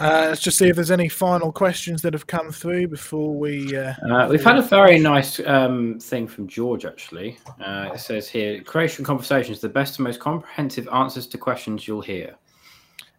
Uh, 0.00 0.26
let's 0.28 0.40
just 0.40 0.56
see 0.56 0.68
if 0.68 0.76
there's 0.76 0.92
any 0.92 1.08
final 1.08 1.50
questions 1.50 2.02
that 2.02 2.12
have 2.12 2.26
come 2.26 2.52
through 2.52 2.86
before 2.86 3.34
we. 3.34 3.76
Uh, 3.76 3.94
uh, 4.08 4.28
we've 4.30 4.44
had 4.44 4.56
a 4.56 4.62
very 4.62 4.98
nice 4.98 5.40
um, 5.40 5.98
thing 5.98 6.28
from 6.28 6.46
George, 6.46 6.84
actually. 6.84 7.36
Uh, 7.60 7.90
it 7.92 7.98
says 7.98 8.28
here 8.28 8.62
Creation 8.62 9.04
Conversations, 9.04 9.60
the 9.60 9.68
best 9.68 9.98
and 9.98 10.04
most 10.04 10.20
comprehensive 10.20 10.88
answers 10.92 11.26
to 11.26 11.38
questions 11.38 11.88
you'll 11.88 12.00
hear. 12.00 12.36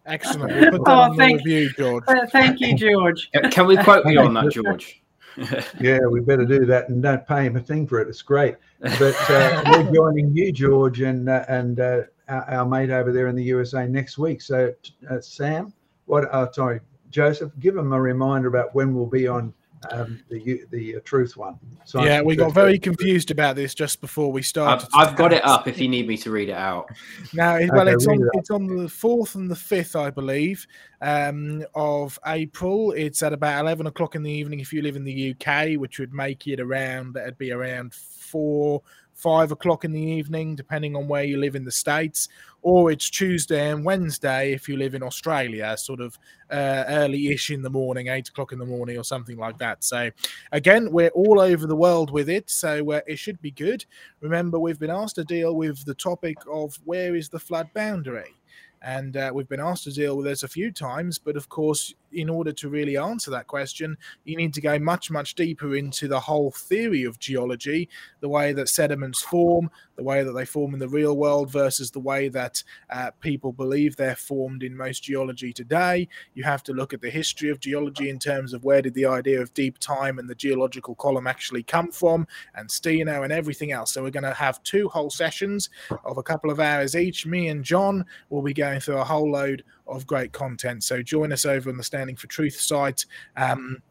Excellent. 0.06 0.54
We'll 0.54 0.70
put 0.70 0.84
that 0.86 0.96
oh, 0.96 1.00
on 1.00 1.16
thank, 1.18 1.42
the 1.42 1.50
review, 1.50 1.70
George. 1.76 2.04
Uh, 2.08 2.26
thank 2.32 2.60
you, 2.60 2.74
George. 2.74 3.30
Can 3.50 3.66
we 3.66 3.76
quote 3.76 4.06
you 4.06 4.18
on 4.20 4.32
that, 4.34 4.50
George? 4.52 4.99
yeah, 5.80 6.00
we 6.10 6.20
better 6.20 6.44
do 6.44 6.64
that 6.66 6.88
and 6.88 7.02
don't 7.02 7.26
pay 7.26 7.44
him 7.44 7.56
a 7.56 7.60
thing 7.60 7.86
for 7.86 8.00
it. 8.00 8.08
It's 8.08 8.22
great. 8.22 8.56
But 8.80 9.14
uh, 9.30 9.62
we're 9.66 9.92
joining 9.94 10.34
you, 10.34 10.52
George, 10.52 11.00
and 11.00 11.28
uh, 11.28 11.44
and 11.48 11.80
our, 11.80 12.10
our, 12.28 12.66
mate 12.66 12.90
over 12.90 13.12
there 13.12 13.28
in 13.28 13.36
the 13.36 13.44
USA 13.44 13.86
next 13.86 14.18
week. 14.18 14.40
So, 14.42 14.74
uh, 15.10 15.20
Sam, 15.20 15.72
what? 16.06 16.32
Uh, 16.32 16.50
sorry, 16.52 16.80
Joseph, 17.10 17.52
give 17.60 17.76
him 17.76 17.92
a 17.92 18.00
reminder 18.00 18.48
about 18.48 18.74
when 18.74 18.94
we'll 18.94 19.06
be 19.06 19.28
on 19.28 19.52
um, 19.90 20.22
the 20.28 20.64
the 20.70 20.96
uh, 20.96 21.00
truth 21.04 21.36
one. 21.36 21.58
Science 21.84 22.08
yeah, 22.08 22.20
we 22.20 22.36
got 22.36 22.52
very 22.52 22.78
confused 22.78 23.30
about 23.30 23.56
this 23.56 23.74
just 23.74 24.00
before 24.00 24.30
we 24.30 24.42
started. 24.42 24.86
I've, 24.94 25.08
I've 25.08 25.16
got 25.16 25.32
it 25.32 25.44
up 25.44 25.66
if 25.66 25.80
you 25.80 25.88
need 25.88 26.06
me 26.06 26.16
to 26.18 26.30
read 26.30 26.50
it 26.50 26.56
out. 26.56 26.90
Now, 27.32 27.58
well, 27.72 27.82
okay, 27.82 27.92
it's 27.92 28.06
on 28.06 28.22
it 28.22 28.28
it's 28.34 28.50
on 28.50 28.66
the 28.66 28.88
fourth 28.88 29.34
and 29.34 29.50
the 29.50 29.56
fifth, 29.56 29.96
I 29.96 30.10
believe, 30.10 30.66
um, 31.00 31.64
of 31.74 32.18
April. 32.26 32.92
It's 32.92 33.22
at 33.22 33.32
about 33.32 33.60
eleven 33.60 33.86
o'clock 33.86 34.14
in 34.14 34.22
the 34.22 34.30
evening 34.30 34.60
if 34.60 34.72
you 34.72 34.82
live 34.82 34.96
in 34.96 35.04
the 35.04 35.34
UK, 35.34 35.78
which 35.80 35.98
would 35.98 36.12
make 36.12 36.46
it 36.46 36.60
around. 36.60 37.14
That'd 37.14 37.38
be 37.38 37.52
around 37.52 37.94
four 37.94 38.82
five 39.20 39.52
o'clock 39.52 39.84
in 39.84 39.92
the 39.92 40.02
evening, 40.02 40.56
depending 40.56 40.96
on 40.96 41.06
where 41.06 41.24
you 41.24 41.38
live 41.38 41.54
in 41.54 41.64
the 41.64 41.70
States, 41.72 42.28
or 42.62 42.90
it's 42.90 43.10
Tuesday 43.10 43.70
and 43.70 43.84
Wednesday 43.84 44.52
if 44.52 44.68
you 44.68 44.76
live 44.76 44.94
in 44.94 45.02
Australia, 45.02 45.76
sort 45.76 46.00
of 46.00 46.18
uh, 46.50 46.84
early 46.88 47.28
ish 47.28 47.50
in 47.50 47.62
the 47.62 47.70
morning, 47.70 48.08
eight 48.08 48.28
o'clock 48.28 48.52
in 48.52 48.58
the 48.58 48.66
morning, 48.66 48.96
or 48.96 49.04
something 49.04 49.36
like 49.36 49.58
that. 49.58 49.84
So, 49.84 50.10
again, 50.52 50.90
we're 50.90 51.08
all 51.10 51.40
over 51.40 51.66
the 51.66 51.76
world 51.76 52.10
with 52.10 52.28
it, 52.28 52.50
so 52.50 52.92
uh, 52.92 53.00
it 53.06 53.18
should 53.18 53.40
be 53.40 53.50
good. 53.50 53.84
Remember, 54.20 54.58
we've 54.58 54.78
been 54.78 54.90
asked 54.90 55.16
to 55.16 55.24
deal 55.24 55.54
with 55.54 55.84
the 55.84 55.94
topic 55.94 56.38
of 56.50 56.78
where 56.84 57.14
is 57.14 57.28
the 57.28 57.38
flood 57.38 57.68
boundary. 57.74 58.34
And 58.82 59.16
uh, 59.16 59.30
we've 59.34 59.48
been 59.48 59.60
asked 59.60 59.84
to 59.84 59.92
deal 59.92 60.16
with 60.16 60.24
this 60.24 60.42
a 60.42 60.48
few 60.48 60.72
times, 60.72 61.18
but 61.18 61.36
of 61.36 61.50
course, 61.50 61.94
in 62.12 62.28
order 62.28 62.52
to 62.52 62.68
really 62.68 62.96
answer 62.96 63.30
that 63.30 63.46
question, 63.46 63.96
you 64.24 64.36
need 64.36 64.54
to 64.54 64.60
go 64.60 64.78
much, 64.78 65.10
much 65.10 65.34
deeper 65.34 65.76
into 65.76 66.08
the 66.08 66.20
whole 66.20 66.50
theory 66.50 67.04
of 67.04 67.18
geology, 67.18 67.88
the 68.20 68.28
way 68.28 68.52
that 68.52 68.68
sediments 68.68 69.22
form, 69.22 69.70
the 69.96 70.02
way 70.02 70.22
that 70.22 70.32
they 70.32 70.44
form 70.44 70.72
in 70.74 70.80
the 70.80 70.88
real 70.88 71.16
world 71.16 71.50
versus 71.50 71.90
the 71.90 72.00
way 72.00 72.28
that 72.28 72.62
uh, 72.90 73.10
people 73.20 73.52
believe 73.52 73.96
they're 73.96 74.16
formed 74.16 74.62
in 74.62 74.76
most 74.76 75.02
geology 75.02 75.52
today. 75.52 76.08
You 76.34 76.42
have 76.44 76.62
to 76.64 76.72
look 76.72 76.92
at 76.92 77.00
the 77.00 77.10
history 77.10 77.50
of 77.50 77.60
geology 77.60 78.08
in 78.08 78.18
terms 78.18 78.52
of 78.52 78.64
where 78.64 78.82
did 78.82 78.94
the 78.94 79.06
idea 79.06 79.40
of 79.40 79.52
deep 79.54 79.78
time 79.78 80.18
and 80.18 80.28
the 80.28 80.34
geological 80.34 80.94
column 80.94 81.26
actually 81.26 81.62
come 81.62 81.90
from, 81.90 82.26
and 82.54 82.70
Steno 82.70 83.22
and 83.22 83.32
everything 83.32 83.72
else. 83.72 83.92
So 83.92 84.02
we're 84.02 84.10
going 84.10 84.22
to 84.24 84.34
have 84.34 84.62
two 84.62 84.88
whole 84.88 85.10
sessions 85.10 85.70
of 86.04 86.18
a 86.18 86.22
couple 86.22 86.50
of 86.50 86.60
hours 86.60 86.96
each. 86.96 87.26
Me 87.26 87.48
and 87.48 87.64
John 87.64 88.04
will 88.30 88.42
be 88.42 88.54
going 88.54 88.80
through 88.80 88.98
a 88.98 89.04
whole 89.04 89.30
load 89.30 89.62
of 89.90 90.06
great 90.06 90.32
content. 90.32 90.84
So 90.84 91.02
join 91.02 91.32
us 91.32 91.44
over 91.44 91.70
on 91.70 91.76
the 91.76 91.84
Standing 91.84 92.16
for 92.16 92.26
Truth 92.26 92.60
site. 92.60 93.06
Um, 93.36 93.82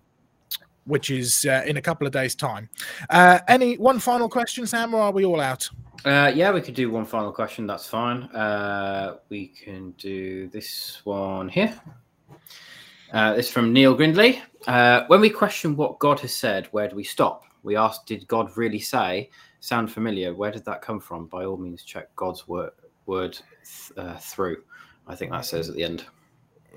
which 0.85 1.11
is 1.11 1.45
uh, 1.45 1.61
in 1.67 1.77
a 1.77 1.81
couple 1.81 2.07
of 2.07 2.11
days' 2.11 2.33
time. 2.33 2.67
Uh, 3.11 3.39
any 3.47 3.77
one 3.77 3.99
final 3.99 4.27
question, 4.27 4.65
Sam, 4.65 4.95
or 4.95 5.01
are 5.01 5.11
we 5.11 5.23
all 5.23 5.39
out? 5.39 5.69
Uh, 6.03 6.31
yeah, 6.33 6.51
we 6.51 6.61
could 6.61 6.73
do 6.73 6.89
one 6.89 7.05
final 7.05 7.31
question. 7.31 7.67
That's 7.67 7.85
fine. 7.85 8.23
Uh, 8.23 9.17
we 9.29 9.47
can 9.47 9.91
do 9.91 10.47
this 10.47 11.01
one 11.03 11.47
here. 11.47 11.79
Uh, 13.13 13.33
this 13.35 13.51
from 13.51 13.71
Neil 13.71 13.93
Grindley. 13.93 14.41
Uh, 14.67 15.03
when 15.07 15.21
we 15.21 15.29
question 15.29 15.75
what 15.75 15.99
God 15.99 16.19
has 16.21 16.33
said, 16.33 16.67
where 16.71 16.87
do 16.87 16.95
we 16.95 17.03
stop? 17.03 17.43
We 17.63 17.75
ask, 17.75 18.05
did 18.05 18.27
God 18.27 18.55
really 18.55 18.79
say? 18.79 19.29
Sound 19.59 19.91
familiar? 19.91 20.33
Where 20.33 20.51
did 20.51 20.65
that 20.65 20.81
come 20.81 20.99
from? 20.99 21.27
By 21.27 21.45
all 21.45 21.57
means, 21.57 21.83
check 21.83 22.15
God's 22.15 22.47
word, 22.47 22.71
word 23.05 23.37
th- 23.95 24.17
through. 24.19 24.63
I 25.09 25.15
think 25.15 25.31
that 25.31 25.45
says 25.45 25.67
at 25.67 25.75
the 25.75 25.83
end. 25.83 26.05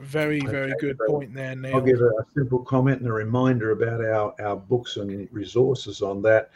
Very, 0.00 0.40
very 0.40 0.72
good 0.80 0.98
point 1.06 1.34
there, 1.34 1.54
Neil. 1.54 1.76
I'll 1.76 1.82
give 1.82 2.00
a, 2.00 2.06
a 2.06 2.26
simple 2.34 2.60
comment 2.60 3.00
and 3.00 3.08
a 3.08 3.12
reminder 3.12 3.72
about 3.72 4.02
our, 4.02 4.34
our 4.40 4.56
books 4.56 4.96
and 4.96 5.28
resources 5.30 6.00
on 6.00 6.22
that. 6.22 6.50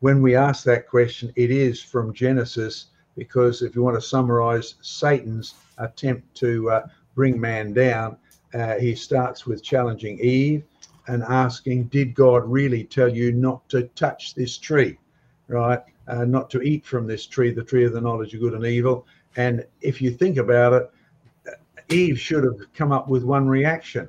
When 0.00 0.22
we 0.22 0.34
ask 0.34 0.64
that 0.64 0.88
question, 0.88 1.32
it 1.36 1.52
is 1.52 1.80
from 1.80 2.12
Genesis, 2.12 2.86
because 3.16 3.62
if 3.62 3.76
you 3.76 3.82
want 3.82 3.96
to 3.96 4.02
summarize 4.02 4.74
Satan's 4.82 5.54
attempt 5.78 6.34
to 6.36 6.70
uh, 6.70 6.86
bring 7.14 7.40
man 7.40 7.72
down, 7.72 8.16
uh, 8.54 8.74
he 8.74 8.94
starts 8.96 9.46
with 9.46 9.62
challenging 9.62 10.18
Eve 10.18 10.64
and 11.06 11.22
asking, 11.22 11.84
Did 11.84 12.12
God 12.14 12.42
really 12.44 12.82
tell 12.82 13.08
you 13.08 13.30
not 13.30 13.68
to 13.68 13.84
touch 13.94 14.34
this 14.34 14.58
tree? 14.58 14.98
Right? 15.46 15.80
Uh, 16.08 16.24
not 16.24 16.50
to 16.50 16.62
eat 16.62 16.84
from 16.84 17.06
this 17.06 17.26
tree, 17.26 17.52
the 17.52 17.62
tree 17.62 17.84
of 17.84 17.92
the 17.92 18.00
knowledge 18.00 18.34
of 18.34 18.40
good 18.40 18.54
and 18.54 18.66
evil. 18.66 19.06
And 19.36 19.64
if 19.80 20.02
you 20.02 20.10
think 20.10 20.36
about 20.36 20.72
it, 20.72 20.90
Eve 21.90 22.20
should 22.20 22.44
have 22.44 22.60
come 22.72 22.92
up 22.92 23.08
with 23.08 23.24
one 23.24 23.48
reaction 23.48 24.08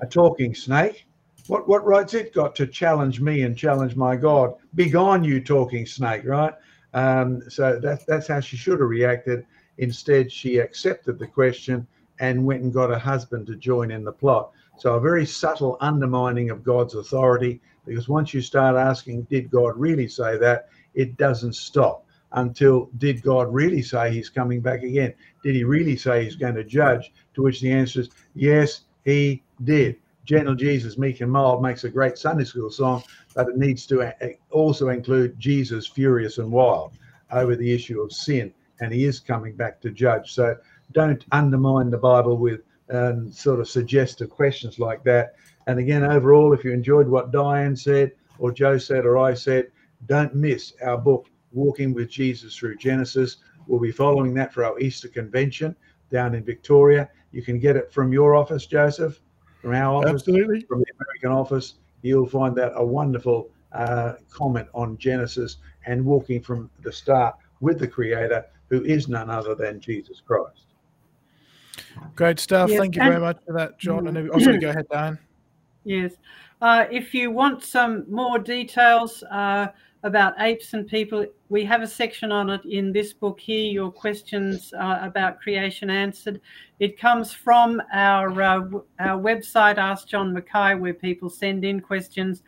a 0.00 0.06
talking 0.06 0.54
snake. 0.54 1.06
What, 1.46 1.68
what 1.68 1.86
right's 1.86 2.14
it 2.14 2.34
got 2.34 2.54
to 2.56 2.66
challenge 2.66 3.20
me 3.20 3.42
and 3.42 3.56
challenge 3.56 3.96
my 3.96 4.16
God? 4.16 4.54
Begone, 4.74 5.24
you 5.24 5.40
talking 5.40 5.86
snake, 5.86 6.24
right? 6.24 6.54
Um, 6.94 7.42
so 7.48 7.78
that, 7.80 8.04
that's 8.06 8.28
how 8.28 8.40
she 8.40 8.56
should 8.56 8.80
have 8.80 8.88
reacted. 8.88 9.46
Instead, 9.78 10.30
she 10.30 10.58
accepted 10.58 11.18
the 11.18 11.26
question 11.26 11.86
and 12.20 12.44
went 12.44 12.62
and 12.62 12.72
got 12.72 12.92
a 12.92 12.98
husband 12.98 13.46
to 13.46 13.56
join 13.56 13.90
in 13.90 14.04
the 14.04 14.12
plot. 14.12 14.50
So 14.76 14.94
a 14.94 15.00
very 15.00 15.24
subtle 15.24 15.76
undermining 15.80 16.50
of 16.50 16.64
God's 16.64 16.94
authority, 16.94 17.60
because 17.86 18.08
once 18.08 18.34
you 18.34 18.40
start 18.40 18.76
asking, 18.76 19.22
did 19.22 19.50
God 19.50 19.76
really 19.76 20.08
say 20.08 20.36
that? 20.38 20.68
It 20.94 21.16
doesn't 21.16 21.54
stop 21.54 22.04
until 22.34 22.90
did 22.98 23.22
God 23.22 23.52
really 23.52 23.82
say 23.82 24.10
he's 24.12 24.28
coming 24.28 24.60
back 24.60 24.82
again? 24.82 25.14
Did 25.42 25.54
he 25.54 25.64
really 25.64 25.96
say 25.96 26.24
he's 26.24 26.36
going 26.36 26.54
to 26.54 26.64
judge? 26.64 27.12
To 27.34 27.42
which 27.42 27.60
the 27.60 27.72
answer 27.72 28.00
is 28.00 28.10
yes, 28.34 28.82
he 29.04 29.42
did. 29.64 29.96
Gentle 30.24 30.54
Jesus, 30.54 30.98
meek 30.98 31.20
and 31.20 31.32
mild 31.32 31.62
makes 31.62 31.84
a 31.84 31.90
great 31.90 32.16
Sunday 32.16 32.44
school 32.44 32.70
song, 32.70 33.02
but 33.34 33.48
it 33.48 33.56
needs 33.56 33.86
to 33.86 34.12
also 34.50 34.90
include 34.90 35.38
Jesus, 35.38 35.86
furious 35.86 36.38
and 36.38 36.50
wild, 36.50 36.92
over 37.32 37.56
the 37.56 37.72
issue 37.72 38.00
of 38.00 38.12
sin. 38.12 38.52
And 38.80 38.92
he 38.92 39.04
is 39.04 39.18
coming 39.18 39.56
back 39.56 39.80
to 39.80 39.90
judge. 39.90 40.32
So 40.32 40.56
don't 40.92 41.24
undermine 41.32 41.90
the 41.90 41.98
Bible 41.98 42.36
with 42.36 42.60
um, 42.90 43.32
sort 43.32 43.58
of 43.58 43.68
suggestive 43.68 44.30
questions 44.30 44.78
like 44.78 45.02
that. 45.04 45.34
And 45.66 45.78
again, 45.78 46.04
overall, 46.04 46.52
if 46.52 46.64
you 46.64 46.72
enjoyed 46.72 47.08
what 47.08 47.32
Diane 47.32 47.76
said, 47.76 48.12
or 48.38 48.52
Joe 48.52 48.78
said, 48.78 49.04
or 49.04 49.18
I 49.18 49.34
said, 49.34 49.70
don't 50.06 50.34
miss 50.34 50.72
our 50.82 50.98
book, 50.98 51.26
Walking 51.52 51.92
with 51.92 52.10
Jesus 52.10 52.56
through 52.56 52.76
Genesis. 52.76 53.38
We'll 53.66 53.80
be 53.80 53.92
following 53.92 54.34
that 54.34 54.52
for 54.52 54.64
our 54.64 54.78
Easter 54.78 55.08
convention 55.08 55.76
down 56.10 56.34
in 56.34 56.44
Victoria. 56.44 57.08
You 57.32 57.42
can 57.42 57.58
get 57.58 57.76
it 57.76 57.92
from 57.92 58.12
your 58.12 58.34
office, 58.34 58.66
Joseph, 58.66 59.20
from 59.60 59.74
our 59.74 59.96
office, 59.96 60.22
Absolutely. 60.22 60.62
from 60.62 60.80
the 60.80 60.92
American 61.00 61.30
office. 61.30 61.74
You'll 62.02 62.28
find 62.28 62.54
that 62.56 62.72
a 62.74 62.84
wonderful 62.84 63.50
uh, 63.72 64.14
comment 64.30 64.68
on 64.74 64.98
Genesis 64.98 65.58
and 65.86 66.04
walking 66.04 66.40
from 66.40 66.70
the 66.82 66.92
start 66.92 67.36
with 67.60 67.78
the 67.78 67.88
Creator, 67.88 68.44
who 68.68 68.82
is 68.84 69.08
none 69.08 69.30
other 69.30 69.54
than 69.54 69.80
Jesus 69.80 70.20
Christ. 70.20 70.66
Great 72.16 72.38
stuff. 72.38 72.70
Yes, 72.70 72.78
Thank 72.78 72.96
you 72.96 73.02
very 73.02 73.20
much 73.20 73.38
for 73.46 73.52
that, 73.54 73.78
John. 73.78 74.06
And 74.08 74.30
also 74.30 74.56
go 74.60 74.70
ahead, 74.70 74.86
Dan. 74.90 75.18
Yes. 75.84 76.12
Uh, 76.60 76.86
if 76.90 77.14
you 77.14 77.30
want 77.30 77.64
some 77.64 78.04
more 78.08 78.38
details 78.38 79.22
uh, 79.24 79.68
about 80.02 80.34
apes 80.40 80.74
and 80.74 80.86
people, 80.86 81.26
we 81.48 81.64
have 81.64 81.82
a 81.82 81.86
section 81.86 82.32
on 82.32 82.50
it 82.50 82.64
in 82.64 82.92
this 82.92 83.12
book 83.12 83.38
here, 83.38 83.70
Your 83.70 83.90
Questions 83.90 84.72
uh, 84.74 84.98
About 85.00 85.40
Creation 85.40 85.90
Answered. 85.90 86.40
It 86.80 86.98
comes 86.98 87.32
from 87.32 87.80
our, 87.92 88.30
uh, 88.42 88.60
our 88.98 89.20
website, 89.20 89.78
Ask 89.78 90.08
John 90.08 90.32
Mackay, 90.32 90.74
where 90.74 90.94
people 90.94 91.30
send 91.30 91.64
in 91.64 91.80
questions. 91.80 92.42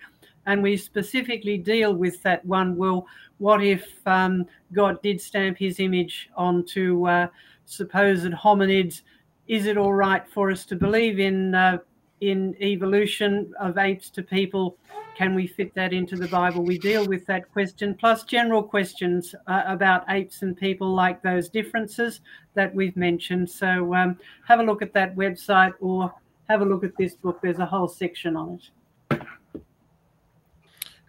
And 0.47 0.63
we 0.63 0.77
specifically 0.77 1.57
deal 1.57 1.95
with 1.95 2.23
that 2.23 2.45
one. 2.45 2.77
Well, 2.77 3.07
what 3.39 3.63
if 3.63 3.87
um, 4.07 4.47
God 4.73 5.01
did 5.03 5.21
stamp 5.21 5.57
his 5.59 5.81
image 5.81 6.29
onto 6.37 7.07
uh, 7.07 7.29
supposed 7.67 8.33
hominids? 8.33 9.03
Is 9.47 9.67
it 9.67 9.79
all 9.79 9.95
right 9.95 10.27
for 10.29 10.51
us 10.51 10.65
to 10.67 10.77
believe 10.77 11.19
in 11.21 11.55
uh, 11.55 11.79
in 12.21 12.57
evolution 12.61 13.53
of 13.61 13.79
apes 13.79 14.11
to 14.11 14.23
people. 14.23 14.77
Can 15.17 15.35
we 15.35 15.47
fit 15.47 15.75
that 15.75 15.93
into 15.93 16.17
the 16.17 16.27
Bible? 16.27 16.65
We 16.65 16.79
deal 16.79 17.07
with 17.07 17.25
that 17.27 17.51
question, 17.53 17.95
plus 17.95 18.25
general 18.25 18.63
questions 18.63 19.35
uh, 19.47 19.63
about 19.67 20.05
apes 20.09 20.43
and 20.43 20.57
people, 20.57 20.93
like 20.93 21.23
those 21.23 21.49
differences 21.49 22.21
that 22.55 22.75
we've 22.75 22.97
mentioned. 22.97 23.49
So 23.49 23.95
um, 23.95 24.19
have 24.47 24.59
a 24.59 24.65
look 24.65 24.83
at 24.83 24.93
that 24.95 25.15
website 25.15 25.73
or 25.81 26.13
have 26.49 26.63
a 26.63 26.65
look 26.65 26.83
at 26.83 26.97
this 26.99 27.15
book. 27.15 27.39
There's 27.43 27.61
a 27.61 27.67
whole 27.67 27.89
section 27.89 28.37
on 28.37 28.55
it. 28.55 28.71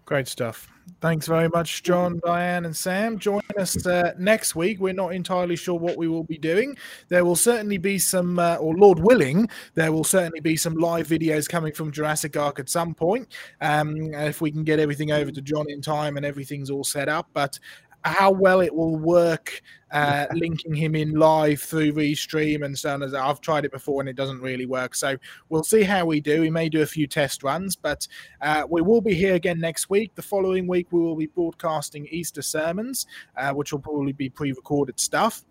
Great 0.06 0.28
stuff. 0.28 0.68
Thanks 1.02 1.26
very 1.28 1.50
much, 1.50 1.82
John, 1.82 2.22
Diane, 2.24 2.66
and 2.66 2.76
Sam. 2.76 3.18
Join 3.18 3.42
us 3.58 3.86
uh, 3.88 4.14
next 4.20 4.56
week. 4.56 4.80
We're 4.80 4.94
not 4.94 5.14
entirely 5.14 5.56
sure 5.56 5.78
what 5.80 5.98
we 5.98 6.08
will 6.08 6.24
be 6.24 6.38
doing. 6.38 6.78
There 7.10 7.26
will 7.26 7.36
certainly 7.36 7.80
be 7.80 7.98
some, 7.98 8.38
uh, 8.38 8.56
or 8.58 8.76
Lord 8.76 9.00
willing, 9.00 9.50
there 9.74 9.92
will 9.92 10.04
certainly 10.04 10.40
be 10.42 10.56
some 10.56 10.76
live 10.76 11.08
videos 11.08 11.50
coming 11.50 11.74
from 11.74 11.92
Jurassic 11.92 12.38
Ark 12.38 12.60
at 12.60 12.70
some 12.70 12.94
point. 12.94 13.28
Um, 13.62 14.14
if 14.14 14.42
we 14.42 14.52
can 14.52 14.64
get 14.64 14.80
everything 14.80 15.12
over 15.12 15.32
to 15.32 15.42
John 15.42 15.66
in 15.70 15.82
time 15.82 16.18
and 16.18 16.26
everything's 16.26 16.70
all 16.70 16.84
set 16.84 17.10
up. 17.10 17.30
But 17.34 17.60
how 18.06 18.30
well 18.30 18.62
it 18.62 18.74
will 18.74 18.96
work 18.98 19.62
uh, 19.92 20.28
linking 20.34 20.76
him 20.76 20.96
in 20.96 21.14
live 21.14 21.60
through 21.60 21.92
Restream 21.92 22.64
and 22.64 22.78
so 22.78 22.94
on. 22.94 23.04
As 23.04 23.14
I've 23.14 23.42
tried 23.42 23.66
it 23.66 23.72
before 23.72 24.00
and 24.00 24.08
it 24.08 24.16
doesn't 24.16 24.42
really 24.42 24.68
work. 24.68 24.94
So 24.94 25.18
we'll 25.50 25.64
see 25.64 25.82
how 25.82 26.06
we 26.06 26.22
do. 26.22 26.42
We 26.42 26.52
may 26.52 26.70
do 26.70 26.84
a 26.84 26.86
few 26.86 27.08
test 27.08 27.44
runs, 27.44 27.76
but 27.76 28.08
uh, 28.42 28.64
we 28.70 28.82
will 28.82 29.02
be 29.02 29.16
here 29.16 29.34
again 29.34 29.60
next 29.60 29.90
week. 29.90 30.14
The 30.16 30.22
following 30.22 30.68
week, 30.68 30.88
we 30.92 31.00
will 31.00 31.16
be 31.16 31.28
broadcasting 31.28 32.08
Easter 32.12 32.44
sermons, 32.44 33.08
uh, 33.38 33.52
which 33.54 33.72
will 33.72 33.80
probably 33.80 34.14
be 34.14 34.30
pre 34.30 34.52
recorded 34.52 35.00
stuff. 35.00 35.44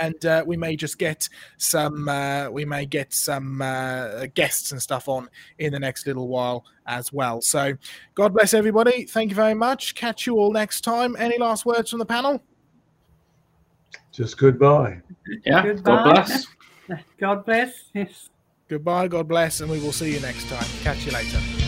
And 0.00 0.24
uh, 0.24 0.44
we 0.46 0.56
may 0.56 0.76
just 0.76 0.98
get 0.98 1.28
some, 1.58 2.08
uh, 2.08 2.48
we 2.50 2.64
may 2.64 2.86
get 2.86 3.12
some 3.12 3.60
uh, 3.60 4.26
guests 4.34 4.72
and 4.72 4.80
stuff 4.80 5.08
on 5.08 5.28
in 5.58 5.72
the 5.72 5.78
next 5.78 6.06
little 6.06 6.28
while 6.28 6.64
as 6.86 7.12
well. 7.12 7.40
So, 7.40 7.74
God 8.14 8.32
bless 8.32 8.54
everybody. 8.54 9.04
Thank 9.04 9.30
you 9.30 9.36
very 9.36 9.54
much. 9.54 9.94
Catch 9.94 10.26
you 10.26 10.36
all 10.36 10.52
next 10.52 10.82
time. 10.82 11.16
Any 11.18 11.38
last 11.38 11.66
words 11.66 11.90
from 11.90 11.98
the 11.98 12.06
panel? 12.06 12.42
Just 14.12 14.38
goodbye. 14.38 15.00
Yeah. 15.44 15.62
Goodbye. 15.62 15.82
God 15.84 16.14
bless. 16.14 16.46
God 17.18 17.44
bless. 17.44 17.90
Yes. 17.94 18.28
Goodbye. 18.68 19.08
God 19.08 19.28
bless, 19.28 19.60
and 19.60 19.70
we 19.70 19.80
will 19.80 19.92
see 19.92 20.14
you 20.14 20.20
next 20.20 20.48
time. 20.48 20.66
Catch 20.82 21.06
you 21.06 21.12
later. 21.12 21.61